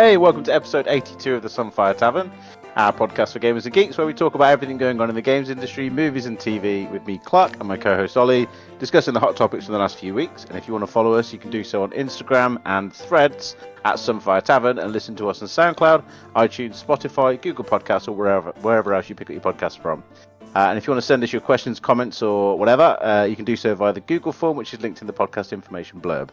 Hey, 0.00 0.16
welcome 0.16 0.44
to 0.44 0.54
episode 0.54 0.86
82 0.86 1.34
of 1.34 1.42
the 1.42 1.48
Sunfire 1.48 1.96
Tavern, 1.96 2.30
our 2.76 2.92
podcast 2.92 3.32
for 3.32 3.40
gamers 3.40 3.64
and 3.64 3.74
geeks, 3.74 3.98
where 3.98 4.06
we 4.06 4.14
talk 4.14 4.36
about 4.36 4.52
everything 4.52 4.78
going 4.78 5.00
on 5.00 5.08
in 5.08 5.16
the 5.16 5.20
games 5.20 5.50
industry, 5.50 5.90
movies, 5.90 6.24
and 6.24 6.38
TV 6.38 6.88
with 6.92 7.04
me, 7.04 7.18
Clarke, 7.18 7.58
and 7.58 7.66
my 7.66 7.76
co 7.76 7.96
host 7.96 8.16
Oli, 8.16 8.46
discussing 8.78 9.12
the 9.12 9.18
hot 9.18 9.34
topics 9.34 9.64
from 9.64 9.72
the 9.72 9.80
last 9.80 9.96
few 9.96 10.14
weeks. 10.14 10.44
And 10.44 10.56
if 10.56 10.68
you 10.68 10.72
want 10.72 10.84
to 10.84 10.86
follow 10.92 11.14
us, 11.14 11.32
you 11.32 11.38
can 11.40 11.50
do 11.50 11.64
so 11.64 11.82
on 11.82 11.90
Instagram 11.90 12.62
and 12.64 12.94
threads 12.94 13.56
at 13.84 13.96
Sunfire 13.96 14.40
Tavern 14.40 14.78
and 14.78 14.92
listen 14.92 15.16
to 15.16 15.28
us 15.28 15.42
on 15.42 15.48
SoundCloud, 15.48 16.04
iTunes, 16.36 16.84
Spotify, 16.84 17.42
Google 17.42 17.64
Podcasts, 17.64 18.06
or 18.06 18.12
wherever, 18.12 18.52
wherever 18.60 18.94
else 18.94 19.08
you 19.08 19.16
pick 19.16 19.28
up 19.28 19.34
your 19.34 19.52
podcasts 19.52 19.82
from. 19.82 20.04
Uh, 20.54 20.68
and 20.68 20.78
if 20.78 20.86
you 20.86 20.92
want 20.92 21.02
to 21.02 21.06
send 21.06 21.24
us 21.24 21.32
your 21.32 21.42
questions, 21.42 21.80
comments, 21.80 22.22
or 22.22 22.56
whatever, 22.56 22.96
uh, 23.02 23.24
you 23.24 23.34
can 23.34 23.44
do 23.44 23.56
so 23.56 23.74
via 23.74 23.92
the 23.92 24.00
Google 24.02 24.30
form, 24.30 24.56
which 24.56 24.72
is 24.72 24.80
linked 24.80 25.00
in 25.00 25.08
the 25.08 25.12
podcast 25.12 25.50
information 25.50 26.00
blurb. 26.00 26.28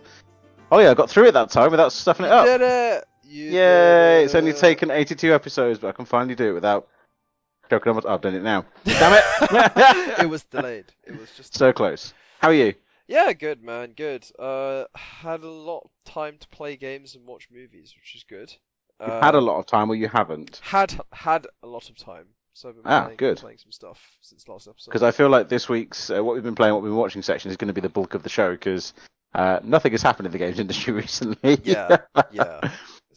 Oh 0.71 0.77
yeah, 0.77 0.91
I 0.91 0.93
got 0.93 1.09
through 1.09 1.29
it 1.29 1.31
that 1.31 1.49
time 1.49 1.71
without 1.71 1.91
stuffing 1.91 2.27
it 2.27 2.31
up. 2.31 2.45
did 2.45 2.61
it! 2.61 3.07
You 3.27 3.51
Yay! 3.51 4.23
It's 4.23 4.35
only 4.35 4.53
taken 4.53 4.91
82 4.91 5.33
episodes, 5.33 5.79
but 5.79 5.87
I 5.87 5.91
can 5.91 6.05
finally 6.05 6.35
do 6.35 6.49
it 6.49 6.53
without 6.53 6.87
on 7.71 7.79
my... 7.95 8.01
I've 8.07 8.21
done 8.21 8.35
it 8.35 8.43
now. 8.43 8.63
Damn 8.85 9.13
it! 9.13 10.19
it 10.19 10.29
was 10.29 10.43
delayed. 10.43 10.85
It 11.05 11.19
was 11.19 11.31
just 11.31 11.55
so 11.57 11.73
close. 11.73 12.13
How 12.39 12.49
are 12.49 12.53
you? 12.53 12.75
yeah, 13.07 13.33
good 13.33 13.63
man, 13.63 13.93
good. 13.95 14.25
Uh, 14.37 14.85
had 14.95 15.41
a 15.41 15.49
lot 15.49 15.81
of 15.85 15.91
time 16.11 16.37
to 16.39 16.47
play 16.49 16.75
games 16.75 17.15
and 17.15 17.25
watch 17.25 17.47
movies, 17.51 17.93
which 17.99 18.15
is 18.15 18.23
good. 18.23 18.53
You've 19.01 19.09
Uh, 19.09 19.21
had 19.21 19.35
a 19.35 19.41
lot 19.41 19.57
of 19.59 19.65
time, 19.65 19.89
or 19.89 19.95
you 19.95 20.07
haven't? 20.07 20.59
had 20.63 20.99
had 21.11 21.47
a 21.63 21.67
lot 21.67 21.89
of 21.89 21.97
time, 21.97 22.27
so 22.53 22.69
I've 22.69 22.75
been 22.75 22.83
Ah, 22.85 23.03
playing, 23.05 23.17
good. 23.17 23.37
playing 23.37 23.57
some 23.57 23.71
stuff 23.71 23.99
since 24.21 24.47
last 24.47 24.67
episode. 24.67 24.91
Because 24.91 25.03
I 25.03 25.11
feel 25.11 25.29
like 25.29 25.49
this 25.49 25.67
week's 25.67 26.09
uh, 26.11 26.23
what 26.23 26.35
we've 26.35 26.43
been 26.43 26.55
playing, 26.55 26.73
what 26.75 26.83
we've 26.83 26.91
been 26.91 26.97
watching 26.97 27.21
section 27.23 27.49
is 27.51 27.57
going 27.57 27.67
to 27.69 27.73
be 27.73 27.81
the 27.81 27.89
bulk 27.89 28.13
of 28.13 28.21
the 28.23 28.29
show. 28.29 28.51
Because 28.51 28.93
uh, 29.33 29.59
nothing 29.63 29.91
has 29.91 30.01
happened 30.03 30.27
in 30.27 30.31
the 30.31 30.37
games 30.37 30.59
industry 30.65 30.93
recently. 30.93 31.59
yeah, 31.63 31.97
yeah. 32.31 32.71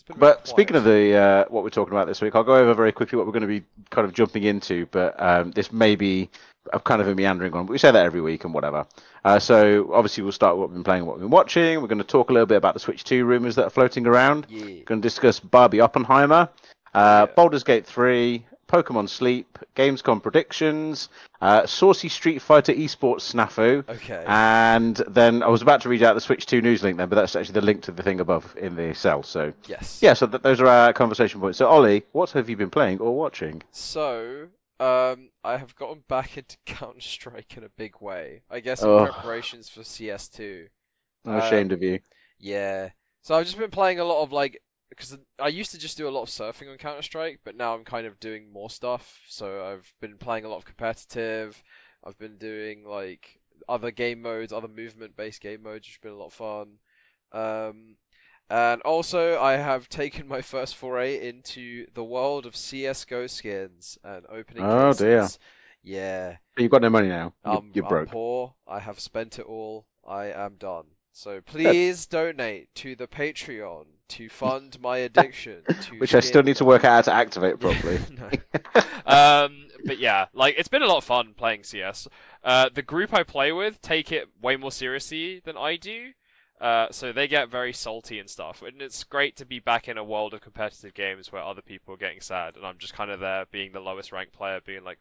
It's 0.08 0.16
been 0.18 0.26
a 0.28 0.30
bit 0.30 0.38
But 0.38 0.48
speaking 0.48 0.76
of 0.76 0.84
the 0.84 1.14
uh, 1.14 1.44
what 1.48 1.64
we're 1.64 1.70
talking 1.70 1.92
about 1.94 2.06
this 2.06 2.20
week, 2.20 2.34
I'll 2.34 2.44
go 2.44 2.56
over 2.56 2.72
very 2.74 2.92
quickly 2.92 3.16
what 3.16 3.26
we're 3.26 3.32
going 3.32 3.42
to 3.42 3.46
be 3.48 3.62
kind 3.90 4.06
of 4.06 4.14
jumping 4.14 4.44
into. 4.44 4.86
But 4.86 5.20
um, 5.22 5.50
this 5.50 5.72
may 5.72 5.96
be 5.96 6.30
a 6.72 6.80
kind 6.80 7.00
of 7.00 7.08
a 7.08 7.14
meandering 7.14 7.52
one. 7.52 7.66
But 7.66 7.72
we 7.72 7.78
say 7.78 7.90
that 7.90 8.04
every 8.06 8.20
week 8.20 8.44
and 8.44 8.54
whatever. 8.54 8.86
Uh, 9.24 9.38
so 9.38 9.90
obviously 9.92 10.22
we'll 10.22 10.32
start 10.32 10.54
with 10.56 10.60
what 10.60 10.68
we've 10.70 10.76
been 10.76 10.84
playing, 10.84 11.04
what 11.06 11.16
we've 11.16 11.22
been 11.24 11.30
watching. 11.30 11.80
We're 11.80 11.88
going 11.88 11.98
to 11.98 12.04
talk 12.04 12.30
a 12.30 12.32
little 12.32 12.46
bit 12.46 12.56
about 12.56 12.74
the 12.74 12.80
Switch 12.80 13.04
2 13.04 13.24
rumors 13.24 13.54
that 13.56 13.64
are 13.64 13.70
floating 13.70 14.06
around. 14.06 14.46
yeah, 14.48 14.64
We're 14.64 14.84
going 14.84 15.00
to 15.00 15.06
discuss 15.06 15.40
Barbie 15.40 15.80
Oppenheimer, 15.80 16.48
uh, 16.94 17.26
Yeah. 17.28 17.34
Baldur's 17.34 17.64
Gate 17.64 17.86
3, 17.86 18.44
Pokemon 18.68 19.08
Sleep, 19.08 19.58
Gamescom 19.74 20.22
predictions, 20.22 21.08
uh, 21.40 21.66
Saucy 21.66 22.08
Street 22.08 22.40
Fighter 22.40 22.72
esports 22.72 23.32
snafu. 23.34 23.88
okay. 23.88 24.24
And 24.26 24.96
then 25.08 25.42
I 25.42 25.48
was 25.48 25.62
about 25.62 25.80
to 25.82 25.88
read 25.88 26.02
out 26.02 26.14
the 26.14 26.20
Switch 26.20 26.46
2 26.46 26.60
news 26.60 26.82
link 26.82 26.98
then, 26.98 27.08
but 27.08 27.16
that's 27.16 27.34
actually 27.34 27.54
the 27.54 27.62
link 27.62 27.82
to 27.82 27.92
the 27.92 28.02
thing 28.02 28.20
above 28.20 28.54
in 28.58 28.76
the 28.76 28.94
cell. 28.94 29.22
So 29.22 29.52
yes. 29.66 29.98
yeah, 30.02 30.12
so 30.14 30.26
th- 30.26 30.42
those 30.42 30.60
are 30.60 30.66
our 30.68 30.92
conversation 30.92 31.40
points. 31.40 31.58
So 31.58 31.66
Oli, 31.66 32.04
what 32.12 32.30
have 32.32 32.48
you 32.48 32.56
been 32.56 32.70
playing 32.70 32.98
or 33.00 33.16
watching? 33.16 33.62
So, 33.70 34.48
um, 34.80 35.30
I 35.42 35.56
have 35.56 35.74
gotten 35.74 36.04
back 36.08 36.36
into 36.36 36.56
Counter 36.66 37.00
Strike 37.00 37.56
in 37.56 37.64
a 37.64 37.68
big 37.70 38.00
way. 38.00 38.42
I 38.50 38.60
guess 38.60 38.82
in 38.82 38.88
Oh. 38.88 39.04
preparations 39.06 39.68
for 39.68 39.80
CS2. 39.80 40.66
I'm 41.24 41.34
Uh, 41.34 41.38
ashamed 41.38 41.72
of 41.72 41.82
you. 41.82 42.00
Yeah. 42.38 42.90
So 43.22 43.34
I've 43.34 43.44
just 43.46 43.58
been 43.58 43.70
playing 43.70 43.98
a 43.98 44.04
lot 44.04 44.22
of 44.22 44.30
like 44.32 44.62
because 44.88 45.18
I 45.38 45.48
used 45.48 45.70
to 45.72 45.78
just 45.78 45.96
do 45.96 46.08
a 46.08 46.10
lot 46.10 46.22
of 46.22 46.28
surfing 46.28 46.70
on 46.70 46.78
Counter 46.78 47.02
Strike, 47.02 47.40
but 47.44 47.56
now 47.56 47.74
I'm 47.74 47.84
kind 47.84 48.06
of 48.06 48.18
doing 48.20 48.52
more 48.52 48.70
stuff. 48.70 49.20
So 49.28 49.64
I've 49.64 49.92
been 50.00 50.16
playing 50.16 50.44
a 50.44 50.48
lot 50.48 50.58
of 50.58 50.64
competitive. 50.64 51.62
I've 52.04 52.18
been 52.18 52.38
doing 52.38 52.84
like 52.84 53.40
other 53.68 53.90
game 53.90 54.22
modes, 54.22 54.52
other 54.52 54.68
movement-based 54.68 55.40
game 55.40 55.62
modes, 55.62 55.86
which 55.86 55.94
have 55.96 56.02
been 56.02 56.12
a 56.12 56.16
lot 56.16 56.26
of 56.26 56.32
fun. 56.32 56.78
Um, 57.32 57.96
and 58.50 58.80
also 58.82 59.38
I 59.38 59.56
have 59.56 59.88
taken 59.88 60.26
my 60.26 60.40
first 60.40 60.74
foray 60.74 61.28
into 61.28 61.86
the 61.92 62.04
world 62.04 62.46
of 62.46 62.56
CS:GO 62.56 63.26
skins 63.26 63.98
and 64.02 64.24
opening. 64.30 64.64
Oh, 64.64 64.92
dear. 64.94 65.28
Yeah. 65.82 66.36
But 66.54 66.62
you've 66.62 66.70
got 66.70 66.82
no 66.82 66.90
money 66.90 67.08
now. 67.08 67.34
You're, 67.44 67.56
I'm, 67.56 67.70
you're 67.74 67.84
I'm 67.84 67.88
broke. 67.88 68.08
poor. 68.08 68.54
I 68.66 68.80
have 68.80 69.00
spent 69.00 69.38
it 69.38 69.46
all. 69.46 69.86
I 70.06 70.26
am 70.26 70.56
done. 70.56 70.86
So 71.12 71.40
please 71.40 72.06
donate 72.06 72.74
to 72.76 72.94
the 72.94 73.06
Patreon 73.06 73.86
to 74.08 74.28
fund 74.28 74.80
my 74.80 74.98
addiction. 74.98 75.62
To 75.82 75.98
Which 75.98 76.14
I 76.14 76.20
still 76.20 76.42
need 76.42 76.56
to 76.56 76.64
work 76.64 76.84
out 76.84 77.06
how 77.06 77.12
to 77.12 77.14
activate 77.14 77.60
properly. 77.60 77.98
um, 79.06 79.68
but 79.84 79.98
yeah, 79.98 80.26
like 80.32 80.54
it's 80.58 80.68
been 80.68 80.82
a 80.82 80.86
lot 80.86 80.98
of 80.98 81.04
fun 81.04 81.34
playing 81.36 81.64
CS. 81.64 82.08
Uh, 82.42 82.68
the 82.72 82.82
group 82.82 83.12
I 83.14 83.22
play 83.22 83.52
with 83.52 83.80
take 83.80 84.10
it 84.12 84.28
way 84.40 84.56
more 84.56 84.72
seriously 84.72 85.40
than 85.44 85.56
I 85.56 85.76
do. 85.76 86.12
Uh, 86.60 86.88
so 86.90 87.12
they 87.12 87.28
get 87.28 87.48
very 87.48 87.72
salty 87.72 88.18
and 88.18 88.28
stuff, 88.28 88.62
and 88.66 88.82
it's 88.82 89.04
great 89.04 89.36
to 89.36 89.46
be 89.46 89.60
back 89.60 89.86
in 89.86 89.96
a 89.96 90.02
world 90.02 90.34
of 90.34 90.40
competitive 90.40 90.92
games 90.92 91.30
where 91.30 91.40
other 91.40 91.62
people 91.62 91.94
are 91.94 91.96
getting 91.96 92.20
sad, 92.20 92.56
and 92.56 92.66
I'm 92.66 92.78
just 92.78 92.94
kind 92.94 93.12
of 93.12 93.20
there 93.20 93.44
being 93.52 93.70
the 93.70 93.78
lowest 93.78 94.10
ranked 94.10 94.32
player, 94.32 94.58
being 94.66 94.82
like, 94.82 94.98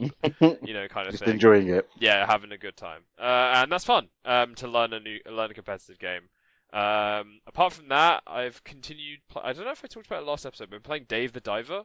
you 0.00 0.72
know, 0.72 0.88
kind 0.88 1.06
of 1.06 1.12
Just 1.12 1.24
thing. 1.24 1.34
enjoying 1.34 1.68
it. 1.68 1.86
yeah, 1.98 2.24
having 2.26 2.52
a 2.52 2.56
good 2.56 2.74
time, 2.74 3.02
uh, 3.18 3.52
and 3.56 3.70
that's 3.70 3.84
fun 3.84 4.08
um, 4.24 4.54
to 4.54 4.66
learn 4.66 4.94
a 4.94 5.00
new 5.00 5.18
learn 5.30 5.50
a 5.50 5.54
competitive 5.54 5.98
game. 5.98 6.30
Um, 6.74 7.40
apart 7.46 7.72
from 7.72 7.88
that, 7.88 8.22
I've 8.26 8.62
continued. 8.64 9.20
Pl- 9.28 9.42
I 9.44 9.52
don't 9.52 9.64
know 9.64 9.70
if 9.70 9.84
I 9.84 9.88
talked 9.88 10.06
about 10.06 10.22
it 10.22 10.26
last 10.26 10.44
episode, 10.44 10.70
but 10.70 10.76
I'm 10.76 10.82
playing 10.82 11.04
Dave 11.08 11.32
the 11.32 11.40
Diver. 11.40 11.84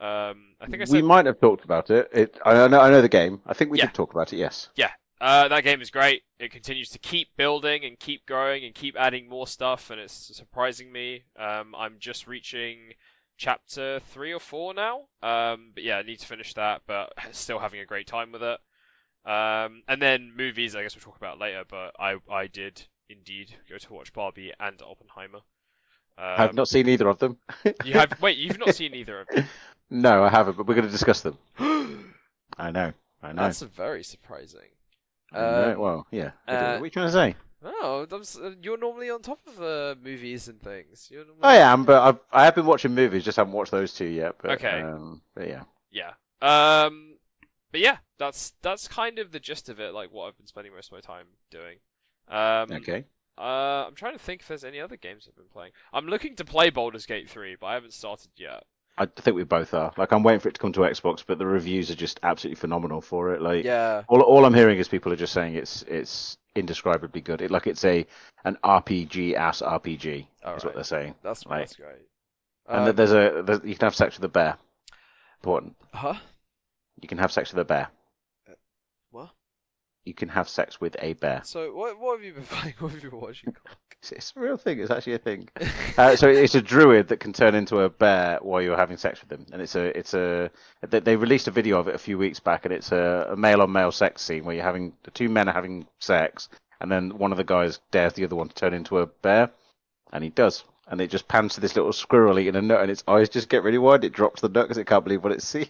Um, 0.00 0.54
I 0.60 0.66
think 0.66 0.82
I 0.82 0.92
we 0.92 1.02
might 1.02 1.26
have 1.26 1.40
talked 1.40 1.64
about 1.64 1.90
it. 1.90 2.08
It 2.12 2.38
I 2.44 2.68
know 2.68 2.80
I 2.80 2.90
know 2.90 3.00
the 3.02 3.08
game. 3.08 3.40
I 3.46 3.54
think 3.54 3.70
we 3.70 3.78
Yeah. 3.78 3.86
did 3.86 3.94
talk 3.94 4.12
about 4.12 4.32
it. 4.32 4.36
Yes. 4.36 4.68
uh, 5.20 5.48
that 5.48 5.64
game 5.64 5.80
is 5.80 5.90
great. 5.90 6.22
It 6.38 6.52
continues 6.52 6.90
to 6.90 6.98
keep 7.00 7.36
building 7.36 7.84
and 7.84 7.98
keep 7.98 8.24
growing 8.26 8.64
and 8.64 8.74
keep 8.74 8.94
adding 8.96 9.28
more 9.28 9.46
stuff, 9.48 9.90
and 9.90 10.00
it's 10.00 10.12
surprising 10.36 10.92
me. 10.92 11.24
Um, 11.36 11.74
I'm 11.74 11.96
just 11.98 12.28
reaching 12.28 12.92
chapter 13.36 13.98
three 13.98 14.32
or 14.32 14.38
four 14.40 14.74
now. 14.74 15.06
Um, 15.22 15.70
but 15.74 15.82
yeah, 15.82 15.96
I 15.98 16.02
need 16.02 16.20
to 16.20 16.26
finish 16.26 16.54
that, 16.54 16.82
but 16.86 17.12
still 17.32 17.58
having 17.60 17.80
a 17.80 17.84
great 17.86 18.06
time 18.06 18.30
with 18.30 18.42
it. 18.42 18.60
Um, 19.24 19.82
and 19.88 20.00
then 20.00 20.32
movies, 20.36 20.76
I 20.76 20.82
guess 20.82 20.94
we'll 20.94 21.02
talk 21.02 21.16
about 21.16 21.38
later. 21.38 21.64
But 21.68 21.94
I 21.98 22.16
I 22.30 22.46
did 22.46 22.86
indeed 23.08 23.56
go 23.68 23.78
to 23.78 23.92
watch 23.92 24.12
Barbie 24.12 24.52
and 24.58 24.80
Oppenheimer. 24.82 25.40
Um, 26.18 26.34
I've 26.36 26.54
not 26.54 26.68
seen 26.68 26.88
either 26.88 27.08
of 27.08 27.18
them. 27.18 27.38
You 27.84 27.94
have 27.94 28.20
wait, 28.20 28.38
you've 28.38 28.58
not 28.58 28.74
seen 28.74 28.94
either 28.94 29.20
of 29.20 29.28
them. 29.28 29.46
No, 29.90 30.24
I 30.24 30.28
haven't. 30.28 30.56
But 30.56 30.66
we're 30.66 30.74
going 30.74 30.86
to 30.86 30.92
discuss 30.92 31.20
them. 31.20 31.38
I 31.58 32.70
know. 32.70 32.92
I 33.22 33.32
know. 33.32 33.42
That's 33.42 33.62
very 33.62 34.02
surprising. 34.02 34.70
Um, 35.32 35.78
well, 35.78 36.06
yeah. 36.10 36.30
Uh, 36.46 36.76
what 36.76 36.82
are 36.82 36.84
you 36.84 36.90
trying 36.90 37.06
to 37.06 37.12
say? 37.12 37.36
Oh, 37.64 38.06
you're 38.62 38.78
normally 38.78 39.10
on 39.10 39.20
top 39.20 39.40
of 39.46 39.60
uh, 39.60 39.94
movies 40.02 40.48
and 40.48 40.60
things. 40.60 41.08
You're 41.10 41.24
normally... 41.24 41.42
I 41.42 41.56
am, 41.56 41.84
but 41.84 42.00
I've, 42.00 42.18
I 42.32 42.44
have 42.44 42.54
been 42.54 42.66
watching 42.66 42.94
movies. 42.94 43.24
Just 43.24 43.36
haven't 43.36 43.52
watched 43.52 43.72
those 43.72 43.92
two 43.92 44.06
yet. 44.06 44.36
But, 44.40 44.52
Okay. 44.52 44.80
Um, 44.80 45.22
but 45.34 45.48
yeah. 45.48 45.64
Yeah. 45.90 46.12
Um, 46.40 47.16
but 47.72 47.80
yeah, 47.80 47.98
that's 48.18 48.52
that's 48.62 48.88
kind 48.88 49.18
of 49.18 49.32
the 49.32 49.40
gist 49.40 49.68
of 49.68 49.80
it. 49.80 49.92
Like 49.92 50.12
what 50.12 50.28
I've 50.28 50.36
been 50.36 50.46
spending 50.46 50.72
most 50.72 50.88
of 50.88 50.92
my 50.92 51.00
time 51.00 51.26
doing. 51.50 51.78
Um, 52.28 52.72
Okay. 52.72 53.04
Uh, 53.38 53.86
I'm 53.86 53.94
trying 53.94 54.14
to 54.14 54.18
think 54.18 54.40
if 54.40 54.48
there's 54.48 54.64
any 54.64 54.80
other 54.80 54.96
games 54.96 55.26
I've 55.28 55.36
been 55.36 55.44
playing. 55.52 55.70
I'm 55.92 56.06
looking 56.06 56.34
to 56.36 56.44
play 56.44 56.70
Baldur's 56.70 57.06
Gate 57.06 57.30
3, 57.30 57.56
but 57.60 57.66
I 57.68 57.74
haven't 57.74 57.92
started 57.92 58.30
yet. 58.36 58.64
I 59.00 59.06
think 59.06 59.36
we 59.36 59.44
both 59.44 59.74
are. 59.74 59.92
Like, 59.96 60.10
I'm 60.10 60.24
waiting 60.24 60.40
for 60.40 60.48
it 60.48 60.54
to 60.54 60.60
come 60.60 60.72
to 60.72 60.80
Xbox, 60.80 61.22
but 61.24 61.38
the 61.38 61.46
reviews 61.46 61.88
are 61.88 61.94
just 61.94 62.18
absolutely 62.24 62.58
phenomenal 62.58 63.00
for 63.00 63.32
it. 63.32 63.40
Like, 63.40 63.64
Yeah. 63.64 64.02
all, 64.08 64.22
all 64.22 64.44
I'm 64.44 64.54
hearing 64.54 64.78
is 64.78 64.88
people 64.88 65.12
are 65.12 65.16
just 65.16 65.32
saying 65.32 65.54
it's 65.54 65.82
it's 65.82 66.36
indescribably 66.56 67.20
good. 67.20 67.40
It, 67.40 67.52
like, 67.52 67.68
it's 67.68 67.84
a 67.84 68.04
an 68.44 68.58
RPG 68.64 69.34
ass 69.36 69.62
RPG. 69.62 70.26
All 70.44 70.56
is 70.56 70.64
right. 70.64 70.64
what 70.64 70.74
they're 70.74 70.82
saying. 70.82 71.14
That's 71.22 71.46
Right. 71.46 71.60
that's 71.60 71.76
great. 71.76 72.08
And 72.66 72.88
Um, 72.88 72.96
there's 72.96 73.12
a 73.12 73.42
there's, 73.46 73.60
you 73.62 73.76
can 73.76 73.86
have 73.86 73.94
sex 73.94 74.16
with 74.16 74.24
a 74.24 74.28
bear. 74.28 74.56
Important. 75.36 75.76
huh? 75.94 76.14
You 77.00 77.06
can 77.06 77.18
have 77.18 77.30
sex 77.30 77.52
with 77.52 77.60
a 77.60 77.64
bear. 77.64 77.88
You 80.08 80.14
can 80.14 80.30
have 80.30 80.48
sex 80.48 80.80
with 80.80 80.96
a 81.00 81.12
bear. 81.12 81.42
So 81.44 81.74
what 81.74 82.00
what 82.00 82.16
have 82.16 82.24
you 82.24 82.32
been 82.32 82.42
playing? 82.50 82.74
What 82.78 82.92
have 82.92 83.04
you 83.04 83.10
been 83.10 83.20
watching? 83.20 83.54
It's, 84.00 84.12
it's 84.12 84.32
a 84.36 84.40
real 84.40 84.56
thing. 84.56 84.78
It's 84.78 84.92
actually 84.92 85.14
a 85.14 85.18
thing. 85.18 85.48
Uh, 85.98 86.14
so 86.14 86.28
it's 86.28 86.54
a 86.54 86.62
druid 86.62 87.08
that 87.08 87.18
can 87.18 87.32
turn 87.32 87.56
into 87.56 87.80
a 87.80 87.90
bear 87.90 88.38
while 88.40 88.62
you're 88.62 88.76
having 88.76 88.96
sex 88.96 89.20
with 89.20 89.28
them, 89.28 89.44
and 89.52 89.60
it's 89.60 89.74
a 89.74 89.98
it's 89.98 90.14
a 90.14 90.48
they, 90.88 91.00
they 91.00 91.16
released 91.16 91.48
a 91.48 91.50
video 91.50 91.80
of 91.80 91.88
it 91.88 91.96
a 91.96 91.98
few 91.98 92.16
weeks 92.16 92.38
back, 92.38 92.64
and 92.64 92.72
it's 92.72 92.92
a, 92.92 93.30
a 93.32 93.36
male 93.36 93.60
on 93.60 93.72
male 93.72 93.90
sex 93.90 94.22
scene 94.22 94.44
where 94.44 94.54
you're 94.54 94.62
having 94.62 94.92
the 95.02 95.10
two 95.10 95.28
men 95.28 95.48
are 95.48 95.52
having 95.52 95.88
sex, 95.98 96.48
and 96.80 96.92
then 96.92 97.18
one 97.18 97.32
of 97.32 97.38
the 97.38 97.42
guys 97.42 97.80
dares 97.90 98.12
the 98.12 98.22
other 98.22 98.36
one 98.36 98.48
to 98.48 98.54
turn 98.54 98.74
into 98.74 99.00
a 99.00 99.06
bear, 99.06 99.50
and 100.12 100.22
he 100.22 100.30
does, 100.30 100.62
and 100.86 101.00
it 101.00 101.10
just 101.10 101.26
pans 101.26 101.54
to 101.54 101.60
this 101.60 101.74
little 101.74 101.92
squirrel 101.92 102.38
eating 102.38 102.54
a 102.54 102.62
nut, 102.62 102.80
and 102.80 102.92
its 102.92 103.02
eyes 103.08 103.28
just 103.28 103.48
get 103.48 103.64
really 103.64 103.78
wide. 103.78 104.04
It 104.04 104.12
drops 104.12 104.40
the 104.40 104.48
nut 104.48 104.66
because 104.66 104.78
it 104.78 104.86
can't 104.86 105.02
believe 105.02 105.24
what 105.24 105.32
it 105.32 105.42
sees. 105.42 105.66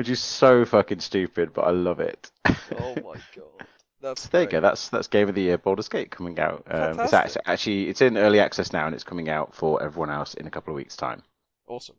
Which 0.00 0.08
is 0.08 0.22
so 0.22 0.64
fucking 0.64 1.00
stupid, 1.00 1.52
but 1.52 1.66
I 1.66 1.72
love 1.72 2.00
it. 2.00 2.30
oh 2.46 2.94
my 3.04 3.20
god. 3.36 3.66
That's 4.00 4.28
There 4.28 4.44
you 4.44 4.48
go. 4.48 4.58
That's 4.62 4.88
that's 4.88 5.08
Game 5.08 5.28
of 5.28 5.34
the 5.34 5.42
Year 5.42 5.58
Baldur's 5.58 5.90
Gate 5.90 6.10
coming 6.10 6.40
out. 6.40 6.64
Um, 6.70 6.98
it's 6.98 7.12
actually, 7.12 7.42
actually 7.44 7.88
it's 7.90 8.00
in 8.00 8.16
early 8.16 8.40
access 8.40 8.72
now, 8.72 8.86
and 8.86 8.94
it's 8.94 9.04
coming 9.04 9.28
out 9.28 9.54
for 9.54 9.82
everyone 9.82 10.08
else 10.08 10.32
in 10.32 10.46
a 10.46 10.50
couple 10.50 10.72
of 10.72 10.76
weeks' 10.76 10.96
time. 10.96 11.22
Awesome. 11.66 11.96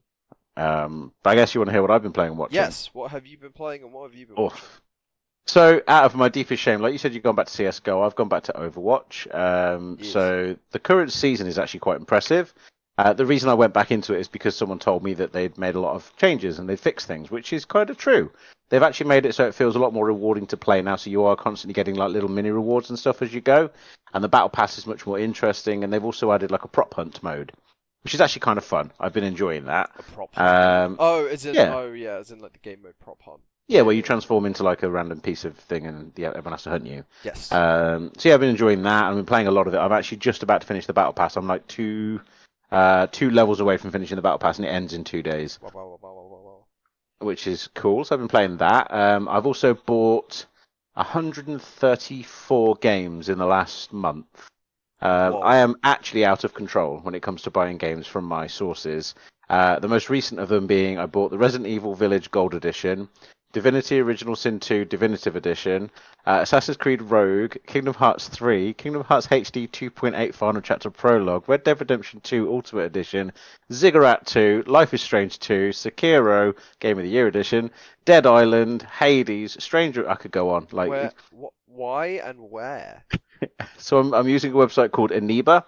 Um, 0.58 1.14
but 1.22 1.30
I 1.30 1.36
guess 1.36 1.54
you 1.54 1.62
want 1.62 1.68
to 1.68 1.74
hear 1.74 1.84
what 1.84 1.92
I've 1.92 2.02
been 2.02 2.12
playing 2.12 2.32
and 2.32 2.40
watching. 2.40 2.56
Yes. 2.56 2.90
What 2.92 3.12
have 3.12 3.28
you 3.28 3.38
been 3.38 3.52
playing 3.52 3.84
and 3.84 3.94
what 3.94 4.10
have 4.10 4.20
you 4.20 4.26
been 4.26 4.36
watching? 4.36 4.66
So, 5.46 5.84
out 5.88 6.06
of 6.06 6.16
my 6.16 6.28
deepest 6.28 6.64
shame, 6.64 6.82
like 6.82 6.94
you 6.94 6.98
said, 6.98 7.14
you've 7.14 7.22
gone 7.22 7.36
back 7.36 7.46
to 7.46 7.54
CS:GO. 7.54 8.02
I've 8.02 8.16
gone 8.16 8.30
back 8.30 8.42
to 8.46 8.54
Overwatch. 8.54 9.32
Um, 9.32 10.00
Yes. 10.02 10.12
So 10.12 10.58
the 10.72 10.80
current 10.80 11.12
season 11.12 11.46
is 11.46 11.60
actually 11.60 11.82
quite 11.82 11.98
impressive. 11.98 12.52
Uh, 12.98 13.14
the 13.14 13.26
reason 13.26 13.50
I 13.50 13.54
went 13.54 13.74
back 13.74 13.92
into 13.92 14.14
it 14.14 14.20
is 14.20 14.28
because 14.28 14.56
someone 14.56 14.80
told 14.80 15.04
me 15.04 15.14
that 15.16 15.32
they'd 15.32 15.58
made 15.58 15.76
a 15.76 15.80
lot 15.80 15.96
of 15.96 16.12
changes 16.18 16.60
and 16.60 16.68
they'd 16.70 16.80
fixed 16.80 17.08
things, 17.08 17.32
which 17.32 17.54
is 17.54 17.66
kind 17.66 17.90
of 17.90 17.98
true. 17.98 18.32
They've 18.70 18.84
actually 18.84 19.08
made 19.08 19.26
it 19.26 19.36
so 19.36 19.48
it 19.48 19.56
feels 19.56 19.76
a 19.76 19.80
lot 19.80 19.94
more 19.94 20.06
rewarding 20.06 20.48
to 20.48 20.58
play 20.58 20.82
now. 20.82 20.96
So 20.96 21.10
you 21.10 21.24
are 21.26 21.36
constantly 21.36 21.74
getting 21.74 21.96
like 21.96 22.12
little 22.12 22.30
mini 22.30 22.52
rewards 22.52 22.90
and 22.90 22.98
stuff 23.00 23.22
as 23.22 23.34
you 23.34 23.42
go, 23.42 23.70
and 24.14 24.24
the 24.24 24.30
battle 24.30 24.50
pass 24.50 24.78
is 24.78 24.88
much 24.88 25.06
more 25.06 25.20
interesting. 25.20 25.84
And 25.84 25.92
they've 25.92 26.04
also 26.04 26.32
added 26.32 26.52
like 26.52 26.64
a 26.64 26.70
prop 26.70 26.94
hunt 26.94 27.22
mode, 27.24 27.52
which 28.04 28.14
is 28.14 28.22
actually 28.22 28.42
kind 28.42 28.58
of 28.58 28.64
fun. 28.64 28.92
I've 29.00 29.14
been 29.14 29.24
enjoying 29.24 29.66
that. 29.66 29.90
A 29.98 30.04
prop. 30.04 30.36
hunt. 30.36 30.48
Um, 30.48 30.96
oh, 31.00 31.26
is 31.26 31.46
in 31.46 31.56
yeah. 31.56 31.76
oh 31.76 31.92
yeah, 31.92 32.18
as 32.18 32.32
in 32.32 32.40
like 32.40 32.54
the 32.54 32.60
game 32.60 32.82
mode 32.84 33.00
prop 33.00 33.22
hunt. 33.24 33.42
yeah, 33.68 33.82
where 33.82 33.96
you 33.96 34.02
transform 34.02 34.46
into 34.46 34.64
like 34.64 34.84
a 34.84 34.90
random 34.90 35.20
piece 35.22 35.44
of 35.44 35.58
thing 35.58 35.86
and 35.88 36.12
yeah, 36.16 36.30
everyone 36.30 36.54
has 36.54 36.64
to 36.64 36.70
hunt 36.70 36.86
you. 36.86 37.04
Yes. 37.24 37.52
Um, 37.52 38.12
so 38.18 38.30
yeah, 38.30 38.36
I've 38.36 38.42
been 38.42 38.50
enjoying 38.50 38.84
that. 38.84 39.06
I've 39.06 39.16
been 39.16 39.26
playing 39.26 39.48
a 39.48 39.52
lot 39.52 39.68
of 39.68 39.74
it. 39.74 39.80
I'm 39.80 39.92
actually 39.92 40.20
just 40.20 40.44
about 40.44 40.62
to 40.62 40.68
finish 40.68 40.86
the 40.86 40.94
battle 40.94 41.14
pass. 41.14 41.36
I'm 41.36 41.48
like 41.48 41.68
two, 41.68 42.22
uh, 42.72 43.08
two 43.08 43.30
levels 43.30 43.60
away 43.60 43.78
from 43.78 43.92
finishing 43.92 44.16
the 44.16 44.22
battle 44.22 44.40
pass, 44.40 44.58
and 44.58 44.66
it 44.66 44.70
ends 44.70 44.94
in 44.94 45.04
two 45.04 45.22
days, 45.22 45.60
Wow, 45.62 45.72
wow, 45.74 46.00
wow, 46.02 46.66
which 47.20 47.48
is 47.48 47.70
cool. 47.76 48.04
So 48.04 48.16
I've 48.16 48.20
been 48.20 48.28
playing 48.28 48.58
that. 48.58 48.94
Um, 48.94 49.28
I've 49.28 49.46
also 49.46 49.74
bought 49.74 50.46
134 50.94 52.76
games 52.76 53.30
in 53.30 53.38
the 53.38 53.46
last 53.46 53.94
month. 53.94 54.50
Whoa. 55.02 55.40
I 55.40 55.58
am 55.58 55.76
actually 55.84 56.26
out 56.26 56.44
of 56.44 56.54
control 56.54 57.00
when 57.00 57.16
it 57.16 57.24
comes 57.24 57.42
to 57.44 57.52
buying 57.52 57.78
games 57.78 58.08
from 58.08 58.26
my 58.26 58.48
sources. 58.48 59.16
Uh, 59.50 59.80
the 59.80 59.88
most 59.88 60.10
recent 60.10 60.40
of 60.40 60.48
them 60.48 60.68
being 60.68 60.98
I 60.98 61.08
bought 61.08 61.32
the 61.32 61.38
Resident 61.38 61.68
Evil 61.68 61.96
Village 61.96 62.32
Gold 62.32 62.54
Edition, 62.54 63.10
Divinity 63.52 64.00
Original 64.00 64.36
Sin 64.36 64.60
2 64.60 64.86
Definitive 64.86 65.36
Edition, 65.36 65.92
uh, 66.26 66.40
Assassin's 66.42 66.78
Creed 66.78 67.02
Rogue, 67.02 67.58
Kingdom 67.68 67.94
Hearts 67.94 68.28
3, 68.30 68.74
Kingdom 68.74 69.04
Hearts 69.04 69.28
HD 69.28 69.70
2.8 69.70 70.34
Final 70.34 70.62
Chapter 70.62 70.90
Prologue, 70.90 71.48
Red 71.48 71.64
Dead 71.64 71.80
Redemption 71.80 72.22
2 72.22 72.52
Ultimate 72.52 72.86
Edition, 72.86 73.32
Ziggurat 73.72 74.26
2, 74.26 74.64
Life 74.68 74.94
is 74.94 75.02
Strange 75.02 75.40
2, 75.40 75.70
Sekiro 75.70 76.56
Game 76.80 76.98
of 76.98 77.04
the 77.04 77.10
Year 77.10 77.28
Edition, 77.28 77.72
Dead 78.06 78.26
Island, 78.26 78.84
Hades, 78.84 79.62
Stranger. 79.64 80.10
I 80.10 80.16
could 80.16 80.32
go 80.32 80.52
on. 80.52 80.68
Like, 80.72 80.90
Where, 80.90 81.12
wh- 81.38 81.70
why 81.70 82.06
and 82.24 82.40
where? 82.40 83.06
so 83.78 83.98
I'm, 83.98 84.14
I'm 84.14 84.28
using 84.30 84.54
a 84.54 84.56
website 84.56 84.92
called 84.92 85.12
Eneba. 85.12 85.64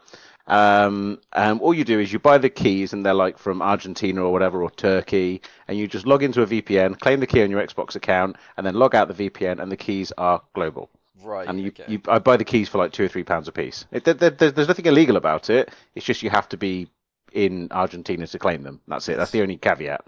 Um, 0.46 1.20
and 1.32 1.62
all 1.62 1.74
you 1.74 1.86
do 1.86 2.00
is 2.00 2.12
you 2.12 2.20
buy 2.20 2.38
the 2.38 2.50
keys, 2.50 2.94
and 2.94 3.06
they're 3.06 3.14
like 3.14 3.38
from 3.38 3.62
Argentina 3.62 4.24
or 4.24 4.32
whatever, 4.32 4.62
or 4.62 4.72
Turkey, 4.72 5.42
and 5.68 5.78
you 5.78 5.88
just 5.88 6.06
log 6.06 6.24
into 6.24 6.42
a 6.42 6.46
VPN, 6.46 7.00
claim 7.00 7.20
the 7.20 7.28
key 7.28 7.44
on 7.44 7.50
your 7.50 7.66
Xbox 7.66 7.96
account, 7.96 8.36
and 8.58 8.66
then 8.66 8.76
log 8.76 8.96
out 8.96 9.08
the 9.08 9.30
VPN, 9.30 9.62
and 9.62 9.72
the 9.72 9.78
keys 9.78 10.12
are 10.18 10.42
global. 10.54 10.90
Right. 11.24 11.48
And 11.48 11.62
you, 11.62 11.68
okay. 11.68 11.86
you 11.88 12.02
I 12.08 12.20
buy 12.20 12.38
the 12.38 12.44
keys 12.44 12.68
for 12.68 12.78
like 12.78 12.92
two 12.92 13.06
or 13.06 13.08
three 13.08 13.24
pounds 13.24 13.48
a 13.48 13.52
piece. 13.52 13.86
It, 13.92 14.04
there, 14.04 14.14
there, 14.14 14.52
there's 14.52 14.68
nothing 14.68 14.86
illegal 14.86 15.16
about 15.16 15.50
it. 15.50 15.72
It's 15.96 16.06
just 16.06 16.22
you 16.22 16.30
have 16.30 16.50
to 16.50 16.58
be 16.58 16.90
in 17.32 17.70
Argentina 17.72 18.28
to 18.28 18.40
claim 18.40 18.64
them. 18.64 18.82
That's 18.88 19.08
it. 19.10 19.18
That's 19.18 19.32
the 19.32 19.42
only 19.42 19.58
caveat. 19.58 20.06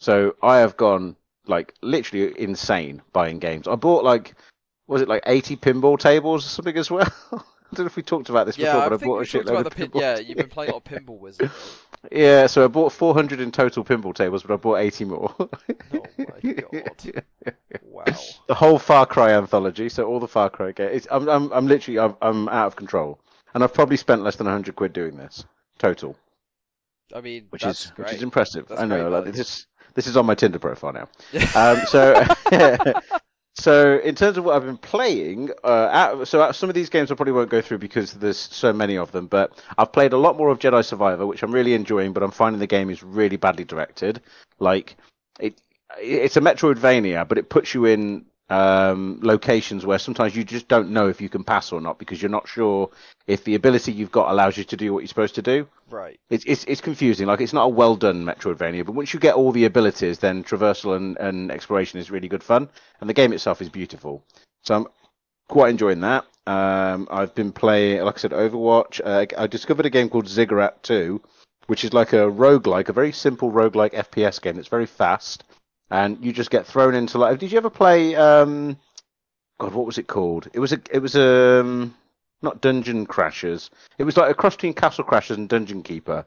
So 0.00 0.34
I 0.42 0.58
have 0.58 0.76
gone 0.76 1.16
like 1.46 1.74
literally 1.82 2.38
insane 2.40 3.02
buying 3.12 3.38
games. 3.38 3.68
I 3.68 3.76
bought 3.76 4.04
like 4.04 4.34
was 4.86 5.02
it 5.02 5.08
like 5.08 5.22
80 5.26 5.56
pinball 5.56 5.98
tables 5.98 6.46
or 6.46 6.48
something 6.48 6.76
as 6.76 6.90
well? 6.90 7.08
I 7.70 7.74
don't 7.74 7.84
know 7.84 7.88
if 7.88 7.96
we 7.96 8.02
talked 8.02 8.30
about 8.30 8.46
this 8.46 8.56
yeah, 8.56 8.72
before, 8.72 8.80
I 8.80 8.88
but 8.88 9.02
I 9.02 9.06
bought 9.06 9.20
a 9.20 9.24
shitload 9.24 9.66
of 9.66 9.74
pin. 9.74 9.90
pinball. 9.90 10.00
Yeah, 10.00 10.18
you've 10.26 10.38
been 10.38 10.48
playing 10.48 10.70
a 10.70 10.74
lot 10.74 10.90
of 10.90 10.92
Pinball 10.92 11.18
Wizard. 11.18 11.50
Yeah, 12.10 12.46
so 12.46 12.64
I 12.64 12.68
bought 12.68 12.92
400 12.92 13.40
in 13.40 13.50
total 13.50 13.84
pinball 13.84 14.14
tables, 14.14 14.42
but 14.42 14.54
I 14.54 14.56
bought 14.56 14.76
80 14.76 15.04
more. 15.04 15.34
Oh 15.38 15.50
my 16.18 16.52
god! 16.52 17.24
Wow. 17.82 18.04
the 18.46 18.54
whole 18.54 18.78
Far 18.78 19.04
Cry 19.04 19.32
anthology, 19.32 19.88
so 19.88 20.04
all 20.04 20.20
the 20.20 20.28
Far 20.28 20.48
Cry 20.48 20.72
games. 20.72 21.06
I'm, 21.10 21.28
I'm, 21.28 21.52
I'm 21.52 21.66
literally, 21.66 21.98
I'm, 21.98 22.16
I'm 22.22 22.48
out 22.48 22.68
of 22.68 22.76
control, 22.76 23.20
and 23.54 23.62
I've 23.62 23.74
probably 23.74 23.96
spent 23.96 24.22
less 24.22 24.36
than 24.36 24.46
100 24.46 24.76
quid 24.76 24.92
doing 24.92 25.16
this 25.16 25.44
total, 25.78 26.16
I 27.14 27.20
mean, 27.20 27.46
which 27.50 27.62
that's 27.62 27.86
is 27.86 27.90
great. 27.90 28.06
which 28.06 28.16
is 28.16 28.22
impressive. 28.22 28.68
That's 28.68 28.80
I 28.80 28.86
know, 28.86 29.08
like, 29.08 29.32
this, 29.32 29.66
this 29.94 30.06
is 30.06 30.16
on 30.16 30.26
my 30.26 30.34
Tinder 30.34 30.58
profile 30.58 30.92
now. 30.92 31.08
Um, 31.54 31.80
so, 31.86 32.24
so 33.58 33.98
in 33.98 34.14
terms 34.14 34.38
of 34.38 34.44
what 34.44 34.54
I've 34.54 34.64
been 34.64 34.76
playing, 34.76 35.50
uh, 35.64 36.24
so 36.24 36.40
out, 36.40 36.54
some 36.54 36.68
of 36.68 36.76
these 36.76 36.88
games 36.88 37.10
I 37.10 37.16
probably 37.16 37.32
won't 37.32 37.50
go 37.50 37.60
through 37.60 37.78
because 37.78 38.12
there's 38.12 38.38
so 38.38 38.72
many 38.72 38.96
of 38.96 39.10
them. 39.10 39.26
But 39.26 39.52
I've 39.76 39.92
played 39.92 40.12
a 40.12 40.16
lot 40.16 40.36
more 40.36 40.50
of 40.50 40.60
Jedi 40.60 40.84
Survivor, 40.84 41.26
which 41.26 41.42
I'm 41.42 41.52
really 41.52 41.74
enjoying. 41.74 42.12
But 42.12 42.22
I'm 42.22 42.30
finding 42.30 42.60
the 42.60 42.68
game 42.68 42.88
is 42.88 43.02
really 43.02 43.36
badly 43.36 43.64
directed. 43.64 44.22
Like 44.60 44.96
it, 45.40 45.60
it's 46.00 46.36
a 46.36 46.40
Metroidvania, 46.40 47.26
but 47.26 47.36
it 47.36 47.48
puts 47.48 47.74
you 47.74 47.84
in 47.84 48.26
um, 48.50 49.18
locations 49.22 49.84
where 49.84 49.98
sometimes 49.98 50.34
you 50.34 50.44
just 50.44 50.68
don't 50.68 50.90
know 50.90 51.08
if 51.08 51.20
you 51.20 51.28
can 51.28 51.44
pass 51.44 51.70
or 51.72 51.80
not 51.80 51.98
because 51.98 52.22
you're 52.22 52.30
not 52.30 52.48
sure 52.48 52.90
if 53.26 53.44
the 53.44 53.54
ability 53.54 53.92
you've 53.92 54.12
got 54.12 54.30
allows 54.30 54.56
you 54.56 54.64
to 54.64 54.76
do 54.76 54.92
what 54.92 55.00
you're 55.00 55.08
supposed 55.08 55.34
to 55.34 55.42
do. 55.42 55.68
Right. 55.90 56.18
It's, 56.30 56.44
it's 56.44 56.64
it's 56.64 56.80
confusing. 56.80 57.26
Like 57.26 57.40
it's 57.40 57.52
not 57.52 57.64
a 57.64 57.68
well 57.68 57.96
done 57.96 58.24
Metroidvania, 58.24 58.86
but 58.86 58.94
once 58.94 59.12
you 59.12 59.20
get 59.20 59.34
all 59.34 59.52
the 59.52 59.64
abilities, 59.64 60.18
then 60.18 60.44
traversal 60.44 60.96
and, 60.96 61.16
and 61.18 61.50
exploration 61.50 61.98
is 61.98 62.10
really 62.10 62.28
good 62.28 62.42
fun, 62.42 62.68
and 63.00 63.08
the 63.08 63.14
game 63.14 63.32
itself 63.32 63.60
is 63.60 63.68
beautiful. 63.68 64.24
So 64.62 64.74
I'm 64.74 64.86
quite 65.48 65.70
enjoying 65.70 66.00
that. 66.00 66.24
Um, 66.46 67.08
I've 67.10 67.34
been 67.34 67.52
playing, 67.52 68.02
like 68.02 68.16
I 68.16 68.20
said, 68.20 68.30
Overwatch. 68.30 69.00
Uh, 69.04 69.26
I 69.36 69.46
discovered 69.46 69.84
a 69.86 69.90
game 69.90 70.08
called 70.08 70.28
Ziggurat 70.28 70.82
2, 70.82 71.20
which 71.66 71.84
is 71.84 71.92
like 71.92 72.14
a 72.14 72.30
roguelike, 72.30 72.88
a 72.88 72.94
very 72.94 73.12
simple 73.12 73.52
roguelike 73.52 73.92
FPS 73.92 74.40
game. 74.40 74.58
It's 74.58 74.68
very 74.68 74.86
fast, 74.86 75.44
and 75.90 76.24
you 76.24 76.32
just 76.32 76.50
get 76.50 76.66
thrown 76.66 76.94
into 76.94 77.18
like. 77.18 77.38
Did 77.38 77.52
you 77.52 77.58
ever 77.58 77.70
play? 77.70 78.14
Um, 78.14 78.78
God, 79.58 79.74
what 79.74 79.86
was 79.86 79.98
it 79.98 80.06
called? 80.06 80.48
It 80.52 80.60
was 80.60 80.72
a. 80.72 80.80
It 80.90 81.00
was 81.00 81.14
a. 81.16 81.60
Um, 81.60 81.94
not 82.40 82.60
Dungeon 82.60 83.06
Crashers. 83.06 83.70
It 83.98 84.04
was 84.04 84.16
like 84.16 84.30
a 84.30 84.34
cross 84.34 84.54
between 84.54 84.74
Castle 84.74 85.04
Crashers 85.04 85.36
and 85.36 85.48
Dungeon 85.48 85.82
Keeper, 85.82 86.24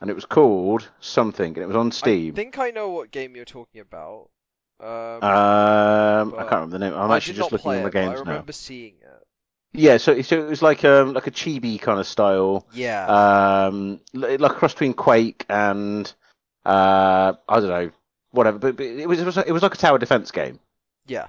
and 0.00 0.10
it 0.10 0.14
was 0.14 0.26
called 0.26 0.88
something, 1.00 1.54
and 1.54 1.58
it 1.58 1.66
was 1.66 1.76
on 1.76 1.92
Steam. 1.92 2.34
I 2.34 2.36
think 2.36 2.58
I 2.58 2.70
know 2.70 2.90
what 2.90 3.10
game 3.10 3.34
you're 3.36 3.44
talking 3.46 3.80
about. 3.80 4.28
Um, 4.80 5.22
Um, 5.22 6.34
I 6.34 6.40
can't 6.42 6.52
remember 6.52 6.78
the 6.78 6.78
name. 6.78 6.94
I'm 6.94 7.10
I 7.10 7.16
actually 7.16 7.34
just 7.34 7.52
looking 7.52 7.70
at 7.72 7.82
my 7.82 7.88
it, 7.88 7.92
but 7.92 7.98
I 7.98 8.02
games 8.06 8.14
now. 8.24 8.30
remember 8.32 8.52
seeing 8.52 8.94
it. 9.00 9.26
Yeah, 9.72 9.98
so 9.98 10.20
so 10.22 10.40
it 10.40 10.48
was 10.48 10.62
like 10.62 10.84
um 10.84 11.12
like 11.14 11.26
a 11.26 11.30
chibi 11.30 11.80
kind 11.80 12.00
of 12.00 12.06
style, 12.06 12.66
Yeah. 12.72 13.06
um 13.66 14.00
like 14.12 14.40
a 14.40 14.48
cross 14.54 14.72
between 14.72 14.94
Quake 14.94 15.46
and 15.48 16.12
uh 16.66 17.34
I 17.48 17.60
don't 17.60 17.68
know 17.68 17.90
whatever, 18.32 18.58
but, 18.58 18.76
but 18.76 18.86
it 18.86 19.08
was 19.08 19.20
it 19.20 19.26
was 19.26 19.36
it 19.36 19.52
was 19.52 19.62
like 19.62 19.74
a 19.74 19.78
tower 19.78 19.98
defense 19.98 20.30
game. 20.30 20.58
Yeah. 21.06 21.26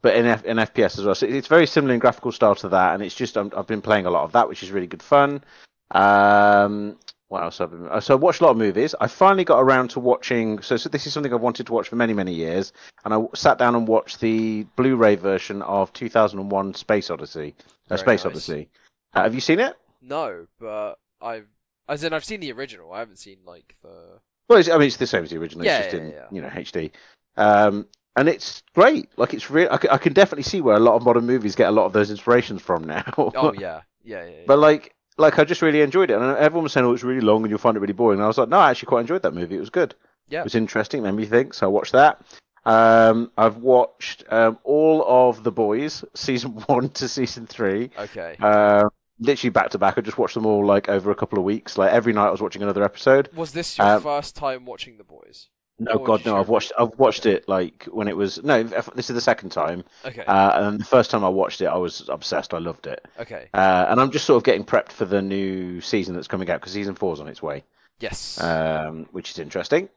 But 0.00 0.14
in 0.16 0.26
F, 0.26 0.44
in 0.44 0.58
FPS 0.58 0.96
as 0.98 1.04
well, 1.04 1.14
so 1.16 1.26
it's 1.26 1.48
very 1.48 1.66
similar 1.66 1.92
in 1.92 1.98
graphical 1.98 2.30
style 2.30 2.54
to 2.56 2.68
that, 2.68 2.94
and 2.94 3.02
it's 3.02 3.16
just 3.16 3.36
I'm, 3.36 3.52
I've 3.56 3.66
been 3.66 3.82
playing 3.82 4.06
a 4.06 4.10
lot 4.10 4.22
of 4.24 4.32
that, 4.32 4.48
which 4.48 4.62
is 4.62 4.70
really 4.70 4.86
good 4.86 5.02
fun. 5.02 5.42
Um, 5.90 6.96
what 7.28 7.42
else 7.42 7.58
have 7.58 7.72
I 7.72 7.76
been? 7.76 7.88
uh, 7.88 8.00
So 8.00 8.14
I 8.14 8.16
watched 8.16 8.40
a 8.40 8.44
lot 8.44 8.52
of 8.52 8.56
movies. 8.58 8.94
I 9.00 9.08
finally 9.08 9.44
got 9.44 9.58
around 9.58 9.90
to 9.90 10.00
watching. 10.00 10.60
So, 10.62 10.76
so 10.76 10.88
this 10.88 11.06
is 11.06 11.12
something 11.12 11.34
I've 11.34 11.40
wanted 11.40 11.66
to 11.66 11.72
watch 11.72 11.88
for 11.88 11.96
many 11.96 12.14
many 12.14 12.32
years, 12.32 12.72
and 13.04 13.12
I 13.12 13.18
sat 13.34 13.58
down 13.58 13.74
and 13.74 13.88
watched 13.88 14.20
the 14.20 14.64
Blu-ray 14.76 15.16
version 15.16 15.62
of 15.62 15.92
2001: 15.92 16.74
Space 16.74 17.10
Odyssey. 17.10 17.54
Uh, 17.90 17.96
Space 17.96 18.24
nice. 18.24 18.26
Odyssey. 18.26 18.68
Uh, 19.14 19.22
have 19.24 19.34
you 19.34 19.40
seen 19.40 19.58
it? 19.60 19.76
No, 20.00 20.46
but 20.60 20.94
I've 21.20 21.48
as 21.88 22.04
in 22.04 22.12
I've 22.12 22.24
seen 22.24 22.40
the 22.40 22.52
original. 22.52 22.92
I 22.92 23.00
haven't 23.00 23.18
seen 23.18 23.38
like 23.44 23.74
the. 23.82 24.20
Well, 24.48 24.58
it's, 24.58 24.68
I 24.68 24.78
mean, 24.78 24.86
it's 24.86 24.96
the 24.96 25.06
same 25.06 25.24
as 25.24 25.30
the 25.30 25.36
original. 25.36 25.64
Yeah, 25.64 25.78
it's 25.78 25.92
just 25.92 25.96
yeah, 25.96 26.08
in 26.08 26.10
yeah. 26.10 26.26
you 26.30 26.42
know 26.42 26.48
HD. 26.48 26.90
Um, 27.36 27.86
and 28.16 28.28
it's 28.28 28.62
great. 28.74 29.08
Like 29.16 29.34
it's 29.34 29.50
real. 29.50 29.68
I, 29.70 29.78
c- 29.78 29.88
I 29.90 29.98
can 29.98 30.12
definitely 30.12 30.42
see 30.42 30.60
where 30.60 30.76
a 30.76 30.80
lot 30.80 30.96
of 30.96 31.04
modern 31.04 31.26
movies 31.26 31.54
get 31.54 31.68
a 31.68 31.72
lot 31.72 31.86
of 31.86 31.92
those 31.92 32.10
inspirations 32.10 32.62
from 32.62 32.84
now. 32.84 33.04
Oh 33.16 33.52
yeah, 33.58 33.82
yeah, 34.02 34.24
yeah. 34.24 34.24
yeah. 34.24 34.42
But 34.46 34.58
like, 34.58 34.94
like 35.18 35.38
I 35.38 35.44
just 35.44 35.62
really 35.62 35.82
enjoyed 35.82 36.10
it, 36.10 36.14
and 36.14 36.36
everyone 36.36 36.64
was 36.64 36.72
saying, 36.72 36.86
"Oh, 36.86 36.92
it's 36.92 37.04
really 37.04 37.20
long 37.20 37.42
and 37.42 37.50
you'll 37.50 37.58
find 37.58 37.76
it 37.76 37.80
really 37.80 37.92
boring." 37.92 38.18
And 38.18 38.24
I 38.24 38.28
was 38.28 38.38
like, 38.38 38.48
"No, 38.48 38.58
I 38.58 38.70
actually 38.70 38.88
quite 38.88 39.02
enjoyed 39.02 39.22
that 39.22 39.34
movie. 39.34 39.56
It 39.56 39.60
was 39.60 39.70
good. 39.70 39.94
Yeah. 40.28 40.40
It 40.40 40.44
was 40.44 40.54
interesting, 40.54 41.02
made 41.02 41.14
me 41.14 41.26
think." 41.26 41.54
So 41.54 41.66
I 41.66 41.68
watched 41.68 41.92
that. 41.92 42.20
Um, 42.64 43.30
I've 43.38 43.58
watched 43.58 44.24
um, 44.30 44.58
all 44.64 45.04
of 45.06 45.42
the 45.42 45.52
boys, 45.52 46.04
season 46.14 46.50
one 46.66 46.90
to 46.90 47.08
season 47.08 47.46
three, 47.46 47.90
okay. 47.96 48.36
uh, 48.40 48.88
literally 49.20 49.50
back 49.50 49.70
to 49.70 49.78
back. 49.78 49.98
I 49.98 50.00
just 50.00 50.18
watched 50.18 50.34
them 50.34 50.46
all 50.46 50.64
like 50.64 50.88
over 50.88 51.10
a 51.10 51.14
couple 51.14 51.38
of 51.38 51.44
weeks. 51.44 51.76
Like 51.78 51.92
every 51.92 52.12
night, 52.12 52.26
I 52.28 52.30
was 52.30 52.40
watching 52.42 52.62
another 52.62 52.84
episode. 52.84 53.28
Was 53.34 53.52
this 53.52 53.78
your 53.78 53.86
um, 53.86 54.02
first 54.02 54.36
time 54.36 54.64
watching 54.64 54.96
The 54.98 55.04
Boys? 55.04 55.48
No, 55.80 55.92
Or 55.92 56.04
God, 56.04 56.26
no! 56.26 56.36
I've 56.36 56.48
watched. 56.48 56.72
I've 56.76 56.98
watched 56.98 57.24
it 57.24 57.48
like 57.48 57.84
when 57.90 58.08
it 58.08 58.16
was. 58.16 58.42
No, 58.42 58.64
this 58.64 59.10
is 59.10 59.14
the 59.14 59.20
second 59.20 59.50
time. 59.50 59.84
Okay. 60.04 60.24
Uh, 60.24 60.66
and 60.68 60.80
the 60.80 60.84
first 60.84 61.10
time 61.12 61.24
I 61.24 61.28
watched 61.28 61.60
it, 61.60 61.66
I 61.66 61.76
was 61.76 62.08
obsessed. 62.08 62.52
I 62.52 62.58
loved 62.58 62.88
it. 62.88 63.06
okay. 63.20 63.48
Uh, 63.54 63.86
and 63.88 64.00
I'm 64.00 64.10
just 64.10 64.24
sort 64.24 64.38
of 64.38 64.44
getting 64.44 64.64
prepped 64.64 64.90
for 64.90 65.04
the 65.04 65.22
new 65.22 65.80
season 65.80 66.14
that's 66.14 66.26
coming 66.26 66.50
out 66.50 66.60
because 66.60 66.72
season 66.72 66.96
four's 66.96 67.20
on 67.20 67.28
its 67.28 67.40
way. 67.40 67.62
Yes. 68.00 68.40
um, 68.40 69.06
which 69.12 69.30
is 69.30 69.38
interesting. 69.38 69.88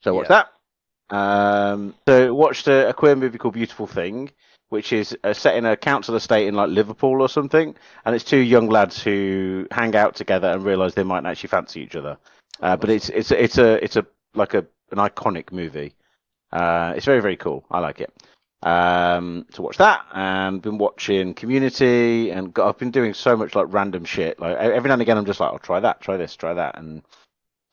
So 0.00 0.12
watch 0.14 0.28
that. 0.28 0.48
Um, 1.10 1.94
so 2.06 2.34
watched 2.34 2.68
a, 2.68 2.88
a 2.88 2.92
queer 2.92 3.16
movie 3.16 3.38
called 3.38 3.54
Beautiful 3.54 3.86
Thing, 3.86 4.30
which 4.70 4.92
is 4.92 5.16
uh, 5.24 5.32
set 5.34 5.56
in 5.56 5.66
a 5.66 5.76
council 5.76 6.16
estate 6.16 6.48
in 6.48 6.54
like 6.54 6.70
Liverpool 6.70 7.22
or 7.22 7.28
something, 7.28 7.74
and 8.04 8.14
it's 8.14 8.24
two 8.24 8.38
young 8.38 8.68
lads 8.68 9.02
who 9.02 9.66
hang 9.72 9.96
out 9.96 10.14
together 10.16 10.48
and 10.48 10.64
realise 10.64 10.94
they 10.94 11.04
might 11.04 11.26
actually 11.26 11.48
fancy 11.48 11.82
each 11.82 11.96
other. 11.96 12.18
Uh, 12.60 12.76
but 12.76 12.90
it's 12.90 13.08
it's 13.10 13.30
it's 13.32 13.58
a 13.58 13.82
it's 13.84 13.96
a 13.96 14.06
like 14.34 14.54
a 14.54 14.66
an 14.92 14.98
iconic 14.98 15.52
movie. 15.52 15.94
Uh, 16.52 16.94
it's 16.96 17.06
very 17.06 17.20
very 17.22 17.36
cool. 17.36 17.64
I 17.70 17.80
like 17.80 18.00
it. 18.00 18.12
um, 18.62 19.46
to 19.54 19.62
watch 19.62 19.78
that, 19.78 20.04
and 20.14 20.62
been 20.62 20.78
watching 20.78 21.34
Community, 21.34 22.30
and 22.30 22.52
got, 22.54 22.68
I've 22.68 22.78
been 22.78 22.92
doing 22.92 23.14
so 23.14 23.36
much 23.36 23.54
like 23.56 23.66
random 23.70 24.04
shit. 24.04 24.40
Like 24.40 24.56
every 24.58 24.88
now 24.88 24.94
and 24.94 25.02
again, 25.02 25.18
I'm 25.18 25.26
just 25.26 25.40
like, 25.40 25.52
I'll 25.52 25.60
try 25.60 25.80
that, 25.80 26.00
try 26.02 26.16
this, 26.18 26.36
try 26.36 26.54
that, 26.54 26.78
and 26.78 27.02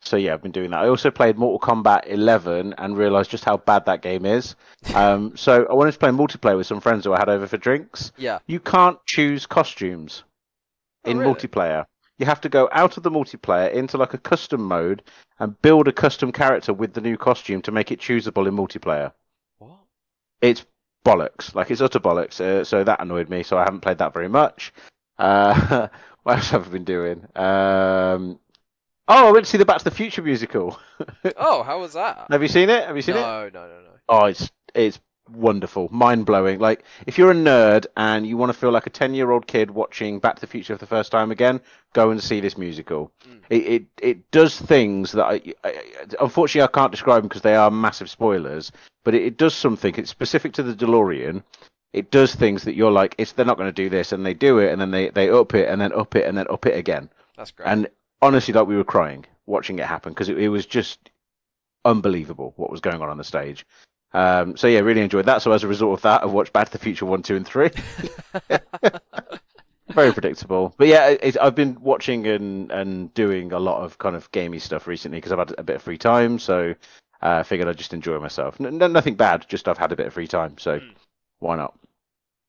so 0.06 0.16
yeah, 0.16 0.32
I've 0.32 0.42
been 0.42 0.52
doing 0.52 0.70
that. 0.70 0.80
I 0.80 0.88
also 0.88 1.10
played 1.10 1.36
Mortal 1.36 1.58
Kombat 1.60 2.06
11 2.06 2.74
and 2.78 2.96
realized 2.96 3.30
just 3.30 3.44
how 3.44 3.56
bad 3.58 3.86
that 3.86 4.02
game 4.02 4.24
is. 4.24 4.54
Um, 4.94 5.36
so 5.36 5.66
I 5.68 5.74
wanted 5.74 5.92
to 5.92 5.98
play 5.98 6.10
multiplayer 6.10 6.56
with 6.56 6.66
some 6.68 6.80
friends 6.80 7.04
who 7.04 7.12
I 7.12 7.18
had 7.18 7.28
over 7.28 7.46
for 7.46 7.56
drinks. 7.56 8.12
Yeah. 8.16 8.38
You 8.46 8.60
can't 8.60 8.98
choose 9.04 9.44
costumes 9.44 10.22
Oh, 11.04 11.10
in 11.10 11.18
really? 11.18 11.34
multiplayer. 11.34 11.84
You 12.18 12.26
have 12.26 12.40
to 12.42 12.48
go 12.48 12.68
out 12.72 12.96
of 12.96 13.02
the 13.02 13.10
multiplayer 13.10 13.70
into 13.72 13.98
like 13.98 14.14
a 14.14 14.18
custom 14.18 14.62
mode 14.62 15.02
and 15.38 15.60
build 15.60 15.88
a 15.88 15.92
custom 15.92 16.32
character 16.32 16.72
with 16.72 16.94
the 16.94 17.00
new 17.00 17.16
costume 17.16 17.60
to 17.62 17.72
make 17.72 17.90
it 17.92 18.00
choosable 18.00 18.46
in 18.46 18.54
multiplayer. 18.56 19.12
What? 19.58 19.80
It's 20.40 20.64
bollocks. 21.04 21.54
Like 21.54 21.70
it's 21.70 21.80
utter 21.82 22.00
bollocks. 22.00 22.40
Uh, 22.40 22.64
so 22.64 22.82
that 22.84 23.00
annoyed 23.02 23.28
me. 23.28 23.42
So 23.42 23.58
I 23.58 23.64
haven't 23.64 23.80
played 23.80 23.98
that 23.98 24.14
very 24.14 24.28
much. 24.28 24.72
Uh, 25.18 25.88
what 26.22 26.36
else 26.36 26.50
have 26.50 26.66
I 26.68 26.70
been 26.70 26.84
doing? 26.84 27.26
Um, 27.36 28.38
oh, 29.08 29.28
I 29.28 29.32
went 29.32 29.44
to 29.44 29.50
see 29.50 29.58
the 29.58 29.64
Back 29.64 29.78
to 29.78 29.84
the 29.84 29.90
Future 29.90 30.22
musical. 30.22 30.78
Oh, 31.36 31.62
how 31.62 31.80
was 31.80 31.92
that? 31.92 32.26
have 32.30 32.40
you 32.40 32.48
seen 32.48 32.70
it? 32.70 32.86
Have 32.86 32.96
you 32.96 33.02
seen 33.02 33.16
it? 33.16 33.20
no, 33.20 33.50
no, 33.52 33.68
no, 33.68 33.80
no. 33.80 33.90
Oh, 34.08 34.24
it's 34.26 34.50
it's 34.74 34.98
wonderful, 35.30 35.88
mind 35.92 36.24
blowing. 36.24 36.58
Like 36.58 36.84
if 37.06 37.18
you're 37.18 37.30
a 37.30 37.34
nerd 37.34 37.86
and 37.96 38.26
you 38.26 38.36
want 38.36 38.52
to 38.52 38.58
feel 38.58 38.70
like 38.70 38.86
a 38.86 38.90
ten 38.90 39.12
year 39.14 39.30
old 39.30 39.46
kid 39.46 39.70
watching 39.70 40.18
Back 40.18 40.36
to 40.36 40.40
the 40.40 40.46
Future 40.46 40.74
for 40.74 40.78
the 40.78 40.86
first 40.86 41.12
time 41.12 41.30
again, 41.30 41.60
go 41.92 42.10
and 42.10 42.22
see 42.22 42.40
this 42.40 42.56
musical. 42.56 43.12
Mm. 43.28 43.40
It, 43.50 43.56
it 43.56 43.86
it 44.00 44.30
does 44.30 44.58
things 44.58 45.12
that 45.12 45.24
I, 45.24 45.40
I 45.64 45.82
unfortunately 46.20 46.62
I 46.62 46.78
can't 46.78 46.92
describe 46.92 47.22
them 47.22 47.28
because 47.28 47.42
they 47.42 47.56
are 47.56 47.70
massive 47.70 48.08
spoilers. 48.08 48.72
But 49.04 49.14
it, 49.14 49.22
it 49.22 49.36
does 49.36 49.54
something. 49.54 49.94
It's 49.96 50.10
specific 50.10 50.52
to 50.54 50.62
the 50.62 50.74
DeLorean. 50.74 51.42
It 51.92 52.10
does 52.10 52.34
things 52.34 52.64
that 52.64 52.74
you're 52.74 52.90
like, 52.90 53.14
it's 53.18 53.32
they're 53.32 53.46
not 53.46 53.56
going 53.56 53.68
to 53.68 53.82
do 53.82 53.88
this, 53.88 54.12
and 54.12 54.24
they 54.24 54.34
do 54.34 54.58
it, 54.58 54.72
and 54.72 54.80
then 54.80 54.90
they 54.90 55.10
they 55.10 55.30
up 55.30 55.54
it, 55.54 55.68
and 55.68 55.80
then 55.80 55.92
up 55.92 56.16
it, 56.16 56.26
and 56.26 56.36
then 56.36 56.46
up 56.50 56.66
it 56.66 56.76
again. 56.76 57.08
That's 57.36 57.50
great. 57.50 57.68
And 57.68 57.88
honestly, 58.22 58.54
like 58.54 58.66
we 58.66 58.76
were 58.76 58.84
crying 58.84 59.24
watching 59.46 59.78
it 59.78 59.86
happen 59.86 60.12
because 60.12 60.28
it, 60.28 60.38
it 60.38 60.48
was 60.48 60.66
just 60.66 61.10
unbelievable 61.84 62.52
what 62.56 62.70
was 62.70 62.80
going 62.80 63.00
on 63.00 63.08
on 63.08 63.18
the 63.18 63.24
stage. 63.24 63.64
Um, 64.12 64.56
so 64.56 64.66
yeah, 64.66 64.80
really 64.80 65.02
enjoyed 65.02 65.26
that. 65.26 65.42
So 65.42 65.52
as 65.52 65.62
a 65.64 65.68
result 65.68 65.92
of 65.98 66.02
that, 66.02 66.24
I've 66.24 66.32
watched 66.32 66.52
Back 66.52 66.66
to 66.68 66.72
the 66.72 66.78
Future 66.78 67.06
one, 67.06 67.22
two, 67.22 67.36
and 67.36 67.46
three. 67.46 67.70
Very 69.94 70.12
predictable, 70.12 70.74
but 70.76 70.88
yeah, 70.88 71.08
it, 71.08 71.38
I've 71.40 71.54
been 71.54 71.80
watching 71.80 72.26
and 72.26 72.70
and 72.70 73.14
doing 73.14 73.52
a 73.52 73.58
lot 73.58 73.82
of 73.82 73.96
kind 73.98 74.14
of 74.16 74.30
gamey 74.32 74.58
stuff 74.58 74.86
recently 74.86 75.18
because 75.18 75.32
I've 75.32 75.38
had 75.38 75.54
a 75.56 75.62
bit 75.62 75.76
of 75.76 75.82
free 75.82 75.96
time. 75.96 76.38
So 76.38 76.74
uh, 77.22 77.36
I 77.38 77.42
figured 77.44 77.68
I'd 77.68 77.78
just 77.78 77.94
enjoy 77.94 78.18
myself. 78.18 78.58
Nothing 78.60 79.14
bad, 79.14 79.46
just 79.48 79.68
I've 79.68 79.78
had 79.78 79.92
a 79.92 79.96
bit 79.96 80.06
of 80.06 80.12
free 80.12 80.26
time, 80.26 80.58
so 80.58 80.80
Mm. 80.80 80.94
why 81.38 81.56
not? 81.56 81.78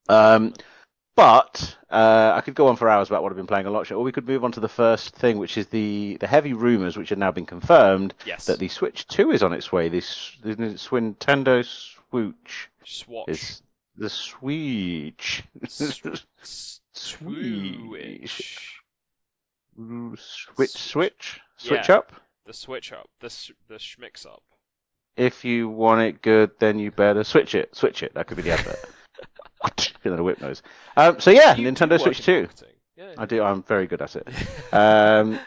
Um, 0.10 0.54
but 1.18 1.76
uh, 1.90 2.32
I 2.36 2.42
could 2.42 2.54
go 2.56 2.68
on 2.68 2.76
for 2.78 2.88
hours 2.88 3.10
about 3.10 3.24
what 3.24 3.32
I've 3.32 3.36
been 3.38 3.48
playing 3.48 3.66
a 3.66 3.72
lot, 3.72 3.92
or 3.92 4.04
we 4.04 4.12
could 4.14 4.28
move 4.28 4.44
on 4.46 4.52
to 4.54 4.60
the 4.62 4.70
first 4.70 5.16
thing, 5.16 5.38
which 5.40 5.58
is 5.58 5.68
the 5.68 6.16
the 6.22 6.28
heavy 6.28 6.54
rumors, 6.54 6.96
which 6.96 7.10
have 7.10 7.18
now 7.18 7.32
been 7.32 7.46
confirmed 7.48 8.14
Yes. 8.26 8.46
that 8.46 8.60
the 8.60 8.68
Switch 8.70 9.06
Two 9.08 9.32
is 9.32 9.42
on 9.44 9.52
its 9.52 9.72
way. 9.72 9.90
This 9.90 10.38
the 10.44 10.56
Nintendo 10.56 11.66
Switch 11.66 12.70
Swatch. 12.86 13.28
is 13.30 13.62
the 13.98 14.10
Switch. 14.10 15.44
S- 15.66 16.02
Switch. 16.94 18.72
Switch, 19.76 20.70
switch, 20.72 21.40
switch 21.58 21.90
Yeah. 21.90 21.96
up. 21.96 22.12
The 22.46 22.54
switch 22.54 22.92
up. 22.94 23.10
The 23.20 23.30
the 23.68 23.76
schmix 23.76 24.26
up. 24.26 24.44
If 25.16 25.44
you 25.44 25.68
want 25.70 26.02
it 26.02 26.22
good, 26.22 26.52
then 26.60 26.78
you 26.80 26.92
better 26.92 27.24
switch 27.24 27.56
it. 27.56 27.76
Switch 27.76 28.04
it. 28.04 28.14
That 28.14 28.28
could 28.28 28.38
be 28.38 28.44
the 28.44 28.52
advert. 28.52 28.78
then 30.10 30.20
a 30.20 30.24
whip 30.24 30.42
nose. 30.42 30.62
Um, 30.96 31.20
so 31.20 31.32
yeah, 31.32 31.56
You 31.56 31.70
Nintendo 31.72 32.00
Switch 32.00 32.22
Two. 32.24 32.48
Yeah. 32.96 33.14
I 33.18 33.26
do. 33.26 33.44
I'm 33.44 33.62
very 33.64 33.86
good 33.88 34.02
at 34.02 34.16
it. 34.16 34.28
Um, 34.74 35.40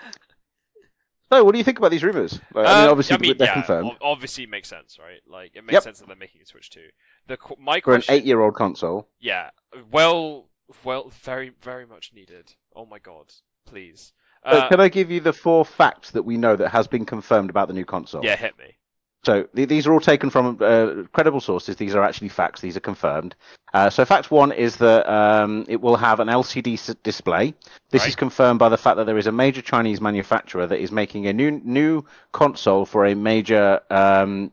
so, 1.32 1.44
what 1.44 1.52
do 1.52 1.58
you 1.58 1.64
think 1.64 1.78
about 1.78 1.92
these 1.92 2.02
rumors? 2.02 2.40
Like, 2.54 2.66
I 2.66 2.74
mean, 2.80 2.84
Um, 2.86 2.90
obviously 2.90 3.14
I 3.14 3.18
mean, 3.18 3.36
they're 3.38 3.46
yeah, 3.46 3.54
confirmed 3.54 3.92
Obviously, 4.00 4.44
it 4.44 4.50
makes 4.50 4.68
sense, 4.68 4.98
right? 4.98 5.20
Like, 5.28 5.52
it 5.54 5.62
makes 5.62 5.74
Yep. 5.74 5.82
sense 5.84 5.98
that 6.00 6.08
they're 6.08 6.16
making 6.16 6.42
a 6.42 6.46
Switch 6.46 6.70
2. 6.70 6.80
The 7.28 7.38
my 7.58 7.80
for 7.80 7.94
an 7.94 8.02
eight-year-old 8.08 8.54
console. 8.56 9.08
yeah, 9.20 9.50
well, 9.92 10.48
well, 10.84 11.10
very, 11.22 11.50
very 11.62 11.86
much 11.86 12.12
needed. 12.12 12.54
Oh 12.74 12.84
my 12.84 12.98
god, 12.98 13.32
please. 13.64 14.12
So 14.44 14.58
Uh, 14.58 14.68
can 14.68 14.80
I 14.80 14.88
give 14.88 15.10
you 15.10 15.20
the 15.20 15.32
four 15.32 15.64
facts 15.64 16.10
that 16.12 16.22
we 16.24 16.36
know 16.36 16.56
that 16.56 16.70
has 16.70 16.88
been 16.88 17.04
confirmed 17.04 17.50
about 17.50 17.68
the 17.68 17.74
new 17.74 17.84
console? 17.84 18.24
yeah, 18.24 18.34
hit 18.36 18.58
me. 18.58 18.76
So 19.24 19.42
th- 19.54 19.68
these 19.68 19.86
are 19.86 19.92
all 19.92 20.00
taken 20.00 20.30
from 20.30 20.58
uh, 20.60 21.02
credible 21.12 21.40
sources. 21.40 21.76
These 21.76 21.94
are 21.94 22.02
actually 22.02 22.28
facts. 22.28 22.60
These 22.60 22.76
are 22.76 22.80
confirmed. 22.80 23.34
Uh, 23.74 23.90
so 23.90 24.04
fact 24.04 24.30
one 24.30 24.50
is 24.52 24.76
that 24.76 25.08
um, 25.12 25.64
it 25.68 25.80
will 25.80 25.96
have 25.96 26.20
an 26.20 26.28
LCD 26.28 26.74
s- 26.74 26.94
display. 27.02 27.54
This 27.90 28.06
is 28.06 28.16
confirmed 28.16 28.58
by 28.58 28.68
the 28.68 28.78
fact 28.78 28.96
that 28.96 29.04
there 29.04 29.18
is 29.18 29.26
a 29.26 29.32
major 29.32 29.62
Chinese 29.62 30.00
manufacturer 30.00 30.66
that 30.66 30.80
is 30.80 30.90
making 30.90 31.26
a 31.26 31.32
new 31.32 31.50
new 31.64 32.04
console 32.32 32.86
for 32.86 33.06
a 33.06 33.14
major 33.14 33.80
um, 33.90 34.50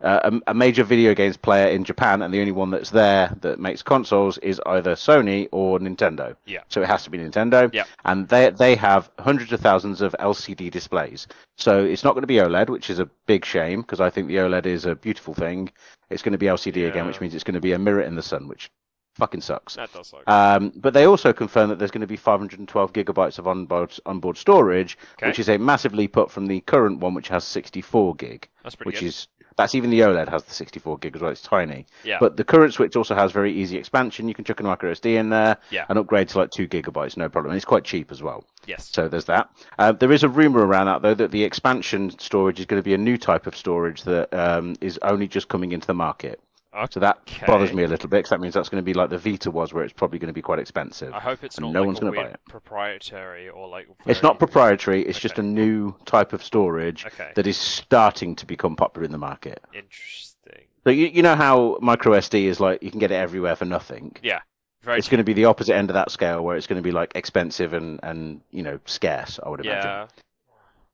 uh, 0.00 0.30
a, 0.46 0.50
a 0.50 0.54
major 0.54 0.84
video 0.84 1.14
games 1.14 1.36
player 1.36 1.68
in 1.68 1.84
Japan, 1.84 2.22
and 2.22 2.32
the 2.32 2.40
only 2.40 2.52
one 2.52 2.70
that's 2.70 2.90
there 2.90 3.34
that 3.40 3.58
makes 3.58 3.82
consoles 3.82 4.38
is 4.38 4.60
either 4.66 4.94
Sony 4.94 5.48
or 5.50 5.78
Nintendo. 5.78 6.36
Yeah. 6.46 6.60
So 6.68 6.82
it 6.82 6.86
has 6.86 7.02
to 7.04 7.10
be 7.10 7.18
Nintendo. 7.18 7.72
Yeah. 7.72 7.84
And 8.04 8.28
they 8.28 8.50
they 8.50 8.76
have 8.76 9.10
hundreds 9.18 9.52
of 9.52 9.60
thousands 9.60 10.00
of 10.00 10.14
LCD 10.20 10.70
displays. 10.70 11.26
So 11.56 11.84
it's 11.84 12.04
not 12.04 12.14
going 12.14 12.22
to 12.22 12.28
be 12.28 12.36
OLED, 12.36 12.68
which 12.68 12.90
is 12.90 13.00
a 13.00 13.06
big 13.26 13.44
shame 13.44 13.80
because 13.80 14.00
I 14.00 14.10
think 14.10 14.28
the 14.28 14.36
OLED 14.36 14.66
is 14.66 14.86
a 14.86 14.94
beautiful 14.94 15.34
thing. 15.34 15.70
It's 16.10 16.22
going 16.22 16.32
to 16.32 16.38
be 16.38 16.46
LCD 16.46 16.88
again, 16.88 17.06
which 17.06 17.20
means 17.20 17.34
it's 17.34 17.44
going 17.44 17.54
to 17.54 17.60
be 17.60 17.72
a 17.72 17.78
mirror 17.78 18.00
in 18.00 18.14
the 18.14 18.22
sun, 18.22 18.48
which 18.48 18.70
fucking 19.18 19.40
sucks. 19.42 19.74
That 19.74 19.92
does 19.92 20.08
suck. 20.08 20.22
Um, 20.26 20.72
but 20.76 20.94
they 20.94 21.04
also 21.06 21.32
confirm 21.32 21.68
that 21.68 21.78
there's 21.78 21.90
going 21.90 22.00
to 22.00 22.06
be 22.06 22.16
512 22.16 22.92
gigabytes 22.92 23.38
of 23.38 23.46
onboard 23.46 23.94
onboard 24.06 24.38
storage, 24.38 24.96
Okay. 25.18 25.26
which 25.28 25.38
is 25.38 25.48
a 25.48 25.58
massive 25.58 25.92
leap 25.94 26.16
up 26.16 26.30
from 26.30 26.46
the 26.46 26.60
current 26.60 27.00
one, 27.00 27.14
which 27.14 27.28
has 27.28 27.44
64 27.44 28.14
gig, 28.16 28.48
That's 28.62 28.74
pretty 28.76 28.88
which 28.88 29.00
good. 29.00 29.06
is 29.06 29.28
that's 29.56 29.74
even 29.74 29.90
the 29.90 29.98
OLED 30.02 30.28
has 30.28 30.44
the 30.44 30.54
64 30.54 30.98
gig 30.98 31.16
as 31.16 31.20
well. 31.22 31.32
It's 31.32 31.42
tiny. 31.42 31.84
yeah. 32.04 32.18
But 32.20 32.36
the 32.36 32.44
current 32.44 32.72
Switch 32.72 32.94
also 32.94 33.16
has 33.16 33.32
very 33.32 33.52
easy 33.52 33.76
expansion. 33.76 34.28
You 34.28 34.34
can 34.34 34.44
chuck 34.44 34.60
a 34.60 34.62
micro 34.62 34.92
SD 34.92 35.16
in 35.18 35.30
there 35.30 35.56
Yeah. 35.70 35.84
and 35.88 35.98
upgrade 35.98 36.28
to 36.28 36.38
like 36.38 36.52
two 36.52 36.68
gigabytes, 36.68 37.16
no 37.16 37.28
problem. 37.28 37.50
And 37.50 37.56
it's 37.56 37.64
quite 37.64 37.82
cheap 37.82 38.12
as 38.12 38.22
well. 38.22 38.44
yes. 38.68 38.88
So 38.92 39.08
there's 39.08 39.24
that. 39.24 39.50
Uh, 39.76 39.90
there 39.90 40.12
is 40.12 40.22
a 40.22 40.28
rumor 40.28 40.64
around 40.64 40.86
that 40.86 41.02
though 41.02 41.14
that 41.14 41.32
the 41.32 41.42
expansion 41.42 42.16
storage 42.20 42.60
is 42.60 42.66
going 42.66 42.78
to 42.80 42.84
be 42.84 42.94
a 42.94 42.98
new 42.98 43.18
type 43.18 43.48
of 43.48 43.56
storage 43.56 44.04
that 44.04 44.32
um, 44.32 44.76
is 44.80 44.96
only 45.02 45.26
just 45.26 45.48
coming 45.48 45.72
into 45.72 45.88
the 45.88 45.94
market. 45.94 46.40
So 46.90 47.00
that 47.00 47.18
Okay. 47.22 47.46
bothers 47.46 47.72
me 47.72 47.82
a 47.82 47.88
little 47.88 48.08
bit 48.08 48.18
because 48.18 48.30
that 48.30 48.40
means 48.40 48.54
that's 48.54 48.68
going 48.68 48.80
to 48.82 48.84
be 48.84 48.94
like 48.94 49.10
the 49.10 49.18
Vita 49.18 49.50
was, 49.50 49.72
where 49.72 49.84
it's 49.84 49.92
probably 49.92 50.18
going 50.18 50.28
to 50.28 50.32
be 50.34 50.42
quite 50.42 50.58
expensive. 50.58 51.12
I 51.14 51.20
hope 51.20 51.42
it's 51.42 51.56
and 51.56 51.64
not 51.66 51.72
no 51.72 51.80
like 51.80 51.86
one's 51.86 52.00
gonna 52.00 52.12
buy 52.12 52.28
it. 52.28 52.40
proprietary 52.48 53.48
or 53.48 53.68
like. 53.68 53.88
It's 54.06 54.22
not 54.22 54.38
proprietary. 54.38 55.02
It's 55.02 55.18
just 55.18 55.38
a 55.38 55.42
new 55.42 55.94
type 56.04 56.32
of 56.32 56.42
storage 56.44 57.06
Okay. 57.06 57.32
that 57.34 57.46
is 57.46 57.56
starting 57.56 58.36
to 58.36 58.46
become 58.46 58.76
popular 58.76 59.04
in 59.04 59.12
the 59.12 59.18
market. 59.18 59.62
Interesting. 59.74 60.66
So 60.84 60.90
you, 60.90 61.06
you 61.06 61.22
know 61.22 61.34
how 61.34 61.78
micro 61.80 62.12
SD 62.12 62.44
is 62.44 62.60
like 62.60 62.82
you 62.82 62.90
can 62.90 63.00
get 63.00 63.10
it 63.10 63.16
everywhere 63.16 63.56
for 63.56 63.64
nothing. 63.64 64.14
Yeah. 64.22 64.40
Very. 64.82 64.98
it's 64.98 65.08
going 65.08 65.18
to 65.18 65.24
be 65.24 65.32
the 65.32 65.46
opposite 65.46 65.74
end 65.74 65.90
of 65.90 65.94
that 65.94 66.10
scale 66.10 66.42
where 66.44 66.56
it's 66.56 66.68
going 66.68 66.80
to 66.80 66.82
be 66.82 66.92
like 66.92 67.12
expensive 67.16 67.72
and 67.72 67.98
and 68.02 68.40
you 68.50 68.62
know 68.62 68.78
scarce. 68.84 69.40
I 69.44 69.48
would 69.48 69.60
imagine. 69.60 69.90
yeah. 69.90 70.06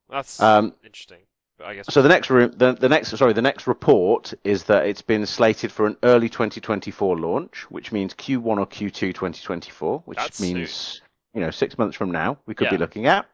That's 0.09 0.39
Um, 0.41 0.73
interesting. 0.83 1.19
I 1.63 1.75
guess. 1.75 1.85
So 1.89 2.01
the 2.01 2.09
next 2.09 2.29
room, 2.29 2.51
the, 2.55 2.73
the 2.73 2.89
next 2.89 3.15
sorry, 3.17 3.33
the 3.33 3.41
next 3.41 3.67
report 3.67 4.33
is 4.43 4.63
that 4.65 4.85
it's 4.87 5.01
been 5.01 5.25
slated 5.25 5.71
for 5.71 5.87
an 5.87 5.95
early 6.03 6.29
2024 6.29 7.17
launch, 7.17 7.65
which 7.69 7.91
means 7.91 8.13
Q1 8.13 8.57
or 8.57 8.67
Q2 8.67 8.93
2024, 8.93 10.03
which 10.05 10.17
That's 10.17 10.41
means 10.41 11.01
you 11.33 11.41
know 11.41 11.51
six 11.51 11.77
months 11.77 11.95
from 11.95 12.11
now 12.11 12.37
we 12.45 12.55
could 12.55 12.69
be 12.69 12.77
looking 12.77 13.07
at. 13.07 13.25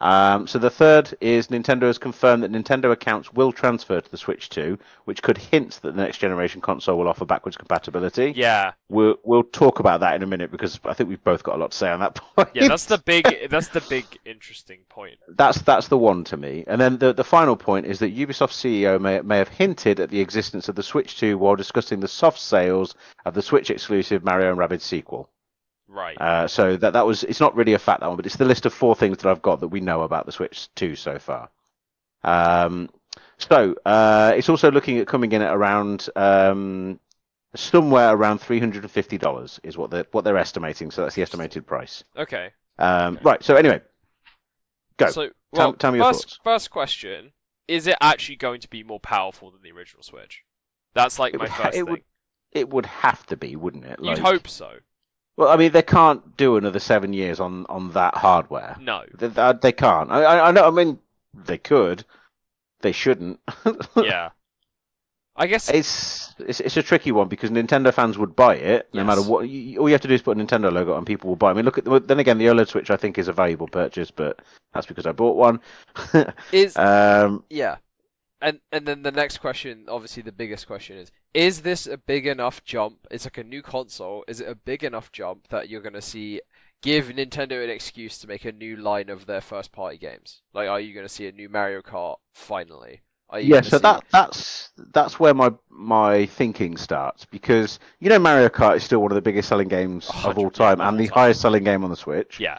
Um, 0.00 0.46
so 0.46 0.58
the 0.58 0.70
third 0.70 1.14
is 1.20 1.48
Nintendo 1.48 1.82
has 1.84 1.96
confirmed 1.98 2.42
that 2.42 2.52
Nintendo 2.52 2.92
accounts 2.92 3.32
will 3.32 3.50
transfer 3.52 4.00
to 4.00 4.10
the 4.10 4.16
Switch 4.18 4.48
2, 4.50 4.78
which 5.04 5.22
could 5.22 5.38
hint 5.38 5.80
that 5.82 5.96
the 5.96 6.02
next 6.02 6.18
generation 6.18 6.60
console 6.60 6.98
will 6.98 7.08
offer 7.08 7.24
backwards 7.24 7.56
compatibility. 7.56 8.32
yeah. 8.36 8.72
We'll 8.88 9.16
we'll 9.24 9.42
talk 9.42 9.80
about 9.80 10.00
that 10.00 10.14
in 10.14 10.22
a 10.22 10.26
minute 10.26 10.50
because 10.52 10.78
I 10.84 10.92
think 10.94 11.08
we've 11.08 11.24
both 11.24 11.42
got 11.42 11.56
a 11.56 11.58
lot 11.58 11.72
to 11.72 11.76
say 11.76 11.90
on 11.90 12.00
that 12.00 12.14
point. 12.36 12.50
Yeah. 12.54 12.68
That's 12.68 12.84
the 12.84 12.98
big. 12.98 13.26
that's 13.50 13.68
the 13.68 13.80
big 13.88 14.04
interesting 14.24 14.80
point. 14.88 15.18
that's 15.28 15.60
that's 15.62 15.88
the 15.88 15.98
one 15.98 16.22
to 16.24 16.36
me. 16.36 16.62
And 16.66 16.80
then 16.80 16.98
the 16.98 17.12
the 17.12 17.24
final 17.24 17.56
point 17.56 17.86
is 17.86 17.98
that 17.98 18.16
Ubisoft 18.16 18.52
CEO 18.52 19.00
may 19.00 19.20
may 19.22 19.38
have 19.38 19.48
hinted 19.48 19.98
at 19.98 20.10
the 20.10 20.20
existence 20.20 20.68
of 20.68 20.76
the 20.76 20.82
Switch 20.82 21.18
2 21.18 21.36
while 21.38 21.56
discussing 21.56 22.00
the 22.00 22.08
soft 22.08 22.38
sales 22.38 22.94
of 23.24 23.34
the 23.34 23.42
Switch 23.42 23.70
exclusive 23.70 24.22
Mario 24.24 24.50
and 24.50 24.58
Rabbids 24.58 24.82
sequel. 24.82 25.30
Right. 25.88 26.20
Uh, 26.20 26.48
so 26.48 26.76
that 26.76 26.92
that 26.94 27.06
was 27.06 27.22
it's 27.24 27.40
not 27.40 27.54
really 27.56 27.74
a 27.74 27.78
fact 27.78 28.00
that 28.00 28.08
one, 28.08 28.16
but 28.16 28.26
it's 28.26 28.36
the 28.36 28.44
list 28.44 28.66
of 28.66 28.74
four 28.74 28.94
things 28.96 29.18
that 29.18 29.30
I've 29.30 29.42
got 29.42 29.60
that 29.60 29.68
we 29.68 29.80
know 29.80 30.02
about 30.02 30.26
the 30.26 30.32
Switch 30.32 30.68
2 30.74 30.96
so 30.96 31.18
far. 31.18 31.48
Um, 32.24 32.90
so 33.38 33.74
uh, 33.86 34.32
it's 34.36 34.48
also 34.48 34.70
looking 34.70 34.98
at 34.98 35.06
coming 35.06 35.32
in 35.32 35.42
at 35.42 35.54
around 35.54 36.08
um, 36.16 36.98
somewhere 37.54 38.14
around 38.14 38.38
three 38.38 38.58
hundred 38.58 38.82
and 38.82 38.90
fifty 38.90 39.16
dollars 39.18 39.60
is 39.62 39.78
what 39.78 39.90
they're 39.90 40.06
what 40.12 40.24
they're 40.24 40.36
estimating. 40.36 40.90
So 40.90 41.02
that's 41.02 41.14
the 41.14 41.22
estimated 41.22 41.66
price. 41.66 42.02
okay. 42.16 42.50
Um, 42.78 43.14
Okay. 43.16 43.22
Right. 43.24 43.42
So 43.44 43.54
anyway, 43.56 43.80
go. 44.96 45.10
So, 45.10 45.30
well, 45.52 45.72
tell 45.74 45.92
me 45.92 45.98
your 45.98 46.08
first, 46.12 46.22
thoughts. 46.24 46.40
first 46.44 46.70
question: 46.70 47.32
Is 47.68 47.86
it 47.86 47.96
actually 48.00 48.36
going 48.36 48.60
to 48.60 48.68
be 48.68 48.82
more 48.82 49.00
powerful 49.00 49.50
than 49.50 49.62
the 49.62 49.70
original 49.72 50.02
Switch? 50.02 50.42
That's 50.94 51.18
like 51.18 51.34
It 51.34 51.38
my 51.38 51.44
would 51.44 51.52
first 51.52 51.68
it 51.68 51.72
thing. 51.84 51.90
would- 51.90 52.02
it 52.52 52.70
would 52.70 52.86
have 52.86 53.26
to 53.26 53.36
be, 53.36 53.54
wouldn't 53.54 53.84
it? 53.84 53.98
You'd 54.00 54.18
hope 54.18 54.48
so. 54.48 54.76
Well, 55.36 55.48
I 55.48 55.56
mean, 55.56 55.72
they 55.72 55.82
can't 55.82 56.36
do 56.36 56.56
another 56.56 56.78
seven 56.78 57.12
years 57.12 57.40
on 57.40 57.66
on 57.68 57.92
that 57.92 58.14
hardware. 58.14 58.76
No. 58.80 59.04
They, 59.18 59.28
they, 59.60 59.72
can't. 59.72 60.10
I, 60.10 60.22
I 60.22 60.48
I 60.48 60.50
know. 60.52 60.66
I 60.66 60.70
mean, 60.70 60.98
they 61.34 61.58
could. 61.58 62.04
They 62.80 62.92
shouldn't. 62.92 63.40
Yeah. 63.96 64.30
I 65.38 65.46
guess 65.46 65.68
It's, 65.68 66.34
it's 66.38 66.60
it's 66.60 66.76
a 66.78 66.82
tricky 66.82 67.12
one 67.12 67.28
because 67.28 67.50
Nintendo 67.50 67.92
fans 67.92 68.16
would 68.16 68.34
buy 68.34 68.54
it 68.56 68.88
no 68.94 69.02
Yes. 69.02 69.06
matter 69.06 69.20
what. 69.22 69.46
You, 69.46 69.78
all 69.80 69.88
you 69.88 69.92
have 69.92 70.00
to 70.00 70.08
do 70.08 70.14
is 70.14 70.22
put 70.22 70.38
a 70.38 70.40
Nintendo 70.40 70.72
logo 70.72 70.94
on, 70.94 71.04
people 71.04 71.28
will 71.28 71.36
buy. 71.36 71.48
it. 71.48 71.50
I 71.50 71.54
mean, 71.56 71.66
look 71.66 71.76
at 71.76 71.84
the, 71.84 72.00
then 72.00 72.18
again, 72.20 72.38
the 72.38 72.46
OLED 72.46 72.68
Switch 72.68 72.90
I 72.90 72.96
think 72.96 73.18
is 73.18 73.28
a 73.28 73.34
valuable 73.34 73.68
purchase, 73.68 74.10
but 74.10 74.40
that's 74.72 74.86
because 74.86 75.04
I 75.04 75.12
bought 75.12 75.36
one. 75.36 75.60
Is 76.52 76.74
um, 76.78 77.44
yeah, 77.50 77.76
and 78.40 78.60
and 78.72 78.86
then 78.86 79.02
the 79.02 79.12
next 79.12 79.38
question, 79.38 79.84
obviously 79.88 80.22
the 80.22 80.32
biggest 80.32 80.66
question 80.66 80.96
is: 80.96 81.12
Is 81.36 81.62
this 81.62 81.86
a 81.86 81.98
big 81.98 82.26
enough 82.26 82.64
jump? 82.64 83.06
It's 83.10 83.26
like 83.26 83.38
a 83.38 83.44
new 83.44 83.62
console. 83.62 84.24
Is 84.26 84.40
it 84.40 84.48
a 84.48 84.54
big 84.54 84.82
enough 84.82 85.12
jump 85.12 85.48
that 85.48 85.68
you're 85.68 85.82
gonna 85.82 86.00
see? 86.02 86.40
Give 86.82 87.06
Nintendo 87.06 87.64
an 87.64 87.70
excuse 87.70 88.18
to 88.18 88.26
make 88.28 88.44
a 88.44 88.52
new 88.52 88.76
line 88.76 89.08
of 89.08 89.26
their 89.26 89.40
first 89.40 89.72
party 89.72 89.96
games. 89.98 90.42
Like, 90.52 90.68
are 90.68 90.78
you 90.78 90.92
going 90.92 91.06
to 91.06 91.12
see 91.12 91.26
a 91.26 91.32
new 91.32 91.48
Mario 91.48 91.80
Kart 91.80 92.16
finally? 92.34 93.00
Yeah, 93.40 93.62
so 93.62 93.78
see- 93.78 93.82
that 93.82 94.04
that's 94.12 94.70
that's 94.92 95.18
where 95.18 95.34
my 95.34 95.52
my 95.70 96.26
thinking 96.26 96.76
starts 96.76 97.24
because 97.24 97.80
you 97.98 98.08
know 98.10 98.18
Mario 98.18 98.48
Kart 98.50 98.76
is 98.76 98.84
still 98.84 99.00
one 99.00 99.10
of 99.10 99.16
the 99.16 99.22
biggest 99.22 99.48
selling 99.48 99.68
games 99.68 100.10
of 100.22 100.38
all 100.38 100.50
time 100.50 100.80
and 100.80 101.00
the 101.00 101.08
time. 101.08 101.14
highest 101.14 101.40
selling 101.40 101.64
game 101.64 101.82
on 101.82 101.90
the 101.90 101.96
Switch. 101.96 102.38
yeah. 102.38 102.58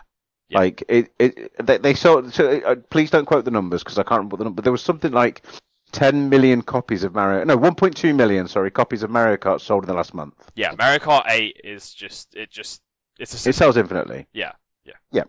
Yeah. 0.50 0.60
Like 0.60 0.84
it, 0.88 1.12
it 1.20 1.52
they, 1.66 1.78
they 1.78 1.94
sold. 1.94 2.34
So, 2.34 2.50
uh, 2.50 2.76
please 2.90 3.12
don't 3.12 3.26
quote 3.26 3.46
the 3.46 3.52
numbers 3.52 3.84
because 3.84 4.00
I 4.00 4.04
can't 4.04 4.20
remember 4.20 4.38
the 4.38 4.46
number. 4.46 4.56
But 4.56 4.64
there 4.64 4.72
was 4.72 4.82
something 4.82 5.12
like 5.12 5.44
10 5.92 6.30
million 6.30 6.62
copies 6.62 7.04
of 7.04 7.16
Mario. 7.16 7.44
No, 7.44 7.58
1.2 7.58 8.16
million. 8.16 8.48
Sorry, 8.48 8.72
copies 8.72 9.04
of 9.04 9.10
Mario 9.10 9.38
Kart 9.38 9.62
sold 9.62 9.84
in 9.84 9.88
the 9.88 9.94
last 9.94 10.14
month. 10.14 10.52
Yeah, 10.56 10.74
Mario 10.78 11.00
Kart 11.00 11.24
8 11.30 11.62
is 11.64 11.94
just 11.94 12.36
it 12.36 12.52
just 12.52 12.82
it's 13.20 13.46
a 13.46 13.50
It 13.50 13.54
sells 13.54 13.78
infinitely. 13.78 14.28
Yeah, 14.34 14.52
yeah. 14.84 14.94
yeah. 15.12 15.24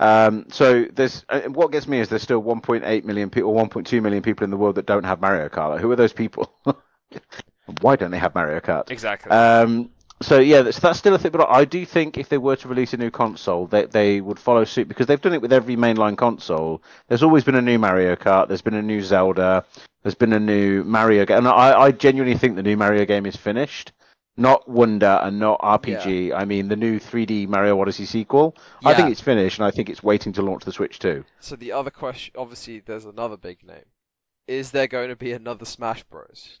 Um, 0.00 0.46
so 0.50 0.86
there's 0.92 1.24
uh, 1.28 1.40
what 1.42 1.72
gets 1.72 1.88
me 1.88 1.98
is 2.00 2.08
there's 2.08 2.22
still 2.22 2.42
1.8 2.42 3.04
million 3.04 3.30
people, 3.30 3.50
or 3.50 3.66
1.2 3.66 4.00
million 4.00 4.22
people 4.22 4.44
in 4.44 4.50
the 4.50 4.56
world 4.56 4.76
that 4.76 4.86
don't 4.86 5.04
have 5.04 5.20
Mario 5.20 5.48
Kart. 5.48 5.70
Like, 5.70 5.80
who 5.80 5.90
are 5.90 5.96
those 5.96 6.12
people? 6.12 6.52
Why 7.80 7.96
don't 7.96 8.10
they 8.10 8.18
have 8.18 8.34
Mario 8.34 8.60
Kart? 8.60 8.90
exactly. 8.90 9.30
Um, 9.32 9.90
so 10.20 10.40
yeah, 10.40 10.62
that's, 10.62 10.78
that's 10.80 10.98
still 10.98 11.14
a 11.14 11.18
thing. 11.18 11.30
But 11.30 11.48
I 11.48 11.64
do 11.64 11.84
think 11.86 12.18
if 12.18 12.28
they 12.28 12.38
were 12.38 12.56
to 12.56 12.68
release 12.68 12.92
a 12.92 12.96
new 12.96 13.10
console, 13.10 13.66
they 13.66 13.86
they 13.86 14.20
would 14.20 14.38
follow 14.38 14.64
suit 14.64 14.88
because 14.88 15.06
they've 15.06 15.20
done 15.20 15.34
it 15.34 15.42
with 15.42 15.52
every 15.52 15.76
mainline 15.76 16.16
console. 16.16 16.82
There's 17.08 17.22
always 17.22 17.44
been 17.44 17.54
a 17.54 17.62
new 17.62 17.78
Mario 17.78 18.16
Kart. 18.16 18.48
There's 18.48 18.62
been 18.62 18.74
a 18.74 18.82
new 18.82 19.00
Zelda. 19.00 19.64
There's 20.02 20.14
been 20.14 20.32
a 20.32 20.40
new 20.40 20.84
Mario 20.84 21.24
game, 21.24 21.38
and 21.38 21.48
I, 21.48 21.78
I 21.80 21.90
genuinely 21.92 22.36
think 22.36 22.56
the 22.56 22.62
new 22.62 22.76
Mario 22.76 23.04
game 23.04 23.26
is 23.26 23.36
finished. 23.36 23.92
Not 24.36 24.68
Wonder 24.68 25.18
and 25.22 25.40
not 25.40 25.60
RPG. 25.60 26.32
I 26.32 26.44
mean 26.44 26.68
the 26.68 26.76
new 26.76 27.00
3D 27.00 27.48
Mario 27.48 27.80
Odyssey 27.80 28.06
sequel. 28.06 28.56
I 28.84 28.94
think 28.94 29.10
it's 29.10 29.20
finished, 29.20 29.58
and 29.58 29.66
I 29.66 29.72
think 29.72 29.88
it's 29.88 30.02
waiting 30.02 30.32
to 30.34 30.42
launch 30.42 30.64
the 30.64 30.72
Switch 30.72 31.00
too. 31.00 31.24
So 31.40 31.56
the 31.56 31.72
other 31.72 31.90
question, 31.90 32.34
obviously, 32.38 32.78
there's 32.78 33.04
another 33.04 33.36
big 33.36 33.64
name. 33.66 33.86
Is 34.46 34.70
there 34.70 34.86
going 34.86 35.08
to 35.10 35.16
be 35.16 35.32
another 35.32 35.64
Smash 35.64 36.04
Bros? 36.04 36.60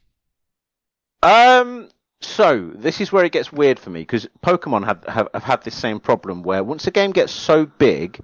Um. 1.22 1.88
So 2.20 2.70
this 2.74 3.00
is 3.00 3.12
where 3.12 3.24
it 3.24 3.32
gets 3.32 3.52
weird 3.52 3.78
for 3.78 3.90
me 3.90 4.00
because 4.00 4.26
Pokemon 4.44 4.84
have, 4.84 5.04
have 5.04 5.28
have 5.34 5.44
had 5.44 5.62
this 5.62 5.76
same 5.76 6.00
problem 6.00 6.42
where 6.42 6.64
once 6.64 6.86
a 6.86 6.90
game 6.90 7.12
gets 7.12 7.32
so 7.32 7.64
big, 7.66 8.20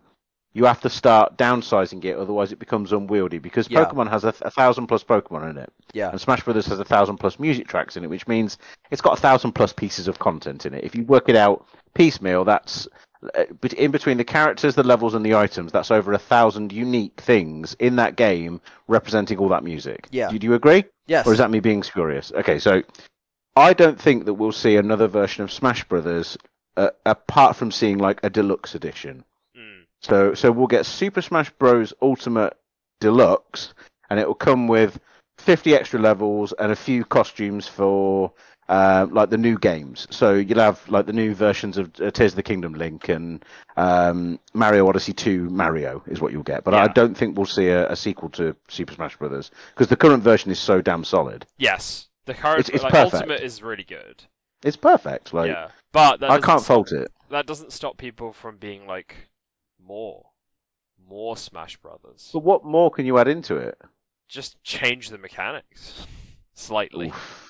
you 0.53 0.65
have 0.65 0.81
to 0.81 0.91
start 0.91 1.37
downsizing 1.37 2.05
it, 2.05 2.17
otherwise 2.17 2.51
it 2.51 2.59
becomes 2.59 2.93
unwieldy. 2.93 3.39
Because 3.39 3.71
Yeah. 3.71 3.85
Pokemon 3.85 4.11
has 4.11 4.25
a, 4.25 4.35
a 4.43 4.51
thousand 4.51 4.89
plus 4.89 5.05
Pokemon 5.05 5.51
in 5.51 5.59
it, 5.59 5.73
Yeah. 5.93 6.11
and 6.11 6.21
Smash 6.21 6.43
Brothers 6.43 6.67
has 6.67 6.81
a 6.81 6.85
thousand 6.85 7.19
plus 7.19 7.39
music 7.39 7.69
tracks 7.69 7.97
in 7.97 8.03
it, 8.05 8.11
which 8.11 8.27
means 8.27 8.59
it's 8.91 9.01
got 9.03 9.17
a 9.19 9.21
thousand 9.21 9.53
plus 9.53 9.73
pieces 9.73 10.09
of 10.09 10.19
content 10.19 10.67
in 10.67 10.75
it. 10.75 10.83
If 10.85 10.95
you 10.97 11.05
work 11.05 11.29
it 11.29 11.37
out 11.37 11.65
piecemeal, 11.95 12.45
that's 12.45 12.89
uh, 13.37 13.45
in 13.77 13.91
between 13.93 14.17
the 14.17 14.25
characters, 14.25 14.75
the 14.75 14.83
levels, 14.83 15.15
and 15.15 15.25
the 15.25 15.35
items. 15.37 15.71
That's 15.73 15.91
over 15.93 16.13
a 16.13 16.19
thousand 16.19 16.73
unique 16.73 17.21
things 17.21 17.75
in 17.79 17.95
that 17.97 18.17
game 18.17 18.61
representing 18.89 19.39
all 19.39 19.49
that 19.51 19.63
music. 19.65 20.09
Yeah. 20.11 20.31
Do, 20.31 20.39
do 20.39 20.47
you 20.49 20.55
agree? 20.55 20.85
Yes. 21.07 21.27
Or 21.27 21.33
is 21.33 21.39
that 21.39 21.51
me 21.51 21.61
being 21.61 21.83
spurious? 21.85 22.33
Okay, 22.33 22.59
so 22.59 22.83
I 23.57 23.73
don't 23.73 24.01
think 24.01 24.25
that 24.25 24.35
we'll 24.35 24.53
see 24.53 24.77
another 24.77 25.07
version 25.07 25.45
of 25.45 25.53
Smash 25.53 25.85
Brothers 25.85 26.37
uh, 26.77 26.91
apart 27.07 27.57
from 27.57 27.71
seeing 27.71 27.99
like 27.99 28.21
a 28.23 28.31
deluxe 28.31 28.75
edition. 28.75 29.25
Mm. 29.57 29.85
So 30.03 30.35
so 30.35 30.51
we'll 30.51 30.67
get 30.67 30.87
Super 30.87 31.23
Smash 31.23 31.51
Bros 31.51 31.93
Ultimate 32.03 32.57
Deluxe 33.01 33.75
and 34.11 34.19
it 34.19 34.27
will 34.27 34.35
come 34.35 34.67
with 34.67 34.99
50 35.39 35.75
extra 35.75 36.01
levels 36.01 36.53
and 36.59 36.73
a 36.73 36.77
few 36.77 37.05
costumes 37.05 37.67
for 37.69 38.33
uh, 38.69 39.07
like 39.11 39.31
the 39.31 39.39
new 39.39 39.59
games. 39.59 40.07
So 40.11 40.35
you'll 40.35 40.59
have 40.59 40.89
like 40.89 41.07
the 41.07 41.13
new 41.13 41.35
versions 41.35 41.77
of 41.79 41.93
uh, 42.01 42.11
Tears 42.11 42.33
of 42.33 42.37
the 42.37 42.43
Kingdom 42.43 42.75
Link 42.75 43.09
and 43.09 43.45
um, 43.77 44.41
Mario 44.55 44.89
Odyssey 44.89 45.13
2 45.13 45.51
Mario 45.51 46.03
is 46.07 46.21
what 46.21 46.33
you'll 46.33 46.43
get. 46.43 46.65
But 46.65 46.75
I 46.75 46.89
don't 46.89 47.17
think 47.17 47.37
we'll 47.37 47.47
see 47.47 47.69
a, 47.69 47.91
a 47.91 47.97
sequel 47.97 48.31
to 48.31 48.57
Super 48.69 48.95
Smash 48.95 49.17
Brothers 49.17 49.51
because 49.75 49.89
the 49.89 49.97
current 49.97 50.23
version 50.23 50.51
is 50.51 50.59
so 50.59 50.81
damn 50.81 51.05
solid. 51.05 51.47
Yes. 51.59 52.09
The 52.27 52.35
current 52.35 52.61
It's- 52.61 52.75
it's 52.75 52.83
like 52.85 52.93
perfect. 52.93 53.15
Ultimate 53.15 53.43
is 53.43 53.63
really 53.63 53.85
good. 53.85 54.25
It's 54.63 54.77
perfect. 54.77 55.33
Like 55.35 55.51
yeah. 55.51 55.69
But 55.93 56.23
I 56.25 56.41
can't 56.41 56.65
fault 56.65 56.91
it. 56.93 57.13
that 57.31 57.47
doesn't 57.47 57.73
stop 57.73 57.99
people 57.99 58.33
from 58.33 58.57
being 58.57 58.87
like 58.87 59.29
more 59.79 60.31
more 61.07 61.37
Smash 61.37 61.77
Brothers. 61.77 62.31
But 62.33 62.41
what 62.41 62.65
more 62.65 62.91
can 62.91 63.05
you 63.05 63.19
add 63.19 63.29
into 63.29 63.57
it? 63.57 63.79
Just 64.27 64.63
change 64.63 65.11
the 65.11 65.19
mechanics 65.19 66.07
slightly. 66.55 67.09
Oof. 67.09 67.44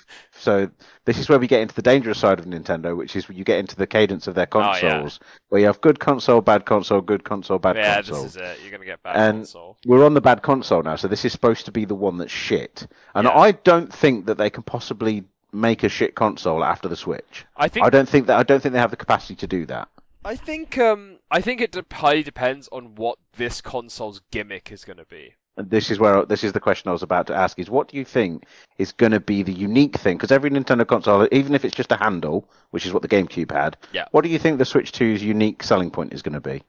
So 0.45 0.71
this 1.07 1.19
is 1.19 1.29
where 1.29 1.39
we 1.39 1.47
get 1.47 1.63
into 1.63 1.75
the 1.75 1.81
dangerous 1.83 2.19
side 2.19 2.39
of 2.39 2.45
Nintendo, 2.45 2.95
which 2.97 3.17
is 3.17 3.27
you 3.31 3.45
get 3.45 3.59
into 3.59 3.75
the 3.77 3.87
cadence 3.87 4.27
of 4.27 4.35
their 4.35 4.47
Oh, 4.53 4.61
yeah. 4.61 4.81
consoles, 4.81 5.19
where 5.49 5.61
you 5.63 5.67
have 5.67 5.81
good 5.81 5.99
console, 6.01 6.43
bad 6.43 6.67
console, 6.67 7.01
good 7.01 7.25
console, 7.25 7.59
bad 7.59 7.77
yeah, 7.77 7.95
console. 7.97 8.17
Yeah, 8.19 8.23
this 8.25 8.31
is 8.33 8.37
it. 8.37 8.59
You're 8.63 8.71
gonna 8.71 8.85
get 8.85 9.03
bad 9.03 9.17
And- 9.17 9.39
console. 9.39 9.79
We're 9.87 10.05
on 10.05 10.13
the 10.15 10.21
bad 10.21 10.43
console 10.43 10.83
now, 10.83 10.97
so 10.97 11.09
this 11.09 11.25
is 11.25 11.33
supposed 11.33 11.65
to 11.65 11.73
be 11.73 11.85
the 11.87 11.95
one 11.95 12.19
that's 12.19 12.31
shit. 12.31 12.87
And 13.15 13.25
Yeah. 13.27 13.37
I 13.39 13.53
don't 13.53 13.93
think 13.93 14.27
that 14.27 14.37
they 14.37 14.51
can 14.51 14.63
possibly 14.63 15.25
make 15.53 15.83
a 15.83 15.89
shit 15.89 16.15
console 16.15 16.63
after 16.63 16.89
the 16.89 16.97
Switch. 16.97 17.47
I 17.57 17.69
think 17.69 17.87
I 17.87 17.91
don't 17.91 18.09
think 18.09 18.27
that 18.27 18.39
I 18.39 18.43
don't 18.43 18.61
think 18.61 18.75
they 18.75 18.79
have 18.81 18.91
the 18.91 18.97
capacity 18.97 19.37
to 19.37 19.47
do 19.47 19.65
that. 19.67 19.89
I 20.27 20.37
think 20.37 20.77
um 20.79 21.19
I 21.31 21.41
think 21.41 21.61
it 21.61 21.73
de- 21.73 21.85
highly 21.93 22.23
depends 22.23 22.69
on 22.73 22.95
what 22.97 23.19
this 23.37 23.61
console's 23.61 24.21
gimmick 24.31 24.71
is 24.73 24.85
gonna 24.85 25.05
be. 25.07 25.35
And 25.57 25.71
this 25.71 25.91
is 25.91 25.99
where 26.01 26.25
this 26.25 26.43
is 26.43 26.53
the 26.53 26.61
question 26.61 26.89
I 26.89 26.93
was 26.93 27.03
about 27.03 27.27
to 27.29 27.35
ask: 27.35 27.59
is 27.59 27.71
what 27.71 27.89
do 27.89 27.97
you 27.97 28.05
think 28.05 28.45
is 28.79 28.91
going 28.93 29.13
to 29.13 29.21
be 29.21 29.43
the 29.43 29.53
unique 29.53 29.97
thing? 29.97 30.17
Because 30.17 30.33
every 30.33 30.51
Nintendo 30.51 30.87
console, 30.87 31.29
even 31.31 31.55
if 31.55 31.65
it's 31.65 31.77
just 31.77 31.93
a 31.93 31.97
handle, 31.97 32.49
which 32.71 32.87
is 32.87 32.93
what 32.93 33.03
the 33.03 33.09
GameCube 33.09 33.53
had, 33.53 33.77
Yeah. 33.93 34.07
what 34.11 34.23
do 34.25 34.31
you 34.31 34.39
think 34.39 34.59
the 34.59 34.65
Switch 34.65 34.91
2's 34.91 35.23
unique 35.23 35.63
selling 35.63 35.91
point 35.91 36.13
is 36.13 36.23
going 36.23 36.33
to 36.33 36.41
be? 36.41 36.63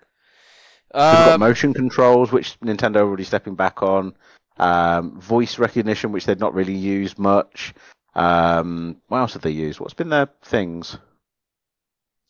We've 0.94 1.02
got 1.02 1.34
um, 1.34 1.40
motion 1.40 1.74
controls, 1.74 2.32
which 2.32 2.60
Nintendo 2.62 2.98
are 2.98 3.08
already 3.08 3.24
stepping 3.24 3.56
back 3.56 3.82
on. 3.82 4.14
Um, 4.58 5.20
voice 5.20 5.58
recognition, 5.60 6.12
which 6.12 6.26
they've 6.26 6.40
not 6.40 6.54
really 6.54 6.76
used 6.76 7.18
much. 7.20 7.74
Um, 8.14 9.02
what 9.08 9.18
else 9.18 9.34
have 9.34 9.42
they 9.42 9.50
used? 9.52 9.80
What's 9.80 9.94
been 9.96 10.10
their 10.10 10.30
things? 10.44 10.98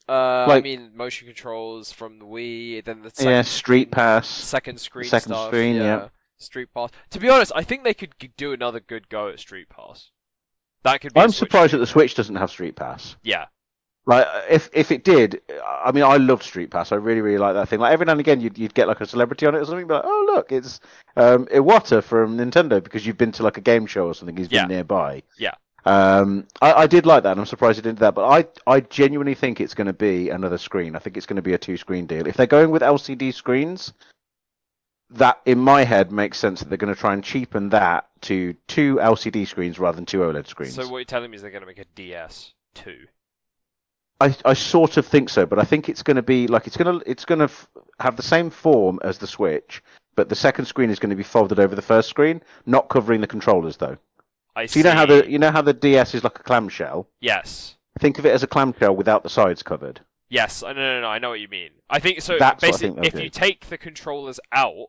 uh, 0.07 0.45
I 0.47 0.61
mean 0.61 0.91
motion 0.95 1.27
controls 1.27 1.91
from 1.91 2.19
the 2.19 2.25
Wii, 2.25 2.83
then 2.85 3.01
the 3.01 3.09
second 3.09 3.31
Yeah, 3.31 3.41
Street 3.41 3.91
Pass. 3.91 4.27
second 4.27 4.79
screen 4.79 5.09
Second 5.09 5.33
stuff, 5.33 5.47
screen, 5.47 5.75
yeah. 5.75 6.09
Street 6.37 6.69
Pass. 6.73 6.91
To 7.11 7.19
be 7.19 7.29
honest, 7.29 7.51
I 7.55 7.63
think 7.63 7.83
they 7.83 7.93
could 7.93 8.13
do 8.37 8.51
another 8.53 8.79
good 8.79 9.09
go 9.09 9.29
at 9.29 9.39
Street 9.39 9.69
Pass. 9.69 10.09
That 10.83 11.01
could 11.01 11.11
I'm 11.17 11.31
surprised 11.31 11.73
that 11.73 11.79
the 11.79 11.87
Switch 11.87 12.15
doesn't 12.15 12.35
have 12.35 12.51
Street 12.51 12.75
Pass. 12.75 13.15
Yeah, 13.23 13.45
Like 14.05 14.27
if 14.49 14.69
if 14.73 14.91
it 14.91 15.03
did, 15.03 15.41
I 15.83 15.91
mean, 15.91 16.03
I 16.03 16.17
loved 16.17 16.43
Street 16.43 16.69
Pass. 16.69 16.91
I 16.91 16.95
really 16.95 17.21
really 17.21 17.39
like 17.39 17.55
that 17.55 17.69
thing. 17.69 17.79
Like 17.79 17.91
every 17.93 18.05
now 18.05 18.11
and 18.11 18.21
again, 18.21 18.39
you'd 18.41 18.57
you'd 18.57 18.73
get 18.75 18.87
like 18.87 19.01
a 19.01 19.05
celebrity 19.07 19.45
on 19.47 19.55
it 19.55 19.59
or 19.59 19.65
something. 19.65 19.87
Be 19.87 19.93
like, 19.95 20.03
oh 20.05 20.31
look, 20.35 20.51
it's 20.51 20.79
um, 21.15 21.45
Iwata 21.47 22.03
from 22.03 22.37
Nintendo 22.37 22.83
because 22.83 23.05
you've 23.05 23.17
been 23.17 23.31
to 23.33 23.43
like 23.43 23.57
a 23.57 23.61
game 23.61 23.87
show 23.87 24.05
or 24.07 24.13
something. 24.13 24.37
He's 24.37 24.51
Yeah. 24.51 24.63
been 24.67 24.75
nearby. 24.75 25.23
Yeah. 25.39 25.53
Um, 25.87 26.47
I, 26.61 26.73
I 26.73 26.87
did 26.87 27.05
like 27.05 27.21
that. 27.23 27.31
and 27.31 27.39
I'm 27.39 27.45
surprised 27.45 27.77
it 27.79 27.83
didn't 27.83 27.97
do 27.99 28.05
that. 28.05 28.15
But 28.15 28.27
I 28.27 28.71
I 28.71 28.79
genuinely 28.81 29.33
think 29.35 29.59
it's 29.61 29.73
going 29.73 29.87
to 29.87 29.93
be 29.93 30.29
another 30.29 30.57
screen. 30.59 30.95
I 30.95 30.99
think 30.99 31.15
it's 31.17 31.25
going 31.25 31.35
to 31.37 31.41
be 31.43 31.53
a 31.53 31.57
two 31.57 31.77
screen 31.77 32.05
deal. 32.05 32.27
If 32.27 32.37
they're 32.37 32.45
going 32.47 32.69
with 32.71 32.81
LCD 32.83 33.33
screens, 33.33 33.93
that 35.11 35.39
in 35.45 35.59
my 35.59 35.83
head 35.83 36.11
makes 36.11 36.37
sense 36.37 36.59
that 36.59 36.69
they're 36.69 36.77
going 36.77 36.93
to 36.93 36.99
try 36.99 37.13
and 37.13 37.23
cheapen 37.23 37.69
that 37.69 38.07
to 38.21 38.55
two 38.67 38.95
LCD 38.95 39.47
screens 39.47 39.79
rather 39.79 39.95
than 39.95 40.05
two 40.05 40.19
OLED 40.19 40.47
screens. 40.47 40.73
So 40.75 40.87
what 40.87 40.97
you're 40.97 41.05
telling 41.05 41.31
me 41.31 41.35
is 41.35 41.41
they're 41.41 41.51
going 41.51 41.61
to 41.61 41.67
make 41.67 41.79
a 41.79 41.85
DS 41.95 42.53
two. 42.73 43.05
I, 44.21 44.35
I 44.45 44.53
sort 44.53 44.97
of 44.97 45.05
think 45.05 45.29
so, 45.29 45.45
but 45.45 45.59
I 45.59 45.63
think 45.63 45.89
it's 45.89 46.01
going 46.01 46.15
to 46.15 46.23
be 46.23 46.47
like 46.47 46.67
it's 46.67 46.77
going 46.77 46.99
to 46.99 47.09
it's 47.09 47.25
going 47.25 47.39
to 47.39 47.45
f- 47.45 47.67
have 47.99 48.15
the 48.15 48.23
same 48.23 48.49
form 48.49 48.99
as 49.03 49.17
the 49.17 49.27
Switch, 49.27 49.83
but 50.15 50.29
the 50.29 50.35
second 50.35 50.65
screen 50.65 50.89
is 50.89 50.99
going 50.99 51.09
to 51.09 51.15
be 51.15 51.23
folded 51.23 51.59
over 51.59 51.75
the 51.75 51.81
first 51.81 52.09
screen, 52.09 52.41
not 52.65 52.87
covering 52.87 53.21
the 53.21 53.27
controllers 53.27 53.77
though. 53.77 53.97
I 54.55 54.67
So 54.67 54.79
you 54.79 54.85
know 54.85 54.91
how 54.91 55.05
the 55.05 55.29
you 55.29 55.37
know 55.37 55.51
how 55.51 55.61
the 55.61 55.73
DS 55.73 56.15
is 56.15 56.23
like 56.23 56.39
a 56.39 56.43
clamshell. 56.43 57.07
Yes. 57.19 57.75
Think 57.99 58.17
of 58.17 58.25
it 58.25 58.33
as 58.33 58.43
a 58.43 58.47
clamshell 58.47 58.95
without 58.95 59.23
the 59.23 59.29
sides 59.29 59.63
covered. 59.63 59.99
Yes, 60.35 60.61
uh, 60.63 60.73
no, 60.73 60.81
no, 60.81 61.01
no, 61.01 61.07
I 61.07 61.19
know 61.19 61.29
what 61.29 61.39
you 61.39 61.47
mean. 61.47 61.69
I 61.89 61.99
think 61.99 62.21
so. 62.21 62.37
That's 62.37 62.61
basically, 62.61 62.95
think 63.01 63.07
if 63.07 63.13
do. 63.13 63.23
you 63.23 63.29
take 63.29 63.67
the 63.67 63.77
controllers 63.77 64.39
out 64.51 64.87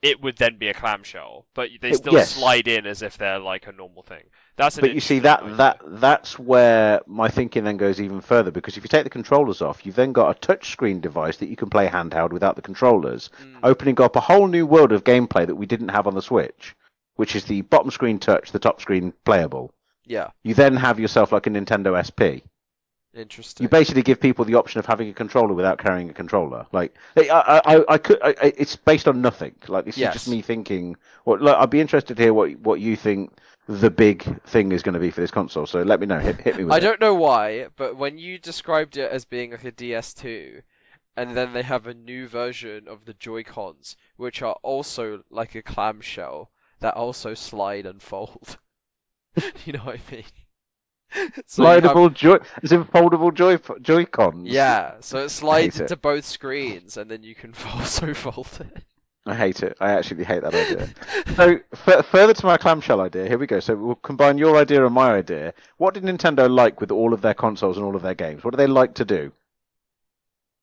it 0.00 0.20
would 0.22 0.36
then 0.36 0.56
be 0.58 0.68
a 0.68 0.74
clamshell, 0.74 1.44
but 1.54 1.70
they 1.80 1.90
It- 1.90 1.96
still 1.96 2.12
yes. 2.12 2.30
slide 2.30 2.68
in 2.68 2.86
as 2.86 3.02
if 3.02 3.18
they're 3.18 3.40
like 3.40 3.66
a 3.66 3.72
normal 3.72 4.04
thing. 4.04 4.22
That's 4.54 4.78
But 4.78 4.94
you 4.94 5.00
see 5.00 5.18
that 5.20 5.42
idea. 5.42 5.54
that 5.56 5.80
that's 5.86 6.38
where 6.38 7.00
my 7.06 7.28
thinking 7.28 7.64
then 7.64 7.76
goes 7.78 8.00
even 8.00 8.20
further 8.20 8.52
because 8.52 8.76
if 8.76 8.84
you 8.84 8.88
take 8.88 9.02
the 9.02 9.10
controllers 9.10 9.60
off, 9.60 9.84
you've 9.84 9.96
then 9.96 10.12
got 10.12 10.30
a 10.36 10.38
touchscreen 10.46 11.00
device 11.00 11.38
that 11.38 11.48
you 11.48 11.56
can 11.56 11.68
play 11.68 11.88
handheld 11.88 12.30
without 12.30 12.54
the 12.54 12.62
controllers, 12.62 13.28
Mm. 13.42 13.56
opening 13.64 14.00
up 14.00 14.14
a 14.14 14.20
whole 14.20 14.46
new 14.46 14.66
world 14.66 14.92
of 14.92 15.02
gameplay 15.02 15.44
that 15.44 15.56
we 15.56 15.66
didn't 15.66 15.88
have 15.88 16.06
on 16.06 16.14
the 16.14 16.22
Switch, 16.22 16.76
which 17.16 17.34
is 17.34 17.46
the 17.46 17.62
bottom 17.62 17.90
screen 17.90 18.20
touch, 18.20 18.52
the 18.52 18.60
top 18.60 18.80
screen 18.80 19.12
playable. 19.24 19.74
Yeah, 20.06 20.28
You 20.44 20.54
then 20.54 20.76
have 20.76 21.00
yourself 21.00 21.32
like 21.32 21.48
a 21.48 21.50
Nintendo 21.50 21.96
SP. 21.98 22.44
Interesting. 23.14 23.64
You 23.64 23.68
basically 23.68 24.02
give 24.02 24.20
people 24.20 24.44
the 24.44 24.54
option 24.54 24.78
of 24.78 24.86
having 24.86 25.08
a 25.08 25.12
controller 25.12 25.54
without 25.54 25.78
carrying 25.78 26.10
a 26.10 26.14
controller. 26.14 26.66
Like 26.72 26.94
I, 27.16 27.28
I, 27.30 27.76
I, 27.76 27.84
I 27.94 27.98
could. 27.98 28.18
I, 28.22 28.28
I- 28.42 28.52
it's 28.56 28.76
based 28.76 29.08
on 29.08 29.20
nothing. 29.20 29.54
Like 29.68 29.84
this 29.84 29.96
Yes. 29.98 30.14
is 30.14 30.22
just 30.22 30.28
me 30.28 30.42
thinking. 30.42 30.96
What? 31.24 31.40
Like, 31.42 31.56
I'd 31.56 31.70
be 31.70 31.80
interested 31.80 32.16
to 32.16 32.22
hear 32.22 32.34
what 32.34 32.56
what 32.60 32.80
you 32.80 32.96
think 32.96 33.32
the 33.66 33.90
big 33.90 34.22
thing 34.44 34.72
is 34.72 34.82
going 34.82 34.94
to 34.94 34.98
be 35.00 35.10
for 35.10 35.20
this 35.20 35.30
console. 35.30 35.66
So 35.66 35.82
let 35.82 36.00
me 36.00 36.06
know. 36.06 36.18
Hit, 36.18 36.40
hit 36.40 36.56
me 36.56 36.64
with 36.64 36.72
I 36.72 36.78
it. 36.78 36.80
don't 36.80 37.00
know 37.00 37.14
why, 37.14 37.66
but 37.76 37.96
when 37.96 38.16
you 38.18 38.38
described 38.38 38.96
it 38.96 39.10
as 39.10 39.24
being 39.26 39.50
like 39.50 39.64
a 39.64 39.72
DS2, 39.72 40.62
and 41.16 41.36
then 41.36 41.52
they 41.52 41.62
have 41.62 41.86
a 41.86 41.92
new 41.94 42.26
version 42.28 42.88
of 42.88 43.04
the 43.04 43.12
Joy 43.12 43.42
Cons, 43.42 43.96
which 44.16 44.40
are 44.40 44.56
also 44.62 45.22
like 45.30 45.54
a 45.54 45.62
clamshell 45.62 46.50
that 46.80 46.94
also 46.94 47.34
slide 47.34 47.84
and 47.86 48.00
fold. 48.00 48.56
you 49.66 49.72
know 49.74 49.80
what 49.80 50.00
I 50.10 50.14
mean? 50.14 50.24
So 51.46 51.62
you 51.74 51.80
have- 51.80 52.14
joy, 52.14 52.38
is 52.62 52.72
it 52.72 52.80
foldable 52.92 53.32
joy 53.32 53.56
joy 53.80 54.04
cons? 54.04 54.46
Yeah, 54.48 54.94
so 55.00 55.18
it 55.18 55.30
slides 55.30 55.76
hate 55.76 55.80
it. 55.80 55.84
into 55.84 55.96
both 55.96 56.24
screens, 56.24 56.96
and 56.96 57.10
then 57.10 57.22
you 57.22 57.34
can 57.34 57.54
also 57.74 58.14
fold 58.14 58.48
it. 58.60 58.84
I 59.26 59.34
hate 59.34 59.62
it. 59.62 59.76
I 59.78 59.92
actually 59.92 60.24
hate 60.24 60.42
that 60.42 60.54
idea. 60.54 60.88
so 61.36 61.58
f- 61.86 62.06
further 62.06 62.32
to 62.32 62.46
my 62.46 62.56
clamshell 62.56 63.00
idea, 63.02 63.26
here 63.28 63.36
we 63.36 63.46
go. 63.46 63.60
So 63.60 63.74
we'll 63.76 63.94
combine 63.96 64.38
your 64.38 64.56
idea 64.56 64.84
and 64.86 64.94
my 64.94 65.10
idea. 65.12 65.52
What 65.76 65.92
did 65.92 66.02
Nintendo 66.04 66.48
like 66.48 66.80
with 66.80 66.90
all 66.90 67.12
of 67.12 67.20
their 67.20 67.34
consoles 67.34 67.76
and 67.76 67.84
all 67.84 67.94
of 67.94 68.00
their 68.00 68.14
games? 68.14 68.42
What 68.42 68.52
do 68.52 68.56
they 68.56 68.66
like 68.66 68.94
to 68.94 69.04
do? 69.04 69.32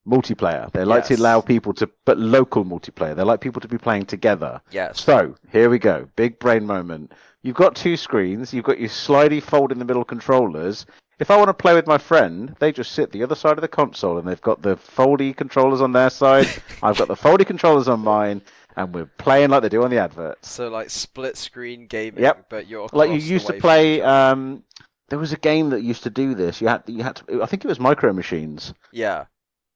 Multiplayer. 0.07 0.71
They 0.71 0.85
like 0.85 1.05
to 1.05 1.15
allow 1.15 1.41
people 1.41 1.73
to, 1.75 1.89
but 2.05 2.17
local 2.19 2.63
multiplayer. 2.63 3.15
They 3.15 3.23
like 3.23 3.41
people 3.41 3.61
to 3.61 3.67
be 3.67 3.77
playing 3.77 4.05
together. 4.05 4.61
yes. 4.71 5.01
So 5.01 5.35
here 5.51 5.69
we 5.69 5.79
go. 5.79 6.07
Big 6.15 6.37
brain 6.39 6.65
moment. 6.65 7.11
You've 7.41 7.55
got 7.55 7.75
two 7.75 7.97
screens. 7.97 8.53
You've 8.53 8.65
got 8.65 8.79
your 8.79 8.89
slidey 8.89 9.41
fold 9.41 9.71
in 9.71 9.79
the 9.79 9.85
middle 9.85 10.03
controllers. 10.03 10.85
If 11.17 11.31
I 11.31 11.37
want 11.37 11.47
to 11.47 11.53
play 11.53 11.73
with 11.73 11.87
my 11.87 11.97
friend, 11.97 12.55
they 12.59 12.71
just 12.71 12.91
sit 12.91 13.11
the 13.11 13.23
other 13.23 13.35
side 13.35 13.53
of 13.57 13.61
the 13.61 13.67
console 13.67 14.17
and 14.17 14.27
they've 14.27 14.41
got 14.41 14.61
the 14.61 14.75
foldy 14.75 15.35
controllers 15.35 15.81
on 15.81 15.91
their 15.93 16.09
side. 16.09 16.47
I've 16.83 16.97
got 16.97 17.07
the 17.07 17.15
foldy 17.15 17.45
controllers 17.47 17.87
on 17.87 18.01
mine, 18.01 18.41
and 18.75 18.93
we're 18.93 19.05
playing 19.05 19.49
like 19.51 19.61
they 19.61 19.69
do 19.69 19.83
on 19.83 19.91
the 19.91 19.97
adverts. 19.99 20.51
So 20.51 20.67
like 20.69 20.89
split 20.89 21.37
screen 21.37 21.87
gaming, 21.87 22.21
Yep. 22.21 22.47
but 22.49 22.67
you're 22.67 22.89
Like 22.91 23.09
you 23.11 23.17
used 23.17 23.47
to 23.47 23.53
play. 23.53 24.01
Um, 24.01 24.63
there 25.09 25.19
was 25.19 25.31
a 25.31 25.37
game 25.37 25.69
that 25.69 25.83
used 25.83 26.03
to 26.03 26.09
do 26.09 26.35
this. 26.35 26.59
You 26.61 26.67
had 26.67 26.83
you 26.87 27.01
had 27.03 27.15
to. 27.17 27.41
I 27.41 27.45
think 27.45 27.63
it 27.63 27.67
was 27.67 27.79
Micro 27.79 28.11
Machines. 28.11 28.73
Yeah. 28.91 29.25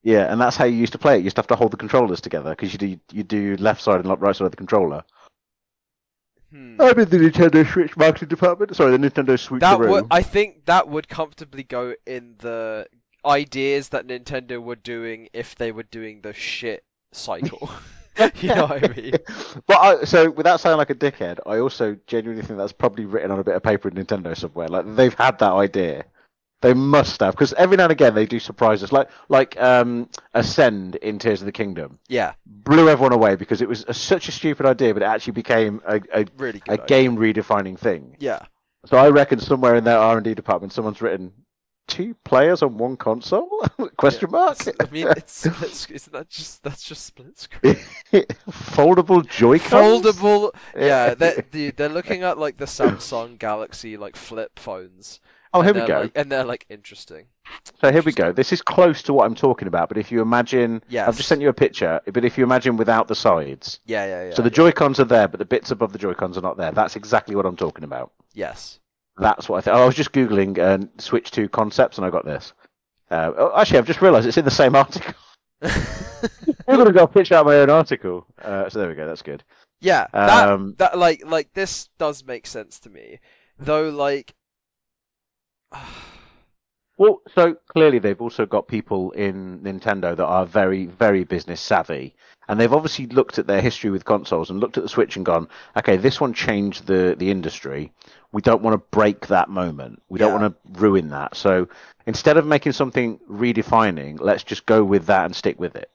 Yeah, 0.03 0.31
and 0.31 0.39
that's 0.39 0.55
how 0.55 0.65
you 0.65 0.77
used 0.77 0.93
to 0.93 0.97
play 0.97 1.15
it. 1.15 1.17
You 1.19 1.23
used 1.25 1.35
to 1.35 1.41
have 1.41 1.47
to 1.47 1.55
hold 1.55 1.71
the 1.71 1.77
controllers 1.77 2.21
together 2.21 2.51
because 2.51 2.71
you 2.71 2.79
do 2.79 2.99
you 3.11 3.23
do 3.23 3.57
left 3.57 3.81
side 3.81 4.03
and 4.03 4.21
right 4.21 4.35
side 4.35 4.45
of 4.45 4.51
the 4.51 4.57
controller. 4.57 5.03
Hmm. 6.51 6.81
I'm 6.81 6.97
in 6.97 7.09
the 7.09 7.17
Nintendo 7.17 7.71
Switch 7.71 7.95
marketing 7.95 8.29
department. 8.29 8.75
Sorry, 8.75 8.95
the 8.95 8.97
Nintendo 8.97 9.37
Switch. 9.37 9.61
That 9.61 9.79
would, 9.79 10.07
I 10.09 10.23
think, 10.23 10.65
that 10.65 10.87
would 10.87 11.07
comfortably 11.07 11.63
go 11.63 11.93
in 12.07 12.35
the 12.39 12.87
ideas 13.23 13.89
that 13.89 14.07
Nintendo 14.07 14.61
were 14.61 14.75
doing 14.75 15.29
if 15.33 15.53
they 15.53 15.71
were 15.71 15.83
doing 15.83 16.21
the 16.21 16.33
shit 16.33 16.85
cycle. 17.11 17.69
you 18.41 18.53
know 18.53 18.65
what 18.65 18.83
I 18.83 18.93
mean? 18.93 19.13
But 19.65 19.77
I, 19.77 20.03
so, 20.03 20.29
without 20.31 20.59
sounding 20.59 20.77
like 20.77 20.89
a 20.89 20.95
dickhead, 20.95 21.39
I 21.45 21.59
also 21.59 21.97
genuinely 22.07 22.43
think 22.43 22.57
that's 22.57 22.73
probably 22.73 23.05
written 23.05 23.31
on 23.31 23.39
a 23.39 23.43
bit 23.43 23.55
of 23.55 23.63
paper 23.63 23.87
in 23.87 23.95
Nintendo 23.95 24.35
somewhere. 24.35 24.67
Like 24.67 24.95
they've 24.95 25.13
had 25.13 25.39
that 25.39 25.51
idea. 25.53 26.05
They 26.61 26.73
must 26.73 27.21
have, 27.21 27.33
because 27.35 27.53
every 27.53 27.77
now 27.77 27.83
and 27.83 27.91
again 27.91 28.13
they 28.15 28.25
do 28.25 28.37
surprise 28.39 28.83
us. 28.83 28.91
Like 28.91 29.09
like 29.29 29.59
um, 29.61 30.09
Ascend 30.33 30.95
in 30.97 31.17
Tears 31.17 31.41
of 31.41 31.45
the 31.45 31.51
Kingdom 31.53 31.99
Yeah, 32.09 32.33
blew 32.45 32.89
everyone 32.89 33.13
away 33.13 33.35
because 33.35 33.61
it 33.61 33.69
was 33.69 33.85
a, 33.87 33.93
such 33.93 34.27
a 34.27 34.31
stupid 34.31 34.65
idea, 34.65 34.93
but 34.93 35.01
it 35.03 35.05
actually 35.05 35.33
became 35.33 35.81
a, 35.87 36.01
a, 36.13 36.25
really 36.37 36.61
a 36.67 36.73
idea. 36.73 36.85
game 36.87 37.15
redefining 37.17 37.79
thing. 37.79 38.17
Yeah, 38.19 38.45
So 38.85 38.97
I 38.97 39.09
reckon 39.09 39.39
somewhere 39.39 39.75
in 39.75 39.85
their 39.85 39.97
R 39.97 40.17
and 40.17 40.23
D 40.25 40.33
department, 40.33 40.73
someone's 40.73 41.01
written 41.01 41.31
two 41.87 42.13
players 42.23 42.61
on 42.61 42.77
one 42.77 42.95
console? 42.97 43.49
Question 43.97 44.29
mark. 44.31 44.57
I 44.79 44.89
mean, 44.91 45.07
it's 45.07 45.49
split. 45.49 45.71
sc- 45.71 45.91
Isn't 45.91 46.13
that 46.13 46.29
just 46.29 46.61
that's 46.61 46.83
just 46.83 47.05
split 47.05 47.37
screen? 47.39 47.75
Foldable 48.51 49.27
Joy-Cons. 49.27 50.03
Foldable. 50.03 50.51
Yeah, 50.77 51.13
they're, 51.15 51.41
dude, 51.51 51.77
they're 51.77 51.89
looking 51.89 52.23
at 52.23 52.37
like 52.37 52.57
the 52.57 52.65
Samsung 52.65 53.37
Galaxy 53.39 53.97
like 53.97 54.15
flip 54.15 54.59
phones. 54.59 55.19
Oh, 55.53 55.61
here 55.61 55.73
we 55.73 55.81
go. 55.85 56.01
like- 56.01 56.11
and 56.15 56.31
they're 56.31 56.43
like 56.43 56.65
interesting. 56.69 57.25
So 57.81 57.91
here 57.91 58.01
we 58.03 58.11
go. 58.11 58.31
This 58.31 58.51
is 58.53 58.61
close 58.61 59.01
to 59.03 59.13
what 59.13 59.25
I'm 59.25 59.33
talking 59.35 59.67
about, 59.67 59.87
but 59.89 59.97
if 59.97 60.11
you 60.11 60.21
imagine, 60.21 60.83
yeah, 60.89 61.07
I've 61.07 61.17
just 61.17 61.27
sent 61.29 61.41
you 61.41 61.49
a 61.49 61.53
picture. 61.53 61.99
But 62.13 62.23
if 62.23 62.37
you 62.37 62.43
imagine 62.43 62.77
without 62.77 63.07
the 63.07 63.15
sides, 63.15 63.79
Yeah, 63.85 64.05
yeah, 64.05 64.29
yeah. 64.29 64.35
so 64.35 64.41
the 64.43 64.49
Joy 64.51 64.71
Cons 64.71 64.99
are 64.99 65.05
there, 65.05 65.27
but 65.27 65.39
the 65.39 65.45
bits 65.45 65.71
above 65.71 65.91
the 65.91 65.97
Joy 65.99 66.13
Cons 66.13 66.37
are 66.37 66.41
not 66.41 66.57
there. 66.57 66.71
That's 66.71 66.95
exactly 66.95 67.35
what 67.35 67.45
I'm 67.45 67.55
talking 67.55 67.83
about. 67.83 68.11
yes. 68.33 68.79
That's 69.17 69.49
what 69.49 69.57
I 69.57 69.61
think. 69.61 69.75
I 69.75 69.83
was 69.85 69.95
just 69.95 70.13
googling 70.13 70.57
uh, 70.57 70.85
Switch 70.97 71.29
2 71.31 71.49
concepts, 71.49 71.97
and 71.97 72.05
I 72.05 72.09
got 72.09 72.23
this. 72.23 72.53
Uh, 73.11 73.31
oh, 73.37 73.51
actually, 73.59 73.79
I've 73.79 73.85
just 73.87 74.01
realised 74.01 74.25
it's 74.25 74.37
in 74.37 74.45
the 74.45 74.51
same 74.51 74.75
article. 74.83 75.13
I'm 75.63 76.77
gonna 76.77 76.93
go 76.93 77.05
pitch 77.07 77.31
out 77.31 77.45
my 77.45 77.55
own 77.57 77.69
article. 77.69 78.25
Uh, 78.41 78.69
so 78.69 78.79
there 78.79 78.87
we 78.87 78.95
go. 78.95 79.05
That's 79.05 79.21
good. 79.21 79.43
Yeah, 79.81 80.07
that 80.13 80.49
Um, 80.49 80.75
that 80.77 80.97
like 80.97 81.23
like 81.25 81.53
this 81.53 81.89
does 81.97 82.23
make 82.25 82.47
sense 82.47 82.79
to 82.81 82.89
me. 82.89 83.19
Though 83.57 83.89
like 83.89 84.33
Well, 86.97 87.21
so 87.33 87.55
clearly 87.69 87.99
they've 87.99 88.19
also 88.21 88.45
got 88.45 88.67
people 88.67 89.11
in 89.11 89.61
Nintendo 89.61 90.15
that 90.17 90.25
are 90.25 90.45
very, 90.45 90.85
very 90.85 91.23
business 91.23 91.61
savvy, 91.61 92.13
and 92.49 92.59
they've 92.59 92.73
obviously 92.73 93.07
looked 93.07 93.39
at 93.39 93.47
their 93.47 93.61
history 93.61 93.89
with 93.89 94.03
consoles 94.03 94.49
and 94.49 94.59
looked 94.59 94.75
at 94.77 94.83
the 94.83 94.89
Switch 94.89 95.15
and 95.15 95.25
gone, 95.25 95.47
okay, 95.77 95.95
this 95.95 96.19
one 96.19 96.33
changed 96.33 96.87
the 96.87 97.15
the 97.17 97.31
industry. 97.31 97.93
We 98.33 98.41
don't 98.41 98.61
want 98.61 98.73
to 98.73 98.85
break 98.97 99.27
that 99.27 99.47
moment. 99.49 100.01
We 100.09 100.19
don't 100.19 100.33
Yeah. 100.33 100.41
want 100.41 100.55
to 100.73 100.79
ruin 100.81 101.09
that. 101.11 101.37
So 101.37 101.69
instead 102.05 102.35
of 102.35 102.45
making 102.45 102.73
something 102.73 103.17
redefining, 103.31 104.19
let's 104.19 104.43
just 104.43 104.65
go 104.65 104.83
with 104.83 105.05
that 105.05 105.23
and 105.25 105.33
stick 105.35 105.57
with 105.59 105.75
it. 105.77 105.89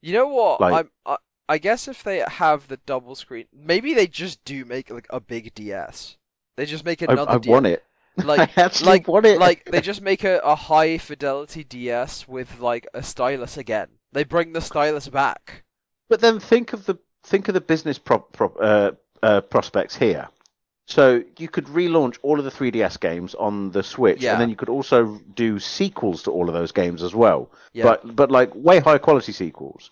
you 0.00 0.14
know 0.14 0.28
what? 0.28 0.60
Like- 0.62 0.86
I'm 0.86 0.90
I, 1.04 1.16
I 1.50 1.58
guess 1.58 1.86
if 1.86 2.02
they 2.02 2.24
have 2.26 2.68
the 2.68 2.78
double 2.86 3.14
screen, 3.14 3.44
maybe 3.52 3.92
they 3.92 4.06
just 4.06 4.42
do 4.44 4.64
make 4.64 4.88
like 4.90 5.06
a 5.10 5.20
big 5.20 5.54
DS. 5.54 6.16
They 6.56 6.64
just 6.64 6.84
make 6.86 7.02
I, 7.02 7.12
another 7.12 7.32
I 7.32 7.38
DS. 7.38 7.50
want 7.50 7.66
it. 7.66 7.84
Like 8.24 8.56
like 8.82 9.08
like 9.08 9.64
they 9.70 9.80
just 9.92 10.00
make 10.00 10.24
a, 10.24 10.38
a 10.38 10.54
high 10.54 10.98
fidelity 10.98 11.64
DS 11.64 12.26
with 12.26 12.60
like 12.60 12.86
a 12.94 13.02
stylus 13.02 13.56
again. 13.56 13.88
They 14.12 14.24
bring 14.24 14.52
the 14.52 14.60
stylus 14.60 15.08
back. 15.08 15.64
But 16.08 16.20
then 16.20 16.40
think 16.40 16.72
of 16.72 16.86
the 16.86 16.98
think 17.24 17.48
of 17.48 17.54
the 17.54 17.60
business 17.60 17.98
pro, 17.98 18.20
pro, 18.20 18.48
uh, 18.60 18.92
uh, 19.22 19.40
prospects 19.42 19.96
here. 19.96 20.28
So 20.88 21.24
you 21.38 21.48
could 21.48 21.66
relaunch 21.66 22.16
all 22.22 22.38
of 22.38 22.44
the 22.44 22.50
3DS 22.50 23.00
games 23.00 23.34
on 23.34 23.72
the 23.72 23.82
Switch, 23.82 24.22
Yeah. 24.22 24.32
and 24.32 24.40
then 24.40 24.48
you 24.50 24.56
could 24.56 24.68
also 24.68 25.20
do 25.34 25.58
sequels 25.58 26.22
to 26.22 26.30
all 26.30 26.48
of 26.48 26.54
those 26.54 26.70
games 26.70 27.02
as 27.02 27.14
well. 27.14 27.50
Yeah. 27.72 27.84
But 27.84 28.14
but 28.16 28.30
like 28.30 28.50
way 28.54 28.78
high 28.78 28.98
quality 28.98 29.32
sequels. 29.32 29.90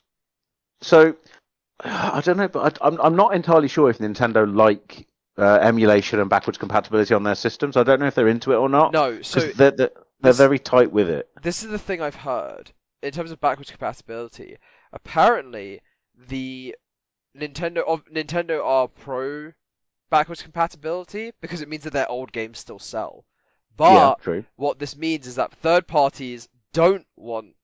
So 0.81 1.17
I 1.81 2.23
don't 2.25 2.37
know, 2.37 2.49
but 2.49 2.81
I, 2.81 2.87
I'm 2.87 3.01
I'm 3.01 3.17
not 3.17 3.35
entirely 3.35 3.69
sure 3.69 3.91
if 3.91 3.99
Nintendo 3.99 4.47
like 4.53 5.07
uh, 5.37 5.59
emulation 5.61 6.21
and 6.21 6.31
backwards 6.31 6.59
compatibility 6.59 7.15
on 7.15 7.23
their 7.25 7.35
systems. 7.35 7.77
I 7.77 7.83
don't 7.83 8.01
know 8.01 8.07
if 8.07 8.15
they're 8.15 8.29
into 8.29 8.53
it 8.53 8.57
or 8.57 8.69
not. 8.69 8.93
no, 8.93 9.21
so 9.23 9.41
'cause 9.41 9.53
they're, 9.55 9.71
they're, 9.73 9.91
they're 10.21 10.33
this- 10.33 10.37
very 10.39 10.59
tight 10.59 10.93
with 10.93 11.09
it. 11.09 11.29
this 11.43 11.63
is 11.63 11.71
the 11.71 11.79
thing 11.79 12.01
I've 12.01 12.15
heard 12.17 12.73
in 13.03 13.11
terms 13.13 13.31
of 13.31 13.41
backwards 13.41 13.71
compatibility. 13.71 14.57
Apparently, 14.93 15.81
the 16.17 16.75
Nintendo 17.37 17.79
of 17.87 18.05
Nintendo 18.07 18.65
are 18.65 18.87
pro 18.89 19.53
backwards 20.11 20.43
compatibility 20.43 21.33
because 21.41 21.61
it 21.61 21.69
means 21.69 21.83
that 21.85 21.93
their 21.93 22.09
old 22.09 22.31
games 22.33 22.59
still 22.61 22.79
sell. 22.79 23.25
But 23.77 23.93
yeah, 23.93 24.15
true. 24.23 24.45
what 24.55 24.79
this 24.79 24.97
means 24.97 25.27
is 25.27 25.35
that 25.35 25.53
third 25.53 25.89
parties 25.89 26.49
don't 26.73 27.07
want 27.17 27.57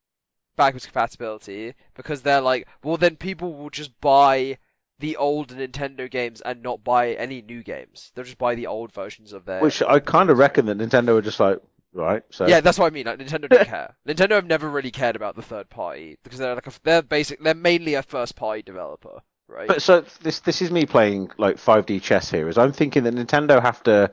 backwards 0.56 0.86
compatibility 0.86 1.74
because 1.94 2.22
they're 2.22 2.40
like, 2.40 2.66
well, 2.82 2.96
then 2.96 3.14
people 3.14 3.54
will 3.54 3.70
just 3.70 3.98
buy 4.00 4.58
the 5.00 5.16
old 5.16 5.48
Nintendo 5.48 6.10
games 6.10 6.40
and 6.42 6.62
not 6.62 6.84
buy 6.84 7.12
any 7.12 7.42
new 7.42 7.62
games. 7.62 8.12
They'll 8.14 8.24
just 8.24 8.38
buy 8.38 8.54
the 8.54 8.66
old 8.66 8.92
versions 8.92 9.32
of 9.32 9.46
their. 9.46 9.60
Which 9.60 9.82
I 9.82 9.98
kind 9.98 10.30
of 10.30 10.38
reckon 10.38 10.66
that 10.66 10.78
Nintendo 10.78 11.18
are 11.18 11.22
just 11.22 11.40
like, 11.40 11.58
right, 11.92 12.22
so 12.30 12.46
Yeah, 12.46 12.60
that's 12.60 12.78
what 12.78 12.86
I 12.86 12.90
mean. 12.90 13.06
Like 13.06 13.18
Nintendo 13.18 13.48
don't 13.48 13.66
care. 13.66 13.96
Nintendo 14.08 14.32
have 14.32 14.46
never 14.46 14.68
really 14.68 14.90
cared 14.90 15.16
about 15.16 15.36
the 15.36 15.42
third 15.42 15.68
party 15.70 16.18
because 16.22 16.38
they're 16.38 16.54
like 16.54 16.66
a, 16.66 16.72
they're 16.84 17.02
basic. 17.02 17.42
They're 17.42 17.54
mainly 17.54 17.94
a 17.94 18.02
first 18.02 18.36
party 18.36 18.62
developer, 18.62 19.20
right? 19.48 19.68
But 19.68 19.82
so 19.82 20.04
this 20.22 20.40
this 20.40 20.62
is 20.62 20.70
me 20.70 20.86
playing 20.86 21.30
like 21.38 21.56
5D 21.56 22.02
chess 22.02 22.30
here. 22.30 22.48
Is 22.48 22.58
I'm 22.58 22.72
thinking 22.72 23.04
that 23.04 23.14
Nintendo 23.14 23.60
have 23.60 23.82
to 23.84 24.10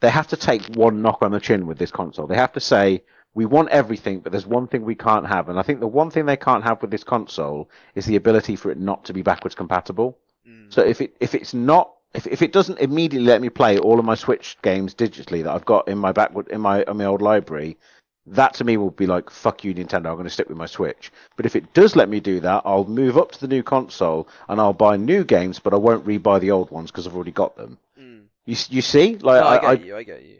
they 0.00 0.10
have 0.10 0.28
to 0.28 0.36
take 0.36 0.62
one 0.76 1.02
knock 1.02 1.18
on 1.22 1.32
the 1.32 1.40
chin 1.40 1.66
with 1.66 1.78
this 1.78 1.90
console. 1.90 2.26
They 2.26 2.36
have 2.36 2.52
to 2.54 2.60
say 2.60 3.02
we 3.36 3.44
want 3.44 3.68
everything, 3.68 4.20
but 4.20 4.32
there's 4.32 4.46
one 4.46 4.66
thing 4.66 4.82
we 4.82 4.94
can't 4.94 5.26
have. 5.26 5.50
And 5.50 5.58
I 5.58 5.62
think 5.62 5.80
the 5.80 5.86
one 5.86 6.10
thing 6.10 6.24
they 6.24 6.38
can't 6.38 6.64
have 6.64 6.80
with 6.80 6.90
this 6.90 7.04
console 7.04 7.68
is 7.94 8.06
the 8.06 8.16
ability 8.16 8.56
for 8.56 8.70
it 8.70 8.78
not 8.78 9.04
to 9.04 9.12
be 9.12 9.20
backwards 9.20 9.54
compatible. 9.54 10.16
Mm. 10.48 10.72
So 10.72 10.80
if 10.80 11.02
it 11.02 11.14
if 11.20 11.34
it's 11.34 11.52
not 11.52 11.92
if, 12.14 12.26
if 12.26 12.40
it 12.40 12.50
doesn't 12.50 12.78
immediately 12.78 13.28
let 13.28 13.42
me 13.42 13.50
play 13.50 13.78
all 13.78 13.98
of 13.98 14.06
my 14.06 14.14
Switch 14.14 14.56
games 14.62 14.94
digitally 14.94 15.44
that 15.44 15.54
I've 15.54 15.66
got 15.66 15.86
in 15.86 15.98
my 15.98 16.12
back 16.12 16.32
in 16.48 16.62
my 16.62 16.82
in 16.84 16.96
my 16.96 17.04
old 17.04 17.20
library, 17.20 17.76
that 18.24 18.54
to 18.54 18.64
me 18.64 18.78
will 18.78 18.90
be 18.90 19.06
like 19.06 19.28
fuck 19.28 19.64
you 19.64 19.74
Nintendo. 19.74 20.06
I'm 20.06 20.14
going 20.14 20.24
to 20.24 20.30
stick 20.30 20.48
with 20.48 20.56
my 20.56 20.64
Switch. 20.64 21.12
But 21.36 21.44
if 21.44 21.54
it 21.54 21.74
does 21.74 21.94
let 21.94 22.08
me 22.08 22.20
do 22.20 22.40
that, 22.40 22.62
I'll 22.64 22.86
move 22.86 23.18
up 23.18 23.32
to 23.32 23.40
the 23.40 23.48
new 23.48 23.62
console 23.62 24.28
and 24.48 24.58
I'll 24.58 24.72
buy 24.72 24.96
new 24.96 25.24
games, 25.24 25.58
but 25.58 25.74
I 25.74 25.76
won't 25.76 26.06
rebuy 26.06 26.40
the 26.40 26.52
old 26.52 26.70
ones 26.70 26.90
because 26.90 27.06
I've 27.06 27.14
already 27.14 27.32
got 27.32 27.54
them. 27.54 27.76
Mm. 28.00 28.22
You 28.46 28.56
you 28.70 28.80
see, 28.80 29.18
like 29.18 29.42
No, 29.42 29.46
I 29.46 29.58
get 29.58 29.68
I, 29.68 29.72
you. 29.84 29.96
I 29.98 30.02
get 30.04 30.22
you. 30.22 30.38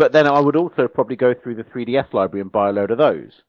But 0.00 0.12
then 0.12 0.26
I 0.26 0.40
would 0.40 0.56
also 0.56 0.88
probably 0.88 1.14
go 1.16 1.34
through 1.34 1.56
the 1.56 1.64
3DS 1.64 2.14
library 2.14 2.40
and 2.40 2.50
buy 2.50 2.70
a 2.70 2.72
load 2.72 2.90
of 2.90 2.96
those. 2.96 3.42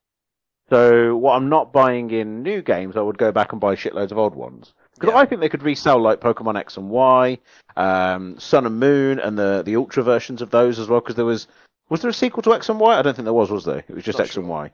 So 0.69 1.15
what 1.15 1.35
I'm 1.37 1.47
not 1.47 1.71
buying 1.71 2.11
in 2.11 2.43
new 2.43 2.61
games, 2.61 2.97
I 2.97 3.01
would 3.01 3.17
go 3.17 3.31
back 3.31 3.53
and 3.53 3.61
buy 3.61 3.75
shitloads 3.75 4.11
of 4.11 4.17
old 4.17 4.35
ones. 4.35 4.73
Because 4.95 5.13
Yeah. 5.13 5.19
I 5.19 5.25
think 5.25 5.39
they 5.39 5.47
could 5.47 5.63
resell 5.63 6.01
like 6.01 6.19
Pokemon 6.19 6.57
X 6.57 6.75
and 6.75 6.89
Y, 6.89 7.39
um, 7.77 8.37
Sun 8.37 8.65
and 8.65 8.79
Moon, 8.81 9.19
and 9.19 9.37
the 9.37 9.63
the 9.65 9.77
Ultra 9.77 10.03
versions 10.03 10.41
of 10.41 10.49
those 10.49 10.77
as 10.77 10.89
well. 10.89 10.99
Because 10.99 11.15
there 11.15 11.25
was 11.25 11.47
was 11.89 12.01
there 12.01 12.09
a 12.09 12.13
sequel 12.13 12.43
to 12.43 12.53
X 12.53 12.67
and 12.67 12.79
Y? 12.81 12.99
I 12.99 13.01
don't 13.01 13.15
think 13.15 13.23
there 13.25 13.33
was. 13.33 13.49
Was 13.49 13.63
there? 13.63 13.83
It 13.87 13.95
was 13.95 14.03
just 14.03 14.17
Not 14.19 14.25
X 14.27 14.35
and 14.35 14.45
sure. 14.45 14.51
Y. 14.51 14.71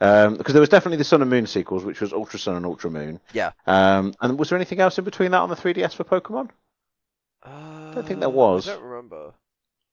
Um, 0.00 0.36
because 0.36 0.54
there 0.54 0.60
was 0.60 0.68
definitely 0.68 0.98
the 0.98 1.04
Sun 1.04 1.22
and 1.22 1.30
Moon 1.30 1.46
sequels, 1.46 1.84
which 1.84 2.00
was 2.00 2.12
Ultra 2.12 2.38
Sun 2.38 2.54
and 2.56 2.66
Ultra 2.66 2.90
Moon. 2.90 3.20
Yeah. 3.32 3.50
Um, 3.66 4.14
and 4.20 4.38
was 4.38 4.48
there 4.48 4.58
anything 4.58 4.80
else 4.80 4.98
in 4.98 5.04
between 5.04 5.32
that 5.32 5.40
on 5.40 5.48
the 5.48 5.56
3DS 5.56 5.94
for 5.94 6.04
Pokemon? 6.04 6.50
Uh, 7.42 7.94
don't 7.94 8.06
think 8.06 8.20
there 8.20 8.28
was. 8.28 8.68
I 8.68 8.74
don't 8.74 8.82
remember. 8.84 9.32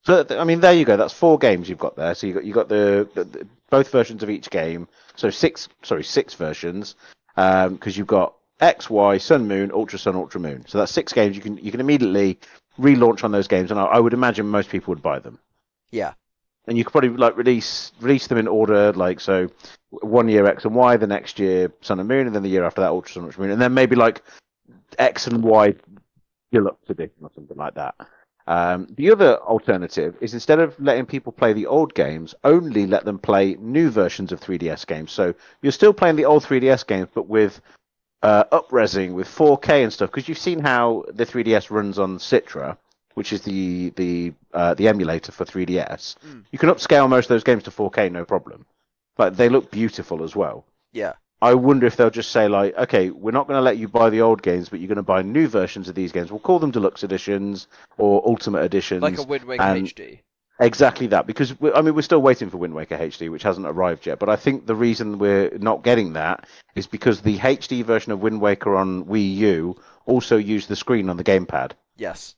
So 0.03 0.25
I 0.31 0.43
mean, 0.43 0.59
there 0.59 0.73
you 0.73 0.85
go. 0.85 0.97
That's 0.97 1.13
four 1.13 1.37
games 1.37 1.69
you've 1.69 1.77
got 1.77 1.95
there. 1.95 2.15
So 2.15 2.27
you 2.27 2.33
got 2.33 2.45
you 2.45 2.53
got 2.53 2.69
the, 2.69 3.07
the, 3.13 3.23
the 3.23 3.47
both 3.69 3.91
versions 3.91 4.23
of 4.23 4.29
each 4.29 4.49
game. 4.49 4.87
So 5.15 5.29
six, 5.29 5.69
sorry, 5.83 6.03
six 6.03 6.33
versions. 6.33 6.95
Um, 7.37 7.75
because 7.75 7.97
you've 7.97 8.07
got 8.07 8.35
X, 8.59 8.89
Y, 8.89 9.17
Sun, 9.17 9.47
Moon, 9.47 9.71
Ultra 9.73 9.97
Sun, 9.97 10.15
Ultra 10.15 10.41
Moon. 10.41 10.65
So 10.67 10.77
that's 10.77 10.91
six 10.91 11.13
games. 11.13 11.35
You 11.35 11.41
can 11.41 11.57
you 11.57 11.71
can 11.71 11.79
immediately 11.79 12.39
relaunch 12.79 13.23
on 13.23 13.31
those 13.31 13.47
games, 13.47 13.71
and 13.71 13.79
I, 13.79 13.85
I 13.85 13.99
would 13.99 14.13
imagine 14.13 14.47
most 14.47 14.69
people 14.69 14.91
would 14.91 15.03
buy 15.03 15.19
them. 15.19 15.39
Yeah. 15.91 16.13
And 16.67 16.77
you 16.77 16.83
could 16.83 16.91
probably 16.91 17.09
like 17.09 17.37
release 17.37 17.91
release 17.99 18.27
them 18.27 18.37
in 18.37 18.47
order, 18.47 18.93
like 18.93 19.19
so, 19.19 19.49
one 19.89 20.27
year 20.29 20.45
X 20.45 20.65
and 20.65 20.75
Y, 20.75 20.97
the 20.97 21.07
next 21.07 21.39
year 21.39 21.71
Sun 21.81 21.99
and 21.99 22.07
Moon, 22.07 22.27
and 22.27 22.35
then 22.35 22.43
the 22.43 22.49
year 22.49 22.63
after 22.63 22.81
that 22.81 22.89
Ultra 22.89 23.13
Sun, 23.13 23.23
Ultra 23.25 23.41
Moon, 23.41 23.51
and 23.51 23.61
then 23.61 23.73
maybe 23.73 23.95
like 23.95 24.21
X 24.97 25.27
and 25.27 25.43
Y 25.43 25.73
deluxe 26.51 26.89
edition 26.89 27.15
or 27.21 27.31
something 27.33 27.57
like 27.57 27.75
that. 27.75 27.95
Um, 28.47 28.87
the 28.95 29.11
other 29.11 29.37
alternative 29.37 30.15
is 30.21 30.33
instead 30.33 30.59
of 30.59 30.79
letting 30.79 31.05
people 31.05 31.31
play 31.31 31.53
the 31.53 31.67
old 31.67 31.93
games, 31.93 32.33
only 32.43 32.87
let 32.87 33.05
them 33.05 33.19
play 33.19 33.55
new 33.59 33.89
versions 33.89 34.31
of 34.31 34.41
3DS 34.41 34.85
games. 34.87 35.11
So 35.11 35.33
you're 35.61 35.71
still 35.71 35.93
playing 35.93 36.15
the 36.15 36.25
old 36.25 36.43
3DS 36.43 36.85
games, 36.87 37.09
but 37.13 37.27
with 37.27 37.61
uh, 38.23 38.43
upresing, 38.51 39.13
with 39.13 39.27
4K 39.27 39.83
and 39.83 39.93
stuff. 39.93 40.11
Because 40.11 40.27
you've 40.27 40.37
seen 40.37 40.59
how 40.59 41.05
the 41.13 41.25
3DS 41.25 41.69
runs 41.69 41.99
on 41.99 42.17
Citra, 42.17 42.77
which 43.13 43.33
is 43.33 43.41
the 43.41 43.91
the 43.91 44.33
uh, 44.53 44.73
the 44.73 44.87
emulator 44.87 45.31
for 45.31 45.45
3DS. 45.45 46.15
Mm. 46.25 46.43
You 46.51 46.59
can 46.59 46.69
upscale 46.69 47.09
most 47.09 47.25
of 47.25 47.29
those 47.29 47.43
games 47.43 47.63
to 47.63 47.71
4K, 47.71 48.11
no 48.11 48.25
problem. 48.25 48.65
But 49.17 49.37
they 49.37 49.49
look 49.49 49.71
beautiful 49.71 50.23
as 50.23 50.35
well. 50.35 50.65
Yeah. 50.93 51.13
I 51.41 51.53
wonder 51.55 51.87
if 51.87 51.95
they'll 51.95 52.09
just 52.11 52.31
say 52.31 52.47
like, 52.47 52.77
okay, 52.77 53.09
we're 53.09 53.31
not 53.31 53.47
going 53.47 53.57
to 53.57 53.61
let 53.61 53.77
you 53.77 53.87
buy 53.87 54.09
the 54.09 54.21
old 54.21 54.43
games, 54.43 54.69
but 54.69 54.79
you're 54.79 54.87
going 54.87 54.97
to 54.97 55.01
buy 55.03 55.21
new 55.23 55.47
versions 55.47 55.89
of 55.89 55.95
these 55.95 56.11
games. 56.11 56.29
We'll 56.31 56.39
call 56.39 56.59
them 56.59 56.71
deluxe 56.71 57.03
editions 57.03 57.67
or 57.97 58.21
ultimate 58.27 58.63
editions. 58.63 59.01
Like 59.01 59.17
a 59.17 59.23
Wind 59.23 59.45
Waker 59.45 59.63
and- 59.63 59.87
HD. 59.87 60.19
Exactly 60.59 61.07
that, 61.07 61.25
because 61.25 61.59
we, 61.59 61.71
I 61.71 61.81
mean 61.81 61.95
we're 61.95 62.03
still 62.03 62.21
waiting 62.21 62.51
for 62.51 62.57
Wind 62.57 62.75
Waker 62.75 62.95
HD, 62.95 63.31
which 63.31 63.41
hasn't 63.41 63.65
arrived 63.65 64.05
yet. 64.05 64.19
But 64.19 64.29
I 64.29 64.35
think 64.35 64.67
the 64.67 64.75
reason 64.75 65.17
we're 65.17 65.57
not 65.57 65.83
getting 65.83 66.13
that 66.13 66.45
is 66.75 66.85
because 66.85 67.21
the 67.21 67.39
HD 67.39 67.83
version 67.83 68.11
of 68.11 68.19
Wind 68.21 68.41
Waker 68.41 68.75
on 68.75 69.05
Wii 69.05 69.37
U 69.37 69.81
also 70.05 70.37
used 70.37 70.67
the 70.69 70.75
screen 70.75 71.09
on 71.09 71.17
the 71.17 71.23
gamepad, 71.23 71.71
Yes. 71.97 72.35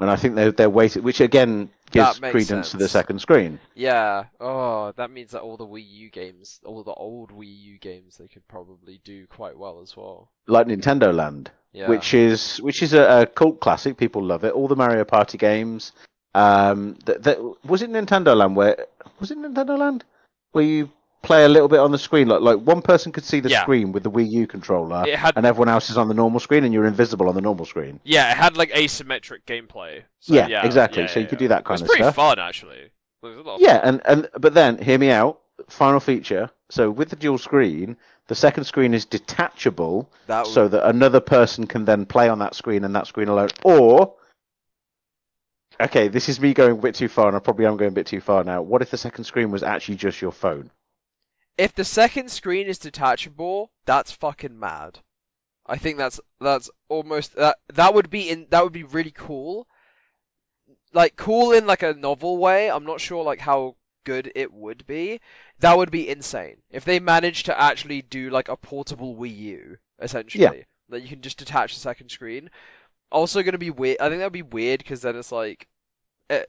and 0.00 0.08
I 0.10 0.16
think 0.16 0.36
they're 0.36 0.52
they're 0.52 0.70
waiting, 0.70 1.02
which 1.02 1.20
again 1.20 1.68
gives 1.90 2.18
credence 2.18 2.70
to 2.70 2.76
the 2.76 2.88
second 2.88 3.20
screen. 3.20 3.58
Yeah. 3.74 4.24
Oh, 4.40 4.92
that 4.96 5.10
means 5.10 5.30
that 5.32 5.40
all 5.42 5.56
the 5.56 5.66
Wii 5.66 5.84
U 5.88 6.10
games, 6.10 6.60
all 6.64 6.82
the 6.82 6.92
old 6.92 7.30
Wii 7.32 7.46
U 7.72 7.78
games, 7.78 8.16
they 8.18 8.28
could 8.28 8.46
probably 8.48 9.00
do 9.04 9.26
quite 9.26 9.56
well 9.58 9.80
as 9.82 9.96
well. 9.96 10.30
like 10.46 10.66
Nintendo 10.66 11.14
Land, 11.14 11.50
Yeah. 11.72 11.88
which 11.88 12.14
is 12.14 12.58
which 12.62 12.82
is 12.82 12.92
a, 12.92 13.22
a 13.22 13.26
cult 13.26 13.60
classic. 13.60 13.96
People 13.96 14.22
love 14.24 14.44
it. 14.44 14.52
All 14.52 14.68
the 14.68 14.76
Mario 14.76 15.04
Party 15.04 15.38
games. 15.38 15.92
Um, 16.34 16.96
that 17.06 17.22
that 17.22 17.38
was 17.64 17.82
it 17.82 17.90
Nintendo 17.90 18.36
Land 18.36 18.56
where 18.56 18.76
was 19.20 19.30
it 19.30 19.38
Nintendo 19.38 19.78
Land 19.78 20.04
where 20.52 20.64
you 20.64 20.90
play 21.26 21.44
a 21.44 21.48
little 21.48 21.68
bit 21.68 21.80
on 21.80 21.90
the 21.92 21.98
screen, 21.98 22.28
like 22.28 22.40
like 22.40 22.58
one 22.58 22.80
person 22.80 23.12
could 23.12 23.24
see 23.24 23.40
the 23.40 23.50
Yeah. 23.50 23.62
screen 23.62 23.92
with 23.92 24.02
the 24.04 24.10
Wii 24.10 24.30
U 24.30 24.46
controller, 24.46 25.04
It 25.06 25.16
had 25.18 25.36
and 25.36 25.44
everyone 25.44 25.68
else 25.68 25.90
is 25.90 25.98
on 25.98 26.08
the 26.08 26.14
normal 26.14 26.40
screen, 26.40 26.64
and 26.64 26.72
you're 26.72 26.86
invisible 26.86 27.28
on 27.28 27.34
the 27.34 27.40
normal 27.40 27.64
screen. 27.66 28.00
yeah, 28.04 28.30
it 28.30 28.36
had 28.36 28.56
like 28.56 28.70
asymmetric 28.70 29.40
gameplay. 29.46 30.02
So, 30.20 30.34
Yeah, 30.34 30.46
yeah, 30.48 30.64
exactly. 30.66 31.02
yeah, 31.02 31.08
So 31.08 31.20
you 31.20 31.26
could 31.26 31.40
yeah. 31.40 31.44
do 31.46 31.48
that 31.48 31.60
It 31.60 31.64
kind 31.64 31.74
was 31.74 31.82
of 31.82 31.88
pretty 31.88 32.02
stuff. 32.04 32.14
fun 32.14 32.38
actually. 32.38 32.90
There 33.22 33.30
was 33.30 33.38
a 33.38 33.42
lot 33.42 33.54
of 33.56 33.60
Yeah, 33.60 33.80
and 33.82 34.00
and 34.04 34.28
but 34.38 34.54
then 34.54 34.78
hear 34.78 34.98
me 34.98 35.10
out. 35.10 35.40
Final 35.68 36.00
feature. 36.00 36.50
So 36.70 36.90
with 36.90 37.08
the 37.10 37.16
dual 37.16 37.38
screen, 37.38 37.96
the 38.28 38.34
second 38.34 38.64
screen 38.64 38.92
is 38.94 39.04
detachable, 39.04 40.10
that 40.26 40.44
would, 40.44 40.52
so 40.52 40.68
that 40.68 40.86
another 40.88 41.20
person 41.20 41.66
can 41.66 41.84
then 41.84 42.04
play 42.06 42.28
on 42.28 42.38
that 42.40 42.54
screen 42.54 42.84
and 42.84 42.94
that 42.94 43.06
screen 43.06 43.28
alone. 43.28 43.48
Or, 43.64 44.14
okay, 45.80 46.08
this 46.08 46.28
is 46.28 46.40
me 46.40 46.52
going 46.54 46.72
a 46.72 46.74
bit 46.76 46.94
too 46.94 47.08
far, 47.08 47.28
and 47.28 47.36
I 47.36 47.40
probably 47.40 47.66
am 47.66 47.76
going 47.76 47.90
a 47.90 47.94
bit 47.94 48.06
too 48.06 48.20
far 48.20 48.44
now. 48.44 48.62
What 48.62 48.82
if 48.82 48.90
the 48.90 48.96
second 48.98 49.24
screen 49.24 49.50
was 49.50 49.62
actually 49.62 49.96
just 49.96 50.20
your 50.20 50.32
phone? 50.32 50.70
If 51.58 51.74
the 51.74 51.84
second 51.84 52.30
screen 52.30 52.66
is 52.66 52.78
detachable, 52.78 53.70
that's 53.84 54.12
fucking 54.12 54.58
mad. 54.58 55.00
I 55.66 55.76
think 55.76 55.98
that's 55.98 56.20
that's 56.40 56.70
almost 56.88 57.34
that 57.34 57.56
that 57.72 57.94
would 57.94 58.10
be 58.10 58.28
in 58.30 58.46
that 58.50 58.62
would 58.62 58.72
be 58.72 58.84
really 58.84 59.10
cool. 59.10 59.66
Like 60.92 61.16
cool 61.16 61.52
in 61.52 61.66
like 61.66 61.82
a 61.82 61.94
novel 61.94 62.38
way. 62.38 62.70
I'm 62.70 62.84
not 62.84 63.00
sure 63.00 63.24
like 63.24 63.40
how 63.40 63.76
good 64.04 64.30
it 64.34 64.52
would 64.52 64.86
be. 64.86 65.20
That 65.58 65.76
would 65.76 65.90
be 65.90 66.08
insane 66.08 66.58
if 66.70 66.84
they 66.84 67.00
managed 67.00 67.46
to 67.46 67.60
actually 67.60 68.02
do 68.02 68.30
like 68.30 68.48
a 68.48 68.56
portable 68.56 69.16
Wii 69.16 69.36
U 69.36 69.76
essentially. 70.00 70.44
yeah. 70.44 70.52
That 70.88 71.02
you 71.02 71.08
can 71.08 71.20
just 71.20 71.38
detach 71.38 71.74
the 71.74 71.80
second 71.80 72.10
screen. 72.10 72.48
Also 73.10 73.42
going 73.42 73.52
to 73.52 73.58
be 73.58 73.70
weird. 73.70 73.98
I 74.00 74.08
think 74.08 74.20
that 74.20 74.26
would 74.26 74.32
be 74.32 74.42
weird 74.42 74.78
because 74.78 75.02
then 75.02 75.16
it's 75.16 75.32
like 75.32 75.66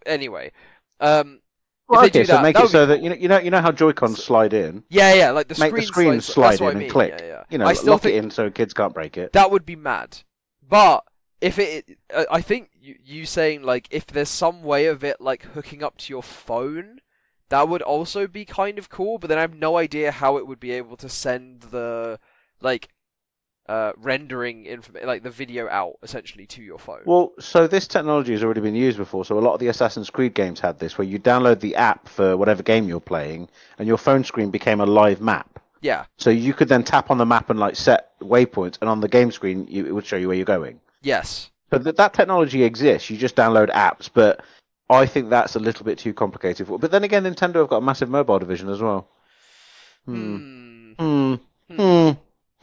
anyway. 0.05 0.51
Um 0.99 1.41
Well, 1.89 2.05
okay, 2.05 2.23
so 2.25 2.33
that, 2.33 2.43
make 2.43 2.55
that 2.55 2.63
it 2.63 2.67
be 2.67 2.71
so 2.71 2.85
that 2.85 3.01
you 3.01 3.09
know 3.09 3.15
you 3.15 3.27
know 3.29 3.39
you 3.39 3.49
know 3.51 3.61
how 3.61 3.71
Joy 3.71 3.93
Cons 3.93 4.21
slide 4.23 4.53
in. 4.53 4.83
yeah, 4.89 5.13
yeah, 5.13 5.31
like 5.31 5.47
the 5.47 5.57
Make 5.59 5.73
the 5.73 5.81
screen, 5.83 5.87
screen 6.19 6.21
slides- 6.21 6.57
slide 6.57 6.59
what 6.59 6.61
in 6.61 6.65
I 6.67 6.69
and 6.71 6.79
mean, 6.81 6.89
click. 6.89 7.15
Yeah, 7.19 7.25
yeah. 7.25 7.43
You 7.49 7.57
know, 7.59 7.65
I 7.65 7.73
still 7.73 7.93
lock 7.93 8.01
think 8.01 8.15
it 8.15 8.23
in 8.23 8.31
so 8.31 8.49
kids 8.49 8.73
can't 8.73 8.93
break 8.93 9.17
it. 9.17 9.31
that 9.33 9.51
would 9.51 9.65
be 9.65 9.75
mad. 9.77 10.19
But 10.67 11.05
if 11.39 11.57
it, 11.59 11.97
uh, 12.13 12.25
I 12.29 12.41
think 12.41 12.71
you, 12.79 12.95
you 13.03 13.25
saying 13.25 13.63
like 13.63 13.87
if 13.89 14.05
there's 14.07 14.27
some 14.29 14.63
way 14.63 14.87
of 14.87 15.03
it 15.03 15.21
like 15.21 15.43
hooking 15.43 15.81
up 15.81 15.97
to 15.99 16.11
your 16.11 16.23
phone, 16.23 16.99
that 17.49 17.69
would 17.69 17.81
also 17.81 18.27
be 18.27 18.43
kind 18.43 18.77
of 18.77 18.89
cool. 18.89 19.17
But 19.17 19.27
then 19.29 19.37
I 19.37 19.41
have 19.41 19.55
no 19.55 19.77
idea 19.77 20.11
how 20.11 20.35
it 20.37 20.45
would 20.45 20.59
be 20.59 20.71
able 20.71 20.97
to 20.97 21.07
send 21.07 21.61
the 21.61 22.19
like 22.59 22.89
uh 23.69 23.91
rendering 23.97 24.65
information, 24.65 25.07
like 25.07 25.23
the 25.23 25.29
video 25.29 25.67
out 25.69 25.95
essentially 26.03 26.45
to 26.47 26.61
your 26.61 26.79
phone. 26.79 27.01
Well, 27.05 27.33
so 27.39 27.67
this 27.67 27.87
technology 27.87 28.31
has 28.31 28.43
already 28.43 28.61
been 28.61 28.75
used 28.75 28.97
before. 28.97 29.25
So 29.25 29.37
a 29.37 29.41
lot 29.41 29.53
of 29.53 29.59
the 29.59 29.67
Assassin's 29.67 30.09
Creed 30.09 30.33
games 30.33 30.59
had 30.59 30.79
this, 30.79 30.97
where 30.97 31.07
you 31.07 31.19
download 31.19 31.59
the 31.59 31.75
app 31.75 32.07
for 32.07 32.37
whatever 32.37 32.63
game 32.63 32.87
you're 32.87 32.99
playing, 32.99 33.49
and 33.77 33.87
your 33.87 33.97
phone 33.97 34.23
screen 34.23 34.51
became 34.51 34.79
a 34.79 34.85
live 34.85 35.19
map. 35.21 35.59
yeah, 35.81 36.05
So 36.17 36.29
you 36.29 36.53
could 36.53 36.69
then 36.69 36.83
tap 36.83 37.11
on 37.11 37.17
the 37.17 37.25
map 37.25 37.49
and 37.49 37.59
like 37.59 37.75
set 37.75 38.17
waypoints, 38.21 38.77
and 38.81 38.89
on 38.89 39.01
the 39.01 39.07
game 39.09 39.31
screen, 39.31 39.67
you, 39.69 39.85
it 39.85 39.91
would 39.93 40.05
show 40.05 40.15
you 40.17 40.27
where 40.27 40.37
you're 40.37 40.45
going. 40.45 40.79
yes, 41.01 41.49
So 41.71 41.77
that 41.79 41.97
that 41.97 42.13
technology 42.13 42.63
exists. 42.63 43.09
You 43.09 43.17
just 43.17 43.35
download 43.35 43.69
apps, 43.71 44.09
but 44.13 44.41
I 44.89 45.05
think 45.05 45.29
that's 45.29 45.55
a 45.55 45.59
little 45.59 45.83
bit 45.83 45.97
too 45.97 46.13
complicated. 46.13 46.67
For, 46.67 46.79
but 46.79 46.91
then 46.91 47.03
again, 47.03 47.23
Nintendo 47.25 47.55
have 47.55 47.67
got 47.67 47.77
a 47.77 47.81
massive 47.81 48.09
mobile 48.09 48.39
division 48.39 48.69
as 48.69 48.81
well. 48.81 49.09
Hmm. 50.05 50.93
Hmm. 50.97 51.35
Hmm. 51.69 52.09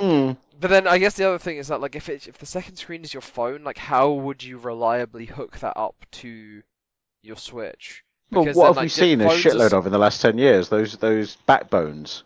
Hmm. 0.01 0.33
But 0.61 0.71
then 0.71 0.87
I 0.87 0.99
guess 0.99 1.15
the 1.15 1.25
other 1.29 1.39
thing 1.39 1.57
is 1.57 1.69
that 1.69 1.81
like 1.81 1.97
if 1.97 2.09
it 2.09 2.27
if 2.29 2.39
the 2.39 2.47
second 2.47 2.77
screen 2.77 3.03
is 3.03 3.13
your 3.13 3.21
phone, 3.21 3.65
like 3.65 3.79
how 3.79 4.11
would 4.11 4.43
you 4.43 4.59
reliably 4.59 5.27
hook 5.27 5.59
that 5.59 5.77
up 5.77 6.07
to 6.13 6.63
your 7.23 7.37
Switch? 7.37 8.05
Well, 8.31 8.45
what 8.47 8.55
then, 8.55 8.65
have 8.67 8.77
like, 8.77 8.83
we 8.85 8.89
seen 8.89 9.21
a 9.21 9.29
phones 9.29 9.47
are 9.47 9.51
shitload 9.51 9.73
of 9.73 9.87
in 9.87 9.93
the 9.93 9.99
last 9.99 10.21
ten 10.23 10.39
years? 10.39 10.69
Those 10.69 10.97
those 10.97 11.37
backbones. 11.47 12.25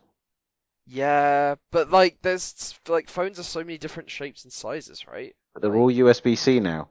Yeah, 0.87 1.57
but 1.71 1.91
like 1.91 2.19
there's 2.23 2.79
like 2.89 3.09
phones 3.11 3.39
are 3.39 3.43
so 3.45 3.61
many 3.61 3.77
different 3.79 4.11
shapes 4.11 4.45
and 4.45 4.53
sizes, 4.53 5.07
right? 5.07 5.35
But 5.53 5.63
They're 5.63 5.71
Like- 5.71 5.79
all 5.81 5.91
USB 5.93 6.37
C 6.37 6.61
now. 6.61 6.89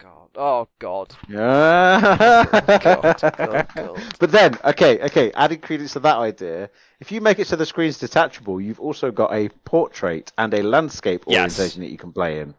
Oh 0.00 0.28
god. 0.28 0.28
Oh 0.36 0.68
god. 0.78 1.14
Yeah. 1.28 2.46
God, 2.82 3.20
God, 3.20 3.66
God. 3.74 4.02
But 4.20 4.30
then, 4.30 4.58
okay, 4.64 5.00
okay, 5.02 5.32
adding 5.32 5.60
credence 5.60 5.92
to 5.94 6.00
that 6.00 6.16
idea, 6.16 6.70
if 7.00 7.10
you 7.12 7.20
make 7.20 7.38
it 7.38 7.46
so 7.46 7.56
the 7.56 7.66
screen's 7.66 7.98
detachable, 7.98 8.60
you've 8.60 8.80
also 8.80 9.10
got 9.10 9.32
a 9.32 9.48
portrait 9.64 10.32
and 10.38 10.52
a 10.54 10.62
landscape 10.62 11.24
Yes. 11.26 11.58
orientation 11.58 11.82
that 11.82 11.90
you 11.90 11.98
can 11.98 12.12
play 12.12 12.40
in. 12.40 12.54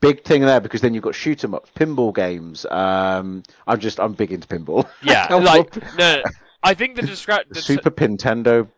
Big 0.00 0.22
thing 0.24 0.42
there 0.42 0.60
because 0.60 0.80
then 0.80 0.92
you've 0.94 1.02
got 1.02 1.14
shoot 1.14 1.42
'em 1.44 1.54
ups, 1.54 1.70
pinball 1.74 2.14
games. 2.14 2.66
Um, 2.66 3.42
I'm 3.66 3.80
just 3.80 3.98
I'm 3.98 4.12
big 4.12 4.32
into 4.32 4.46
pinball. 4.46 4.86
Yeah, 5.02 5.34
like 5.34 5.74
no, 5.96 6.22
I 6.62 6.74
think 6.74 6.96
the 6.96 7.02
describe 7.02 7.46
The 7.48 7.62
Super 7.62 7.90
Nintendo 7.90 8.68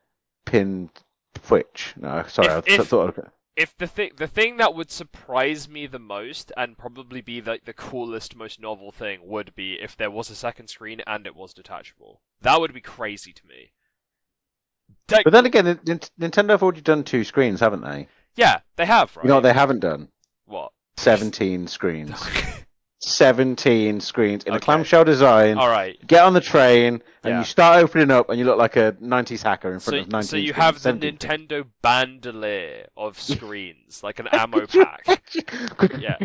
Pin 0.44 0.88
Twitch. 1.34 1.94
No, 1.96 2.24
sorry, 2.28 2.48
If- 2.48 2.54
I 2.56 2.60
th- 2.60 2.80
if- 2.80 2.86
thought. 2.88 3.18
If 3.56 3.76
the 3.76 3.86
thing 3.86 4.10
the 4.16 4.26
thing 4.26 4.58
that 4.58 4.74
would 4.74 4.90
surprise 4.90 5.68
me 5.68 5.86
the 5.86 5.98
most 5.98 6.52
and 6.56 6.76
probably 6.78 7.20
be 7.20 7.40
like 7.40 7.64
the 7.64 7.72
coolest, 7.72 8.36
most 8.36 8.60
novel 8.60 8.92
thing 8.92 9.20
would 9.22 9.54
be 9.54 9.74
if 9.74 9.96
there 9.96 10.10
was 10.10 10.30
a 10.30 10.34
second 10.34 10.68
screen 10.68 11.00
and 11.06 11.26
it 11.26 11.34
was 11.34 11.54
detachable. 11.54 12.20
That 12.42 12.60
would 12.60 12.74
be 12.74 12.80
crazy 12.80 13.32
to 13.32 13.46
me. 13.46 13.72
But 15.08 15.32
then 15.32 15.46
again, 15.46 15.64
Nin- 15.64 15.80
Nin- 15.86 16.30
Nintendo 16.30 16.50
have 16.50 16.62
already 16.62 16.80
done 16.80 17.02
two 17.02 17.24
screens, 17.24 17.60
haven't 17.60 17.82
they? 17.82 18.08
yeah, 18.36 18.60
they 18.76 18.86
have, 18.86 19.16
right? 19.16 19.24
You 19.24 19.28
know 19.28 19.36
what 19.36 19.42
they 19.42 19.52
haven't 19.52 19.80
done? 19.80 20.08
What? 20.44 20.72
17 20.98 21.66
screens. 21.66 22.22
17 23.06 24.00
screens 24.00 24.44
in 24.44 24.52
a 24.54 24.60
clamshell 24.60 25.04
design. 25.04 25.58
All 25.58 25.68
right. 25.68 25.96
Get 26.06 26.22
on 26.24 26.34
the 26.34 26.40
train 26.40 27.02
and 27.22 27.32
Yeah. 27.32 27.38
you 27.38 27.44
start 27.44 27.82
opening 27.82 28.10
up 28.10 28.28
and 28.30 28.38
you 28.38 28.44
look 28.44 28.58
like 28.58 28.76
a 28.76 28.96
90s 29.00 29.42
hacker 29.42 29.72
in 29.72 29.80
front 29.80 29.98
So, 29.98 30.02
of 30.02 30.08
90s. 30.08 30.24
so 30.28 30.36
you 30.36 30.48
screens, 30.48 30.64
have 30.64 30.74
the 30.74 30.80
17. 30.80 31.16
Nintendo 31.18 31.66
bandolier 31.82 32.86
of 32.96 33.20
screens, 33.32 34.02
like 34.02 34.18
an 34.18 34.28
ammo 34.32 34.66
pack. 34.66 35.06
Yeah. 36.00 36.16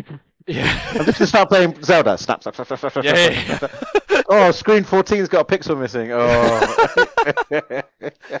Yeah. 0.48 0.80
I'm 0.90 1.04
just 1.04 1.18
gonna 1.20 1.26
start 1.28 1.48
playing 1.48 1.80
Zelda. 1.84 2.18
Snap, 2.18 2.42
snap, 2.42 2.56
snap, 2.56 2.66
snap, 2.66 2.78
snap, 2.80 2.92
snap, 2.92 3.04
Yeah, 3.04 3.68
yeah. 4.10 4.22
Oh, 4.28 4.50
screen 4.50 4.82
14's 4.82 5.28
got 5.28 5.42
a 5.48 5.56
pixel 5.56 5.78
missing. 5.78 6.10
Oh. 6.12 7.82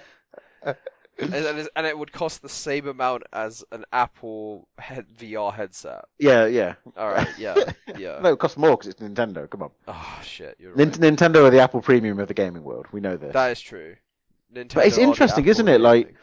and, 1.22 1.86
it 1.86 1.98
would 1.98 2.12
cost 2.12 2.42
the 2.42 2.48
same 2.48 2.86
amount 2.86 3.24
as 3.32 3.64
an 3.72 3.84
Apple 3.92 4.68
head 4.78 5.06
VR 5.16 5.52
headset. 5.52 6.04
yeah, 6.18 6.46
yeah. 6.46 6.74
All 6.96 7.08
right, 7.08 7.28
yeah, 7.38 7.54
yeah. 7.96 8.18
No, 8.20 8.32
it 8.32 8.38
costs 8.38 8.56
more 8.56 8.76
because 8.76 8.88
it's 8.88 9.00
Nintendo. 9.00 9.48
Come 9.48 9.62
on. 9.62 9.70
Oh 9.88 10.20
shit, 10.24 10.56
you're 10.58 10.74
Nin- 10.74 10.90
right. 10.90 11.00
Nintendo 11.00 11.44
are 11.44 11.50
the 11.50 11.60
Apple 11.60 11.80
Premium 11.80 12.18
of 12.18 12.28
the 12.28 12.34
gaming 12.34 12.64
world. 12.64 12.86
We 12.92 13.00
know 13.00 13.16
this. 13.16 13.32
That 13.32 13.50
is 13.50 13.60
true. 13.60 13.96
Nintendo 14.54 14.74
But 14.74 14.86
it's 14.86 14.98
interesting, 14.98 15.46
isn't 15.46 15.68
it? 15.68 15.80
Like- 15.80 16.14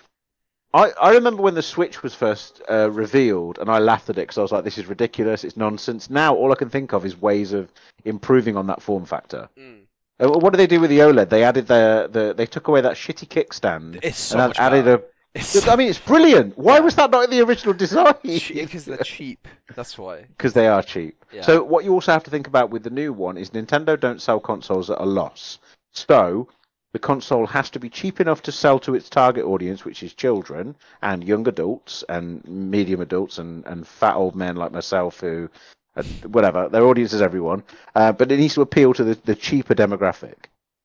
I, 0.72 0.92
I 1.02 1.14
remember 1.14 1.42
when 1.42 1.56
the 1.56 1.64
Switch 1.64 2.04
was 2.04 2.14
first 2.14 2.62
uh, 2.70 2.92
revealed, 2.92 3.58
and 3.58 3.72
I 3.72 3.80
laughed 3.80 4.10
at 4.12 4.18
it 4.18 4.22
because 4.22 4.38
I 4.38 4.44
was 4.44 4.52
like, 4.52 4.64
"This 4.64 4.78
is 4.78 4.86
ridiculous. 4.86 5.44
It's 5.44 5.58
nonsense." 5.58 6.12
Now 6.12 6.36
all 6.36 6.52
I 6.52 6.56
can 6.56 6.70
think 6.70 6.94
of 6.94 7.06
is 7.06 7.20
ways 7.20 7.54
of 7.54 7.72
improving 8.06 8.56
on 8.56 8.68
that 8.68 8.82
form 8.82 9.06
factor. 9.06 9.50
Mm. 9.58 9.86
Uh, 10.20 10.30
what 10.30 10.52
did 10.52 10.58
they 10.58 10.68
do 10.68 10.80
with 10.80 10.90
the 10.90 11.00
OLED? 11.00 11.30
They 11.30 11.44
added 11.44 11.68
the, 11.68 12.10
the 12.12 12.34
they 12.36 12.46
took 12.46 12.68
away 12.68 12.82
that 12.82 12.94
shitty 12.94 13.28
kickstand 13.28 14.00
it's 14.04 14.18
so 14.18 14.38
and 14.38 14.50
much 14.50 14.60
added 14.60 14.86
better. 14.86 15.04
a. 15.04 15.08
It's 15.36 15.68
I 15.68 15.76
mean, 15.76 15.90
it's 15.90 16.00
brilliant. 16.00 16.58
Why 16.58 16.80
was 16.80 16.96
that 16.96 17.12
not 17.12 17.26
in 17.26 17.30
the 17.30 17.42
original 17.42 17.74
design? 17.74 18.16
because 18.24 18.86
they're 18.86 18.98
cheap. 18.98 19.48
That's 19.76 19.98
why. 19.98 20.26
Because 20.38 20.54
they 20.54 20.68
are 20.68 20.82
cheap. 20.82 21.24
Yeah. 21.32 21.44
So 21.44 21.64
what 21.64 21.86
you 21.86 21.94
also 21.94 22.12
have 22.12 22.24
to 22.24 22.32
think 22.32 22.48
about 22.48 22.72
with 22.72 22.84
the 22.84 22.90
new 22.90 23.14
one 23.14 23.38
is 23.38 23.52
Nintendo 23.52 23.98
don't 24.00 24.22
sell 24.22 24.40
consoles 24.40 24.90
at 24.90 25.00
a 25.00 25.06
loss. 25.06 25.60
So 25.92 26.48
the 26.92 27.00
console 27.00 27.46
has 27.46 27.70
to 27.70 27.80
be 27.80 27.90
cheap 27.90 28.20
enough 28.20 28.42
to 28.44 28.52
sell 28.52 28.80
to 28.80 28.96
its 28.96 29.10
target 29.10 29.46
audience, 29.46 29.86
which 29.86 30.02
is 30.02 30.14
children 30.16 30.76
and 31.04 31.24
young 31.24 31.48
adults 31.48 32.04
and 32.10 32.44
medium 32.48 33.00
adults 33.00 33.38
and, 33.38 33.64
and 33.68 33.88
fat 33.88 34.16
old 34.16 34.36
men 34.36 34.56
like 34.56 34.72
myself 34.72 35.20
who, 35.20 35.50
whatever, 36.28 36.70
their 36.70 36.86
audience 36.86 37.14
is 37.14 37.22
everyone. 37.22 37.64
Uh, 37.96 38.12
but 38.12 38.32
it 38.32 38.38
needs 38.38 38.54
to 38.56 38.62
appeal 38.62 38.94
to 38.94 39.04
the, 39.04 39.16
the 39.26 39.36
cheaper 39.36 39.76
demographic. 39.76 40.36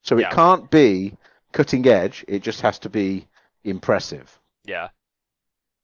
So 0.02 0.16
Yeah. 0.18 0.28
it 0.28 0.32
can't 0.32 0.70
be 0.70 1.16
cutting 1.52 1.86
edge. 1.86 2.24
It 2.28 2.42
just 2.42 2.60
has 2.62 2.78
to 2.80 2.88
be 2.88 3.26
impressive. 3.64 4.38
Yeah. 4.64 4.88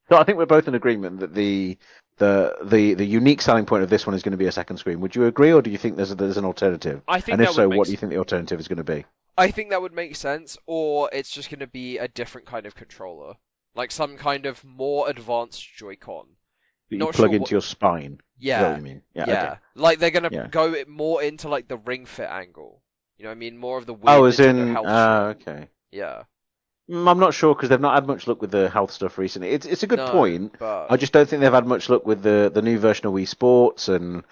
So 0.09 0.17
I 0.17 0.23
think 0.23 0.37
we're 0.37 0.45
both 0.45 0.67
in 0.67 0.75
agreement 0.75 1.19
that 1.21 1.33
the 1.33 1.77
the 2.17 2.55
the 2.63 2.93
the 2.95 3.05
unique 3.05 3.41
selling 3.41 3.65
point 3.65 3.83
of 3.83 3.89
this 3.89 4.05
one 4.05 4.13
is 4.13 4.21
going 4.21 4.33
to 4.33 4.37
be 4.37 4.45
a 4.47 4.51
second 4.51 4.77
screen. 4.77 4.99
Would 4.99 5.15
you 5.15 5.25
agree, 5.25 5.53
or 5.53 5.61
do 5.61 5.71
you 5.71 5.77
think 5.77 5.95
there's 5.95 6.11
a, 6.11 6.15
there's 6.15 6.37
an 6.37 6.45
alternative? 6.45 7.01
I 7.07 7.21
think 7.21 7.33
And 7.39 7.41
if 7.47 7.53
so, 7.53 7.69
what 7.69 7.85
do 7.85 7.91
you 7.91 7.97
think 7.97 8.11
the 8.11 8.17
alternative 8.17 8.59
is 8.59 8.67
going 8.67 8.77
to 8.77 8.83
be? 8.83 9.05
I 9.37 9.49
think 9.49 9.69
that 9.69 9.81
would 9.81 9.93
make 9.93 10.15
sense, 10.15 10.57
or 10.67 11.09
it's 11.13 11.31
just 11.31 11.49
going 11.49 11.61
to 11.61 11.67
be 11.67 11.97
a 11.97 12.07
different 12.07 12.45
kind 12.45 12.65
of 12.65 12.75
controller, 12.75 13.35
like 13.73 13.91
some 13.91 14.17
kind 14.17 14.45
of 14.45 14.63
more 14.65 15.09
advanced 15.09 15.65
Joy-Con. 15.75 16.25
That 16.91 16.95
you 16.97 16.99
Not 16.99 17.13
plug 17.13 17.29
sure 17.29 17.33
into 17.35 17.41
what- 17.43 17.51
your 17.51 17.61
spine. 17.61 18.11
Is 18.11 18.17
that 18.17 18.21
Yeah, 18.39 18.67
what 18.69 18.77
you 18.77 18.83
mean? 18.83 19.01
Yeah. 19.13 19.25
yeah. 19.27 19.43
okay. 19.51 19.59
Like 19.75 19.99
they're 19.99 20.11
gonna 20.11 20.29
Yeah. 20.31 20.47
go 20.47 20.75
more 20.87 21.23
into 21.23 21.47
like 21.47 21.67
the 21.69 21.77
ring 21.77 22.05
fit 22.05 22.29
angle. 22.29 22.81
You 23.17 23.23
know, 23.23 23.29
what 23.29 23.35
I 23.35 23.39
mean, 23.39 23.57
more 23.57 23.77
of 23.77 23.85
the 23.85 23.93
weird 23.93 24.03
Oh, 24.19 24.25
as 24.25 24.39
in, 24.41 24.73
health 24.73 24.85
ah, 24.89 25.23
okay. 25.27 25.69
yeah. 25.91 26.23
Mm, 26.89 27.07
I'm 27.09 27.19
not 27.19 27.33
sure 27.33 27.55
because 27.55 27.69
they've 27.69 27.79
not 27.79 27.93
had 27.95 28.07
much 28.07 28.27
luck 28.27 28.41
with 28.41 28.51
the 28.51 28.69
health 28.69 28.91
stuff 28.91 29.17
recently. 29.17 29.49
It's 29.51 29.65
it's 29.65 29.83
a 29.83 29.87
good 29.87 29.99
No, 29.99 30.09
point. 30.11 30.55
but 30.59 30.87
I 30.91 30.97
just 30.97 31.13
don't 31.13 31.29
think 31.29 31.41
they've 31.41 31.53
had 31.53 31.65
much 31.67 31.87
luck 31.87 32.05
with 32.05 32.23
the 32.23 32.51
the 32.53 32.61
new 32.61 32.77
version 32.77 33.07
of 33.07 33.13
Wii 33.13 33.27
Sports 33.27 33.87
and 33.87 34.23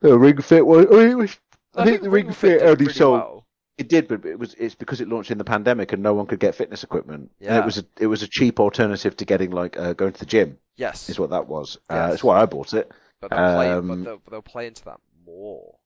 the 0.00 0.18
Ring 0.18 0.40
Fit. 0.40 0.66
One. 0.66 0.88
I, 0.88 0.90
mean, 0.90 1.10
it 1.10 1.16
was, 1.16 1.38
I, 1.76 1.84
think, 1.84 2.02
the 2.02 2.10
Ring, 2.10 2.32
Fit, 2.32 2.58
did 2.58 2.62
only 2.62 2.76
pretty 2.76 2.92
sold. 2.94 3.20
well. 3.20 3.46
It 3.78 3.88
did, 3.88 4.08
but 4.08 4.24
it 4.26 4.38
was 4.38 4.54
it's 4.54 4.74
because 4.74 5.00
it 5.00 5.08
launched 5.08 5.30
in 5.30 5.38
the 5.38 5.44
pandemic 5.44 5.92
and 5.92 6.02
no 6.02 6.12
one 6.12 6.26
could 6.26 6.40
get 6.40 6.54
fitness 6.56 6.82
equipment. 6.82 7.30
And 7.40 7.48
Yeah. 7.48 7.58
it 7.60 7.64
was 7.64 7.78
a, 7.78 7.84
it 8.00 8.06
was 8.08 8.22
a 8.22 8.28
cheap 8.28 8.58
alternative 8.60 9.16
to 9.16 9.24
getting 9.24 9.52
like 9.52 9.78
uh, 9.78 9.92
going 9.92 10.12
to 10.12 10.18
the 10.18 10.26
gym. 10.26 10.58
Yes, 10.76 11.08
Is 11.08 11.18
what 11.18 11.30
that 11.30 11.46
was. 11.48 11.76
Uh, 11.88 11.94
Yes. 11.94 12.10
that's 12.10 12.24
why 12.24 12.40
I 12.40 12.46
bought 12.46 12.74
it. 12.74 12.90
but 13.20 13.30
they'll 13.30 13.54
play, 13.54 13.68
but 13.68 13.78
um, 13.78 14.04
they'll, 14.04 14.22
they'll 14.30 14.42
play 14.42 14.66
into 14.66 14.84
that 14.86 14.98
more. 15.24 15.76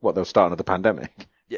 What 0.00 0.14
they'll 0.14 0.24
start 0.24 0.52
of 0.52 0.58
the 0.58 0.64
pandemic. 0.64 1.26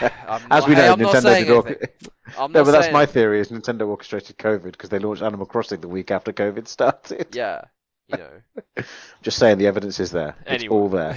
I'm 0.00 0.40
As 0.50 0.66
we 0.66 0.74
hey, 0.74 0.86
know, 0.86 0.92
I'm 0.92 1.00
not 1.00 1.14
Nintendo 1.16 1.38
did. 1.38 1.50
Orc- 1.50 1.92
I'm 2.38 2.52
no, 2.52 2.64
but 2.64 2.70
that's 2.70 2.92
my 2.92 3.04
theory: 3.06 3.40
is 3.40 3.48
Nintendo 3.48 3.86
orchestrated 3.88 4.38
COVID 4.38 4.72
because 4.72 4.88
they 4.88 4.98
launched 4.98 5.22
Animal 5.22 5.46
Crossing 5.46 5.80
the 5.80 5.88
week 5.88 6.10
after 6.10 6.32
COVID 6.32 6.68
started. 6.68 7.26
Yeah, 7.34 7.62
you 8.08 8.16
know. 8.18 8.84
Just 9.22 9.38
saying, 9.38 9.58
the 9.58 9.66
evidence 9.66 9.98
is 10.00 10.10
there. 10.10 10.36
It's 10.46 10.64
all 10.68 10.88
there. 10.88 11.16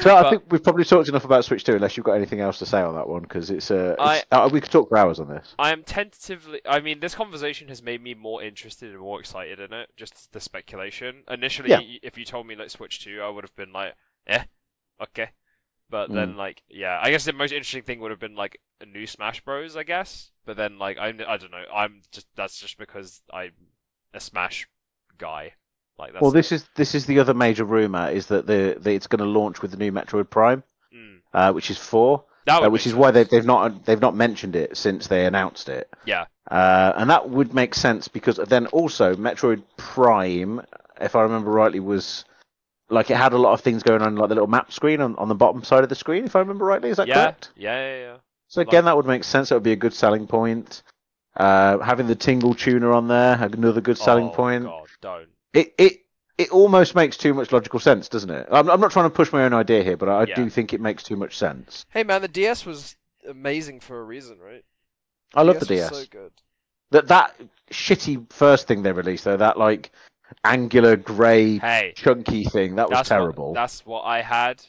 So 0.00 0.16
I 0.16 0.30
think 0.30 0.44
we've 0.50 0.62
probably 0.62 0.84
talked 0.84 1.08
enough 1.08 1.24
about 1.24 1.44
Switch 1.44 1.64
2, 1.64 1.76
unless 1.76 1.96
you've 1.96 2.04
got 2.04 2.14
anything 2.14 2.40
else 2.40 2.58
to 2.58 2.66
say 2.66 2.80
on 2.80 2.94
that 2.96 3.08
one, 3.08 3.22
because 3.22 3.50
it's, 3.50 3.70
uh, 3.70 3.94
it's 3.98 4.26
uh, 4.32 4.48
we 4.52 4.60
could 4.60 4.70
talk 4.72 4.88
for 4.88 4.98
hours 4.98 5.20
on 5.20 5.28
this. 5.28 5.54
I 5.58 5.72
am 5.72 5.82
tentatively. 5.84 6.60
I 6.66 6.80
mean, 6.80 7.00
this 7.00 7.14
conversation 7.14 7.68
has 7.68 7.82
made 7.82 8.02
me 8.02 8.14
more 8.14 8.42
interested 8.42 8.90
and 8.90 9.00
more 9.00 9.20
excited 9.20 9.60
in 9.60 9.72
it. 9.72 9.90
Just 9.96 10.32
the 10.32 10.40
speculation. 10.40 11.22
Initially, 11.28 11.70
Yeah. 11.70 11.98
if 12.02 12.18
you 12.18 12.24
told 12.24 12.46
me 12.46 12.56
like 12.56 12.70
Switch 12.70 13.02
Two, 13.02 13.20
I 13.22 13.28
would 13.28 13.44
have 13.44 13.54
been 13.56 13.72
like, 13.72 13.94
eh, 14.26 14.44
okay. 15.00 15.30
But 15.90 16.10
Mm. 16.10 16.14
then, 16.14 16.36
like, 16.36 16.62
yeah, 16.68 16.98
I 17.02 17.10
guess 17.10 17.24
the 17.24 17.32
most 17.32 17.52
interesting 17.52 17.82
thing 17.82 18.00
would 18.00 18.10
have 18.10 18.20
been 18.20 18.34
like 18.34 18.60
a 18.80 18.84
new 18.86 19.06
Smash 19.06 19.40
Bros. 19.42 19.76
I 19.76 19.84
guess. 19.84 20.32
But 20.44 20.56
then, 20.56 20.78
like, 20.78 20.98
I, 20.98 21.08
I 21.08 21.36
don't 21.36 21.50
know. 21.50 21.64
I'm 21.72 22.02
just 22.10 22.26
that's 22.34 22.58
just 22.60 22.78
because 22.78 23.22
I'm 23.32 23.52
a 24.12 24.20
Smash 24.20 24.68
guy. 25.16 25.54
Like 25.98 26.12
that's 26.12 26.22
Well, 26.22 26.30
this 26.30 26.52
is 26.52 26.64
this 26.74 26.94
is 26.94 27.06
the 27.06 27.18
other 27.18 27.34
major 27.34 27.64
rumor 27.64 28.10
is 28.10 28.26
that 28.26 28.46
the, 28.46 28.76
the 28.78 28.92
it's 28.92 29.06
going 29.06 29.18
to 29.18 29.38
launch 29.38 29.62
with 29.62 29.70
the 29.70 29.76
new 29.76 29.92
Metroid 29.92 30.30
Prime, 30.30 30.62
mm, 30.94 31.18
uh, 31.32 31.52
which 31.52 31.70
is 31.70 31.78
four, 31.78 32.24
uh, 32.46 32.68
which 32.68 32.86
is 32.86 32.94
why 32.94 33.10
they, 33.10 33.22
sense. 33.22 33.30
they've 33.30 33.46
not 33.46 33.84
they've 33.84 34.00
not 34.00 34.14
mentioned 34.14 34.56
it 34.56 34.76
since 34.76 35.08
they 35.08 35.26
announced 35.26 35.68
it. 35.68 35.92
Yeah. 36.04 36.26
Uh, 36.50 36.92
and 36.96 37.10
that 37.10 37.28
would 37.28 37.52
make 37.52 37.74
sense 37.74 38.08
because 38.08 38.36
then 38.36 38.66
also 38.68 39.14
Metroid 39.14 39.62
Prime, 39.76 40.62
if 41.00 41.14
I 41.14 41.22
remember 41.22 41.50
rightly, 41.50 41.80
was 41.80 42.24
like 42.88 43.10
it 43.10 43.16
had 43.16 43.32
a 43.32 43.38
lot 43.38 43.52
of 43.52 43.60
things 43.60 43.82
going 43.82 44.00
on, 44.00 44.16
like 44.16 44.28
the 44.28 44.34
little 44.34 44.48
map 44.48 44.72
screen 44.72 45.00
on, 45.00 45.14
on 45.16 45.28
the 45.28 45.34
bottom 45.34 45.62
side 45.62 45.82
of 45.82 45.88
the 45.88 45.94
screen. 45.94 46.24
If 46.24 46.36
I 46.36 46.40
remember 46.40 46.64
rightly, 46.64 46.90
is 46.90 46.96
that 46.96 47.08
yeah, 47.08 47.14
correct? 47.14 47.50
yeah, 47.56 47.80
yeah, 47.80 48.00
yeah. 48.00 48.16
So 48.46 48.62
again, 48.62 48.86
that 48.86 48.96
would 48.96 49.04
make 49.04 49.24
sense. 49.24 49.50
That 49.50 49.56
would 49.56 49.62
be 49.62 49.72
a 49.72 49.76
good 49.76 49.92
selling 49.92 50.26
point. 50.26 50.82
Uh, 51.36 51.78
having 51.78 52.06
the 52.06 52.14
Tingle 52.14 52.54
tuner 52.54 52.92
on 52.92 53.08
there, 53.08 53.34
another 53.40 53.82
good 53.82 53.98
selling 53.98 54.28
oh, 54.28 54.34
point. 54.34 54.64
God, 54.64 54.88
don't. 55.02 55.28
It 55.58 55.74
it 55.76 55.92
it 56.38 56.50
almost 56.50 56.94
makes 56.94 57.16
too 57.16 57.34
much 57.34 57.50
logical 57.50 57.80
sense, 57.80 58.08
doesn't 58.08 58.30
it? 58.30 58.46
I'm, 58.50 58.70
I'm 58.70 58.80
not 58.80 58.92
trying 58.92 59.06
to 59.06 59.10
push 59.10 59.32
my 59.32 59.42
own 59.42 59.52
idea 59.52 59.82
here, 59.82 59.96
but 59.96 60.08
I 60.08 60.22
Yeah. 60.24 60.36
do 60.36 60.48
think 60.48 60.72
it 60.72 60.80
makes 60.80 61.02
too 61.02 61.16
much 61.16 61.36
sense. 61.36 61.84
Hey 61.90 62.04
man, 62.04 62.22
the 62.22 62.28
DS 62.28 62.64
was 62.64 62.96
amazing 63.28 63.80
for 63.80 63.98
a 64.00 64.04
reason, 64.04 64.38
right? 64.38 64.64
I 65.34 65.42
love 65.42 65.56
the 65.56 65.60
was 65.60 65.68
DS. 65.68 65.98
so 65.98 66.04
good. 66.10 66.32
That 66.92 67.08
that 67.08 67.34
shitty 67.72 68.32
first 68.32 68.68
thing 68.68 68.82
they 68.82 68.92
released 68.92 69.24
though, 69.24 69.36
that 69.36 69.58
like 69.58 69.90
angular 70.44 70.94
grey 70.96 71.58
Hey, 71.58 71.92
chunky 71.96 72.44
thing, 72.44 72.76
that 72.76 72.88
was 72.88 73.08
terrible. 73.08 73.48
What, 73.48 73.54
that's 73.54 73.84
what 73.84 74.02
I 74.02 74.22
had 74.22 74.62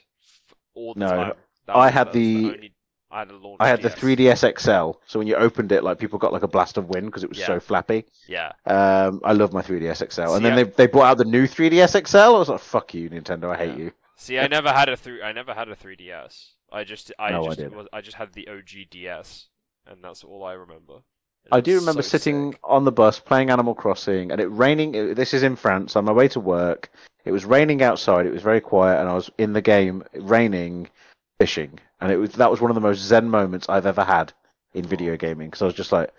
all 0.73 0.95
the 0.95 0.99
No, 1.01 1.07
time. 1.07 1.33
That 1.67 1.75
I 1.75 1.89
had 1.91 2.07
that 2.07 2.15
was 2.15 2.15
the- 2.15 2.45
only, 2.45 2.73
I 3.11 3.19
had 3.19 3.31
a 3.31 3.37
launch 3.37 3.57
I 3.59 3.67
had 3.67 3.81
the 3.81 3.89
3DS 3.89 4.43
XL, 4.59 4.99
so 5.07 5.17
when 5.19 5.27
you 5.27 5.35
opened 5.35 5.71
it, 5.71 5.83
like 5.83 5.97
people 5.97 6.19
got 6.19 6.31
like 6.31 6.43
a 6.43 6.47
blast 6.47 6.77
of 6.77 6.89
wind 6.89 7.07
because 7.07 7.23
it 7.23 7.29
was 7.29 7.39
Yeah. 7.39 7.47
so 7.47 7.59
flappy. 7.59 8.05
Yeah, 8.27 8.51
Um, 8.67 9.21
I 9.23 9.33
love 9.33 9.51
my 9.51 9.61
3DS 9.63 10.01
XL, 10.01 10.27
See, 10.27 10.33
and 10.35 10.45
then 10.45 10.53
I- 10.53 10.63
they 10.63 10.69
they 10.69 10.87
brought 10.87 11.05
out 11.07 11.17
the 11.17 11.25
new 11.25 11.47
3DS 11.47 11.95
XL. 11.95 12.17
I 12.35 12.39
was 12.39 12.49
like, 12.49 12.59
"Fuck 12.59 12.93
you, 12.93 13.09
Nintendo! 13.09 13.49
I 13.51 13.57
hate 13.57 13.71
Yeah. 13.77 13.83
you." 13.85 13.91
see, 14.15 14.37
I 14.37 14.47
never 14.47 14.69
had 14.71 14.89
a 14.89 14.97
three. 14.97 15.23
I 15.23 15.31
never 15.31 15.53
had 15.53 15.69
a 15.69 15.75
3DS. 15.75 16.51
I 16.71 16.83
just, 16.83 17.11
I 17.17 17.31
No, 17.31 17.43
I 17.43 17.45
just, 17.47 17.57
did. 17.59 17.75
was, 17.75 17.87
I 17.91 18.01
just 18.01 18.17
had 18.17 18.33
the 18.33 18.47
OG 18.47 18.85
DS, 18.91 19.47
and 19.87 20.03
that's 20.03 20.23
all 20.23 20.43
I 20.43 20.53
remember. 20.53 20.97
It 21.45 21.49
I 21.53 21.61
do 21.61 21.79
remember 21.79 22.03
so 22.03 22.09
sitting 22.09 22.51
sick. 22.51 22.59
on 22.63 22.83
the 22.83 22.91
bus 22.91 23.17
playing 23.19 23.49
Animal 23.49 23.73
Crossing, 23.73 24.31
and 24.31 24.39
it 24.39 24.47
raining. 24.47 24.93
it- 24.93 25.15
This 25.15 25.33
is 25.33 25.41
in 25.41 25.55
France. 25.55 25.95
On 25.95 26.05
my 26.05 26.11
way 26.11 26.27
to 26.27 26.39
work, 26.39 26.91
it 27.25 27.31
was 27.31 27.43
raining 27.45 27.81
outside. 27.81 28.27
It 28.27 28.33
was 28.33 28.43
very 28.43 28.61
quiet, 28.61 28.99
and 28.99 29.09
I 29.09 29.15
was 29.15 29.31
in 29.39 29.53
the 29.53 29.61
game, 29.61 30.03
raining, 30.13 30.89
fishing, 31.39 31.79
and 32.01 32.11
it 32.11 32.17
was 32.17 32.31
that 32.33 32.51
was 32.51 32.61
one 32.61 32.71
of 32.71 32.75
the 32.75 32.81
most 32.81 32.99
zen 32.99 33.29
moments 33.29 33.67
I've 33.69 33.85
ever 33.85 34.03
had 34.03 34.33
in 34.73 34.85
video 34.85 35.17
gaming. 35.17 35.47
Because 35.47 35.61
I 35.61 35.65
was 35.65 35.73
just 35.73 35.91
like, 35.91 36.11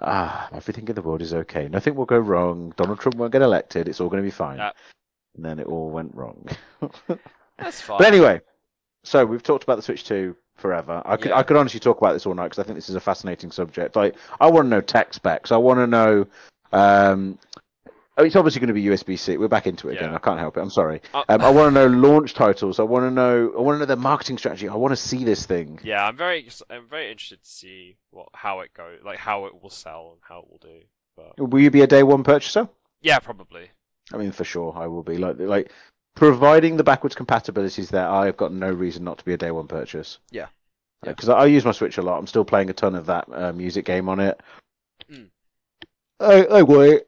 ah, 0.00 0.48
everything 0.52 0.88
in 0.88 0.94
the 0.94 1.02
world 1.02 1.22
is 1.22 1.34
okay. 1.34 1.68
Nothing 1.68 1.94
will 1.94 2.06
go 2.06 2.18
wrong. 2.18 2.72
Donald 2.76 3.00
Trump 3.00 3.16
won't 3.16 3.32
get 3.32 3.42
elected. 3.42 3.88
It's 3.88 4.00
all 4.00 4.08
going 4.08 4.22
to 4.22 4.26
be 4.26 4.30
fine. 4.30 4.58
And 5.36 5.44
then 5.44 5.58
it 5.58 5.66
all 5.66 5.90
went 5.90 6.14
wrong. 6.14 6.48
That's 7.58 7.80
fine. 7.80 7.98
But 7.98 8.06
anyway, 8.06 8.40
so 9.04 9.26
we've 9.26 9.42
talked 9.42 9.64
about 9.64 9.76
the 9.76 9.82
Switch 9.82 10.04
2 10.04 10.34
forever. 10.56 11.02
I 11.04 11.16
could 11.16 11.30
Yeah. 11.30 11.38
I 11.38 11.42
could 11.42 11.56
honestly 11.56 11.80
talk 11.80 11.98
about 11.98 12.14
this 12.14 12.24
all 12.24 12.34
night 12.34 12.44
because 12.44 12.58
I 12.58 12.62
think 12.62 12.76
this 12.76 12.88
is 12.88 12.94
a 12.94 13.00
fascinating 13.00 13.50
subject. 13.50 13.96
Like 13.96 14.16
I 14.40 14.46
want 14.46 14.66
to 14.66 14.70
know 14.70 14.80
tech 14.80 15.12
specs. 15.12 15.52
I 15.52 15.56
want 15.56 15.78
to 15.78 15.86
know 15.86 16.26
Um, 16.72 17.38
oh, 18.16 18.24
it's 18.24 18.36
obviously 18.36 18.60
going 18.60 18.68
to 18.68 18.74
be 18.74 18.84
USB 18.84 19.18
C. 19.18 19.36
We're 19.36 19.48
back 19.48 19.66
into 19.66 19.88
it 19.88 19.96
again. 19.96 20.10
Yeah. 20.10 20.16
I 20.16 20.18
can't 20.18 20.38
help 20.38 20.56
it. 20.56 20.60
I'm 20.60 20.70
sorry. 20.70 21.00
Uh, 21.14 21.24
Um, 21.28 21.40
I 21.40 21.50
want 21.50 21.74
to 21.74 21.80
know 21.80 21.86
launch 22.08 22.34
titles. 22.34 22.78
I 22.80 22.82
want 22.82 23.04
to 23.04 23.10
know. 23.10 23.52
I 23.56 23.60
want 23.60 23.76
to 23.76 23.78
know 23.80 23.84
their 23.86 23.96
marketing 23.96 24.38
strategy. 24.38 24.68
I 24.68 24.74
want 24.74 24.92
to 24.92 24.96
see 24.96 25.24
this 25.24 25.46
thing. 25.46 25.80
Yeah, 25.82 26.06
I'm 26.06 26.16
very 26.16 26.48
I'm 26.70 26.88
very 26.88 27.10
interested 27.10 27.42
to 27.42 27.48
see 27.48 27.96
what 28.10 28.28
how 28.34 28.60
it 28.60 28.72
goes, 28.74 29.00
like 29.04 29.18
how 29.18 29.46
it 29.46 29.62
will 29.62 29.70
sell 29.70 30.12
and 30.12 30.20
how 30.22 30.40
it 30.40 30.50
will 30.50 30.58
do. 30.58 30.80
But 31.16 31.50
Will 31.50 31.60
you 31.60 31.70
be 31.70 31.80
a 31.82 31.86
day 31.86 32.02
one 32.02 32.24
purchaser? 32.24 32.68
yeah, 33.00 33.18
probably. 33.18 33.70
I 34.12 34.18
mean, 34.18 34.32
for 34.32 34.44
sure, 34.44 34.72
I 34.76 34.86
will 34.86 35.02
be. 35.02 35.16
Like, 35.16 35.38
like, 35.38 35.72
providing 36.14 36.76
the 36.76 36.84
backwards 36.84 37.14
compatibility 37.14 37.82
is 37.82 37.90
there, 37.90 38.08
I've 38.08 38.36
got 38.36 38.52
no 38.52 38.70
reason 38.70 39.02
not 39.04 39.18
to 39.18 39.24
be 39.24 39.32
a 39.32 39.36
day 39.36 39.50
one 39.50 39.66
purchase. 39.66 40.18
Yeah. 40.30 40.46
Yeah. 41.04 41.10
Because 41.10 41.28
I, 41.28 41.38
I 41.38 41.46
use 41.46 41.64
my 41.64 41.72
Switch 41.72 41.98
a 41.98 42.02
lot. 42.02 42.18
I'm 42.18 42.26
still 42.26 42.44
playing 42.44 42.70
a 42.70 42.72
ton 42.72 42.94
of 42.94 43.06
that 43.06 43.26
uh, 43.32 43.52
music 43.52 43.84
game 43.84 44.08
on 44.08 44.20
it. 44.20 44.40
Mm. 45.10 45.28
I, 46.20 46.44
I 46.46 46.62
wait. 46.62 47.02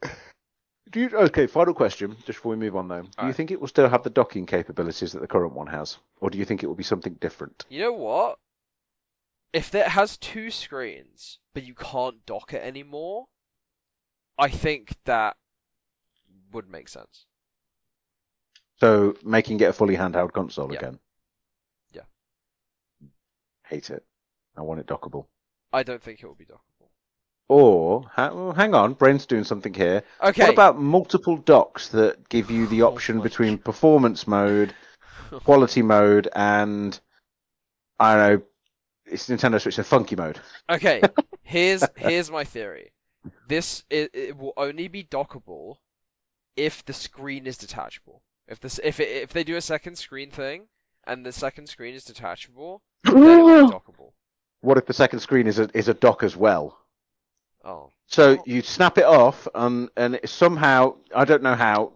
Do 0.91 1.01
you, 1.01 1.11
okay, 1.17 1.47
final 1.47 1.75
question, 1.75 2.13
just 2.25 2.39
before 2.39 2.51
we 2.51 2.57
move 2.57 2.77
on 2.77 2.89
though. 2.89 3.03
Do 3.19 3.27
you 3.27 3.33
think 3.33 3.51
it 3.51 3.61
will 3.61 3.69
still 3.69 3.89
have 3.89 4.03
the 4.03 4.11
docking 4.11 4.47
capabilities 4.47 5.13
that 5.13 5.21
the 5.21 5.27
current 5.27 5.53
one 5.55 5.67
has? 5.67 5.99
Or 6.21 6.31
do 6.31 6.39
you 6.39 6.45
think 6.45 6.63
it 6.63 6.67
will 6.67 6.75
be 6.75 6.83
something 6.83 7.15
different? 7.15 7.67
You 7.69 7.81
know 7.81 7.93
what? 7.93 8.39
If 9.53 9.75
it 9.75 9.89
has 9.89 10.17
two 10.17 10.51
screens, 10.51 11.39
but 11.55 11.63
you 11.63 11.75
can't 11.75 12.25
dock 12.27 12.53
it 12.53 12.63
anymore, 12.63 13.27
I 14.39 14.49
think 14.49 14.95
that 15.05 15.37
would 16.53 16.69
make 16.71 16.89
sense. 16.89 17.27
So, 18.81 19.17
making 19.25 19.61
it 19.61 19.65
a 19.65 19.73
fully 19.73 19.97
handheld 19.97 20.33
console 20.33 20.73
Yeah. 20.73 20.79
again? 20.79 20.99
Yeah. 21.93 22.03
Hate 23.67 23.91
it. 23.91 24.05
I 24.57 24.63
want 24.63 24.81
it 24.81 24.87
dockable. 24.87 25.27
I 25.73 25.83
don't 25.83 26.03
think 26.03 26.23
it 26.23 26.27
will 26.27 26.35
be 26.35 26.47
dockable. 26.47 26.61
Or, 27.49 28.03
ha- 28.13 28.33
well, 28.33 28.53
hang 28.53 28.75
on, 28.75 28.93
Brain's 28.93 29.25
doing 29.25 29.45
something 29.45 29.73
here. 29.73 30.03
Okay. 30.23 30.43
What 30.43 30.53
about 30.53 30.79
multiple 30.79 31.39
docks 31.39 31.89
that 31.89 32.29
give 32.29 32.51
you 32.51 32.67
the 32.67 32.83
Oh 32.83 32.89
option 32.89 33.19
my 33.19 33.23
between 33.23 33.57
performance 33.57 34.27
mode, 34.27 34.75
quality 35.45 35.81
mode, 35.81 36.29
and 36.35 36.99
I 37.99 38.15
don't 38.15 38.29
know, 38.29 38.43
it's 39.07 39.29
Nintendo 39.29 39.61
Switch, 39.61 39.79
a 39.79 39.85
funky 39.85 40.15
mode. 40.15 40.39
Okay, 40.69 41.01
here's 41.43 41.83
here's 41.97 42.31
my 42.31 42.45
theory. 42.45 42.93
This 43.49 43.85
it, 43.89 44.11
it 44.13 44.37
will 44.37 44.53
only 44.59 44.89
be 44.89 45.03
dockable 45.03 45.77
if 46.57 46.85
the 46.85 46.93
screen 46.93 47.47
is 47.47 47.57
detachable. 47.57 48.23
If 48.47 48.61
this 48.61 48.79
if 48.85 49.01
it, 49.01 49.09
if 49.09 49.33
they 49.33 49.45
do 49.45 49.57
a 49.57 49.63
second 49.63 49.97
screen 49.97 50.31
thing 50.31 50.69
and 51.07 51.25
the 51.25 51.33
second 51.33 51.69
screen 51.69 51.95
is 51.95 52.05
detachable, 52.05 52.83
then 53.05 53.17
it 53.17 53.43
will 53.43 53.67
be 53.67 53.73
dockable. 53.75 54.13
What 54.61 54.77
if 54.77 54.87
the 54.87 54.93
second 54.93 55.21
screen 55.21 55.47
is 55.47 55.59
a 55.59 55.71
is 55.75 55.89
a 55.89 55.95
dock 55.95 56.23
as 56.23 56.37
well? 56.37 56.78
Oh, 57.65 57.91
So 58.07 58.43
you 58.47 58.63
snap 58.63 58.99
it 58.99 59.05
off, 59.05 59.47
um, 59.55 59.91
and 59.97 60.15
it 60.17 60.29
somehow 60.29 60.95
I 61.15 61.25
don't 61.25 61.43
know 61.43 61.55
how, 61.55 61.93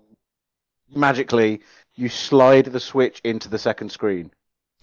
magically 0.94 1.60
you 1.94 2.08
slide 2.08 2.66
the 2.66 2.80
Switch 2.80 3.20
into 3.24 3.48
the 3.48 3.58
second 3.58 3.90
screen. 3.92 4.30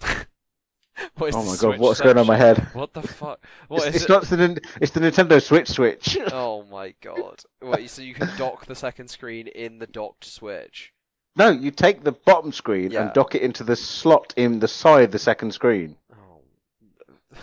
what 1.16 1.28
is 1.28 1.34
oh 1.34 1.44
my 1.44 1.56
god, 1.56 1.78
what's 1.78 2.00
going 2.00 2.16
on 2.16 2.22
in 2.22 2.26
my 2.26 2.36
head? 2.36 2.58
What 2.72 2.92
the 2.92 3.02
fuck? 3.02 3.40
What 3.68 3.86
It's, 3.86 3.88
is 3.88 3.94
it's 3.96 4.04
it? 4.04 4.08
not 4.10 4.22
the 4.24 4.60
it's 4.80 4.92
the 4.92 5.00
Nintendo 5.00 5.42
Switch 5.42 5.68
Switch. 5.68 6.16
Oh 6.32 6.64
my 6.70 6.94
god! 7.02 7.42
Wait, 7.62 7.90
so 7.90 8.02
you 8.02 8.14
can 8.14 8.30
dock 8.36 8.66
the 8.66 8.74
second 8.74 9.08
screen 9.08 9.46
in 9.48 9.78
the 9.78 9.86
docked 9.86 10.24
Switch? 10.24 10.92
no, 11.36 11.50
you 11.50 11.70
take 11.70 12.02
the 12.02 12.12
bottom 12.12 12.52
screen 12.52 12.90
Yeah. 12.90 13.02
and 13.04 13.12
dock 13.12 13.34
it 13.34 13.42
into 13.42 13.62
the 13.64 13.76
slot 13.76 14.34
in 14.36 14.58
the 14.58 14.68
side 14.68 15.04
of 15.04 15.10
the 15.12 15.18
second 15.18 15.52
screen. 15.52 15.96
Oh. 16.12 17.38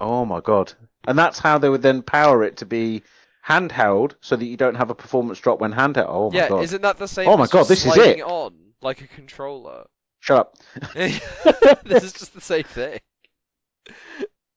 Oh 0.00 0.24
my 0.24 0.40
god. 0.40 0.72
And 1.06 1.18
that's 1.18 1.38
how 1.38 1.58
they 1.58 1.68
would 1.68 1.82
then 1.82 2.02
power 2.02 2.42
it 2.42 2.56
to 2.58 2.66
be 2.66 3.02
handheld 3.46 4.14
so 4.20 4.36
that 4.36 4.44
you 4.44 4.56
don't 4.56 4.74
have 4.74 4.90
a 4.90 4.94
performance 4.94 5.38
drop 5.40 5.60
when 5.60 5.72
handheld. 5.72 6.06
Oh 6.08 6.30
my 6.30 6.36
yeah, 6.36 6.48
god. 6.48 6.64
isn't 6.64 6.82
that 6.82 6.98
the 6.98 7.08
same? 7.08 7.28
Oh 7.28 7.36
my 7.36 7.46
God, 7.46 7.64
this 7.68 7.86
is 7.86 7.96
it. 7.96 8.20
on 8.20 8.54
like 8.82 9.00
a 9.00 9.06
controller. 9.06 9.86
Shut 10.20 10.38
up. 10.38 10.56
this 10.94 12.02
is 12.04 12.12
just 12.12 12.34
the 12.34 12.40
same 12.40 12.64
thing. 12.64 12.98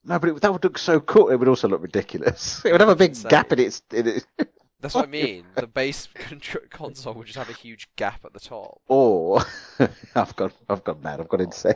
No, 0.04 0.18
but 0.18 0.30
it, 0.30 0.42
that 0.42 0.52
would 0.52 0.64
look 0.64 0.78
so 0.78 1.00
cool. 1.00 1.30
It 1.30 1.36
would 1.36 1.48
also 1.48 1.68
look 1.68 1.82
ridiculous. 1.82 2.62
It 2.66 2.72
would 2.72 2.82
have 2.82 2.90
a 2.90 2.96
big 2.96 3.12
Insane. 3.12 3.30
gap 3.30 3.52
in 3.52 3.60
its. 3.60 3.82
In 3.94 4.08
its 4.08 4.26
That's 4.82 4.96
what 4.96 5.06
I 5.06 5.08
mean. 5.08 5.46
The 5.56 5.68
base 5.68 6.08
console 6.70 7.14
would 7.14 7.28
just 7.28 7.38
have 7.38 7.50
a 7.50 7.54
huge 7.54 7.88
gap 7.96 8.26
at 8.26 8.34
the 8.34 8.40
top. 8.40 8.82
or 8.88 9.44
I've 10.16 10.36
got, 10.36 10.52
I've 10.70 10.84
got 10.84 11.02
mad. 11.04 11.20
I've 11.20 11.30
got 11.30 11.40
Oh 11.40 11.44
insane. 11.44 11.76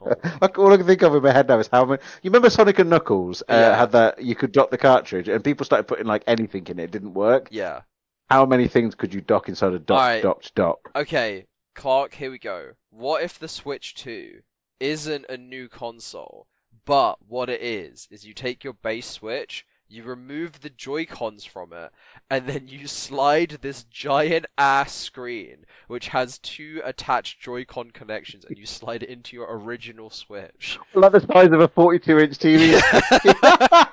Oh. 0.00 0.14
All 0.56 0.72
I 0.72 0.76
can 0.76 0.86
think 0.86 1.02
of 1.02 1.14
in 1.14 1.22
my 1.22 1.32
head 1.32 1.48
now 1.48 1.58
is 1.58 1.68
how 1.72 1.84
many. 1.84 2.02
You 2.22 2.30
remember 2.30 2.50
Sonic 2.50 2.78
and 2.78 2.90
Knuckles 2.90 3.42
uh, 3.42 3.54
Yeah. 3.54 3.76
had 3.78 3.92
that 3.92 4.22
you 4.22 4.34
could 4.34 4.52
dock 4.52 4.70
the 4.70 4.78
cartridge, 4.78 5.28
and 5.28 5.42
people 5.44 5.64
started 5.64 5.84
putting 5.84 6.06
like 6.06 6.24
anything 6.26 6.66
in 6.66 6.78
it. 6.78 6.84
It 6.84 6.90
didn't 6.90 7.14
work. 7.14 7.48
Yeah. 7.50 7.82
How 8.28 8.44
many 8.46 8.68
things 8.68 8.94
could 8.94 9.12
you 9.14 9.20
dock 9.20 9.48
inside 9.48 9.72
a 9.72 9.78
dock, 9.78 10.22
docked 10.22 10.54
dock? 10.54 10.90
Okay, 10.94 11.46
Clarke. 11.74 12.14
Here 12.14 12.30
we 12.30 12.38
go. 12.38 12.72
What 12.90 13.22
if 13.22 13.38
the 13.38 13.48
Switch 13.48 13.94
Two 13.94 14.40
isn't 14.78 15.26
a 15.28 15.36
new 15.36 15.68
console, 15.68 16.46
but 16.84 17.16
what 17.26 17.48
it 17.50 17.60
is 17.60 18.06
is 18.10 18.24
you 18.26 18.32
take 18.34 18.62
your 18.64 18.72
base 18.72 19.06
Switch, 19.08 19.64
you 19.90 20.04
remove 20.04 20.60
the 20.60 20.70
Joy 20.70 21.04
Cons 21.04 21.44
from 21.44 21.72
it, 21.72 21.90
and 22.30 22.46
then 22.46 22.68
you 22.68 22.86
slide 22.86 23.58
this 23.60 23.84
giant 23.84 24.46
ass 24.56 24.94
screen 24.94 25.66
which 25.90 26.08
has 26.08 26.38
two 26.38 26.80
attached 26.84 27.40
Joy-Con 27.40 27.90
connections, 27.90 28.44
and 28.44 28.56
you 28.56 28.64
slide 28.64 29.02
it 29.02 29.08
into 29.08 29.34
your 29.34 29.48
original 29.50 30.08
Switch. 30.08 30.78
Like 30.94 31.10
the 31.10 31.20
size 31.20 31.48
of 31.48 31.60
a 31.60 31.66
42 31.66 32.18
inch 32.20 32.38
TV. 32.38 32.80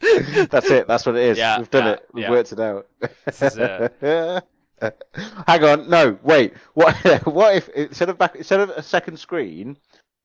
That's 0.48 0.70
it. 0.70 0.86
That's 0.86 1.04
what 1.04 1.16
it 1.16 1.22
is. 1.22 1.36
Yeah, 1.36 1.58
We've 1.58 1.68
done 1.68 1.84
yeah, 1.84 1.92
it. 1.92 2.08
We've 2.12 2.22
yeah. 2.22 2.30
worked 2.30 2.52
it 2.52 2.60
out. 2.60 2.86
This 3.24 3.42
is 3.42 3.58
it. 3.58 3.92
Hang 5.48 5.64
on. 5.64 5.90
No, 5.90 6.16
wait. 6.22 6.54
What? 6.74 6.94
What 7.26 7.56
if 7.56 7.68
instead 7.70 8.08
of 8.08 8.16
back 8.16 8.36
instead 8.36 8.60
of 8.60 8.70
a 8.70 8.82
second 8.82 9.18
screen, 9.18 9.78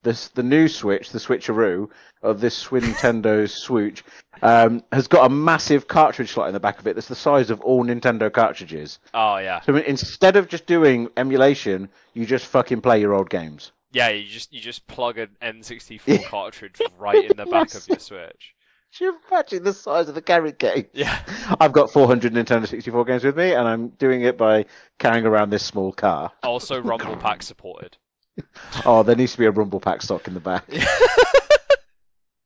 this 0.06 0.30
the 0.30 0.42
new 0.44 0.70
Switch, 0.70 1.10
the 1.10 1.20
Switcheroo 1.20 1.90
of 2.24 2.40
this 2.40 2.64
Nintendo 2.68 3.50
Switch, 3.66 4.06
um, 4.42 4.82
has 4.94 5.08
got 5.10 5.26
a 5.26 5.30
massive 5.34 5.88
cartridge 5.90 6.32
slot 6.32 6.48
in 6.48 6.54
the 6.54 6.60
back 6.62 6.80
of 6.80 6.88
it 6.88 6.96
that's 6.96 7.10
the 7.10 7.16
size 7.16 7.50
of 7.50 7.60
all 7.60 7.84
Nintendo 7.84 8.32
cartridges. 8.32 9.00
Oh 9.14 9.36
yeah, 9.38 9.60
So 9.62 9.76
instead 9.76 10.38
of 10.38 10.48
just 10.48 10.66
doing 10.66 11.10
emulation, 11.18 11.90
you 12.14 12.26
just 12.26 12.46
fucking 12.46 12.80
play 12.80 13.02
your 13.02 13.14
old 13.14 13.30
games. 13.30 13.74
yeah. 13.92 14.08
You 14.10 14.26
just 14.26 14.54
you 14.54 14.62
just 14.62 14.88
plug 14.88 15.18
an 15.18 15.30
N64 15.42 16.24
cartridge 16.30 16.80
right 16.98 17.30
in 17.30 17.36
the 17.36 17.46
back 17.46 17.74
Yes. 17.74 17.76
of 17.76 17.90
your 17.90 18.00
Switch. 18.00 18.54
Can 18.98 19.08
you 19.08 19.20
imagine 19.30 19.64
the 19.66 19.74
size 19.74 20.08
of 20.08 20.16
a 20.16 20.22
carrot 20.22 20.58
game? 20.58 20.86
Yeah. 20.94 21.20
I've 21.60 21.74
got 21.74 21.92
400 21.92 22.32
Nintendo 22.34 22.66
64 22.66 23.04
games 23.04 23.26
with 23.26 23.36
me, 23.36 23.52
and 23.54 23.68
I'm 23.68 23.90
doing 23.90 24.22
it 24.22 24.38
by 24.38 24.66
carrying 25.00 25.26
around 25.26 25.50
this 25.50 25.66
small 25.66 25.92
car. 25.92 26.32
Also, 26.44 26.82
Rumble 26.82 27.18
Pack 27.18 27.44
supported. 27.44 27.98
Oh, 28.86 29.04
there 29.04 29.16
needs 29.16 29.32
to 29.34 29.38
be 29.38 29.46
a 29.46 29.52
Rumble 29.52 29.80
Pack 29.80 30.02
stock 30.02 30.28
in 30.28 30.34
the 30.34 30.40
back. 30.40 30.66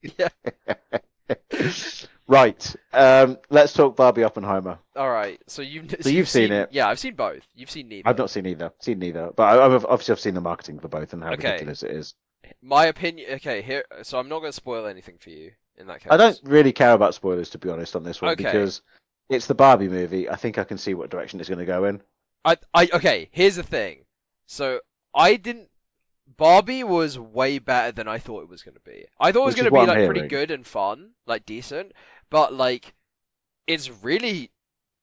yeah. 0.01 0.29
right. 2.27 2.75
Um, 2.93 3.37
let's 3.49 3.73
talk 3.73 3.95
Barbie 3.95 4.23
Oppenheimer. 4.23 4.79
All 4.95 5.09
right. 5.09 5.39
So 5.47 5.61
you've 5.61 5.95
So 6.01 6.09
you've 6.09 6.29
seen 6.29 6.51
it. 6.51 6.69
Yeah, 6.71 6.87
I've 6.87 6.99
seen 6.99 7.15
both. 7.15 7.47
You've 7.55 7.71
seen 7.71 7.87
neither. 7.87 8.07
I've 8.07 8.17
not 8.17 8.29
seen 8.29 8.45
either. 8.45 8.71
Seen 8.79 8.99
neither, 8.99 9.31
but 9.35 9.43
I, 9.43 9.65
I've 9.65 9.85
obviously 9.85 10.11
I've 10.13 10.19
seen 10.19 10.33
the 10.35 10.41
marketing 10.41 10.79
for 10.79 10.87
both 10.87 11.13
and 11.13 11.23
how 11.23 11.31
Okay. 11.33 11.51
ridiculous 11.51 11.83
it 11.83 11.91
is. 11.91 12.15
My 12.61 12.85
opinion. 12.85 13.31
Okay, 13.35 13.61
here. 13.61 13.85
So 14.03 14.19
I'm 14.19 14.29
not 14.29 14.39
going 14.39 14.51
to 14.51 14.55
spoil 14.55 14.85
anything 14.87 15.17
for 15.19 15.29
you 15.29 15.51
in 15.77 15.87
that 15.87 16.01
case. 16.01 16.11
I 16.11 16.17
don't 16.17 16.39
really 16.43 16.71
care 16.71 16.93
about 16.93 17.13
spoilers 17.15 17.49
to 17.51 17.57
be 17.57 17.69
honest 17.69 17.95
on 17.95 18.03
this 18.03 18.21
one 18.21 18.31
Okay. 18.31 18.43
because 18.43 18.81
it's 19.29 19.47
the 19.47 19.55
Barbie 19.55 19.89
movie. 19.89 20.29
I 20.29 20.35
think 20.35 20.57
I 20.57 20.63
can 20.63 20.77
see 20.77 20.93
what 20.93 21.09
direction 21.09 21.39
it's 21.39 21.49
going 21.49 21.59
to 21.59 21.65
go 21.65 21.85
in. 21.85 22.01
I, 22.45 22.57
I. 22.73 22.89
Okay. 22.93 23.29
Here's 23.31 23.55
the 23.57 23.63
thing. 23.63 24.05
So 24.45 24.79
I 25.13 25.35
didn't. 25.35 25.68
Barbie 26.37 26.83
was 26.83 27.17
way 27.17 27.59
better 27.59 27.91
than 27.91 28.07
I 28.07 28.17
thought 28.17 28.43
it 28.43 28.49
was 28.49 28.61
going 28.61 28.75
to 28.75 28.81
be. 28.81 29.05
I 29.19 29.31
thought 29.31 29.43
it 29.43 29.45
was 29.45 29.55
going 29.55 29.65
to 29.65 29.71
be 29.71 29.85
like 29.85 30.05
pretty 30.05 30.27
good 30.27 30.51
and 30.51 30.65
fun, 30.65 31.11
like 31.25 31.45
decent, 31.45 31.93
but 32.29 32.53
like, 32.53 32.93
it's 33.67 33.89
really, 33.89 34.51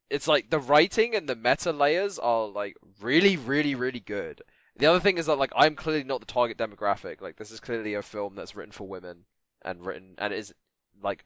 it's 0.09 0.29
like 0.29 0.51
the 0.51 0.59
writing 0.59 1.15
and 1.15 1.29
the 1.29 1.37
meta 1.37 1.73
layers 1.73 2.19
are 2.19 2.47
like 2.47 2.77
really, 3.01 3.37
really, 3.37 3.75
really 3.75 4.01
good. 4.01 4.43
The 4.77 4.87
other 4.87 5.01
thing 5.01 5.19
is 5.19 5.27
that 5.27 5.39
like 5.39 5.53
I'm 5.57 5.75
clearly 5.75 6.05
not 6.05 6.21
the 6.21 6.27
target 6.27 6.59
demographic. 6.59 7.21
Like 7.21 7.37
this 7.37 7.51
is 7.51 7.61
clearly 7.61 7.95
a 7.95 8.03
film 8.03 8.35
that's 8.35 8.55
written 8.55 8.73
for 8.73 8.87
women 8.87 9.25
and 9.63 9.85
written 9.85 10.15
and 10.19 10.33
it 10.33 10.39
is 10.39 10.55
like, 11.03 11.25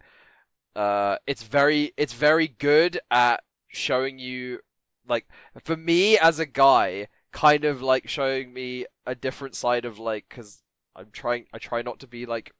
uh, 0.76 1.16
it's 1.26 1.42
very, 1.42 1.92
it's 1.96 2.14
very 2.14 2.48
good 2.48 3.00
at 3.10 3.42
showing 3.68 4.18
you 4.18 4.60
like 5.06 5.26
for 5.62 5.76
me 5.76 6.16
as 6.18 6.38
a 6.38 6.46
guy 6.46 7.08
kind 7.32 7.64
of 7.64 7.80
like 7.82 8.08
showing 8.08 8.52
me 8.52 8.86
a 9.06 9.14
different 9.14 9.54
side 9.54 9.84
of 9.84 9.98
like 9.98 10.26
because 10.28 10.62
i'm 10.96 11.08
trying 11.12 11.46
i 11.52 11.58
try 11.58 11.82
not 11.82 11.98
to 11.98 12.06
be 12.06 12.26
like 12.26 12.52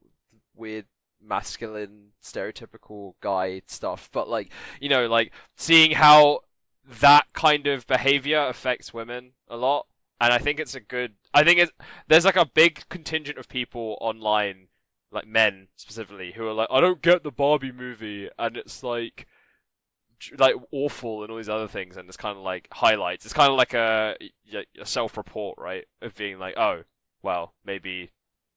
weird 0.55 0.87
masculine 1.23 2.09
stereotypical 2.23 3.15
guy 3.21 3.61
stuff 3.67 4.09
but 4.13 4.29
like 4.29 4.51
You 4.81 4.89
know, 4.89 5.07
like 5.07 5.33
seeing 5.57 5.93
how 5.93 6.41
that 7.01 7.27
kind 7.35 7.67
of 7.67 7.87
behavior 7.87 8.47
affects 8.49 8.95
women 8.95 9.33
a 9.49 9.57
lot, 9.57 9.87
and 10.21 10.33
I 10.33 10.39
think 10.39 10.59
it's 10.59 10.75
a 10.75 10.81
good. 10.81 11.15
I 11.35 11.45
think 11.45 11.61
it's 11.61 11.73
there's 12.09 12.25
like 12.25 12.37
a 12.37 12.47
big 12.47 12.89
contingent 12.89 13.39
of 13.39 13.49
people 13.49 13.99
online, 14.01 14.69
like 15.13 15.27
men 15.27 15.69
specifically, 15.77 16.33
who 16.33 16.47
are 16.49 16.55
like, 16.55 16.69
I 16.71 16.81
don't 16.81 17.03
get 17.03 17.23
the 17.23 17.31
Barbie 17.31 17.73
movie, 17.73 18.29
and 18.39 18.57
it's 18.57 18.83
like. 18.83 19.27
Like 20.39 20.55
awful 20.73 21.23
and 21.23 21.31
all 21.31 21.37
these 21.37 21.49
other 21.49 21.69
things, 21.69 21.97
and 21.97 22.09
it's 22.09 22.17
kind 22.17 22.37
of 22.37 22.43
like 22.45 22.69
highlights. 22.73 23.25
It's 23.25 23.35
kind 23.35 23.51
of 23.51 23.57
like 23.57 23.75
a, 23.75 24.17
a 24.81 24.87
self-report, 24.87 25.59
right? 25.59 25.85
Of 26.03 26.15
being 26.15 26.39
like, 26.39 26.57
oh, 26.57 26.83
well, 27.23 27.55
maybe 27.65 28.11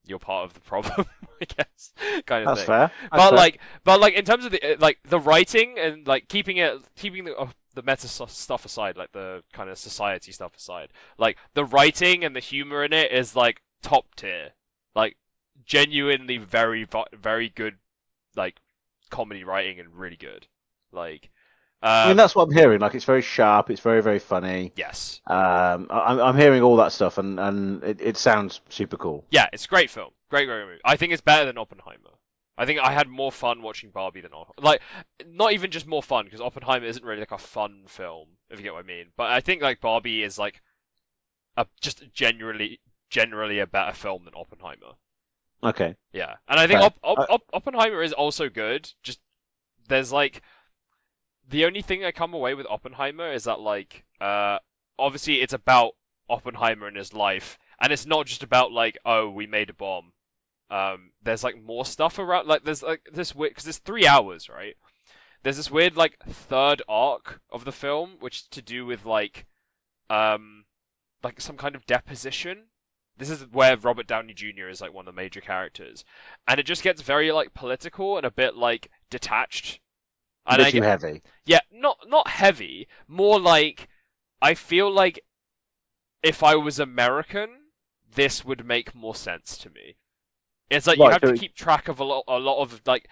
you're 0.05 0.19
part 0.19 0.45
of 0.45 0.53
the 0.53 0.59
problem, 0.59 1.05
I 1.41 1.45
guess, 1.45 1.93
kind 2.25 2.43
of 2.43 2.51
That's 2.51 2.61
thing. 2.61 2.67
fair. 2.67 2.91
That's 3.11 3.25
But 3.25 3.29
fair. 3.29 3.37
like, 3.37 3.59
but 3.83 3.99
like 3.99 4.13
in 4.15 4.25
terms 4.25 4.45
of 4.45 4.51
the 4.51 4.73
uh, 4.73 4.75
like 4.79 4.99
the 5.03 5.19
writing 5.19 5.77
and 5.79 6.07
like 6.07 6.27
keeping 6.27 6.57
it, 6.57 6.81
keeping 6.95 7.25
the 7.25 7.35
uh, 7.35 7.49
the 7.73 7.81
meta 7.83 8.07
stuff 8.07 8.65
aside, 8.65 8.97
like 8.97 9.11
the 9.13 9.43
kind 9.53 9.69
of 9.69 9.77
society 9.77 10.31
stuff 10.31 10.55
aside, 10.55 10.89
like 11.17 11.37
the 11.53 11.65
writing 11.65 12.23
and 12.23 12.35
the 12.35 12.39
humor 12.39 12.83
in 12.83 12.93
it 12.93 13.11
is 13.11 13.35
like 13.35 13.61
top 13.81 14.15
tier, 14.15 14.51
like 14.95 15.17
genuinely 15.65 16.37
very 16.37 16.85
very 17.13 17.49
good, 17.49 17.77
like 18.35 18.57
comedy 19.09 19.43
writing 19.43 19.79
and 19.79 19.95
really 19.95 20.17
good, 20.17 20.47
like. 20.91 21.29
I 21.85 22.03
mean, 22.05 22.11
Um, 22.11 22.17
that's 22.17 22.33
what 22.33 22.43
I'm 22.47 22.53
hearing. 22.55 22.79
Like, 22.79 22.95
it's 22.95 23.03
very 23.05 23.21
sharp. 23.21 23.69
It's 23.69 23.81
very, 23.81 24.01
very 24.01 24.19
funny. 24.19 24.71
yes, 24.75 25.21
Um, 25.27 25.87
I, 25.89 25.99
I'm- 25.99 26.19
I'm 26.21 26.37
hearing 26.37 26.61
all 26.63 26.77
that 26.77 26.91
stuff, 26.93 27.17
and 27.17 27.39
and 27.39 27.83
it, 27.83 27.99
it 28.01 28.17
sounds 28.17 28.61
super 28.69 28.95
cool. 28.97 29.25
yeah, 29.31 29.47
it's 29.51 29.65
a 29.65 29.67
great 29.67 29.89
film, 29.89 30.11
great, 30.29 30.45
great 30.47 30.65
movie. 30.65 30.79
I 30.85 30.95
think 30.95 31.11
it's 31.11 31.21
better 31.21 31.45
than 31.45 31.57
Oppenheimer. 31.57 32.11
I 32.57 32.65
think 32.65 32.79
I 32.79 32.91
had 32.93 33.07
more 33.09 33.31
fun 33.31 33.61
watching 33.63 33.89
Barbie 33.89 34.21
than 34.21 34.31
Opp- 34.33 34.53
like 34.61 34.79
not 35.27 35.53
even 35.53 35.71
just 35.71 35.87
more 35.87 36.03
fun 36.03 36.25
because 36.25 36.39
Oppenheimer 36.39 36.85
isn't 36.85 37.03
really 37.03 37.19
like 37.19 37.31
a 37.31 37.37
fun 37.39 37.85
film 37.87 38.37
if 38.51 38.59
you 38.59 38.63
get 38.63 38.73
what 38.73 38.83
I 38.85 38.87
mean. 38.87 39.07
But 39.17 39.31
I 39.31 39.41
think 39.41 39.61
like 39.63 39.81
Barbie 39.81 40.21
is 40.21 40.37
like 40.37 40.61
a 41.57 41.65
just 41.81 42.13
generally 42.13 42.79
generally 43.09 43.57
a 43.59 43.65
better 43.67 43.91
film 43.93 44.25
than 44.25 44.35
Oppenheimer. 44.35 44.93
Okay. 45.63 45.95
Yeah, 46.11 46.35
and 46.47 46.59
I 46.59 46.67
think 46.67 46.79
Fair. 46.79 46.85
Op- 46.87 46.99
Op- 47.03 47.29
Op- 47.29 47.49
Oppenheimer 47.53 48.03
is 48.03 48.13
also 48.13 48.49
good. 48.49 48.91
Just 49.01 49.19
there's 49.87 50.11
like 50.11 50.41
the 51.47 51.65
only 51.65 51.81
thing 51.81 52.03
I 52.03 52.11
come 52.11 52.33
away 52.33 52.53
with 52.53 52.67
Oppenheimer 52.69 53.31
is 53.31 53.43
that 53.43 53.59
like 53.59 54.05
uh 54.21 54.59
obviously 54.97 55.41
it's 55.41 55.53
about 55.53 55.93
Oppenheimer 56.29 56.87
and 56.87 56.97
his 56.97 57.13
life, 57.13 57.57
and 57.79 57.91
it's 57.91 58.05
not 58.05 58.25
just 58.25 58.43
about 58.43 58.71
like 58.71 58.97
oh 59.05 59.29
we 59.29 59.47
made 59.47 59.69
a 59.69 59.73
bomb. 59.73 60.13
Um, 60.69 61.11
there's 61.21 61.43
like 61.43 61.61
more 61.61 61.85
stuff 61.85 62.17
around. 62.17 62.47
Like 62.47 62.63
there's 62.63 62.81
like 62.81 63.07
this 63.11 63.35
weird 63.35 63.55
because 63.55 63.77
three 63.79 64.07
hours, 64.07 64.49
right? 64.49 64.75
There's 65.43 65.57
this 65.57 65.69
weird 65.69 65.97
like 65.97 66.17
third 66.27 66.81
arc 66.87 67.41
of 67.51 67.65
the 67.65 67.71
film, 67.71 68.17
which 68.19 68.37
is 68.37 68.47
to 68.51 68.61
do 68.61 68.85
with 68.85 69.05
like 69.05 69.45
um 70.09 70.65
like 71.23 71.39
some 71.39 71.57
kind 71.57 71.75
of 71.75 71.85
deposition 71.85 72.65
this 73.17 73.29
is 73.29 73.45
where 73.51 73.77
Robert 73.77 74.07
Downey 74.07 74.33
Jr. 74.33 74.67
is 74.69 74.81
like 74.81 74.93
one 74.93 75.07
of 75.07 75.13
the 75.13 75.21
major 75.21 75.41
characters, 75.41 76.03
and 76.47 76.59
it 76.59 76.65
just 76.65 76.83
gets 76.83 77.01
very 77.01 77.31
like 77.31 77.53
political 77.53 78.17
and 78.17 78.25
a 78.25 78.31
bit 78.31 78.55
like 78.55 78.89
detached. 79.09 79.79
A 80.47 80.53
And 80.53 80.55
bit 80.55 80.67
I 80.67 80.69
too 80.69 80.81
heavy. 80.81 81.21
yeah, 81.45 81.61
not 81.71 81.99
not 82.07 82.27
heavy, 82.29 82.87
more 83.07 83.39
like 83.39 83.89
I 84.41 84.53
feel 84.55 84.91
like 84.91 85.23
if 86.23 86.43
I 86.43 86.55
was 86.55 86.79
American, 86.79 87.49
this 88.15 88.45
would 88.45 88.65
make 88.65 88.95
more 88.95 89.15
sense 89.15 89.57
to 89.59 89.69
me. 89.69 89.97
It's 90.69 90.87
like 90.87 91.01
you 91.03 91.09
have 91.11 91.23
so 91.23 91.27
to 91.27 91.33
keep 91.33 91.55
track 91.55 91.87
of 91.87 91.99
a 91.99 92.03
lot, 92.03 92.23
a 92.27 92.39
lot 92.39 92.61
of 92.61 92.81
like 92.85 93.09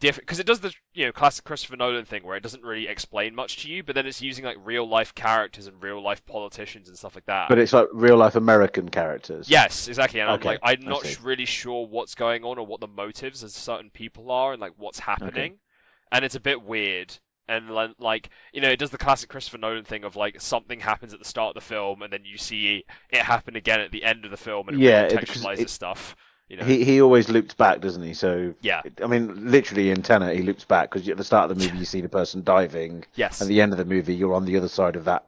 different 0.00 0.26
because 0.26 0.40
it 0.40 0.46
does 0.46 0.60
the 0.60 0.74
you 0.94 1.06
know 1.06 1.12
classic 1.12 1.44
Christopher 1.44 1.76
Nolan 1.76 2.04
thing 2.06 2.24
where 2.24 2.36
it 2.36 2.42
doesn't 2.42 2.64
really 2.64 2.88
explain 2.88 3.34
much 3.34 3.62
to 3.62 3.70
you, 3.70 3.82
but 3.82 3.94
then 3.94 4.06
it's 4.06 4.22
using 4.22 4.44
like 4.44 4.58
real 4.62 4.88
life 4.88 5.14
characters 5.14 5.66
and 5.66 5.82
real 5.82 6.02
life 6.02 6.24
politicians 6.26 6.88
and 6.88 6.98
stuff 6.98 7.14
like 7.16 7.26
that. 7.26 7.48
But 7.48 7.58
it's 7.58 7.72
like 7.74 7.88
real 7.92 8.16
life 8.16 8.34
American 8.34 8.88
characters. 8.88 9.50
Yes, 9.50 9.88
exactly. 9.88 10.20
And 10.20 10.28
Okay, 10.28 10.30
I'm 10.30 10.42
like, 10.42 10.58
I'm 10.62 10.80
not 10.82 11.18
really 11.22 11.44
sure 11.44 11.86
what's 11.86 12.14
going 12.14 12.44
on 12.44 12.58
or 12.58 12.66
what 12.66 12.80
the 12.80 12.86
motives 12.88 13.42
of 13.42 13.50
certain 13.50 13.90
people 13.90 14.30
are 14.30 14.52
and 14.52 14.60
like 14.60 14.74
what's 14.76 15.00
happening, 15.00 15.58
and 16.12 16.24
it's 16.24 16.34
a 16.34 16.40
bit 16.40 16.62
weird. 16.62 17.18
And 17.48 17.68
like, 17.98 18.30
you 18.52 18.60
know, 18.60 18.68
it 18.70 18.78
does 18.78 18.90
the 18.90 18.98
classic 18.98 19.28
Christopher 19.28 19.58
Nolan 19.58 19.84
thing 19.84 20.04
of 20.04 20.14
like 20.14 20.40
something 20.40 20.80
happens 20.80 21.12
at 21.12 21.18
the 21.18 21.24
start 21.24 21.56
of 21.56 21.62
the 21.62 21.66
film, 21.68 22.00
and 22.02 22.12
then 22.12 22.24
you 22.24 22.38
see 22.38 22.84
it 23.10 23.22
happen 23.22 23.56
again 23.56 23.80
at 23.80 23.90
the 23.90 24.04
end 24.04 24.24
of 24.24 24.30
the 24.30 24.36
film, 24.36 24.68
and 24.68 24.76
it 24.80 24.84
Yeah, 24.84 25.02
really 25.02 25.16
contextualizes 25.16 25.58
it- 25.60 25.70
stuff. 25.70 26.14
You 26.48 26.56
know, 26.56 26.64
He 26.64 26.84
he 26.84 27.00
always 27.00 27.28
loops 27.28 27.54
back, 27.54 27.80
doesn't 27.80 28.02
he? 28.02 28.12
So 28.12 28.54
yeah, 28.60 28.82
I 29.02 29.06
mean, 29.06 29.50
literally 29.52 29.90
in 29.90 30.02
Tenet, 30.02 30.36
he 30.36 30.42
loops 30.42 30.64
back 30.64 30.90
because 30.90 31.08
at 31.08 31.16
the 31.16 31.22
start 31.22 31.48
of 31.48 31.56
the 31.56 31.64
movie 31.64 31.78
you 31.78 31.84
see 31.84 32.00
the 32.00 32.08
person 32.08 32.42
diving, 32.42 33.04
yes, 33.14 33.40
at 33.40 33.46
the 33.46 33.60
end 33.60 33.70
of 33.72 33.78
the 33.78 33.84
movie 33.84 34.14
you're 34.16 34.34
on 34.34 34.44
the 34.44 34.56
other 34.56 34.66
side 34.68 34.96
of 34.96 35.04
that 35.04 35.26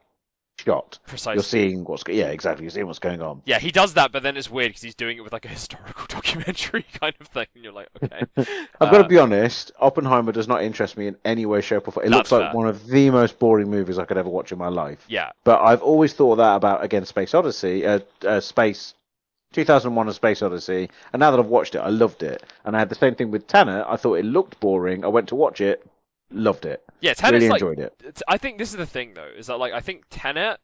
shot. 0.59 0.99
precisely. 1.07 1.37
You're 1.37 1.43
seeing 1.43 1.85
what's 1.85 2.05
yeah, 2.09 2.27
exactly. 2.27 2.65
You're 2.65 2.71
seeing 2.71 2.87
what's 2.87 2.99
going 2.99 3.21
on. 3.21 3.43
Yeah, 3.45 3.59
he 3.59 3.71
does 3.71 3.95
that, 3.95 4.13
but 4.13 4.23
then 4.23 4.37
it's 4.37 4.51
weird 4.51 4.71
because 4.71 4.83
he's 4.83 4.95
doing 4.95 5.17
it 5.19 5.21
with 5.23 5.33
like 5.33 5.45
a 5.45 5.49
historical 5.59 6.07
documentary 6.09 6.85
kind 7.01 7.15
of 7.21 7.29
thing, 7.29 7.47
and 7.55 7.65
you're 7.65 7.73
like, 7.73 7.89
okay. 8.03 8.23
I've 8.81 8.91
got 8.91 8.99
to 8.99 9.05
Uh, 9.05 9.09
be 9.09 9.19
honest. 9.19 9.73
Oppenheimer 9.81 10.33
does 10.33 10.49
not 10.49 10.63
interest 10.63 10.97
me 10.97 11.07
in 11.09 11.17
any 11.25 11.47
way, 11.47 11.61
shape, 11.61 11.89
or 11.89 11.91
form. 11.93 12.07
It 12.07 12.11
looks 12.11 12.31
like 12.33 12.43
fair. 12.43 12.53
one 12.55 12.69
of 12.69 12.87
the 12.87 13.11
most 13.11 13.39
boring 13.39 13.71
movies 13.71 13.99
I 13.99 14.05
could 14.05 14.19
ever 14.19 14.29
watch 14.29 14.53
in 14.53 14.59
my 14.59 14.69
life. 14.69 15.05
Yeah, 15.09 15.31
But 15.45 15.61
I've 15.63 15.83
always 15.83 16.13
thought 16.13 16.37
that 16.37 16.57
about 16.57 16.85
again 16.85 17.05
Space 17.07 17.35
Odyssey, 17.35 17.87
uh, 17.87 18.01
uh, 18.27 18.41
Space 18.41 18.95
2001: 19.53 20.09
A 20.09 20.13
Space 20.15 20.43
Odyssey, 20.43 20.89
and 21.13 21.21
now 21.21 21.31
that 21.31 21.39
I've 21.41 21.47
watched 21.47 21.75
it, 21.75 21.79
I 21.81 21.89
loved 21.91 22.23
it. 22.23 22.43
And 22.65 22.75
I 22.77 22.79
had 22.79 22.89
the 22.89 22.95
same 22.95 23.15
thing 23.15 23.31
with 23.31 23.47
Tenet. 23.47 23.85
I 23.89 23.97
thought 23.97 24.15
it 24.15 24.25
looked 24.25 24.59
boring. 24.61 25.05
I 25.05 25.09
went 25.09 25.29
to 25.29 25.35
watch 25.35 25.61
it, 25.61 25.85
loved 26.35 26.65
it, 26.67 26.83
yeah. 27.01 27.15
Tenet's 27.15 27.43
really 27.43 27.49
like 27.51 27.61
enjoyed 27.63 27.79
it. 27.79 28.23
I 28.29 28.39
think 28.39 28.59
this 28.59 28.71
is 28.71 28.77
the 28.77 28.87
thing 28.87 29.15
though, 29.15 29.31
is 29.37 29.47
that 29.47 29.59
like 29.59 29.73
I 29.73 29.81
think 29.81 30.05
Tenet 30.11 30.59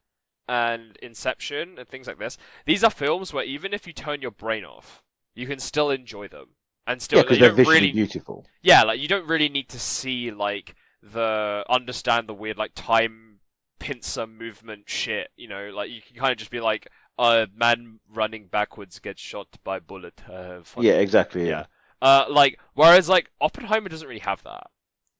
and 0.49 0.97
Inception 1.03 1.79
and 1.79 1.89
things 1.89 2.07
like 2.07 2.19
this, 2.19 2.39
these 2.67 2.83
are 2.83 2.91
films 2.91 3.33
where 3.33 3.45
even 3.45 3.75
if 3.75 3.87
you 3.87 3.93
turn 3.93 4.23
your 4.23 4.31
brain 4.31 4.65
off, 4.65 5.03
you 5.35 5.47
can 5.47 5.59
still 5.59 5.91
enjoy 5.91 6.29
them 6.29 6.49
and 6.87 7.03
still 7.03 7.19
Yeah, 7.19 7.23
because 7.25 7.39
they're 7.39 7.53
visually 7.53 7.77
really 7.81 7.93
beautiful. 7.93 8.47
yeah 8.63 8.83
like 8.83 8.99
you 8.99 9.09
don't 9.09 9.27
really 9.29 9.51
need 9.51 9.69
to 9.69 9.79
see 9.79 10.31
like 10.31 10.75
the 11.03 11.65
understand 11.69 12.29
the 12.29 12.35
weird 12.35 12.57
like 12.57 12.73
time 12.75 13.41
pincer 13.79 14.27
movement 14.27 14.89
shit. 14.89 15.29
You 15.37 15.49
know, 15.49 15.71
like 15.75 15.91
you 15.91 16.01
can 16.03 16.17
kind 16.17 16.33
of 16.33 16.39
just 16.39 16.51
be 16.51 16.61
like 16.61 16.89
a 17.19 17.47
man 17.55 18.01
running 18.13 18.47
backwards 18.47 18.99
gets 18.99 19.21
shot 19.21 19.49
by 19.65 19.79
bullet. 19.81 20.23
Uh. 20.29 20.61
Yeah, 20.79 20.95
exactly. 20.95 21.47
Yeah. 21.49 21.67
Uh, 22.01 22.25
like 22.29 22.59
whereas 22.75 23.09
like 23.09 23.31
Oppenheimer 23.41 23.89
doesn't 23.89 24.09
really 24.09 24.21
have 24.21 24.43
that. 24.45 24.69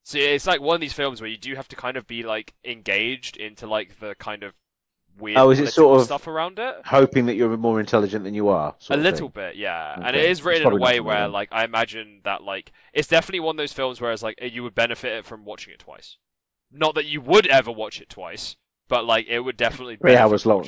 So 0.09 0.17
it's 0.17 0.47
like 0.47 0.63
one 0.63 0.75
of 0.75 0.81
these 0.81 0.95
films 0.95 1.21
where 1.21 1.29
you 1.29 1.37
do 1.37 1.55
have 1.55 1.69
to 1.69 1.77
kind 1.77 1.99
of 1.99 2.07
be 2.07 2.23
like 2.23 2.55
engaged 2.65 3.37
into 3.37 3.67
like 3.67 4.01
the 4.01 4.15
kind 4.15 4.43
of 4.43 4.55
weird 5.21 5.37
Oh, 5.37 5.51
is 5.51 5.61
it 5.61 5.71
sort 5.71 6.01
of 6.01 6.07
stuff 6.07 6.27
around 6.27 6.59
it. 6.59 6.77
Hoping 6.87 7.27
that 7.27 7.35
you're 7.35 7.55
more 7.59 7.79
intelligent 7.79 8.25
than 8.25 8.33
you 8.33 8.49
are. 8.49 8.75
A 8.89 8.97
little 8.97 9.29
bit, 9.29 9.57
yeah, 9.57 9.97
and 9.97 10.17
Okay. 10.17 10.25
it 10.25 10.31
is 10.31 10.43
written 10.43 10.69
in 10.69 10.73
a 10.73 10.81
way 10.81 10.99
where, 11.01 11.29
like, 11.29 11.51
I 11.53 11.65
imagine 11.65 12.23
that, 12.25 12.43
like, 12.43 12.73
it's 12.95 13.07
definitely 13.07 13.41
one 13.41 13.57
of 13.57 13.59
those 13.59 13.75
films 13.75 14.01
where 14.01 14.11
it's 14.11 14.23
like 14.23 14.39
you 14.41 14.63
would 14.63 14.75
benefit 14.75 15.27
from 15.27 15.45
watching 15.45 15.75
it 15.75 15.81
twice. 15.81 16.17
Not 16.73 16.95
that 16.95 17.05
you 17.05 17.21
would 17.21 17.47
ever 17.47 17.71
watch 17.71 18.01
it 18.01 18.09
twice, 18.09 18.57
but 18.89 19.05
like 19.05 19.27
it 19.29 19.41
would 19.41 19.59
definitely 19.59 19.97
Three 19.97 20.17
hours 20.17 20.47
long. 20.47 20.67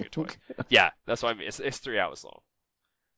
yeah, 0.69 0.91
that's 1.07 1.23
what 1.23 1.35
I 1.35 1.39
mean. 1.39 1.49
It's 1.49 1.61
it's 1.61 1.79
three 1.79 1.99
hours 1.99 2.25
long. 2.25 2.41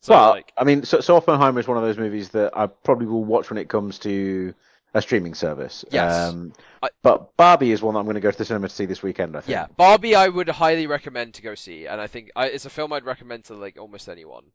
So 0.03 0.15
Well, 0.15 0.31
like, 0.31 0.53
I 0.57 0.63
mean, 0.63 0.85
so, 0.85 1.01
so 1.01 1.17
Oppenheimer 1.17 1.59
is 1.59 1.67
one 1.67 1.79
of 1.79 1.83
those 1.83 1.99
movies 1.99 2.29
that 2.31 2.57
I 2.57 2.69
probably 2.69 3.07
will 3.07 3.25
watch 3.25 3.51
when 3.51 3.59
it 3.59 3.69
comes 3.69 3.99
to 4.01 4.55
a 4.95 5.01
streaming 5.03 5.35
service. 5.35 5.85
Yes. 5.91 6.13
Um, 6.15 6.53
I- 6.83 6.91
but 7.03 7.37
Barbie 7.37 7.73
is 7.73 7.81
one 7.83 7.95
that 7.95 8.01
I'm 8.01 8.07
going 8.07 8.15
to 8.15 8.21
go 8.21 8.31
to 8.31 8.37
the 8.39 8.45
cinema 8.45 8.69
to 8.69 8.75
see 8.75 8.85
this 8.87 9.03
weekend. 9.03 9.37
I 9.37 9.41
think. 9.41 9.51
Yeah, 9.53 9.67
Barbie, 9.77 10.15
I 10.15 10.29
would 10.29 10.49
highly 10.49 10.87
recommend 10.87 11.35
to 11.35 11.43
go 11.43 11.55
see, 11.55 11.87
and 11.87 12.01
I 12.01 12.07
think 12.07 12.31
I, 12.37 12.47
it's 12.47 12.67
a 12.67 12.71
film 12.71 12.93
I'd 12.93 13.05
recommend 13.05 13.45
to 13.45 13.55
like 13.55 13.79
almost 13.79 14.09
anyone, 14.09 14.47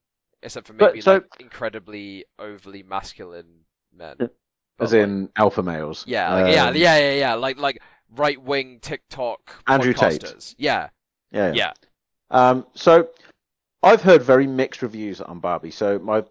except 0.44 0.68
for 0.68 0.74
But, 0.74 0.92
maybe 0.92 1.02
so- 1.02 1.14
like 1.14 1.26
incredibly 1.40 2.26
overly 2.38 2.84
masculine 2.84 3.66
men. 3.96 4.16
Yeah. 4.20 4.28
But, 4.78 4.84
As 4.84 4.94
like, 4.94 5.02
in 5.02 5.30
alpha 5.36 5.64
males. 5.64 6.04
yeah, 6.08 6.32
like, 6.34 6.54
yeah, 6.54 6.66
Um, 6.68 6.76
yeah, 6.76 6.98
yeah, 7.00 7.14
yeah, 7.14 7.34
like 7.34 7.58
like 7.58 7.82
right 8.16 8.40
wing 8.40 8.78
TikTok 8.80 9.64
Andrew 9.68 9.92
Tate. 9.94 10.22
podcasters. 10.22 10.54
Yeah, 10.60 10.90
Yeah. 11.32 11.52
yeah, 11.54 11.72
Um, 12.30 12.68
so 12.76 13.10
I've 13.82 14.04
heard 14.04 14.22
very 14.22 14.46
mixed 14.46 14.84
reviews 14.84 15.20
on 15.20 15.40
Barbie. 15.40 15.72
So 15.72 15.98
my 15.98 16.24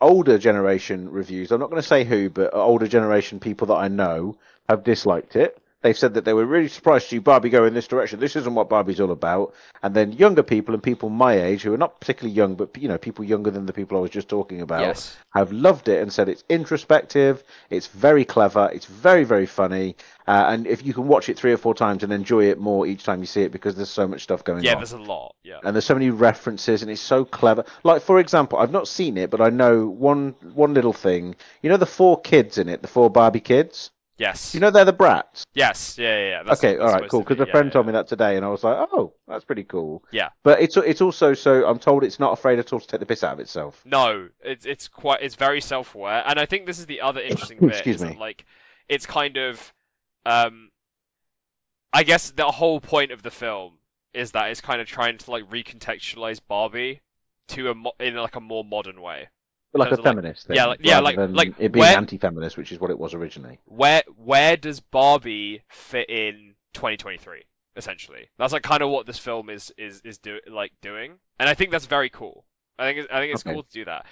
older 0.00 0.38
generation 0.38 1.10
reviews, 1.10 1.50
I'm 1.50 1.60
not 1.60 1.70
going 1.70 1.82
to 1.82 1.88
say 1.88 2.04
who, 2.04 2.30
but 2.30 2.54
older 2.54 2.86
generation 2.86 3.40
people 3.40 3.68
that 3.68 3.74
I 3.74 3.88
know 3.88 4.36
have 4.68 4.84
disliked 4.84 5.36
it. 5.36 5.58
They've 5.86 5.96
said 5.96 6.14
that 6.14 6.24
they 6.24 6.32
were 6.32 6.44
really 6.44 6.66
surprised 6.66 7.04
to 7.04 7.10
see 7.10 7.18
Barbie 7.20 7.48
go 7.48 7.64
in 7.64 7.72
this 7.72 7.86
direction. 7.86 8.18
This 8.18 8.34
isn't 8.34 8.56
what 8.56 8.68
Barbie's 8.68 8.98
all 8.98 9.12
about. 9.12 9.54
And 9.84 9.94
then 9.94 10.10
younger 10.10 10.42
people 10.42 10.74
and 10.74 10.82
people 10.82 11.10
my 11.10 11.40
age, 11.40 11.62
who 11.62 11.72
are 11.72 11.78
not 11.78 12.00
particularly 12.00 12.34
young, 12.34 12.56
but 12.56 12.76
you 12.76 12.88
know, 12.88 12.98
people 12.98 13.24
younger 13.24 13.52
than 13.52 13.66
the 13.66 13.72
people 13.72 13.96
I 13.96 14.00
was 14.00 14.10
just 14.10 14.28
talking 14.28 14.62
about, 14.62 14.80
yes, 14.80 15.16
have 15.32 15.52
loved 15.52 15.86
it 15.86 16.02
and 16.02 16.12
said 16.12 16.28
it's 16.28 16.42
introspective, 16.48 17.44
it's 17.70 17.86
very 17.86 18.24
clever, 18.24 18.68
it's 18.74 18.86
very 18.86 19.22
very 19.22 19.46
funny, 19.46 19.94
uh, 20.26 20.46
and 20.48 20.66
if 20.66 20.84
you 20.84 20.92
can 20.92 21.06
watch 21.06 21.28
it 21.28 21.38
three 21.38 21.52
or 21.52 21.56
four 21.56 21.72
times 21.72 22.02
and 22.02 22.12
enjoy 22.12 22.46
it 22.46 22.58
more 22.58 22.84
each 22.84 23.04
time 23.04 23.20
you 23.20 23.26
see 23.26 23.42
it 23.42 23.52
because 23.52 23.76
there's 23.76 23.88
so 23.88 24.08
much 24.08 24.24
stuff 24.24 24.42
going 24.42 24.64
yeah. 24.64 24.72
on 24.72 24.74
Yeah, 24.74 24.80
There's 24.80 24.92
a 24.92 24.98
lot. 24.98 25.36
Yeah, 25.44 25.60
and 25.62 25.76
there's 25.76 25.84
so 25.84 25.94
many 25.94 26.10
references 26.10 26.82
and 26.82 26.90
it's 26.90 27.00
so 27.00 27.24
clever 27.24 27.64
like 27.84 28.02
for 28.02 28.18
example 28.18 28.58
i've 28.58 28.72
not 28.72 28.88
seen 28.88 29.16
it 29.16 29.30
but 29.30 29.40
i 29.40 29.48
know 29.48 29.86
one 29.86 30.34
one 30.54 30.74
little 30.74 30.92
thing 30.92 31.36
you 31.62 31.70
know 31.70 31.76
the 31.76 31.86
four 31.86 32.20
kids 32.20 32.58
in 32.58 32.68
it 32.68 32.82
the 32.82 32.88
four 32.88 33.08
barbie 33.08 33.38
kids 33.38 33.92
yes, 34.18 34.54
you 34.54 34.60
know 34.60 34.70
they're 34.70 34.84
the 34.84 34.92
brats 34.92 35.44
yes, 35.54 35.98
yeah, 35.98 36.16
yeah. 36.16 36.28
yeah. 36.28 36.42
That's, 36.42 36.60
okay 36.64 36.78
all 36.78 36.92
right 36.92 37.08
cool 37.08 37.20
to 37.20 37.26
be, 37.26 37.34
because 37.34 37.44
a 37.44 37.46
yeah, 37.46 37.52
friend 37.52 37.66
yeah, 37.68 37.72
told 37.72 37.86
me 37.86 37.92
that 37.92 38.08
today 38.08 38.36
and 38.36 38.44
i 38.44 38.48
was 38.48 38.64
like 38.64 38.88
oh 38.92 39.12
that's 39.28 39.44
pretty 39.44 39.64
cool 39.64 40.02
Yeah. 40.10 40.30
but 40.42 40.60
it's 40.60 40.76
it's 40.76 41.00
also 41.00 41.34
so 41.34 41.66
i'm 41.66 41.78
told 41.78 42.04
it's 42.04 42.18
not 42.18 42.32
afraid 42.32 42.58
at 42.58 42.72
all 42.72 42.80
to 42.80 42.86
take 42.86 43.00
the 43.00 43.06
piss 43.06 43.22
out 43.24 43.34
of 43.34 43.40
itself 43.40 43.82
No, 43.84 44.28
it's 44.42 44.64
it's 44.64 44.88
quite 44.88 45.22
it's 45.22 45.34
very 45.34 45.60
self-aware, 45.60 46.22
and 46.26 46.38
I 46.38 46.46
think 46.46 46.66
this 46.66 46.78
is 46.78 46.86
the 46.86 47.00
other 47.00 47.20
interesting 47.30 47.58
bit. 47.58 47.70
Excuse 47.70 48.00
that, 48.00 48.10
me. 48.12 48.16
like, 48.18 48.44
it's 48.88 49.06
kind 49.06 49.36
of, 49.36 49.74
um, 50.24 50.70
I 51.92 52.02
guess 52.02 52.30
the 52.30 52.46
whole 52.46 52.80
point 52.80 53.10
of 53.12 53.22
the 53.22 53.30
film 53.30 53.78
is 54.12 54.32
that 54.32 54.50
it's 54.50 54.60
kind 54.60 54.80
of 54.80 54.86
trying 54.86 55.18
to 55.18 55.30
like 55.30 55.44
recontextualize 55.50 56.40
Barbie 56.46 57.00
to 57.48 57.70
a 57.70 57.74
mo- 57.74 57.92
in 58.00 58.14
like 58.16 58.36
a 58.36 58.40
more 58.40 58.64
modern 58.64 59.00
way. 59.00 59.28
Like 59.78 59.90
a 59.90 59.94
of, 59.94 59.98
like- 60.00 60.04
feminist 60.04 60.46
thing, 60.46 60.56
yeah, 60.56 60.66
like- 60.66 60.80
yeah, 60.82 60.98
like- 61.00 61.16
like, 61.16 61.54
it 61.58 61.72
being 61.72 61.80
where- 61.82 61.96
anti-feminist, 61.96 62.56
which 62.56 62.72
is 62.72 62.80
what 62.80 62.90
it 62.90 62.98
was 62.98 63.14
originally. 63.14 63.58
Where 63.64 64.02
where 64.16 64.56
does 64.56 64.80
Barbie 64.80 65.62
fit 65.68 66.08
in 66.10 66.54
2023? 66.74 67.42
Essentially, 67.76 68.30
that's 68.38 68.52
like 68.54 68.62
kind 68.62 68.82
of 68.82 68.88
what 68.90 69.06
this 69.06 69.18
film 69.18 69.50
is 69.50 69.72
is 69.76 70.00
is 70.04 70.16
do 70.18 70.40
like 70.50 70.72
doing, 70.80 71.18
and 71.38 71.48
I 71.48 71.54
think 71.54 71.70
that's 71.70 71.86
very 71.86 72.08
cool. 72.08 72.46
I 72.78 72.86
think 72.86 72.98
it's, 73.00 73.08
I 73.12 73.20
think 73.20 73.32
it's 73.34 73.42
Okay. 73.46 73.52
cool 73.52 73.62
to 73.64 73.70
do 73.70 73.84
that. 73.84 74.06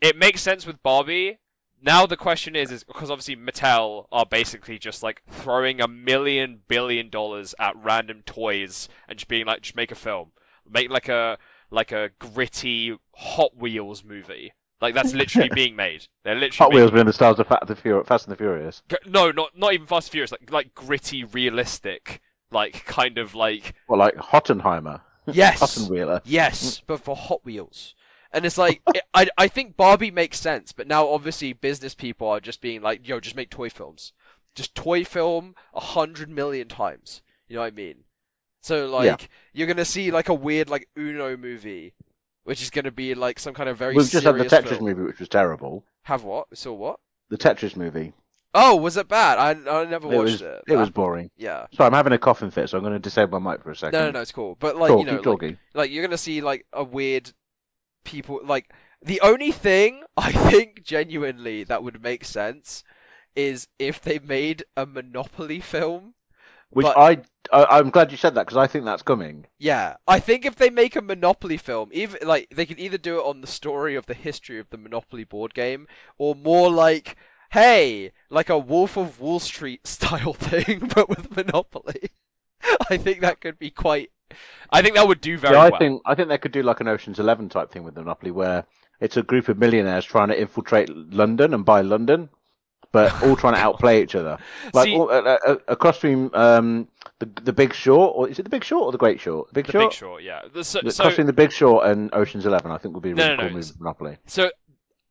It 0.00 0.16
makes 0.16 0.40
sense 0.40 0.66
with 0.66 0.82
Barbie. 0.82 1.38
Now 1.82 2.06
the 2.06 2.16
question 2.16 2.54
is, 2.56 2.70
is 2.72 2.82
because 2.84 3.10
obviously 3.10 3.36
Mattel 3.36 4.06
are 4.12 4.26
basically 4.26 4.78
just 4.78 5.02
like 5.02 5.22
throwing 5.28 5.80
a 5.80 5.86
million 5.88 6.60
billion 6.68 7.08
dollars 7.10 7.54
at 7.58 7.74
random 7.76 8.22
toys 8.26 8.88
and 9.08 9.18
just 9.18 9.28
being 9.28 9.46
like, 9.46 9.62
just 9.62 9.76
make 9.76 9.90
a 9.92 9.96
film, 9.96 10.32
make 10.68 10.90
like 10.90 11.08
a 11.08 11.38
like 11.70 11.90
a 11.92 12.10
gritty 12.20 12.96
Hot 13.16 13.56
Wheels 13.56 14.02
movie. 14.04 14.52
Like 14.80 14.94
that's 14.94 15.12
literally 15.12 15.50
being 15.52 15.74
made. 15.74 16.06
They're 16.24 16.34
literally 16.34 16.56
Hot 16.58 16.72
Wheels 16.72 16.90
being 16.92 17.06
the 17.06 17.12
stars 17.12 17.38
of 17.40 17.46
Fast 17.48 17.62
and 17.62 17.70
the 17.70 17.76
Furious. 17.76 18.06
Fast 18.06 18.26
and 18.26 18.32
the 18.32 18.36
Furious. 18.36 18.82
No, 19.06 19.30
not 19.30 19.56
not 19.58 19.72
even 19.74 19.86
Fast 19.86 20.08
and 20.08 20.12
Furious. 20.12 20.30
Like 20.32 20.50
like 20.52 20.74
gritty, 20.74 21.24
realistic, 21.24 22.20
like 22.52 22.84
kind 22.84 23.18
of 23.18 23.34
like 23.34 23.74
Well, 23.88 23.98
like 23.98 24.14
Hottenheimer. 24.16 25.00
Yes. 25.26 25.60
Hottenwheeler. 25.60 26.20
Yes, 26.24 26.80
but 26.86 27.00
for 27.00 27.14
Hot 27.16 27.44
Wheels. 27.44 27.94
And 28.32 28.46
it's 28.46 28.56
like 28.58 28.80
it, 28.94 29.02
I 29.14 29.28
I 29.36 29.48
think 29.48 29.76
Barbie 29.76 30.10
makes 30.10 30.38
sense, 30.38 30.72
but 30.72 30.86
now 30.86 31.08
obviously 31.08 31.52
business 31.52 31.94
people 31.94 32.28
are 32.28 32.40
just 32.40 32.60
being 32.60 32.80
like, 32.82 33.06
yo, 33.08 33.20
just 33.20 33.36
make 33.36 33.50
toy 33.50 33.68
films, 33.70 34.12
just 34.54 34.74
toy 34.74 35.04
film 35.04 35.54
a 35.74 35.80
hundred 35.80 36.30
million 36.30 36.68
times. 36.68 37.22
You 37.48 37.56
know 37.56 37.62
what 37.62 37.72
I 37.72 37.76
mean? 37.76 38.04
So 38.62 38.86
like 38.86 39.06
Yeah. 39.22 39.26
you're 39.54 39.66
gonna 39.66 39.84
see 39.84 40.10
like 40.10 40.28
a 40.28 40.34
weird 40.34 40.68
like 40.70 40.88
Uno 40.96 41.36
movie, 41.36 41.94
which 42.48 42.62
is 42.62 42.70
gonna 42.70 42.90
be 42.90 43.14
like 43.14 43.38
some 43.38 43.52
kind 43.52 43.68
of 43.68 43.76
very 43.76 43.94
We've 43.94 44.08
just 44.08 44.24
had 44.24 44.36
the 44.36 44.44
Tetris 44.46 44.68
film. 44.70 44.84
movie, 44.84 45.02
which 45.02 45.18
was 45.18 45.28
terrible. 45.28 45.84
Have 46.04 46.24
what? 46.24 46.46
So 46.56 46.72
what? 46.72 46.98
The 47.28 47.36
Tetris 47.36 47.76
movie. 47.76 48.14
Oh, 48.54 48.74
was 48.74 48.96
it 48.96 49.06
bad? 49.06 49.38
I 49.38 49.50
I 49.70 49.84
never 49.84 50.10
It 50.10 50.16
watched 50.16 50.32
was. 50.32 50.40
it. 50.42 50.62
It 50.66 50.76
was 50.76 50.88
boring. 50.88 51.30
Yeah. 51.36 51.66
Sorry, 51.74 51.86
I'm 51.86 51.92
having 51.92 52.14
a 52.14 52.18
coughing 52.18 52.50
fit, 52.50 52.70
so 52.70 52.78
I'm 52.78 52.82
going 52.82 52.94
to 52.94 52.98
disable 52.98 53.38
my 53.38 53.52
mic 53.52 53.62
for 53.62 53.70
a 53.70 53.76
second. 53.76 53.98
No, 53.98 54.06
no, 54.06 54.12
no, 54.12 54.20
it's 54.22 54.32
cool. 54.32 54.56
But 54.58 54.76
like 54.76 54.88
Talk, 54.88 55.00
you 55.00 55.04
know, 55.12 55.18
keep 55.18 55.42
like, 55.42 55.56
like 55.74 55.90
you're 55.90 56.02
gonna 56.02 56.16
see 56.16 56.40
like 56.40 56.64
a 56.72 56.82
weird 56.82 57.32
people 58.04 58.40
like 58.42 58.72
the 59.02 59.20
only 59.20 59.52
thing 59.52 60.04
I 60.16 60.32
think 60.32 60.82
genuinely 60.82 61.64
that 61.64 61.82
would 61.84 62.02
make 62.02 62.24
sense 62.24 62.82
is 63.36 63.68
if 63.78 64.00
they 64.00 64.18
made 64.18 64.64
a 64.74 64.86
Monopoly 64.86 65.60
film. 65.60 66.14
Which 66.70 66.84
but- 66.84 66.96
I, 66.98 67.18
I, 67.52 67.78
I'm 67.78 67.90
glad 67.90 68.10
you 68.10 68.16
said 68.18 68.34
that 68.34 68.46
because 68.46 68.56
I 68.56 68.66
think 68.66 68.84
that's 68.84 69.02
coming. 69.02 69.46
Yeah, 69.58 69.96
I 70.06 70.20
think 70.20 70.44
if 70.44 70.56
they 70.56 70.70
make 70.70 70.96
a 70.96 71.02
Monopoly 71.02 71.56
film, 71.56 71.90
even 71.92 72.18
like 72.26 72.48
they 72.50 72.66
could 72.66 72.78
either 72.78 72.98
do 72.98 73.18
it 73.18 73.24
on 73.24 73.40
the 73.40 73.46
story 73.46 73.94
of 73.94 74.06
the 74.06 74.14
history 74.14 74.58
of 74.58 74.70
the 74.70 74.76
Monopoly 74.76 75.24
board 75.24 75.54
game, 75.54 75.86
or 76.18 76.34
more 76.34 76.70
like, 76.70 77.16
hey, 77.50 78.12
like 78.28 78.50
a 78.50 78.58
Wolf 78.58 78.96
of 78.96 79.20
Wall 79.20 79.40
Street 79.40 79.86
style 79.86 80.34
thing, 80.34 80.90
but 80.94 81.08
with 81.08 81.34
Monopoly. 81.34 82.10
I 82.90 82.96
think 82.96 83.20
that 83.20 83.40
could 83.40 83.58
be 83.58 83.70
quite. 83.70 84.10
I 84.70 84.82
think 84.82 84.96
that 84.96 85.08
would 85.08 85.22
do 85.22 85.38
very 85.38 85.54
yeah, 85.54 85.62
I 85.62 85.68
well. 85.70 85.78
think 85.78 86.02
I 86.04 86.14
think 86.14 86.28
they 86.28 86.38
could 86.38 86.52
do 86.52 86.62
like 86.62 86.80
an 86.80 86.88
Ocean's 86.88 87.18
Eleven 87.18 87.48
type 87.48 87.70
thing 87.70 87.84
with 87.84 87.96
Monopoly, 87.96 88.30
where 88.30 88.66
it's 89.00 89.16
a 89.16 89.22
group 89.22 89.48
of 89.48 89.58
millionaires 89.58 90.04
trying 90.04 90.28
to 90.28 90.38
infiltrate 90.38 90.90
London 90.90 91.54
and 91.54 91.64
buy 91.64 91.80
London, 91.80 92.28
but 92.92 93.22
all 93.22 93.36
trying 93.36 93.54
to 93.54 93.60
outplay 93.60 94.02
each 94.02 94.14
other. 94.14 94.38
Like 94.74 94.86
See- 94.86 94.96
all, 94.96 95.10
uh, 95.10 95.38
uh, 95.46 95.56
across 95.68 95.96
between 95.96 96.30
um, 96.34 96.88
the 97.18 97.26
the 97.42 97.52
Big 97.52 97.72
Short, 97.74 98.12
or 98.16 98.28
is 98.28 98.38
it 98.38 98.42
the 98.44 98.50
Big 98.50 98.64
Short 98.64 98.84
or 98.84 98.92
the 98.92 98.98
Great 98.98 99.20
Short? 99.20 99.48
The 99.48 99.54
Big 99.54 99.66
the 99.66 99.72
Short. 99.72 99.90
Big 99.90 99.96
Short, 99.96 100.22
yeah. 100.22 100.40
The- 100.52 100.64
so, 100.64 100.80
The- 100.82 100.90
so, 100.90 101.10
the 101.10 101.32
Big 101.32 101.52
Short 101.52 101.86
and 101.86 102.10
Ocean's 102.14 102.46
Eleven, 102.46 102.70
I 102.70 102.78
think 102.78 102.94
would 102.94 103.02
be 103.02 103.10
a 103.10 103.14
really 103.14 103.28
no, 103.28 103.36
cool 103.36 103.44
no, 103.44 103.50
movie 103.50 103.58
it's- 103.60 103.78
Monopoly. 103.78 104.16
so 104.26 104.50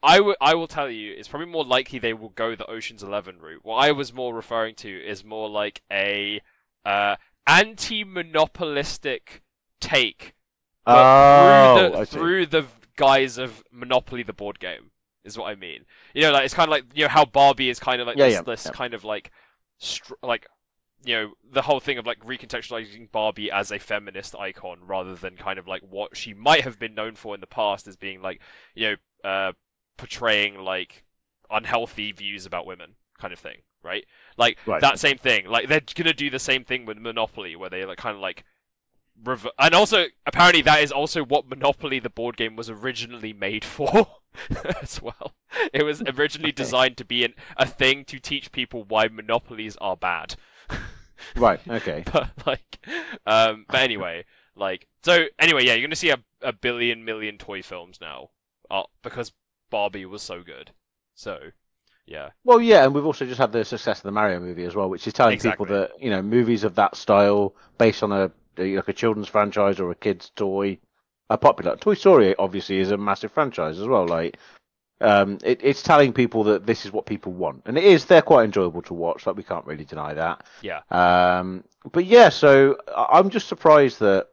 I 0.03 0.19
will 0.19 0.35
I 0.39 0.53
will 0.55 0.67
tell 0.67 0.89
you, 0.89 1.13
it's 1.17 1.27
probably 1.27 1.47
more 1.47 1.65
likely 1.65 1.97
they 1.99 2.13
will 2.13 2.29
go 2.29 2.55
the 2.55 2.69
Ocean's 2.69 3.03
Eleven 3.03 3.39
route. 3.39 3.61
What 3.63 3.77
I 3.77 3.91
was 3.91 4.13
more 4.13 4.33
referring 4.33 4.75
to 4.75 4.89
is 4.89 5.23
more 5.23 5.49
like 5.49 5.81
a 5.91 6.41
uh, 6.85 7.15
anti-monopolistic 7.47 9.41
take 9.79 10.33
but 10.85 10.95
Oh, 10.95 11.89
through 11.91 11.99
the, 11.99 12.05
through 12.05 12.45
the 12.45 12.65
guise 12.95 13.37
of 13.37 13.63
Monopoly 13.71 14.23
the 14.23 14.33
board 14.33 14.59
game 14.59 14.91
is 15.25 15.37
what 15.37 15.49
I 15.49 15.55
mean. 15.55 15.83
You 16.17 16.23
know, 16.23 16.31
like 16.31 16.45
it's 16.45 16.53
kind 16.53 16.67
of 16.67 16.71
like 16.71 16.85
you 16.95 17.03
know 17.03 17.09
how 17.09 17.25
Barbie 17.25 17.69
is 17.69 17.79
kind 17.79 18.01
of 18.01 18.07
like 18.07 18.17
Yeah, 18.17 18.25
this, 18.25 18.33
yeah, 18.35 18.41
this 18.41 18.65
yeah. 18.65 18.71
kind 18.71 18.93
of 18.95 19.03
like 19.03 19.31
str- 19.77 20.15
like 20.23 20.47
you 21.05 21.15
know 21.15 21.33
the 21.51 21.61
whole 21.61 21.79
thing 21.79 21.99
of 21.99 22.07
like 22.07 22.19
recontextualizing 22.25 23.11
Barbie 23.11 23.51
as 23.51 23.71
a 23.71 23.77
feminist 23.77 24.35
icon 24.35 24.79
rather 24.81 25.13
than 25.15 25.35
kind 25.37 25.59
of 25.59 25.67
like 25.67 25.83
what 25.83 26.17
she 26.17 26.33
might 26.33 26.61
have 26.63 26.79
been 26.79 26.95
known 26.95 27.15
for 27.15 27.35
in 27.35 27.41
the 27.41 27.45
past 27.47 27.87
as 27.87 27.95
being 27.95 28.21
like 28.21 28.41
you 28.73 28.97
know 29.23 29.29
uh, 29.29 29.51
portraying 29.95 30.57
like 30.59 31.03
unhealthy 31.51 32.11
views 32.11 32.45
about 32.47 32.65
women 32.65 32.95
kind 33.19 33.31
of 33.31 33.39
thing, 33.39 33.57
right? 33.83 34.05
Like 34.37 34.57
Right. 34.65 34.81
that 34.81 34.99
same 34.99 35.17
thing. 35.19 35.45
Like 35.47 35.67
they're 35.69 35.81
gonna 35.95 36.13
do 36.13 36.29
the 36.31 36.39
same 36.39 36.63
thing 36.63 36.85
with 36.85 36.97
Monopoly 36.97 37.55
where 37.55 37.69
they 37.69 37.85
like 37.85 37.99
kind 37.99 38.15
of 38.15 38.21
like 38.21 38.43
rev- 39.23 39.47
and 39.59 39.73
also 39.75 40.05
apparently 40.25 40.61
that 40.63 40.81
is 40.81 40.91
also 40.91 41.23
what 41.23 41.47
Monopoly 41.47 41.99
the 41.99 42.09
board 42.09 42.37
game 42.37 42.55
was 42.55 42.69
originally 42.69 43.33
made 43.33 43.63
for 43.75 44.07
as 44.81 45.01
well. 45.01 45.33
It 45.73 45.83
was 45.83 46.01
originally 46.01 46.51
designed 46.51 46.97
to 46.97 47.05
be 47.05 47.23
an, 47.23 47.33
a 47.57 47.65
thing 47.65 48.05
to 48.05 48.19
teach 48.19 48.51
people 48.51 48.83
why 48.83 49.07
monopolies 49.07 49.75
are 49.81 49.97
bad. 49.97 50.35
Right. 51.35 51.59
Okay. 51.67 52.03
but 52.13 52.29
like 52.45 52.77
um 53.25 53.65
but 53.67 53.81
anyway, 53.81 54.23
like 54.55 54.87
so 55.03 55.25
anyway, 55.39 55.65
yeah, 55.65 55.73
you're 55.73 55.81
going 55.81 55.89
to 55.89 55.95
see 55.95 56.11
a, 56.11 56.23
a 56.43 56.53
billion 56.53 57.03
million 57.03 57.39
toy 57.39 57.63
films 57.63 57.97
now 57.99 58.29
uh, 58.69 58.83
because 59.01 59.31
Barbie 59.69 60.05
was 60.05 60.21
so 60.21 60.43
good. 60.43 60.71
So, 61.15 61.39
yeah. 62.05 62.29
Well, 62.43 62.61
yeah, 62.61 62.83
and 62.85 62.93
we've 62.93 63.05
also 63.05 63.25
just 63.25 63.39
had 63.39 63.51
the 63.51 63.65
success 63.65 63.97
of 63.99 64.03
the 64.03 64.11
Mario 64.11 64.39
movie 64.39 64.65
as 64.65 64.75
well, 64.75 64.89
which 64.89 65.07
is 65.07 65.13
telling 65.13 65.33
Exactly. 65.33 65.65
people 65.65 65.75
that 65.77 65.91
you 65.99 66.09
know 66.09 66.21
movies 66.21 66.63
of 66.63 66.75
that 66.75 66.95
style, 66.95 67.55
based 67.77 68.03
on 68.03 68.11
a 68.11 68.31
like 68.57 68.87
a 68.87 68.93
children's 68.93 69.27
franchise 69.27 69.79
or 69.79 69.91
a 69.91 69.95
kid's 69.95 70.29
toy, 70.35 70.77
are 71.29 71.37
popular. 71.37 71.75
Toy 71.75 71.93
Story 71.93 72.35
obviously 72.37 72.79
is 72.79 72.91
a 72.91 72.97
massive 72.97 73.31
franchise 73.31 73.79
as 73.79 73.87
well. 73.87 74.07
Like, 74.07 74.37
um, 75.01 75.37
it, 75.43 75.59
it's 75.63 75.83
telling 75.83 76.13
people 76.13 76.43
that 76.45 76.65
this 76.65 76.85
is 76.85 76.91
what 76.91 77.05
people 77.05 77.31
want, 77.33 77.63
and 77.65 77.77
it 77.77 77.83
is. 77.83 78.05
They're 78.05 78.21
quite 78.21 78.45
enjoyable 78.45 78.81
to 78.83 78.93
watch. 78.93 79.25
Like, 79.27 79.35
we 79.35 79.43
can't 79.43 79.65
really 79.65 79.85
deny 79.85 80.13
that. 80.13 80.43
Yeah. 80.61 80.81
Um, 80.89 81.63
but 81.91 82.05
yeah, 82.05 82.29
so 82.29 82.77
I'm 82.95 83.29
just 83.29 83.47
surprised 83.47 83.99
that. 83.99 84.27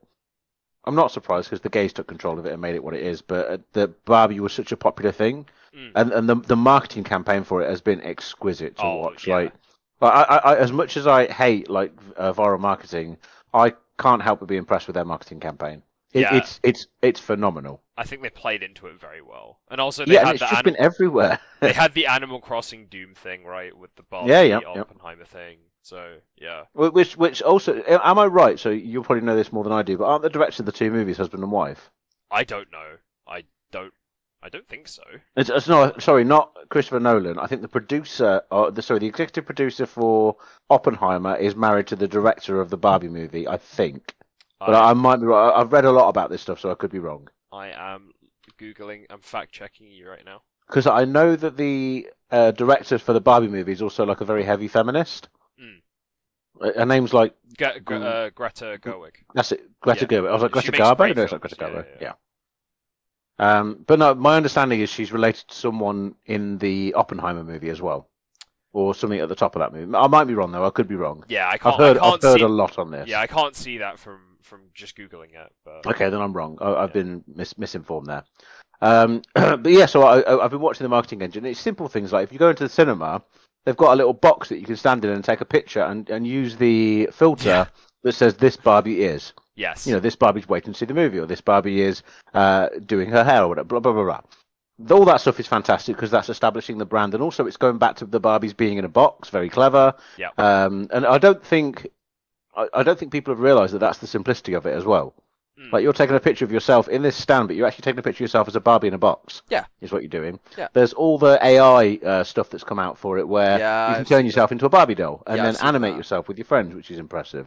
I'm 0.86 0.94
not 0.94 1.10
surprised 1.10 1.48
because 1.48 1.62
the 1.62 1.70
gays 1.70 1.94
took 1.94 2.06
control 2.06 2.38
of 2.38 2.44
it 2.44 2.52
and 2.52 2.60
made 2.60 2.74
it 2.74 2.84
what 2.84 2.92
it 2.94 3.02
is, 3.02 3.22
but 3.22 3.48
uh, 3.50 3.58
that 3.72 4.04
Barbie 4.04 4.40
was 4.40 4.52
such 4.52 4.72
a 4.72 4.76
popular 4.76 5.12
thing 5.12 5.46
Mm. 5.74 5.90
and 5.96 6.12
and 6.12 6.28
the 6.28 6.36
the 6.36 6.54
marketing 6.54 7.02
campaign 7.02 7.42
for 7.42 7.60
it 7.60 7.68
has 7.68 7.80
been 7.80 8.00
exquisite 8.02 8.76
to 8.76 8.84
Oh, 8.84 8.96
watch. 8.98 9.26
yeah. 9.26 9.34
Like, 9.34 9.52
I, 10.00 10.06
I, 10.06 10.36
I, 10.52 10.56
as 10.56 10.70
much 10.70 10.96
as 10.96 11.08
I 11.08 11.26
hate 11.26 11.68
like 11.68 11.92
uh, 12.16 12.32
viral 12.32 12.60
marketing, 12.60 13.16
I 13.52 13.72
can't 13.98 14.22
help 14.22 14.38
but 14.38 14.46
be 14.48 14.56
impressed 14.56 14.86
with 14.86 14.94
their 14.94 15.04
marketing 15.04 15.40
campaign. 15.40 15.82
It, 16.14 16.20
Yeah. 16.20 16.36
It's 16.36 16.60
it's 16.62 16.86
it's 17.02 17.20
phenomenal. 17.20 17.82
I 17.96 18.04
think 18.04 18.22
they 18.22 18.30
played 18.30 18.62
into 18.62 18.86
it 18.86 18.98
very 18.98 19.20
well. 19.20 19.60
And 19.70 19.80
also 19.80 20.04
they 20.04 20.14
yeah, 20.14 20.26
had 20.26 20.34
it's 20.36 20.40
the 20.40 20.46
just 20.46 20.58
anim- 20.60 20.74
been 20.74 20.82
everywhere. 20.82 21.38
they 21.60 21.72
had 21.72 21.92
the 21.92 22.06
Animal 22.06 22.40
Crossing 22.40 22.86
Doom 22.86 23.14
thing, 23.14 23.44
right, 23.44 23.76
with 23.76 23.94
the 23.96 24.02
Barbie 24.04 24.30
Yeah, 24.30 24.42
yeah, 24.42 24.60
yeah. 24.60 24.80
Oppenheimer 24.80 25.24
thing. 25.24 25.58
So, 25.82 26.16
yeah. 26.36 26.64
Which 26.72 27.16
which 27.16 27.42
also 27.42 27.82
am 27.82 28.18
I 28.18 28.26
right? 28.26 28.58
So 28.58 28.70
you'll 28.70 29.04
probably 29.04 29.24
know 29.24 29.36
this 29.36 29.52
more 29.52 29.64
than 29.64 29.72
I 29.72 29.82
do, 29.82 29.98
but 29.98 30.06
aren't 30.06 30.22
the 30.22 30.30
directors 30.30 30.60
of 30.60 30.66
the 30.66 30.72
two 30.72 30.90
movies 30.90 31.18
husband 31.18 31.42
and 31.42 31.52
wife? 31.52 31.90
I 32.30 32.44
don't 32.44 32.72
know. 32.72 32.96
I 33.26 33.44
don't 33.70 33.92
I 34.44 34.50
don't 34.50 34.68
think 34.68 34.88
so. 34.88 35.02
It's, 35.36 35.48
it's 35.48 35.68
not 35.68 36.02
sorry, 36.02 36.22
not 36.22 36.54
Christopher 36.68 37.00
Nolan. 37.00 37.38
I 37.38 37.46
think 37.46 37.62
the 37.62 37.68
producer, 37.68 38.42
or 38.50 38.70
the 38.70 38.82
sorry, 38.82 39.00
the 39.00 39.06
executive 39.06 39.46
producer 39.46 39.86
for 39.86 40.36
Oppenheimer 40.68 41.36
is 41.36 41.56
married 41.56 41.86
to 41.88 41.96
the 41.96 42.06
director 42.06 42.60
of 42.60 42.68
the 42.68 42.76
Barbie 42.76 43.08
movie. 43.08 43.48
I 43.48 43.56
think, 43.56 44.13
but 44.60 44.74
I, 44.74 44.90
I 44.90 44.94
might 44.94 45.16
be 45.16 45.26
wrong. 45.26 45.52
I've 45.54 45.72
read 45.72 45.84
a 45.84 45.92
lot 45.92 46.08
about 46.08 46.30
this 46.30 46.42
stuff, 46.42 46.60
so 46.60 46.70
I 46.70 46.74
could 46.74 46.90
be 46.90 46.98
wrong. 46.98 47.28
I 47.52 47.68
am 47.70 48.12
googling. 48.58 49.04
I'm 49.10 49.20
fact 49.20 49.52
checking 49.52 49.90
you 49.90 50.08
right 50.08 50.24
now. 50.24 50.42
Because 50.66 50.86
I 50.86 51.04
know 51.04 51.36
that 51.36 51.56
the 51.56 52.08
uh, 52.30 52.50
director 52.52 52.98
for 52.98 53.12
the 53.12 53.20
Barbie 53.20 53.48
movie 53.48 53.72
is 53.72 53.82
also 53.82 54.04
like 54.04 54.20
a 54.22 54.24
very 54.24 54.42
heavy 54.42 54.66
feminist. 54.68 55.28
Mm. 55.60 56.74
Her 56.76 56.86
name's 56.86 57.12
like 57.12 57.34
uh, 57.60 58.30
Greta 58.34 58.78
Gerwig. 58.82 59.12
that's 59.34 59.52
it, 59.52 59.68
Greta 59.80 60.06
Yeah. 60.10 60.18
Gerwig. 60.18 60.28
I 60.28 60.32
was 60.32 60.42
like 60.42 60.52
Greta 60.52 60.72
Garbo. 60.72 61.14
No, 61.14 61.22
it's 61.22 61.32
not 61.32 61.40
Greta. 61.40 61.56
Yeah, 61.60 61.68
Garbo. 61.68 61.86
yeah, 62.00 62.00
Yeah. 62.00 62.12
Um, 63.38 63.84
but 63.86 63.98
no, 63.98 64.14
my 64.14 64.36
understanding 64.36 64.80
is 64.80 64.88
she's 64.90 65.12
related 65.12 65.48
to 65.48 65.54
someone 65.54 66.14
in 66.26 66.58
the 66.58 66.94
Oppenheimer 66.94 67.42
movie 67.42 67.68
as 67.68 67.82
well, 67.82 68.08
or 68.72 68.94
something 68.94 69.18
at 69.18 69.28
the 69.28 69.34
top 69.34 69.56
of 69.56 69.60
that 69.60 69.72
movie. 69.72 69.92
I 69.94 70.06
might 70.06 70.24
be 70.24 70.34
wrong 70.34 70.52
though. 70.52 70.64
I 70.64 70.70
could 70.70 70.86
be 70.88 70.94
wrong. 70.94 71.24
Yeah, 71.28 71.48
I 71.48 71.58
can't. 71.58 71.74
I've 71.74 71.80
heard 71.80 71.98
I 71.98 72.10
I've 72.10 72.22
heard 72.22 72.38
see. 72.38 72.44
a 72.44 72.48
lot 72.48 72.78
on 72.78 72.90
this. 72.92 73.08
Yeah, 73.08 73.20
I 73.20 73.26
can't 73.26 73.56
see 73.56 73.78
that 73.78 73.98
from 73.98 74.20
from 74.44 74.60
just 74.74 74.96
googling 74.96 75.34
it. 75.34 75.52
But 75.64 75.86
Okay, 75.86 76.08
then 76.10 76.20
I'm 76.20 76.32
wrong. 76.32 76.58
I, 76.60 76.74
I've 76.74 76.92
been 76.92 77.24
mis- 77.26 77.58
misinformed 77.58 78.06
there. 78.06 78.24
Um, 78.80 79.22
but 79.34 79.66
yeah, 79.66 79.86
so 79.86 80.02
I, 80.02 80.44
I've 80.44 80.50
been 80.50 80.60
watching 80.60 80.84
the 80.84 80.88
marketing 80.90 81.22
engine. 81.22 81.44
It's 81.46 81.60
simple 81.60 81.88
things 81.88 82.12
like 82.12 82.24
if 82.24 82.32
you 82.32 82.38
go 82.38 82.50
into 82.50 82.62
the 82.64 82.68
cinema 82.68 83.22
they've 83.64 83.76
got 83.76 83.94
a 83.94 83.96
little 83.96 84.12
box 84.12 84.50
that 84.50 84.58
you 84.58 84.66
can 84.66 84.76
stand 84.76 85.04
in 85.06 85.10
and 85.10 85.24
take 85.24 85.40
a 85.40 85.44
picture 85.44 85.80
and, 85.80 86.10
and 86.10 86.26
use 86.26 86.56
the 86.56 87.08
filter 87.12 87.48
Yeah. 87.48 87.66
that 88.02 88.12
says 88.12 88.34
this 88.34 88.56
Barbie 88.56 89.04
is. 89.04 89.32
Yes. 89.56 89.86
You 89.86 89.94
know, 89.94 90.00
this 90.00 90.16
Barbie's 90.16 90.48
waiting 90.48 90.72
to 90.74 90.78
see 90.78 90.84
the 90.84 90.92
movie, 90.94 91.18
or 91.18 91.26
this 91.26 91.40
Barbie 91.40 91.80
is 91.80 92.02
uh, 92.34 92.68
doing 92.84 93.08
her 93.10 93.24
hair, 93.24 93.44
or 93.44 93.48
whatever. 93.48 93.64
Blah 93.68 93.80
blah 93.80 93.92
blah 93.92 94.04
blah. 94.04 94.94
All 94.96 95.04
that 95.04 95.20
stuff 95.20 95.38
is 95.38 95.46
fantastic 95.46 95.94
because 95.96 96.10
that's 96.10 96.28
establishing 96.28 96.76
the 96.78 96.84
brand, 96.84 97.14
and 97.14 97.22
also 97.22 97.46
it's 97.46 97.56
going 97.56 97.78
back 97.78 97.94
to 97.96 98.04
the 98.04 98.20
Barbies 98.20 98.54
being 98.56 98.76
in 98.78 98.84
a 98.84 98.88
box. 98.88 99.30
Very 99.30 99.48
clever. 99.48 99.94
Yeah. 100.18 100.30
Um, 100.36 100.88
and 100.92 101.06
I 101.06 101.18
don't 101.18 101.42
think, 101.42 101.86
I, 102.56 102.68
I 102.74 102.82
don't 102.82 102.98
think 102.98 103.12
people 103.12 103.32
have 103.34 103.40
realised 103.40 103.74
that 103.74 103.78
that's 103.80 103.98
the 103.98 104.06
simplicity 104.06 104.54
of 104.54 104.66
it 104.66 104.74
as 104.74 104.84
well. 104.84 105.14
Mm. 105.58 105.72
Like 105.72 105.82
you're 105.84 105.92
taking 105.92 106.16
a 106.16 106.20
picture 106.20 106.44
of 106.44 106.50
yourself 106.50 106.88
in 106.88 107.02
this 107.02 107.14
stand, 107.16 107.46
but 107.48 107.56
you're 107.56 107.66
actually 107.66 107.82
taking 107.82 108.00
a 108.00 108.02
picture 108.02 108.18
of 108.24 108.28
yourself 108.28 108.48
as 108.48 108.56
a 108.56 108.60
Barbie 108.60 108.88
in 108.88 108.94
a 108.94 108.98
box. 108.98 109.42
Yeah. 109.50 109.66
is 109.80 109.92
what 109.92 110.02
you're 110.02 110.08
doing. 110.08 110.40
Yeah. 110.58 110.66
There's 110.72 110.92
all 110.92 111.16
the 111.18 111.38
AI 111.44 112.00
uh, 112.04 112.24
stuff 112.24 112.50
that's 112.50 112.64
come 112.64 112.78
out 112.80 112.98
for 112.98 113.18
it, 113.18 113.28
where 113.28 113.58
Yeah, 113.58 113.88
you 113.88 113.94
can 113.94 114.00
I've 114.02 114.08
turn 114.08 114.26
yourself 114.26 114.50
into 114.52 114.66
a 114.66 114.68
Barbie 114.68 114.96
doll 114.96 115.22
and 115.26 115.36
Yeah, 115.36 115.44
then 115.44 115.56
animate 115.62 115.92
that. 115.92 115.96
yourself 115.98 116.26
with 116.28 116.38
your 116.38 116.44
friends, 116.44 116.74
which 116.74 116.90
is 116.90 116.98
impressive. 116.98 117.46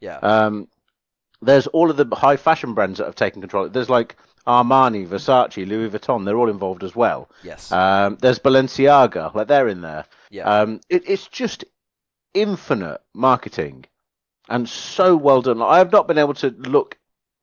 Yeah. 0.00 0.18
Um, 0.18 0.68
there's 1.40 1.66
all 1.68 1.90
of 1.90 1.96
the 1.96 2.06
high 2.14 2.36
fashion 2.36 2.74
brands 2.74 2.98
that 2.98 3.06
have 3.06 3.14
taken 3.14 3.40
control. 3.40 3.68
There's 3.70 3.88
like 3.90 4.16
Armani, 4.46 5.06
Versace, 5.08 5.66
Louis 5.66 5.88
Vuitton. 5.90 6.24
They're 6.26 6.36
all 6.38 6.50
involved 6.50 6.84
as 6.84 6.94
well. 6.94 7.28
yes. 7.42 7.72
Um, 7.72 8.18
there's 8.20 8.38
Balenciaga, 8.38 9.34
like 9.34 9.48
they're 9.48 9.68
in 9.68 9.80
there. 9.80 10.04
yeah. 10.30 10.44
Um, 10.44 10.80
it, 10.90 11.04
it's 11.08 11.26
just 11.28 11.64
infinite 12.34 13.00
marketing, 13.14 13.84
and 14.48 14.68
so 14.68 15.16
well 15.16 15.42
done. 15.42 15.58
Like, 15.58 15.70
I 15.70 15.78
have 15.78 15.92
not 15.92 16.06
been 16.08 16.18
able 16.18 16.34
to 16.34 16.50
look 16.50 16.98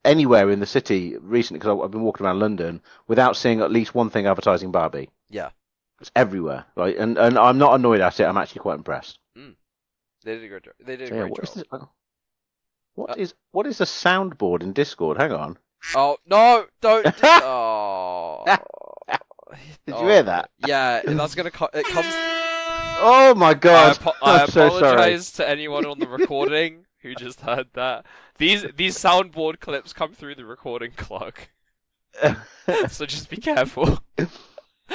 anywhere 0.05 0.49
in 0.49 0.59
the 0.59 0.65
city 0.65 1.15
recently 1.19 1.59
because 1.59 1.79
I've 1.83 1.91
been 1.91 2.01
walking 2.01 2.25
around 2.25 2.39
London 2.39 2.81
without 3.07 3.37
seeing 3.37 3.61
at 3.61 3.71
least 3.71 3.95
one 3.95 4.09
thing 4.09 4.25
advertising 4.27 4.71
Barbie. 4.71 5.09
Yeah. 5.29 5.49
It's 6.01 6.11
everywhere. 6.15 6.65
Like, 6.75 6.97
and, 6.99 7.17
and 7.17 7.37
I'm 7.37 7.57
not 7.57 7.75
annoyed 7.75 8.01
at 8.01 8.19
it. 8.19 8.23
I'm 8.25 8.37
actually 8.37 8.61
quite 8.61 8.75
impressed. 8.77 9.19
they 9.35 10.35
did 10.35 10.43
a 10.43 10.47
great. 10.47 10.63
job. 10.63 10.73
They 10.85 10.95
did 10.97 11.05
a 11.05 11.07
So, 11.09 11.15
yeah, 11.15 11.21
great 11.21 11.31
what 11.31 11.43
is 11.43 11.49
job. 11.49 11.55
this? 11.57 11.63
oh. 11.71 11.89
What 12.95 13.09
Uh, 13.11 13.15
is 13.17 13.33
what 13.51 13.65
is 13.65 13.81
a 13.81 13.85
soundboard 13.85 14.61
in 14.61 14.71
Discord? 14.73 15.17
Hang 15.17 15.31
on. 15.31 15.57
Oh 15.95 16.17
no! 16.27 16.65
Don't. 16.79 17.05
oh. 17.23 18.43
Did 19.87 19.95
you 19.99 20.07
hear 20.07 20.23
that? 20.23 20.49
Yeah, 20.65 21.01
that's 21.03 21.33
gonna. 21.35 21.51
Co- 21.51 21.69
it 21.73 21.85
comes. 21.85 22.07
Oh 23.05 23.33
my 23.35 23.49
I, 23.49 23.53
god! 23.55 23.97
apo- 23.99 24.13
I 24.21 24.41
I'm 24.43 24.47
so 24.47 24.69
sorry. 24.69 24.77
apologize 24.93 25.31
to 25.33 25.49
anyone 25.49 25.85
on 25.85 25.99
the 25.99 26.07
recording 26.07 26.85
who 27.03 27.13
just 27.15 27.41
heard 27.41 27.67
that. 27.73 28.05
These 28.37 28.65
these 28.75 28.97
soundboard 28.97 29.59
clips 29.59 29.93
come 29.93 30.13
through 30.13 30.35
the 30.35 30.45
recording 30.45 30.91
clock, 30.97 31.49
so 32.89 33.05
just 33.05 33.29
be 33.29 33.37
careful. 33.37 33.99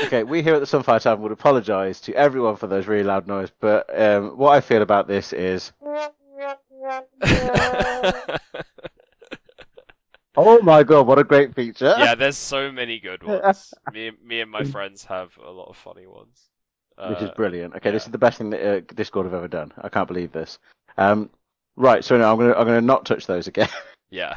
okay, 0.04 0.24
we 0.24 0.42
here 0.42 0.54
at 0.54 0.60
the 0.60 0.66
Sunfire 0.66 1.00
Tavern 1.00 1.22
would 1.22 1.32
apologise 1.32 2.00
to 2.02 2.14
everyone 2.14 2.56
for 2.56 2.66
those 2.66 2.86
really 2.86 3.04
loud 3.04 3.26
noise, 3.26 3.50
but 3.60 3.86
um, 4.00 4.36
what 4.36 4.50
I 4.50 4.60
feel 4.60 4.82
about 4.82 5.06
this 5.06 5.32
is, 5.32 5.72
oh 10.36 10.60
my 10.62 10.82
god, 10.82 11.06
what 11.06 11.18
a 11.18 11.24
great 11.24 11.54
feature! 11.54 11.94
yeah, 11.98 12.14
there's 12.14 12.36
so 12.36 12.70
many 12.70 12.98
good 13.00 13.22
ones. 13.26 13.74
Me, 13.92 14.12
me 14.24 14.40
and 14.40 14.50
my 14.50 14.64
friends 14.64 15.04
have 15.06 15.36
a 15.44 15.50
lot 15.50 15.68
of 15.68 15.76
funny 15.76 16.06
ones. 16.06 16.48
which 17.08 17.18
is 17.22 17.30
Uh, 17.30 17.34
brilliant. 17.34 17.74
Okay, 17.76 17.90
this 17.90 18.04
is 18.06 18.12
the 18.12 18.18
best 18.18 18.38
thing 18.38 18.50
that 18.50 18.76
uh, 18.76 18.80
Discord 18.94 19.26
have 19.26 19.34
ever 19.34 19.48
done. 19.48 19.72
I 19.80 19.88
can't 19.88 20.08
believe 20.08 20.32
this. 20.32 20.58
Um, 20.96 21.30
right, 21.78 22.04
so 22.04 22.18
now 22.18 22.32
I'm 22.32 22.38
gonna 22.38 22.54
I'm 22.54 22.66
gonna 22.66 22.80
not 22.80 23.06
touch 23.06 23.26
those 23.26 23.46
again. 23.46 23.68
yeah, 24.10 24.36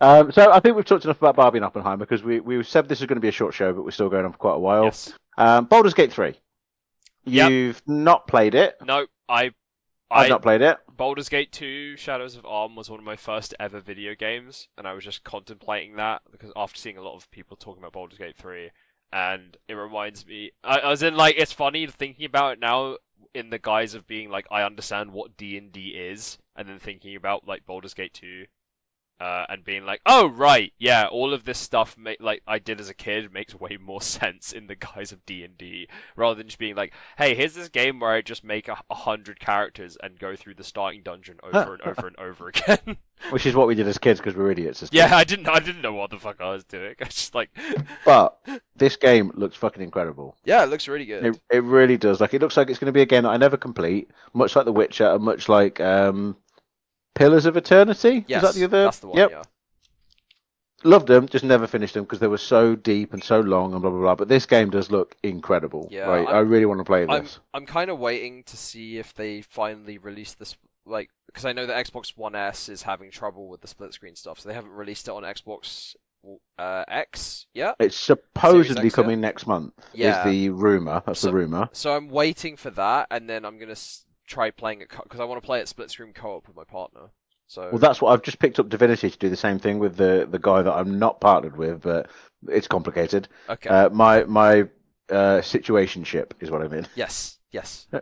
Um, 0.00 0.30
so 0.30 0.52
I 0.52 0.60
think 0.60 0.76
we've 0.76 0.84
talked 0.84 1.04
enough 1.04 1.18
about 1.18 1.36
Barbie 1.36 1.58
and 1.58 1.64
Oppenheimer 1.64 2.04
because 2.04 2.22
we 2.22 2.40
we 2.40 2.62
said 2.62 2.88
this 2.88 3.00
is 3.00 3.06
going 3.06 3.16
to 3.16 3.20
be 3.20 3.28
a 3.28 3.32
short 3.32 3.54
show, 3.54 3.72
but 3.72 3.84
we're 3.84 3.90
still 3.90 4.08
going 4.08 4.24
on 4.24 4.32
for 4.32 4.38
quite 4.38 4.54
a 4.54 4.58
while. 4.58 4.84
yes. 4.84 5.12
Um, 5.36 5.64
Baldur's 5.64 5.94
Gate 5.94 6.12
three. 6.12 6.34
Yep. 7.24 7.50
You've 7.50 7.82
not 7.86 8.26
played 8.26 8.54
it. 8.54 8.76
No, 8.84 9.06
I, 9.28 9.52
I've 10.10 10.26
I 10.26 10.28
not 10.28 10.42
played 10.42 10.62
it. 10.62 10.78
Baldur's 10.96 11.28
Gate 11.28 11.52
2 11.52 11.96
Shadows 11.96 12.36
of 12.36 12.44
Amn 12.44 12.74
was 12.74 12.88
one 12.88 12.98
of 12.98 13.04
my 13.04 13.16
first 13.16 13.54
ever 13.60 13.80
video 13.80 14.14
games, 14.14 14.68
and 14.78 14.86
I 14.88 14.94
was 14.94 15.04
just 15.04 15.24
contemplating 15.24 15.96
that 15.96 16.22
because 16.32 16.50
after 16.56 16.78
seeing 16.78 16.96
a 16.96 17.02
lot 17.02 17.16
of 17.16 17.30
people 17.30 17.56
talking 17.56 17.82
about 17.82 17.92
Baldur's 17.92 18.18
Gate 18.18 18.36
3, 18.36 18.70
and 19.12 19.58
it 19.68 19.74
reminds 19.74 20.26
me, 20.26 20.52
I, 20.64 20.78
I 20.78 20.88
was 20.88 21.02
in 21.02 21.14
like, 21.16 21.36
it's 21.36 21.52
funny 21.52 21.86
thinking 21.86 22.24
about 22.24 22.54
it 22.54 22.60
now 22.60 22.96
in 23.34 23.50
the 23.50 23.58
guise 23.58 23.94
of 23.94 24.06
being 24.06 24.30
like, 24.30 24.46
I 24.50 24.62
understand 24.62 25.12
what 25.12 25.36
D&D 25.36 25.88
is, 25.90 26.38
and 26.56 26.68
then 26.68 26.78
thinking 26.78 27.16
about 27.16 27.46
like 27.46 27.66
Baldur's 27.66 27.94
Gate 27.94 28.14
2. 28.14 28.46
Uh, 29.20 29.44
and 29.48 29.64
being 29.64 29.84
like, 29.84 30.00
oh 30.06 30.28
right, 30.28 30.72
yeah, 30.78 31.06
all 31.06 31.34
of 31.34 31.44
this 31.44 31.58
stuff, 31.58 31.96
ma- 31.98 32.12
like 32.20 32.40
I 32.46 32.60
did 32.60 32.78
as 32.78 32.88
a 32.88 32.94
kid, 32.94 33.32
makes 33.32 33.52
way 33.52 33.76
more 33.80 34.00
sense 34.02 34.52
in 34.52 34.68
the 34.68 34.76
guise 34.76 35.10
of 35.10 35.26
D 35.26 35.42
and 35.42 35.58
D, 35.58 35.88
rather 36.14 36.36
than 36.36 36.46
just 36.46 36.58
being 36.58 36.76
like, 36.76 36.92
hey, 37.16 37.34
here's 37.34 37.54
this 37.54 37.68
game 37.68 37.98
where 37.98 38.12
I 38.12 38.22
just 38.22 38.44
make 38.44 38.68
a, 38.68 38.78
a 38.88 38.94
hundred 38.94 39.40
characters 39.40 39.96
and 40.00 40.20
go 40.20 40.36
through 40.36 40.54
the 40.54 40.62
starting 40.62 41.02
dungeon 41.02 41.40
over 41.42 41.74
and 41.74 41.82
over 41.82 42.06
and 42.06 42.16
over 42.18 42.48
again. 42.54 42.96
Which 43.30 43.46
is 43.46 43.54
what 43.54 43.66
we 43.66 43.74
did 43.74 43.88
as 43.88 43.98
kids 43.98 44.20
because 44.20 44.36
we're 44.36 44.52
idiots. 44.52 44.82
As 44.82 44.90
yeah. 44.92 45.14
I 45.14 45.24
didn't, 45.24 45.48
I 45.48 45.58
didn't 45.58 45.82
know 45.82 45.92
what 45.92 46.10
the 46.10 46.18
fuck 46.18 46.40
I 46.40 46.50
was 46.50 46.64
doing. 46.64 46.94
I 47.00 47.04
just 47.04 47.34
like, 47.34 47.50
But 48.04 48.38
this 48.76 48.96
game 48.96 49.32
looks 49.34 49.56
fucking 49.56 49.82
incredible. 49.82 50.36
Yeah, 50.44 50.62
it 50.62 50.70
looks 50.70 50.88
really 50.88 51.06
good. 51.06 51.26
It, 51.26 51.40
it 51.50 51.64
really 51.64 51.96
does. 51.96 52.20
Like 52.20 52.34
it 52.34 52.40
looks 52.40 52.56
like 52.56 52.70
it's 52.70 52.78
going 52.78 52.86
to 52.86 52.92
be 52.92 53.02
a 53.02 53.06
game 53.06 53.24
that 53.24 53.30
I 53.30 53.36
never 53.36 53.56
complete, 53.56 54.10
much 54.32 54.54
like 54.54 54.64
The 54.64 54.72
Witcher, 54.72 55.06
and 55.06 55.24
much 55.24 55.48
like 55.48 55.80
um, 55.80 56.36
Pillars 57.18 57.44
of 57.46 57.56
Eternity. 57.56 58.24
yes, 58.28 58.42
is 58.42 58.48
that 58.54 58.58
the 58.58 58.64
other? 58.64 58.84
that's 58.84 58.98
the 59.00 59.08
one. 59.08 59.18
Yep. 59.18 59.30
Yeah. 59.30 59.42
Loved 60.84 61.08
them, 61.08 61.26
just 61.26 61.44
never 61.44 61.66
finished 61.66 61.94
them 61.94 62.04
because 62.04 62.20
they 62.20 62.28
were 62.28 62.38
so 62.38 62.76
deep 62.76 63.12
and 63.12 63.22
so 63.22 63.40
long 63.40 63.72
and 63.72 63.82
blah 63.82 63.90
blah 63.90 63.98
blah. 64.00 64.14
But 64.14 64.28
this 64.28 64.46
game 64.46 64.70
does 64.70 64.92
look 64.92 65.16
incredible. 65.24 65.88
Yeah, 65.90 66.02
right? 66.06 66.28
I'm- 66.28 66.48
really 66.48 66.66
want 66.66 66.78
to 66.78 66.84
play 66.84 67.02
I'm 67.08 67.24
this. 67.24 67.40
I'm 67.52 67.66
kind 67.66 67.90
of 67.90 67.98
waiting 67.98 68.44
to 68.44 68.56
see 68.56 68.96
if 68.98 69.12
they 69.12 69.42
finally 69.42 69.98
release 69.98 70.34
this 70.34 70.56
like 70.86 71.10
because 71.26 71.44
I 71.44 71.52
know 71.52 71.66
that 71.66 71.84
Xbox 71.84 72.16
One 72.16 72.36
S 72.36 72.68
is 72.68 72.82
having 72.82 73.10
trouble 73.10 73.48
with 73.48 73.60
the 73.60 73.66
split 73.68 73.92
screen 73.92 74.14
stuff, 74.14 74.38
so 74.38 74.48
they 74.48 74.54
haven't 74.54 74.70
released 74.70 75.08
it 75.08 75.10
on 75.10 75.24
Xbox 75.24 75.96
uh, 76.58 76.84
X 76.86 77.46
Yeah, 77.54 77.72
It's 77.80 77.96
supposedly 77.96 78.86
X, 78.86 78.96
yeah? 78.96 79.02
coming 79.02 79.20
next 79.20 79.46
month. 79.48 79.72
Yeah. 79.92 80.20
Is 80.20 80.24
the 80.32 80.50
rumor? 80.50 81.02
That's 81.06 81.20
So- 81.20 81.28
the 81.28 81.32
rumor. 81.34 81.68
So 81.72 81.96
I'm 81.96 82.08
waiting 82.08 82.56
for 82.56 82.70
that, 82.70 83.08
and 83.10 83.28
then 83.28 83.44
I'm 83.44 83.58
gonna 83.58 83.72
s- 83.72 84.04
try 84.28 84.50
playing 84.50 84.82
it 84.82 84.88
because 85.02 85.20
I 85.20 85.24
want 85.24 85.40
to 85.42 85.46
play 85.46 85.60
it 85.60 85.68
split 85.68 85.90
screen 85.90 86.12
co-op 86.12 86.46
with 86.46 86.56
my 86.56 86.64
partner. 86.64 87.10
So 87.46 87.70
Well, 87.70 87.78
that's 87.78 88.00
what 88.02 88.12
I've 88.12 88.22
just 88.22 88.38
picked 88.38 88.58
up 88.58 88.68
Divinity 88.68 89.10
to 89.10 89.18
do 89.18 89.30
the 89.30 89.36
same 89.36 89.58
thing 89.58 89.78
with 89.78 89.96
the 89.96 90.28
the 90.30 90.38
guy 90.38 90.62
that 90.62 90.72
I'm 90.72 90.98
not 90.98 91.20
partnered 91.20 91.56
with, 91.56 91.82
but 91.82 92.10
it's 92.46 92.68
complicated. 92.68 93.28
okay. 93.48 93.68
Uh, 93.70 93.88
my 93.90 94.24
my 94.24 94.60
uh, 95.10 95.40
situationship 95.40 96.32
is 96.40 96.50
what 96.50 96.62
I 96.62 96.68
mean. 96.68 96.86
yes, 96.94 97.38
yes. 97.50 97.86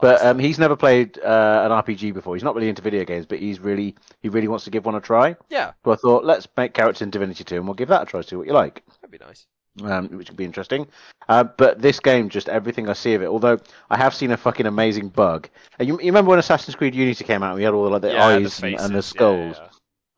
But 0.00 0.24
um, 0.24 0.38
he's 0.38 0.60
never 0.60 0.76
played 0.76 1.18
uh, 1.18 1.62
an 1.64 1.72
RPG 1.72 2.14
before. 2.14 2.36
He's 2.36 2.44
not 2.44 2.54
really 2.54 2.68
into 2.68 2.82
video 2.82 3.04
games, 3.04 3.26
but 3.26 3.40
he's 3.40 3.58
really 3.58 3.96
he 4.20 4.28
really 4.28 4.46
wants 4.46 4.64
to 4.64 4.70
give 4.70 4.84
one 4.86 4.94
a 4.94 5.00
try. 5.00 5.34
yeah, 5.50 5.72
So 5.84 5.90
I 5.90 5.96
thought, 5.96 6.24
let's 6.24 6.46
make 6.56 6.72
characters 6.72 7.02
in 7.02 7.10
Divinity 7.10 7.42
2 7.42 7.56
and 7.56 7.64
we'll 7.64 7.74
give 7.74 7.88
that 7.88 8.02
a 8.02 8.06
try, 8.06 8.20
see 8.20 8.36
what 8.36 8.46
you 8.46 8.52
like, 8.52 8.84
that'd 9.00 9.10
be 9.10 9.18
nice. 9.18 9.46
Um, 9.84 10.08
which 10.08 10.28
could 10.28 10.36
be 10.36 10.44
interesting. 10.44 10.86
Uh, 11.28 11.44
but 11.44 11.80
this 11.80 12.00
game, 12.00 12.28
just 12.28 12.48
everything 12.48 12.88
I 12.88 12.94
see 12.94 13.14
of 13.14 13.22
it, 13.22 13.26
although 13.26 13.58
I 13.90 13.96
have 13.96 14.14
seen 14.14 14.30
a 14.30 14.36
fucking 14.36 14.66
amazing 14.66 15.08
bug. 15.08 15.48
Uh, 15.78 15.84
you, 15.84 15.98
you 16.00 16.06
remember 16.06 16.30
when 16.30 16.38
Assassin's 16.38 16.74
Creed 16.74 16.94
Unity 16.94 17.24
came 17.24 17.42
out 17.42 17.50
and 17.50 17.56
we 17.56 17.64
had 17.64 17.74
all 17.74 17.84
the, 17.84 17.90
like, 17.90 18.02
the 18.02 18.12
yeah, 18.12 18.26
eyes 18.26 18.58
the 18.58 18.66
and, 18.66 18.76
and 18.76 18.94
the 18.94 19.02
faces, 19.02 19.12
yeah, 19.14 19.18
skulls? 19.18 19.56
yeah. 19.58 19.68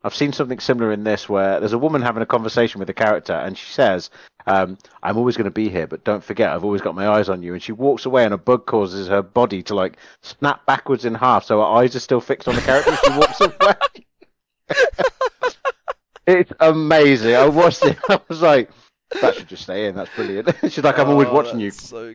I've 0.03 0.15
seen 0.15 0.33
something 0.33 0.59
similar 0.59 0.91
in 0.91 1.03
this 1.03 1.29
where 1.29 1.59
there's 1.59 1.73
a 1.73 1.77
woman 1.77 2.01
having 2.01 2.23
a 2.23 2.25
conversation 2.25 2.79
with 2.79 2.89
a 2.89 2.93
character 2.93 3.33
and 3.33 3.55
she 3.55 3.71
says, 3.71 4.09
um, 4.47 4.77
I'm 5.03 5.17
always 5.17 5.37
going 5.37 5.45
to 5.45 5.51
be 5.51 5.69
here, 5.69 5.85
but 5.85 6.03
don't 6.03 6.23
forget, 6.23 6.49
I've 6.49 6.63
always 6.63 6.81
got 6.81 6.95
my 6.95 7.07
eyes 7.07 7.29
on 7.29 7.43
you. 7.43 7.53
And 7.53 7.61
she 7.61 7.71
walks 7.71 8.05
away 8.05 8.25
and 8.25 8.33
a 8.33 8.37
bug 8.37 8.65
causes 8.65 9.07
her 9.09 9.21
body 9.21 9.61
to 9.63 9.75
like 9.75 9.97
snap 10.23 10.65
backwards 10.65 11.05
in 11.05 11.13
half 11.13 11.45
so 11.45 11.59
her 11.59 11.65
eyes 11.65 11.95
are 11.95 11.99
still 11.99 12.21
fixed 12.21 12.47
on 12.47 12.55
the 12.55 12.61
character 12.61 12.95
she 12.95 13.11
walks 13.11 13.41
away. 13.41 13.75
it's 16.27 16.51
amazing. 16.59 17.35
I 17.35 17.47
watched 17.47 17.85
it. 17.85 17.97
I 18.09 18.19
was 18.27 18.41
like, 18.41 18.69
that 19.21 19.35
should 19.35 19.47
just 19.47 19.63
stay 19.63 19.87
in. 19.87 19.95
That's 19.95 20.09
brilliant. 20.15 20.49
She's 20.63 20.83
like, 20.83 20.99
I'm 20.99 21.09
always 21.09 21.27
Oh, 21.29 21.33
watching 21.33 21.59
you. 21.59 21.71
that's 21.71 21.87
So 21.89 22.13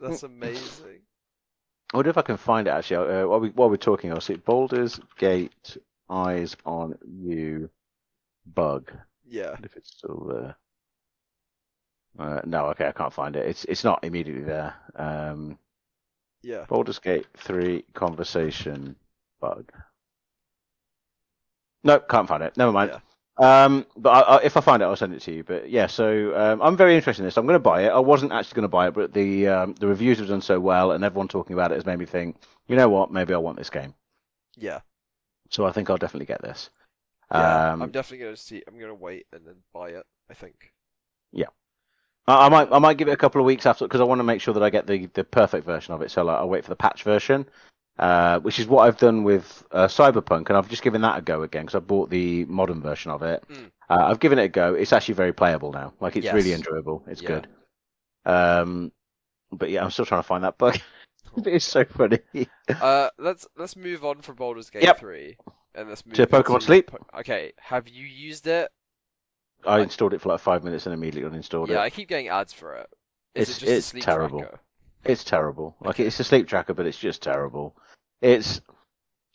that's 0.00 0.22
amazing. 0.22 1.00
I 1.92 1.96
wonder 1.98 2.10
if 2.10 2.16
I 2.18 2.22
can 2.22 2.38
find 2.38 2.66
it 2.66 2.70
actually. 2.70 2.96
Uh, 3.12 3.26
while, 3.26 3.40
we, 3.40 3.50
while 3.50 3.68
we're 3.68 3.76
talking, 3.76 4.10
I'll 4.12 4.20
see 4.20 4.36
Baldur's 4.36 4.98
Gate 5.18 5.76
eyes 6.08 6.56
on 6.64 6.96
you 7.06 7.68
bug. 8.54 8.90
Yeah. 9.28 9.56
if 9.62 9.76
it's 9.76 9.90
still 9.96 10.26
there. 10.32 10.56
Uh, 12.18 12.40
no, 12.44 12.66
okay, 12.66 12.86
I 12.88 12.92
can't 12.92 13.12
find 13.12 13.36
it. 13.36 13.46
It's 13.46 13.64
it's 13.64 13.84
not 13.84 14.04
immediately 14.04 14.42
there. 14.44 14.74
Um, 14.96 15.58
Yeah. 16.42 16.64
Baldur's 16.68 16.98
Gate 16.98 17.26
three 17.36 17.84
conversation 17.94 18.96
bug. 19.40 19.70
No, 21.84 21.98
can't 22.00 22.28
find 22.28 22.42
it. 22.42 22.56
Never 22.56 22.72
mind. 22.72 22.90
Yeah. 22.92 23.00
Um, 23.38 23.86
but 23.96 24.10
I, 24.10 24.20
I, 24.20 24.42
if 24.42 24.56
I 24.56 24.60
find 24.60 24.82
it, 24.82 24.86
I'll 24.86 24.96
send 24.96 25.14
it 25.14 25.22
to 25.22 25.32
you. 25.32 25.42
But 25.42 25.70
yeah, 25.70 25.86
so 25.86 26.36
um, 26.36 26.60
I'm 26.62 26.76
very 26.76 26.96
interested 26.96 27.22
in 27.22 27.26
this. 27.26 27.36
I'm 27.36 27.46
going 27.46 27.54
to 27.54 27.60
buy 27.60 27.84
it. 27.84 27.88
I 27.88 27.98
wasn't 27.98 28.32
actually 28.32 28.56
going 28.56 28.62
to 28.64 28.68
buy 28.68 28.88
it, 28.88 28.94
but 28.94 29.12
the 29.12 29.48
um, 29.48 29.74
the 29.74 29.86
reviews 29.86 30.18
have 30.18 30.28
done 30.28 30.42
so 30.42 30.60
well, 30.60 30.92
and 30.92 31.02
everyone 31.02 31.28
talking 31.28 31.54
about 31.54 31.72
it 31.72 31.76
has 31.76 31.86
made 31.86 31.98
me 31.98 32.06
think. 32.06 32.36
You 32.68 32.76
know 32.76 32.88
what? 32.88 33.10
Maybe 33.10 33.34
I 33.34 33.38
want 33.38 33.56
this 33.56 33.70
game. 33.70 33.94
Yeah. 34.56 34.80
So 35.48 35.66
I 35.66 35.72
think 35.72 35.90
I'll 35.90 35.96
definitely 35.96 36.26
get 36.26 36.42
this. 36.42 36.70
Yeah. 37.32 37.72
Um, 37.72 37.82
I'm 37.82 37.90
definitely 37.90 38.24
gonna 38.24 38.36
see. 38.36 38.62
I'm 38.66 38.78
gonna 38.78 38.94
wait 38.94 39.26
and 39.32 39.46
then 39.46 39.56
buy 39.72 39.90
it. 39.90 40.04
I 40.30 40.34
think. 40.34 40.72
Yeah. 41.32 41.46
I, 42.26 42.46
I 42.46 42.48
might 42.50 42.70
I 42.70 42.78
might 42.78 42.98
give 42.98 43.08
it 43.08 43.12
a 43.12 43.16
couple 43.16 43.40
of 43.40 43.46
weeks 43.46 43.64
after 43.66 43.86
because 43.86 44.00
I 44.00 44.04
want 44.04 44.18
to 44.18 44.24
make 44.24 44.40
sure 44.40 44.54
that 44.54 44.62
I 44.62 44.70
get 44.70 44.86
the, 44.86 45.06
the 45.14 45.24
perfect 45.24 45.64
version 45.66 45.94
of 45.94 46.02
it. 46.02 46.10
So 46.10 46.22
like, 46.24 46.38
I'll 46.38 46.48
wait 46.48 46.64
for 46.64 46.70
the 46.70 46.76
patch 46.76 47.02
version, 47.02 47.46
uh, 47.98 48.40
which 48.40 48.58
is 48.58 48.66
what 48.66 48.86
I've 48.86 48.96
done 48.96 49.24
with 49.24 49.64
uh, 49.70 49.86
Cyberpunk, 49.86 50.48
and 50.48 50.56
I've 50.56 50.68
just 50.68 50.82
given 50.82 51.02
that 51.02 51.18
a 51.18 51.22
go 51.22 51.42
again 51.42 51.62
because 51.66 51.74
I 51.76 51.80
bought 51.80 52.10
the 52.10 52.44
modern 52.46 52.80
version 52.80 53.10
of 53.10 53.22
it. 53.22 53.44
Mm. 53.48 53.70
Uh, 53.90 54.06
I've 54.06 54.20
given 54.20 54.38
it 54.38 54.44
a 54.44 54.48
go. 54.48 54.74
It's 54.74 54.92
actually 54.92 55.14
very 55.14 55.32
playable 55.32 55.72
now. 55.72 55.92
Like 56.00 56.16
it's 56.16 56.32
really 56.32 56.52
enjoyable. 56.52 57.04
It's 57.06 57.20
Yeah. 57.22 57.28
good. 57.28 57.48
Um, 58.24 58.92
but 59.50 59.70
yeah, 59.70 59.84
I'm 59.84 59.90
still 59.90 60.06
trying 60.06 60.20
to 60.22 60.26
find 60.26 60.44
that 60.44 60.56
bug. 60.58 60.78
it's 61.44 61.64
so 61.64 61.84
funny. 61.84 62.20
Uh, 62.68 63.10
let's 63.18 63.46
let's 63.56 63.76
move 63.76 64.04
on 64.04 64.22
from 64.22 64.36
Baldur's 64.36 64.70
Gate 64.70 64.82
Yep. 64.84 64.98
three, 64.98 65.36
and 65.74 65.88
let's 65.88 66.06
move 66.06 66.14
To 66.14 66.26
Pokemon 66.26 66.54
into 66.54 66.66
Sleep? 66.66 66.90
Okay, 67.18 67.52
have 67.58 67.88
you 67.88 68.06
used 68.06 68.46
it? 68.46 68.70
I 69.64 69.80
installed 69.80 70.12
it 70.14 70.20
for 70.20 70.30
like 70.30 70.40
five 70.40 70.64
minutes 70.64 70.86
and 70.86 70.94
immediately 70.94 71.38
uninstalled 71.38 71.68
Yeah, 71.68 71.74
it. 71.74 71.76
Yeah, 71.76 71.82
I 71.82 71.90
keep 71.90 72.08
getting 72.08 72.28
ads 72.28 72.52
for 72.52 72.74
it. 72.76 72.86
Is 73.34 73.48
It's- 73.62 73.62
it 73.92 73.96
it's 73.98 74.04
terrible. 74.04 74.40
tracker? 74.40 74.60
It's 75.04 75.24
terrible. 75.24 75.76
Like 75.80 76.00
it's 76.00 76.20
a 76.20 76.24
sleep 76.24 76.48
tracker, 76.48 76.74
but 76.74 76.86
it's 76.86 76.98
just 76.98 77.22
terrible. 77.22 77.76
It's 78.20 78.60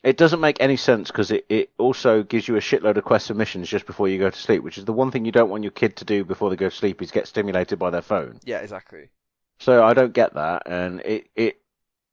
it 0.02 0.16
doesn't 0.16 0.40
make 0.40 0.60
any 0.60 0.76
sense 0.76 1.10
because 1.10 1.30
it, 1.30 1.44
it 1.48 1.70
also 1.78 2.22
gives 2.22 2.46
you 2.46 2.56
a 2.56 2.60
shitload 2.60 2.96
of 2.96 3.04
quest 3.04 3.26
submissions 3.26 3.68
just 3.68 3.86
before 3.86 4.08
you 4.08 4.18
go 4.18 4.30
to 4.30 4.38
sleep, 4.38 4.62
which 4.62 4.78
is 4.78 4.84
the 4.84 4.92
one 4.92 5.10
thing 5.10 5.24
you 5.24 5.32
don't 5.32 5.50
want 5.50 5.64
your 5.64 5.72
kid 5.72 5.96
to 5.96 6.04
do 6.04 6.24
before 6.24 6.50
they 6.50 6.56
go 6.56 6.68
to 6.68 6.74
sleep 6.74 7.02
is 7.02 7.10
get 7.10 7.26
stimulated 7.26 7.78
by 7.78 7.90
their 7.90 8.02
phone. 8.02 8.38
Yeah, 8.44 8.58
exactly. 8.58 9.10
So 9.58 9.82
I 9.84 9.94
don't 9.94 10.12
get 10.12 10.34
that, 10.34 10.62
and 10.66 11.00
it 11.00 11.28
it 11.34 11.60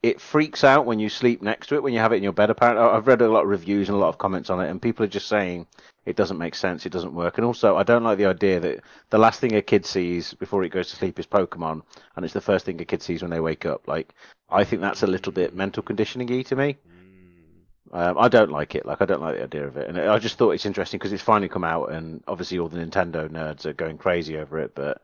it 0.05 0.21
freaks 0.21 0.63
out 0.63 0.85
when 0.85 0.99
you 0.99 1.09
sleep 1.09 1.41
next 1.41 1.65
to 1.67 1.75
it 1.75 1.81
when 1.81 1.91
you 1.91 1.97
have 1.99 2.13
it 2.13 2.17
in 2.17 2.23
your 2.23 2.31
bed. 2.31 2.51
Apparently, 2.51 2.83
I've 2.83 3.07
read 3.07 3.23
a 3.23 3.27
lot 3.27 3.45
of 3.45 3.49
reviews 3.49 3.89
and 3.89 3.95
a 3.95 3.99
lot 3.99 4.09
of 4.09 4.19
comments 4.19 4.51
on 4.51 4.61
it, 4.61 4.69
and 4.69 4.79
people 4.79 5.03
are 5.03 5.09
just 5.09 5.27
saying 5.27 5.65
it 6.05 6.15
doesn't 6.15 6.37
make 6.37 6.53
sense, 6.53 6.85
it 6.85 6.91
doesn't 6.91 7.15
work, 7.15 7.39
and 7.39 7.45
also 7.45 7.75
I 7.75 7.81
don't 7.81 8.03
like 8.03 8.19
the 8.19 8.27
idea 8.27 8.59
that 8.59 8.81
the 9.09 9.17
last 9.17 9.39
thing 9.39 9.55
a 9.55 9.63
kid 9.63 9.83
sees 9.83 10.35
before 10.35 10.63
it 10.63 10.69
goes 10.69 10.91
to 10.91 10.95
sleep 10.95 11.17
is 11.17 11.25
Pokemon, 11.25 11.81
and 12.15 12.23
it's 12.23 12.35
the 12.35 12.41
first 12.41 12.65
thing 12.65 12.79
a 12.79 12.85
kid 12.85 13.01
sees 13.01 13.23
when 13.23 13.31
they 13.31 13.39
wake 13.39 13.65
up. 13.65 13.87
Like 13.87 14.13
I 14.47 14.63
think 14.63 14.83
that's 14.83 15.01
a 15.01 15.07
little 15.07 15.31
bit 15.31 15.55
mental 15.55 15.81
conditioning-y 15.81 16.43
to 16.43 16.55
me. 16.55 16.77
Mm. 17.91 17.97
Um, 17.99 18.17
I 18.19 18.27
don't 18.27 18.51
like 18.51 18.75
it. 18.75 18.85
Like 18.85 19.01
I 19.01 19.05
don't 19.05 19.21
like 19.21 19.37
the 19.37 19.43
idea 19.45 19.65
of 19.65 19.75
it, 19.75 19.89
and 19.89 19.99
I 19.99 20.19
just 20.19 20.37
thought 20.37 20.51
it's 20.51 20.67
interesting 20.67 20.99
because 20.99 21.13
it's 21.13 21.23
finally 21.23 21.49
come 21.49 21.63
out, 21.63 21.91
and 21.91 22.23
obviously 22.27 22.59
all 22.59 22.69
the 22.69 22.77
Nintendo 22.77 23.27
nerds 23.27 23.65
are 23.65 23.73
going 23.73 23.97
crazy 23.97 24.37
over 24.37 24.59
it, 24.59 24.75
but. 24.75 25.01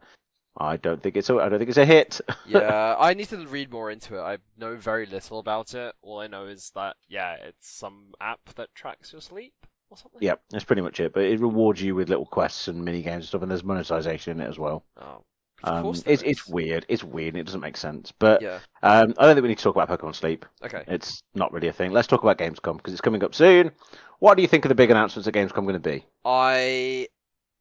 I 0.58 0.78
don't 0.78 1.02
think 1.02 1.16
it's 1.16 1.30
a. 1.30 1.36
I 1.36 1.50
don't 1.50 1.60
think 1.60 1.70
it's 1.70 1.78
a 1.78 1.86
hit. 1.86 2.20
Yeah, 2.46 2.96
I 3.00 3.14
need 3.14 3.30
to 3.30 3.48
read 3.48 3.72
more 3.72 3.90
into 3.90 4.18
it. 4.18 4.22
I 4.22 4.38
know 4.58 4.76
very 4.76 5.06
little 5.06 5.40
about 5.40 5.74
it. 5.74 5.96
All 6.02 6.20
I 6.20 6.28
know 6.28 6.46
is 6.46 6.72
that 6.76 6.98
yeah, 7.08 7.36
it's 7.36 7.70
some 7.70 8.14
app 8.20 8.42
that 8.56 8.76
tracks 8.76 9.14
your 9.14 9.22
sleep 9.22 9.54
or 9.90 9.98
something. 9.98 10.20
Yeah, 10.22 10.36
that's 10.50 10.66
pretty 10.66 10.82
much 10.82 11.00
it. 11.00 11.14
But 11.14 11.24
it 11.24 11.40
rewards 11.40 11.82
you 11.82 11.96
with 11.96 12.10
little 12.10 12.26
quests 12.26 12.68
and 12.68 12.84
mini 12.84 13.02
games 13.02 13.16
and 13.16 13.26
stuff, 13.26 13.42
and 13.42 13.50
there's 13.52 13.64
monetization 13.64 14.40
in 14.40 14.46
it 14.46 14.50
as 14.50 14.60
well. 14.60 14.84
oh, 14.98 15.24
of 15.64 15.74
Um, 15.74 15.84
course 15.84 16.04
it's 16.06 16.24
it's 16.24 16.46
weird. 16.48 16.86
It's 16.90 17.04
weird. 17.04 17.38
It 17.38 17.44
doesn't 17.46 17.62
make 17.62 17.78
sense. 17.78 18.12
But 18.12 18.42
Yeah. 18.42 18.60
um, 18.84 19.14
I 19.18 19.26
don't 19.26 19.36
think 19.36 19.44
we 19.44 19.50
need 19.50 19.58
to 19.60 19.64
talk 19.64 19.76
about 19.78 19.88
Pokemon 20.00 20.16
Sleep. 20.16 20.46
Okay. 20.64 20.84
It's 20.88 21.24
not 21.34 21.54
really 21.54 21.70
a 21.70 21.74
thing. 21.74 21.92
Let's 21.92 22.08
talk 22.08 22.24
about 22.24 22.38
Gamescom 22.38 22.78
because 22.78 22.92
it's 22.94 23.02
coming 23.02 23.24
up 23.24 23.34
soon. 23.34 23.72
What 24.20 24.36
do 24.36 24.42
you 24.42 24.48
think 24.50 24.66
of 24.66 24.70
the 24.70 24.76
big 24.76 24.92
announcements 24.92 25.28
at 25.28 25.34
Gamescom 25.34 25.64
going 25.64 25.74
to 25.74 25.80
be? 25.80 26.06
I 26.26 27.08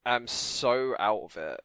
am 0.05 0.26
so 0.26 0.97
out 0.99 1.22
of 1.24 1.36
it 1.36 1.61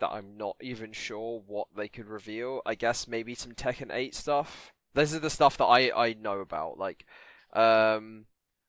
that 0.00 0.10
I'm 0.10 0.36
not 0.36 0.56
even 0.60 0.92
sure 0.92 1.42
what 1.46 1.68
they 1.76 1.88
could 1.88 2.08
reveal. 2.08 2.60
I 2.66 2.74
guess 2.74 3.06
maybe 3.08 3.34
some 3.34 3.52
Tekken 3.52 3.92
8 3.92 4.14
stuff. 4.14 4.72
This 4.94 5.12
is 5.12 5.20
the 5.20 5.30
stuff 5.30 5.56
that 5.58 5.66
I, 5.66 5.90
I 5.94 6.14
know 6.14 6.40
about. 6.40 6.78
Like, 6.78 7.06
um, 7.52 8.26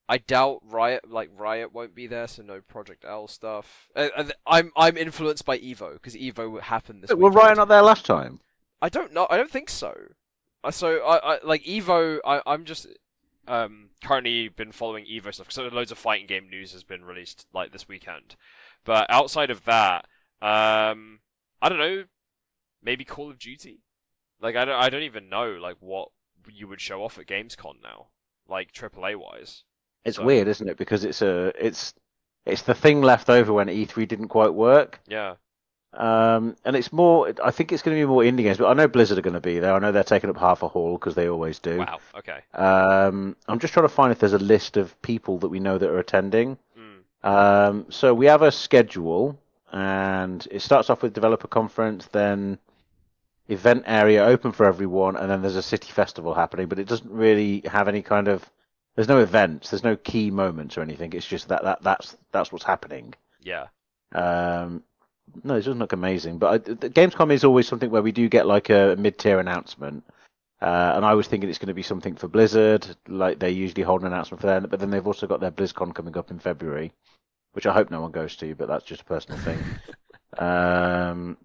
I 0.07 0.17
doubt 0.17 0.59
Riot 0.63 1.09
like 1.09 1.29
Riot 1.36 1.73
won't 1.73 1.95
be 1.95 2.05
there, 2.05 2.27
so 2.27 2.43
no 2.43 2.59
Project 2.59 3.05
L 3.07 3.27
stuff. 3.27 3.88
Uh, 3.95 4.09
I'm 4.45 4.71
I'm 4.75 4.97
influenced 4.97 5.45
by 5.45 5.57
Evo 5.57 5.93
because 5.93 6.15
Evo 6.15 6.59
happened 6.59 7.03
this. 7.03 7.11
Were 7.11 7.29
weekend. 7.29 7.36
Riot 7.36 7.57
not 7.57 7.69
there 7.69 7.82
last 7.82 8.05
time? 8.05 8.41
I 8.82 8.89
don't 8.89 9.13
know. 9.13 9.25
I 9.29 9.38
don't 9.38 9.49
think 9.49 9.69
so. 9.69 9.95
Uh, 10.63 10.71
So 10.71 10.97
I, 11.05 11.36
I 11.36 11.39
like 11.43 11.63
Evo. 11.63 12.19
I 12.25 12.41
I'm 12.45 12.65
just 12.65 12.88
um, 13.47 13.91
currently 14.03 14.49
been 14.49 14.73
following 14.73 15.05
Evo 15.05 15.34
stuff 15.34 15.47
because 15.47 15.71
loads 15.71 15.91
of 15.91 15.97
fighting 15.97 16.27
game 16.27 16.49
news 16.49 16.73
has 16.73 16.84
been 16.84 17.05
released 17.05 17.47
like 17.53 17.71
this 17.71 17.88
weekend. 17.88 18.36
But 18.84 19.05
outside 19.09 19.49
of 19.49 19.63
that, 19.65 20.07
um, 20.42 21.20
I 21.62 21.70
don't 21.70 21.78
know, 21.80 22.04
maybe 22.84 23.04
Call 23.06 23.30
of 23.30 23.38
Duty. 23.39 23.80
Like 24.42 24.56
I 24.56 24.66
don't, 24.66 24.76
I 24.82 24.89
don't 24.89 25.04
even 25.04 25.30
know 25.30 25.52
like 25.62 25.78
what 25.80 26.10
you 26.52 26.68
would 26.68 26.82
show 26.82 27.04
off 27.04 27.20
at 27.20 27.28
Gamescom 27.28 27.76
now, 27.84 28.08
like 28.48 28.72
AAA 28.74 29.16
wise. 29.16 29.64
It's 30.04 30.18
So- 30.18 30.24
weird, 30.24 30.48
isn't 30.48 30.68
it? 30.68 30.78
Because 30.78 31.04
it's 31.04 31.22
a 31.22 31.54
it's 31.64 31.94
it's 32.46 32.64
the 32.64 32.74
thing 32.74 33.02
left 33.04 33.30
over 33.30 33.54
when 33.54 33.68
E3 33.68 34.08
didn't 34.08 34.30
quite 34.30 34.54
work. 34.56 35.00
Yeah, 35.08 35.36
Um, 35.94 36.56
and 36.66 36.76
it's 36.76 36.92
more. 36.92 37.32
I 37.44 37.52
think 37.52 37.72
it's 37.72 37.84
going 37.84 37.96
to 37.96 38.02
be 38.02 38.08
more 38.08 38.24
indie 38.24 38.38
games, 38.44 38.58
but 38.58 38.68
I 38.68 38.74
know 38.74 38.88
Blizzard 38.88 39.20
are 39.20 39.22
going 39.22 39.36
to 39.36 39.39
be 39.42 39.60
there. 39.60 39.74
I 39.76 39.80
know 39.80 39.92
they're 39.92 40.04
taking 40.04 40.30
up 40.32 40.38
half 40.38 40.64
a 40.64 40.68
hall 40.68 40.94
because 40.94 41.14
they 41.14 41.30
always 41.30 41.60
do. 41.60 41.78
wow, 41.78 42.00
okay. 42.18 42.39
Um, 42.56 43.36
I'm 43.48 43.60
just 43.60 43.74
trying 43.74 43.86
to 43.86 43.94
find 43.94 44.12
if 44.12 44.18
there's 44.18 44.34
a 44.34 44.39
list 44.39 44.76
of 44.78 45.00
people 45.04 45.38
that 45.39 45.50
we 45.50 45.60
know 45.60 45.78
that 45.78 45.88
are 45.88 46.00
attending. 46.00 46.58
Mm. 46.76 47.28
Um, 47.30 47.86
so 47.89 48.12
we 48.16 48.26
have 48.26 48.42
a 48.42 48.52
schedule, 48.52 49.38
and 49.72 50.47
it 50.51 50.61
starts 50.61 50.89
off 50.89 51.01
with 51.01 51.13
developer 51.13 51.47
conference, 51.47 52.05
then 52.07 52.59
event 53.47 53.84
area 53.86 54.24
open 54.24 54.51
for 54.51 54.65
everyone, 54.65 55.15
and 55.15 55.30
then 55.30 55.41
there's 55.41 55.55
a 55.55 55.61
city 55.63 55.91
festival 55.91 56.34
happening. 56.34 56.67
But 56.67 56.80
it 56.80 56.88
doesn't 56.88 57.11
really 57.11 57.61
have 57.65 57.88
any 57.88 58.01
kind 58.01 58.28
of. 58.28 58.49
There's 58.95 59.07
no 59.07 59.19
events. 59.19 59.69
There's 59.69 59.84
no 59.84 59.95
key 59.95 60.32
moments 60.32 60.78
or 60.78 60.82
anything. 60.82 61.13
It's 61.13 61.26
just 61.26 61.47
that, 61.47 61.63
that 61.63 61.82
that's 61.82 62.17
that's 62.32 62.51
what's 62.51 62.65
happening. 62.65 63.13
Yeah, 63.41 63.67
Um, 64.13 64.84
no, 65.43 65.55
it 65.55 65.59
doesn't 65.59 65.80
look 65.80 65.93
amazing. 65.93 66.38
But 66.38 66.53
I, 66.53 66.57
the 66.74 66.89
Gamescom 66.89 67.32
is 67.32 67.43
always 67.43 67.67
something 67.67 67.89
where 67.89 68.01
we 68.01 68.11
do 68.11 68.28
get 68.30 68.45
like 68.45 68.69
a 68.69 68.95
mid-tier 68.97 69.39
announcement. 69.39 70.03
Uh, 70.61 70.93
and 70.95 71.03
I 71.05 71.15
was 71.15 71.28
thinking 71.28 71.49
it's 71.49 71.57
going 71.57 71.67
to 71.69 71.74
be 71.74 71.82
something 71.82 72.15
for 72.15 72.28
Blizzard, 72.28 72.86
like 73.07 73.39
they 73.39 73.49
usually 73.49 73.82
hold 73.82 74.01
an 74.01 74.07
announcement 74.07 74.41
for 74.41 74.47
them. 74.47 74.67
But 74.69 74.80
then 74.80 74.91
they've 74.91 75.07
also 75.07 75.26
got 75.26 75.39
their 75.39 75.51
BlizzCon 75.51 75.95
coming 75.95 76.15
up 76.17 76.30
in 76.30 76.38
February, 76.38 76.91
which 77.54 77.66
I 77.66 77.74
hope 77.74 77.91
no 77.91 78.02
one 78.02 78.12
goes 78.12 78.36
to, 78.38 78.56
but 78.56 78.68
that's 78.68 78.86
just 78.86 79.02
a 79.02 79.06
personal 79.06 79.39
thing. 79.39 79.60
um, 80.38 81.38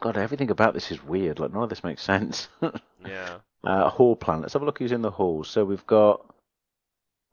God, 0.00 0.16
everything 0.16 0.50
about 0.50 0.74
this 0.74 0.90
is 0.90 1.02
weird. 1.02 1.38
Like 1.38 1.52
none 1.52 1.62
of 1.62 1.68
this 1.68 1.84
makes 1.84 2.02
sense. 2.02 2.48
yeah. 3.06 3.38
uh, 3.64 3.90
hall 3.90 4.16
plan. 4.16 4.40
Let's 4.40 4.52
have 4.52 4.62
a 4.62 4.64
look 4.64 4.78
who's 4.78 4.92
in 4.92 5.02
the 5.02 5.10
hall. 5.10 5.44
So 5.44 5.64
we've 5.64 5.86
got. 5.86 6.34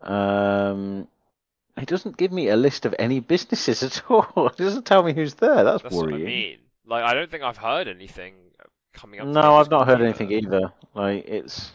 Um, 0.02 1.08
it 1.78 1.88
doesn't 1.88 2.18
give 2.18 2.32
me 2.32 2.50
a 2.50 2.58
list 2.58 2.86
of 2.86 2.94
any 3.00 3.20
businesses 3.20 3.84
at 3.84 4.04
all. 4.10 4.48
It 4.48 4.58
doesn't 4.58 4.86
tell 4.86 5.04
me 5.04 5.14
who's 5.14 5.36
there. 5.36 5.64
That's, 5.64 5.84
That's 5.84 5.96
what 5.96 6.08
worrying. 6.08 6.22
I 6.22 6.26
mean. 6.26 6.58
Like 6.86 7.04
I 7.04 7.14
don't 7.14 7.32
think 7.32 7.44
I've 7.44 7.58
heard 7.58 7.88
anything 7.88 8.34
coming 8.94 9.20
up. 9.20 9.28
No, 9.28 9.56
I've 9.56 9.70
not 9.70 9.88
heard 9.88 10.02
anything 10.02 10.32
either. 10.32 10.74
Like 10.94 11.26
it's 11.26 11.72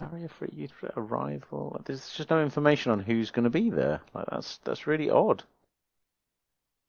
area 0.00 0.28
for 0.28 0.46
you 0.52 0.68
arrival. 0.96 1.80
There's 1.84 2.10
just 2.10 2.30
no 2.30 2.42
information 2.42 2.92
on 2.92 3.00
who's 3.00 3.30
going 3.30 3.44
to 3.44 3.50
be 3.50 3.70
there. 3.70 4.00
Like 4.14 4.26
that's 4.30 4.58
that's 4.64 4.86
really 4.86 5.10
odd. 5.10 5.42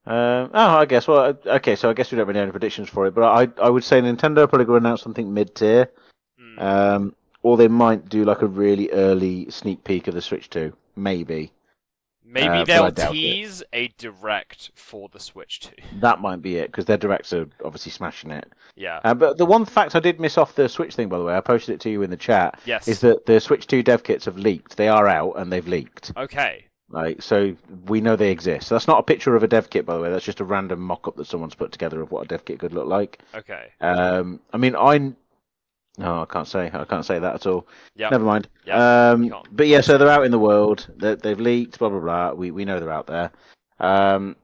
Um, 0.05 0.49
oh, 0.53 0.77
I 0.77 0.85
guess. 0.85 1.07
Well, 1.07 1.37
okay. 1.45 1.75
So 1.75 1.89
I 1.89 1.93
guess 1.93 2.11
we 2.11 2.17
don't 2.17 2.27
really 2.27 2.39
have 2.39 2.47
any 2.47 2.51
predictions 2.51 2.89
for 2.89 3.07
it, 3.07 3.15
but 3.15 3.23
I 3.23 3.47
I 3.61 3.69
would 3.69 3.83
say 3.83 4.01
Nintendo 4.01 4.39
are 4.39 4.47
probably 4.47 4.65
going 4.65 4.81
to 4.81 4.87
announce 4.87 5.01
something 5.01 5.33
mid 5.33 5.55
tier. 5.55 5.91
Mm. 6.39 6.61
Um, 6.61 7.15
or 7.43 7.57
they 7.57 7.67
might 7.67 8.09
do 8.09 8.23
like 8.23 8.41
a 8.41 8.47
really 8.47 8.89
early 8.91 9.49
sneak 9.49 9.83
peek 9.83 10.07
of 10.07 10.15
the 10.15 10.21
Switch 10.21 10.49
2. 10.49 10.73
Maybe. 10.95 11.51
Maybe 12.25 12.47
uh, 12.47 12.65
they'll 12.65 12.91
doubt 12.91 13.11
it. 13.11 13.13
tease 13.13 13.63
a 13.73 13.89
direct 13.97 14.71
for 14.75 15.09
the 15.09 15.19
Switch 15.19 15.59
2. 15.61 15.71
That 15.99 16.21
might 16.21 16.41
be 16.41 16.57
it, 16.57 16.67
because 16.67 16.85
their 16.85 16.97
directs 16.97 17.33
are 17.33 17.47
obviously 17.63 17.91
smashing 17.91 18.31
it. 18.31 18.51
Yeah. 18.75 18.99
Uh, 19.03 19.13
but 19.13 19.37
the 19.37 19.45
one 19.45 19.65
fact 19.65 19.95
I 19.95 19.99
did 19.99 20.19
miss 20.19 20.37
off 20.37 20.55
the 20.55 20.69
Switch 20.69 20.95
thing, 20.95 21.09
by 21.09 21.17
the 21.17 21.23
way, 21.23 21.35
I 21.35 21.41
posted 21.41 21.75
it 21.75 21.81
to 21.81 21.89
you 21.89 22.01
in 22.01 22.09
the 22.09 22.17
chat, 22.17 22.59
yes. 22.65 22.87
is 22.87 23.01
that 23.01 23.25
the 23.25 23.39
Switch 23.39 23.67
2 23.67 23.83
dev 23.83 24.03
kits 24.03 24.25
have 24.25 24.37
leaked. 24.37 24.77
They 24.77 24.87
are 24.87 25.07
out 25.07 25.33
and 25.37 25.51
they've 25.51 25.67
leaked. 25.67 26.11
Okay. 26.17 26.65
Like, 26.89 27.23
so 27.23 27.55
we 27.87 28.01
know 28.01 28.15
they 28.15 28.29
exist. 28.29 28.69
That's 28.69 28.87
not 28.87 28.99
a 28.99 29.03
picture 29.03 29.35
of 29.35 29.41
a 29.41 29.47
dev 29.47 29.69
kit, 29.69 29.85
by 29.85 29.95
the 29.95 30.01
way. 30.01 30.11
That's 30.11 30.23
just 30.23 30.39
a 30.39 30.45
random 30.45 30.79
mock-up 30.79 31.15
that 31.15 31.25
someone's 31.25 31.55
put 31.55 31.71
together 31.71 32.01
of 32.01 32.11
what 32.11 32.25
a 32.25 32.27
dev 32.27 32.45
kit 32.45 32.59
could 32.59 32.73
look 32.73 32.87
like. 32.87 33.19
Okay. 33.33 33.71
Um, 33.81 34.39
I 34.53 34.57
mean, 34.57 34.75
I. 34.75 35.13
No, 35.97 36.23
I 36.23 36.25
can't 36.25 36.47
say. 36.47 36.71
I 36.73 36.85
can't 36.85 37.05
say 37.05 37.19
that 37.19 37.35
at 37.35 37.45
all. 37.45 37.67
Yeah. 37.95 38.09
Never 38.09 38.25
mind. 38.25 38.47
Yeah, 38.65 39.11
um, 39.11 39.31
but 39.51 39.67
yeah, 39.67 39.81
so 39.81 39.97
they're 39.97 40.09
out 40.09 40.25
in 40.25 40.31
the 40.31 40.39
world. 40.39 40.87
They, 40.97 41.15
they've 41.15 41.39
leaked. 41.39 41.77
Blah 41.79 41.89
blah 41.89 41.99
blah. 41.99 42.31
We 42.33 42.49
we 42.51 42.65
know 42.65 42.79
they're 42.79 42.89
out 42.91 43.07
there. 43.07 43.31
Um, 43.79 44.35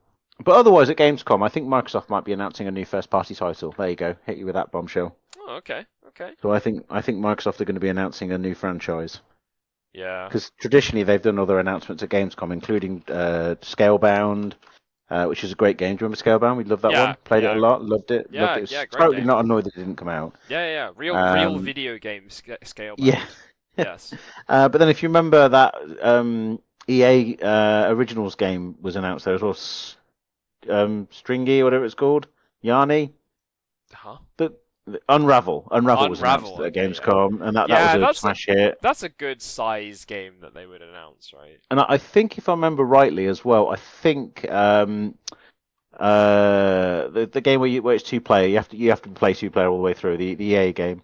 but 0.44 0.56
otherwise, 0.56 0.90
at 0.90 0.98
Gamescom, 0.98 1.44
I 1.44 1.50
think 1.50 1.68
Microsoft 1.68 2.10
might 2.10 2.24
be 2.24 2.34
announcing 2.34 2.68
a 2.68 2.72
new 2.72 2.86
first-party 2.86 3.36
title. 3.36 3.74
There 3.78 3.90
you 3.90 3.96
go. 3.96 4.16
Hit 4.26 4.38
you 4.38 4.46
with 4.46 4.56
that 4.56 4.72
bombshell. 4.72 5.16
Oh, 5.40 5.56
okay. 5.56 5.86
Okay. 6.10 6.34
So 6.42 6.52
I 6.52 6.60
think 6.60 6.86
I 6.90 7.02
think 7.02 7.18
Microsoft 7.20 7.60
are 7.62 7.66
going 7.66 7.76
to 7.76 7.82
be 7.82 7.90
announcing 7.90 8.32
a 8.32 8.38
new 8.38 8.54
franchise 8.56 9.20
Yeah. 9.94 10.28
because 10.28 10.52
traditionally 10.60 11.04
they've 11.04 11.22
done 11.22 11.40
other 11.40 11.60
announcements 11.60 12.04
at 12.04 12.10
Gamescom, 12.10 12.54
including 12.54 13.04
uh, 13.08 13.56
Scalebound, 13.62 14.54
uh, 15.10 15.26
which 15.26 15.44
is 15.44 15.52
a 15.52 15.56
great 15.56 15.78
game. 15.78 15.96
Do 15.96 16.04
you 16.06 16.10
remember 16.10 16.18
Scalebound? 16.46 16.58
We 16.58 16.64
loved 16.64 16.82
that 16.84 16.92
Yeah, 16.92 17.06
one. 17.08 17.16
Played 17.24 17.44
yeah. 17.44 17.52
it 17.52 17.58
a 17.58 17.60
lot. 17.60 17.84
Loved 17.84 18.12
it. 18.12 18.28
Yeah, 18.32 18.46
loved 18.46 18.64
it. 18.64 18.72
yeah, 18.72 18.86
great 18.86 19.00
totally 19.00 19.18
game. 19.18 19.28
not 19.28 19.44
annoyed 19.46 19.64
that 19.66 19.76
it 19.76 19.80
didn't 19.80 19.96
come 19.98 20.10
out. 20.10 20.36
Yeah, 20.50 20.66
yeah, 20.66 20.72
yeah. 20.72 20.92
Real, 20.96 21.16
real 21.16 21.56
Um, 21.56 21.64
video 21.64 21.98
game 21.98 22.30
sca- 22.30 22.64
scale. 22.64 22.96
Yeah. 22.98 23.24
yes. 23.78 24.14
Uh, 24.48 24.68
but 24.68 24.80
then 24.80 24.90
if 24.90 25.02
you 25.04 25.10
remember 25.10 25.48
that 25.50 25.76
um, 26.02 26.60
EA 26.88 27.38
uh, 27.42 27.88
Originals 27.94 28.36
game 28.36 28.76
was 28.82 28.96
announced 28.96 29.26
there 29.26 29.36
as 29.36 29.42
well, 29.42 29.58
um, 30.70 31.08
Stringy, 31.12 31.62
whatever 31.64 31.86
it's 31.86 31.94
called, 31.94 32.28
Yarny. 32.64 33.12
Huh? 33.94 34.18
The, 34.38 34.54
the 34.94 35.02
Unravel. 35.10 35.68
Unravel 35.72 36.10
was 36.10 36.20
announced 36.22 36.54
at 36.54 36.60
okay, 36.60 36.82
yeah. 36.82 36.88
Gamescom, 36.90 37.42
and 37.42 37.56
that, 37.56 37.70
Yeah, 37.70 37.76
that 37.76 37.86
was 37.86 37.96
a 37.96 38.00
that's 38.00 38.18
a- 38.18 38.22
smash 38.22 38.46
hit. 38.48 38.78
That's 38.82 39.04
a 39.04 39.10
good 39.10 39.42
size 39.42 40.06
game 40.06 40.36
that 40.42 40.54
they 40.54 40.66
would 40.66 40.82
announce, 40.82 41.34
right? 41.34 41.60
And 41.72 41.80
I 41.80 41.98
think, 41.98 42.38
if 42.38 42.50
I 42.50 42.54
remember 42.54 42.84
rightly 42.84 43.26
as 43.28 43.44
well, 43.46 43.70
I 43.70 43.76
think 43.76 44.50
um, 44.52 45.16
uh, 46.00 47.08
the 47.10 47.30
the 47.32 47.42
game 47.42 47.60
where 47.60 47.70
you 47.70 47.82
where 47.82 47.96
it's 47.96 48.04
two 48.04 48.22
player, 48.22 48.48
you 48.48 48.56
have 48.56 48.70
to 48.70 48.78
you 48.78 48.90
have 48.90 49.02
to 49.04 49.10
play 49.10 49.34
two 49.34 49.50
player 49.50 49.68
all 49.68 49.78
the 49.78 49.84
way 49.84 49.94
through 49.94 50.18
the 50.18 50.36
the 50.36 50.46
EA 50.46 50.74
game. 50.74 51.04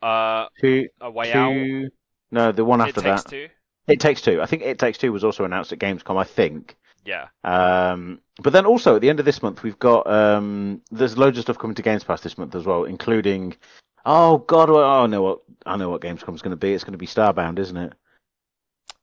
Uh, 0.00 0.46
Two, 0.60 0.88
a 1.00 1.10
way 1.10 1.32
out. 1.32 1.90
No, 2.32 2.50
the 2.50 2.64
one 2.64 2.80
It 2.80 2.88
after 2.88 3.00
takes 3.02 3.22
that. 3.22 3.30
two. 3.30 3.48
It 3.88 4.00
Takes 4.00 4.22
Two. 4.22 4.40
I 4.40 4.46
think 4.46 4.62
It 4.62 4.78
Takes 4.78 4.98
Two 4.98 5.12
was 5.12 5.22
also 5.24 5.44
announced 5.44 5.72
at 5.72 5.78
Gamescom. 5.78 6.16
I 6.20 6.24
think. 6.24 6.76
Yeah. 7.04 7.28
Um, 7.44 8.20
but 8.42 8.52
then 8.52 8.66
also 8.66 8.94
at 8.96 9.00
the 9.00 9.10
end 9.10 9.18
of 9.18 9.24
this 9.26 9.42
month, 9.42 9.62
we've 9.62 9.78
got 9.78 10.06
um, 10.06 10.80
there's 10.90 11.18
loads 11.18 11.38
of 11.38 11.42
stuff 11.42 11.58
coming 11.58 11.74
to 11.74 11.82
Games 11.82 12.04
Pass 12.04 12.20
this 12.20 12.38
month 12.38 12.54
as 12.54 12.64
well, 12.64 12.84
including 12.84 13.56
oh 14.06 14.38
god, 14.38 14.70
well, 14.70 15.02
I 15.02 15.06
know 15.06 15.22
what 15.22 15.40
I 15.66 15.76
know 15.76 15.90
what 15.90 16.00
Gamescom's 16.00 16.42
going 16.42 16.50
to 16.50 16.56
be. 16.56 16.72
It's 16.72 16.84
going 16.84 16.92
to 16.92 16.98
be 16.98 17.06
Starbound, 17.06 17.58
isn't 17.58 17.76
it? 17.76 17.94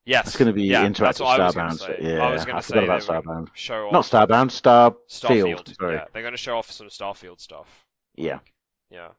Yes. 0.06 0.28
It's 0.28 0.38
going 0.38 0.48
to 0.48 0.54
be 0.54 0.64
yeah, 0.64 0.86
interactive 0.86 0.98
That's 0.98 1.20
what 1.20 1.40
I 1.40 1.46
was 1.46 1.56
Starbound. 1.56 2.02
yeah, 2.02 2.26
I 2.26 2.34
was 2.34 2.46
going 2.46 2.58
I 2.58 2.62
to 2.62 2.66
forgot 2.68 3.04
say 3.04 3.16
about 3.16 3.26
Starbound. 3.26 3.48
show 3.54 3.88
off 3.88 3.94
Not 3.94 4.06
Starbound, 4.06 4.50
Starfield. 4.50 4.96
Starfield. 5.08 5.76
Sorry. 5.78 5.96
Yeah, 5.96 6.06
they're 6.14 6.24
going 6.24 6.34
to 6.34 6.38
show 6.38 6.58
off 6.58 6.72
some 6.72 6.88
Starfield 6.88 7.40
stuff. 7.40 7.86
Yeah. 8.16 8.40
Yeah. 8.90 9.10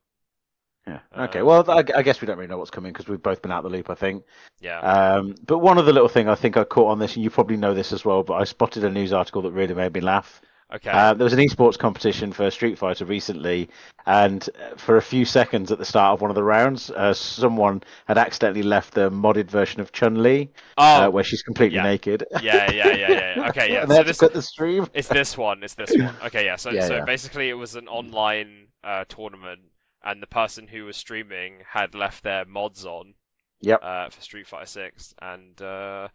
Yeah. 0.87 1.01
Uh, 1.15 1.23
Okay. 1.25 1.43
Well, 1.43 1.69
I, 1.71 1.85
I 1.95 2.03
guess 2.03 2.21
we 2.21 2.27
don't 2.27 2.37
really 2.39 2.49
know 2.49 2.59
what's 2.59 2.71
coming 2.71 2.93
because 2.93 3.09
we've 3.09 3.23
both 3.23 3.43
been 3.43 3.53
out 3.53 3.63
the 3.63 3.69
loop. 3.69 3.91
I 3.91 3.95
think. 3.95 4.25
Yeah. 4.61 4.81
Um, 4.81 5.35
but 5.47 5.59
one 5.59 5.79
other 5.79 5.93
little 5.93 6.09
thing 6.09 6.29
I 6.29 6.35
think 6.35 6.57
I 6.57 6.65
caught 6.65 6.91
on 6.91 6.99
this, 6.99 7.15
and 7.15 7.25
you 7.25 7.31
probably 7.31 7.57
know 7.57 7.75
this 7.75 7.93
as 7.93 8.05
well, 8.05 8.23
but 8.23 8.35
I 8.35 8.45
spotted 8.45 8.85
a 8.85 8.91
news 8.91 9.13
article 9.13 9.43
that 9.43 9.53
really 9.53 9.75
made 9.75 9.93
me 9.95 10.01
laugh. 10.01 10.41
okay. 10.73 10.91
Uh, 10.91 11.15
there 11.15 11.25
was 11.25 11.33
an 11.33 11.39
esports 11.41 11.79
competition 11.79 12.33
for 12.33 12.51
Street 12.51 12.79
Fighter 12.79 13.05
recently, 13.05 13.69
and 14.07 14.49
uh, 14.55 14.77
for 14.77 14.97
a 14.97 15.03
few 15.03 15.25
seconds 15.25 15.71
at 15.71 15.79
the 15.79 15.85
start 15.85 16.15
of 16.15 16.21
one 16.21 16.31
of 16.31 16.35
the 16.35 16.43
rounds, 16.43 16.91
uh, 16.91 17.13
someone 17.13 17.83
had 18.07 18.19
accidentally 18.19 18.63
left 18.63 18.95
the 18.95 19.11
modded 19.11 19.51
version 19.51 19.81
of 19.81 19.93
Chun 19.93 20.23
Li, 20.23 20.49
oh. 20.79 21.05
uh, 21.05 21.11
where 21.11 21.25
she's 21.25 21.43
completely 21.43 21.77
yeah. 21.77 21.83
naked. 21.83 22.25
yeah, 22.41 22.71
yeah, 22.71 22.89
yeah, 22.89 22.97
yeah, 22.97 23.35
yeah. 23.37 23.49
Okay, 23.51 23.73
yeah. 23.73 23.83
and 23.83 23.91
they 23.91 23.97
So 23.97 24.03
this 24.05 24.19
the 24.19 24.43
stream. 24.43 24.87
it's 24.95 25.09
this 25.09 25.37
one. 25.37 25.63
It's 25.63 25.75
this 25.75 25.91
one. 25.97 26.15
Okay, 26.25 26.45
yeah. 26.47 26.57
So 26.57 26.71
Yeah, 26.81 26.87
so 26.87 27.05
basically, 27.05 27.49
it 27.49 27.55
was 27.55 27.75
an 27.75 27.89
online 27.89 28.69
uh, 28.85 29.05
tournament, 29.09 29.61
and 30.05 30.23
the 30.23 30.27
person 30.27 30.69
who 30.69 30.85
was 30.85 30.97
streaming 30.97 31.63
had 31.73 31.95
left 31.95 32.23
their 32.23 32.45
mods 32.45 32.85
on. 32.85 33.15
Yep. 33.63 33.81
Uh, 33.83 34.09
for 34.09 34.21
Street 34.23 34.47
Fighter 34.47 34.65
Six, 34.67 35.15
and 35.21 35.61
uh, 35.61 36.09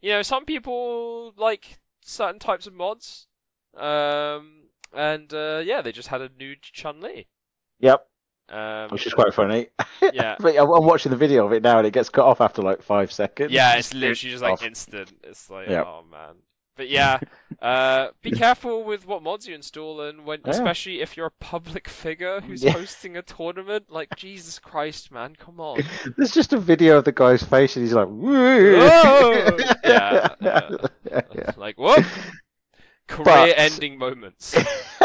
you 0.00 0.10
know, 0.10 0.22
some 0.22 0.44
people 0.44 1.32
like 1.36 1.78
certain 2.00 2.40
types 2.40 2.66
of 2.66 2.74
mods. 2.74 3.28
Um, 3.76 4.64
and 4.92 5.32
uh, 5.32 5.62
yeah, 5.64 5.80
they 5.82 5.92
just 5.92 6.08
had 6.08 6.20
a 6.20 6.30
nude 6.38 6.62
Chun 6.62 7.00
Li. 7.00 7.28
Yep, 7.78 8.04
Um, 8.48 8.88
which 8.90 9.06
is 9.06 9.14
quite 9.14 9.32
funny. 9.32 9.68
yeah. 10.12 10.34
but 10.40 10.56
I'm 10.58 10.68
I'm 10.70 10.84
watching 10.86 11.10
the 11.10 11.16
video 11.16 11.46
of 11.46 11.52
it 11.52 11.62
now, 11.62 11.78
and 11.78 11.86
it 11.86 11.92
gets 11.92 12.08
cut 12.08 12.24
off 12.24 12.40
after 12.40 12.62
like 12.62 12.82
five 12.82 13.12
seconds. 13.12 13.52
Yeah, 13.52 13.76
it's 13.76 13.94
literally 13.94 14.32
just 14.32 14.42
like 14.42 14.54
off. 14.54 14.64
instant. 14.64 15.12
It's 15.22 15.48
like, 15.48 15.68
Yep. 15.68 15.86
oh 15.86 16.04
man. 16.10 16.34
But 16.78 16.88
yeah, 16.88 17.18
uh, 17.60 18.10
be 18.22 18.30
careful 18.44 18.84
with 18.84 19.04
what 19.04 19.20
mods 19.22 19.48
you 19.48 19.54
install, 19.54 20.00
and 20.00 20.24
when, 20.24 20.40
Yeah. 20.44 20.52
especially 20.52 21.00
if 21.02 21.16
you're 21.16 21.26
a 21.26 21.30
public 21.30 21.88
figure 21.88 22.40
who's 22.40 22.62
Yeah. 22.62 22.70
hosting 22.70 23.16
a 23.16 23.22
tournament. 23.22 23.86
Like 23.90 24.14
Jesus 24.16 24.60
Christ, 24.60 25.10
man, 25.10 25.34
come 25.36 25.58
on. 25.60 25.80
There's 26.16 26.30
just 26.32 26.52
a 26.52 26.58
video 26.58 26.96
of 26.98 27.04
the 27.04 27.10
guy's 27.12 27.42
face, 27.42 27.74
and 27.76 27.84
he's 27.84 27.92
like, 27.92 28.06
Whoa! 28.06 29.56
Yeah, 29.84 30.28
yeah. 30.40 30.68
yeah. 31.10 31.50
Like 31.56 31.78
what? 31.78 32.06
Career-ending 33.08 33.98
moments. 33.98 34.56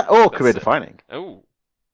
or 0.09 0.29
career-defining. 0.29 0.99
Oh, 1.09 1.43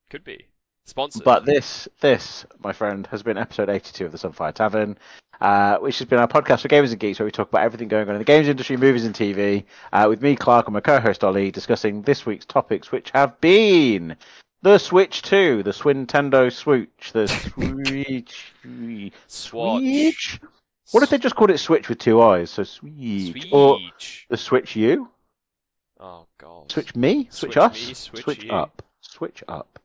could 0.09 0.25
be 0.25 0.48
sponsored. 0.89 1.23
But 1.23 1.45
this, 1.45 1.87
this, 2.01 2.45
my 2.63 2.73
friend, 2.73 3.07
has 3.07 3.23
been 3.23 3.37
episode 3.37 3.69
82 3.69 4.05
of 4.05 4.11
the 4.11 4.17
Sunfire 4.17 4.53
Tavern, 4.53 4.97
uh, 5.41 5.77
which 5.77 5.99
has 5.99 6.07
been 6.07 6.19
our 6.19 6.27
podcast 6.27 6.61
for 6.61 6.67
gamers 6.67 6.91
and 6.91 6.99
geeks, 6.99 7.19
where 7.19 7.25
we 7.25 7.31
talk 7.31 7.49
about 7.49 7.63
everything 7.63 7.87
going 7.87 8.07
on 8.09 8.15
in 8.15 8.19
the 8.19 8.25
games 8.25 8.47
industry, 8.47 8.77
movies, 8.77 9.05
and 9.05 9.15
TV, 9.15 9.63
uh, 9.93 10.05
with 10.09 10.21
me, 10.21 10.35
Clarke, 10.35 10.67
and 10.67 10.73
my 10.73 10.81
co-host 10.81 11.23
Oli, 11.23 11.51
discussing 11.51 12.01
this 12.01 12.25
week's 12.25 12.45
topics, 12.45 12.91
which 12.91 13.11
have 13.11 13.39
been 13.39 14.15
the 14.61 14.77
Switch 14.77 15.21
2, 15.21 15.63
the 15.63 15.71
Swintendo 15.71 16.51
Switch, 16.51 17.11
the 17.13 17.27
Switch. 17.27 18.53
Switch. 19.27 20.39
What 20.91 21.03
if 21.03 21.09
they 21.09 21.19
just 21.19 21.35
called 21.35 21.51
it 21.51 21.59
Switch 21.59 21.87
with 21.87 21.99
two 21.99 22.21
eyes? 22.21 22.49
So 22.49 22.63
Switch, 22.63 23.47
or 23.51 23.79
the 24.29 24.37
Switch 24.37 24.75
U, 24.75 25.09
Oh 25.99 26.27
god. 26.37 26.71
Switch 26.71 26.95
me, 26.95 27.27
Switch, 27.29 27.53
Switch 27.53 27.57
us, 27.57 27.87
me, 27.87 27.93
switch 27.93 28.23
switch 28.23 28.49
up, 28.49 28.81
switch 29.01 29.43
up, 29.49 29.79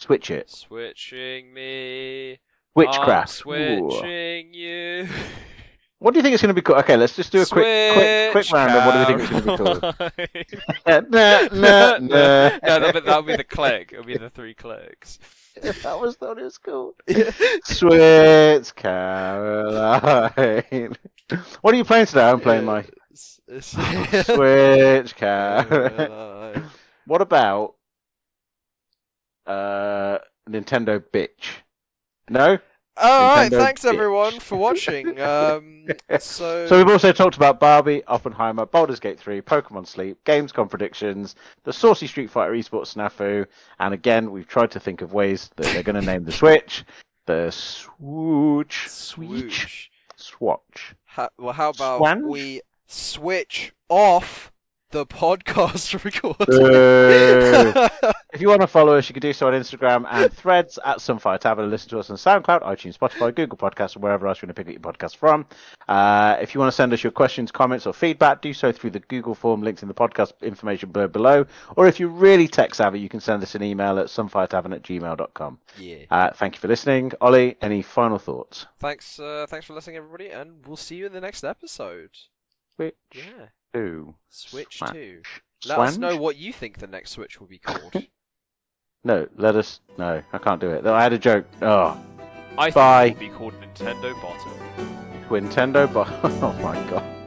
switch 0.00 0.30
it, 0.30 0.50
Switching 0.50 1.52
me. 1.52 2.38
witchcraft. 2.74 3.42
I'm 3.46 3.52
Ooh. 3.52 3.90
switching 3.90 4.54
you. 4.54 5.08
What 6.02 6.14
do 6.14 6.18
you 6.18 6.22
think 6.22 6.32
it's 6.32 6.40
going 6.42 6.48
to 6.48 6.54
be 6.54 6.62
called? 6.62 6.78
Okay, 6.78 6.96
let's 6.96 7.14
just 7.14 7.30
do 7.30 7.42
a 7.42 7.44
quick, 7.44 7.92
quick, 7.92 8.32
quick 8.32 8.50
round 8.52 8.72
of 8.72 8.86
what 8.86 8.94
do 8.94 9.00
you 9.00 9.04
think 9.04 9.20
it's 9.20 9.28
going 9.30 9.44
to 9.44 9.50
be 9.50 9.56
called? 9.58 9.82
Nah, 11.12 11.48
nah, 11.52 11.98
nah. 11.98 11.98
no, 12.08 12.58
that'll 12.62 12.92
be, 12.92 13.00
that'll 13.00 13.22
be 13.22 13.36
the 13.36 13.44
click. 13.44 13.90
It'll 13.92 14.06
be 14.06 14.16
the 14.16 14.30
three 14.30 14.54
clicks. 14.54 15.18
If 15.56 15.82
that 15.82 16.00
was 16.00 16.18
what 16.18 16.38
it 16.38 16.44
was 16.44 16.56
called. 16.56 16.94
Switch 17.64 18.74
Caroline. 18.76 20.30
What 21.60 21.74
are 21.74 21.76
you 21.76 21.84
playing 21.84 22.06
today? 22.06 22.30
I'm 22.30 22.40
playing 22.40 22.64
my 22.64 22.86
Switch. 23.12 23.74
Caroline. 25.16 26.64
What 27.04 27.20
about 27.20 27.74
uh 29.46 30.18
Nintendo 30.48 31.02
bitch? 31.12 31.60
No. 32.28 32.58
All 32.96 33.36
right, 33.36 33.50
Nintendo 33.50 33.58
thanks 33.58 33.82
bitch. 33.82 33.92
everyone 33.94 34.40
for 34.40 34.56
watching. 34.58 35.18
Um, 35.20 35.86
so, 36.18 36.66
So 36.66 36.76
we've 36.76 36.88
also 36.88 37.12
talked 37.12 37.36
about 37.36 37.58
Barbie, 37.58 38.04
Oppenheimer, 38.06 38.66
Baldur's 38.66 39.00
Gate 39.00 39.18
3, 39.18 39.40
Pokemon 39.40 39.86
Sleep, 39.86 40.18
Gamescom 40.24 40.68
predictions, 40.68 41.34
the 41.64 41.72
Saucy 41.72 42.06
Street 42.06 42.28
Fighter 42.30 42.52
Esports 42.52 42.94
Snafu, 42.94 43.46
and 43.78 43.94
again 43.94 44.30
we've 44.30 44.46
tried 44.48 44.70
to 44.72 44.80
think 44.80 45.00
of 45.02 45.12
ways 45.14 45.50
that 45.56 45.66
they're 45.72 45.82
going 45.82 45.98
to 45.98 46.02
name 46.06 46.24
the 46.24 46.32
Switch, 46.32 46.84
the 47.26 47.50
Swooch, 47.50 48.88
Switch, 48.88 49.90
Swatch. 50.16 50.94
ha- 51.06 51.28
well, 51.38 51.52
how 51.54 51.70
about 51.70 52.00
Swange? 52.00 52.24
we 52.26 52.60
switch 52.86 53.72
off 53.88 54.52
the 54.90 55.06
podcast 55.06 56.04
recording? 56.04 57.90
If 58.32 58.40
you 58.40 58.48
want 58.48 58.60
to 58.60 58.68
follow 58.68 58.96
us, 58.96 59.08
you 59.08 59.12
can 59.12 59.22
do 59.22 59.32
so 59.32 59.48
on 59.48 59.54
Instagram 59.54 60.06
and 60.08 60.32
threads 60.32 60.78
at 60.84 60.98
Sunfire 60.98 61.38
Tavern 61.38 61.68
listen 61.68 61.90
to 61.90 61.98
us 61.98 62.10
on 62.10 62.16
SoundCloud, 62.16 62.62
iTunes, 62.62 62.96
Spotify, 62.96 63.34
Google 63.34 63.58
Podcasts, 63.58 63.96
and 63.96 64.04
wherever 64.04 64.26
else 64.28 64.40
you 64.40 64.46
want 64.46 64.54
to 64.56 64.64
pick 64.64 64.68
up 64.76 64.82
your 64.84 64.92
podcast 64.92 65.16
from. 65.16 65.44
Uh, 65.88 66.36
if 66.40 66.54
you 66.54 66.60
want 66.60 66.70
to 66.70 66.74
send 66.74 66.92
us 66.92 67.02
your 67.02 67.10
questions, 67.10 67.50
comments, 67.50 67.86
or 67.86 67.92
feedback, 67.92 68.40
do 68.40 68.54
so 68.54 68.70
through 68.70 68.90
the 68.90 69.00
Google 69.00 69.34
form 69.34 69.62
linked 69.62 69.82
in 69.82 69.88
the 69.88 69.94
podcast 69.94 70.32
information 70.42 70.90
blurb 70.90 71.10
below. 71.10 71.44
Or 71.76 71.88
if 71.88 71.98
you're 71.98 72.08
really 72.08 72.46
tech 72.46 72.72
savvy, 72.72 73.00
you 73.00 73.08
can 73.08 73.20
send 73.20 73.42
us 73.42 73.56
an 73.56 73.64
email 73.64 73.98
at 73.98 74.06
sunfiretavern 74.06 74.74
at 74.74 74.82
gmail.com. 74.82 75.58
yeah. 75.76 76.04
Uh, 76.08 76.30
thank 76.32 76.54
you 76.54 76.60
for 76.60 76.68
listening. 76.68 77.10
Oli, 77.20 77.56
any 77.60 77.82
final 77.82 78.18
thoughts? 78.18 78.66
Thanks, 78.78 79.18
uh, 79.18 79.46
thanks 79.48 79.66
for 79.66 79.74
listening, 79.74 79.96
everybody, 79.96 80.28
and 80.28 80.64
we'll 80.66 80.76
see 80.76 80.94
you 80.94 81.06
in 81.06 81.12
the 81.12 81.20
next 81.20 81.42
episode. 81.42 82.10
Switch 82.76 82.94
Yeah. 83.12 83.48
Two. 83.72 84.14
Switch 84.28 84.78
Swange. 84.78 84.92
two. 84.92 85.22
Let 85.66 85.78
us 85.78 85.98
know 85.98 86.16
what 86.16 86.36
you 86.36 86.52
think 86.52 86.78
the 86.78 86.86
next 86.86 87.10
Switch 87.10 87.40
will 87.40 87.46
be 87.46 87.58
called. 87.58 87.94
No, 89.02 89.26
let 89.36 89.56
us. 89.56 89.80
No, 89.96 90.22
I 90.30 90.38
can't 90.38 90.60
do 90.60 90.70
it. 90.72 90.84
I 90.84 91.02
had 91.02 91.14
a 91.14 91.18
joke. 91.18 91.46
Oh, 91.62 91.98
I 92.58 92.70
think 92.70 93.18
it 93.22 93.24
will 93.24 93.30
be 93.30 93.34
called 93.34 93.54
Nintendo 93.54 94.12
Bottom. 94.20 94.52
Nintendo, 95.30 95.90
but 95.90 96.06
oh 96.22 96.52
my 96.62 96.74
god. 96.90 97.19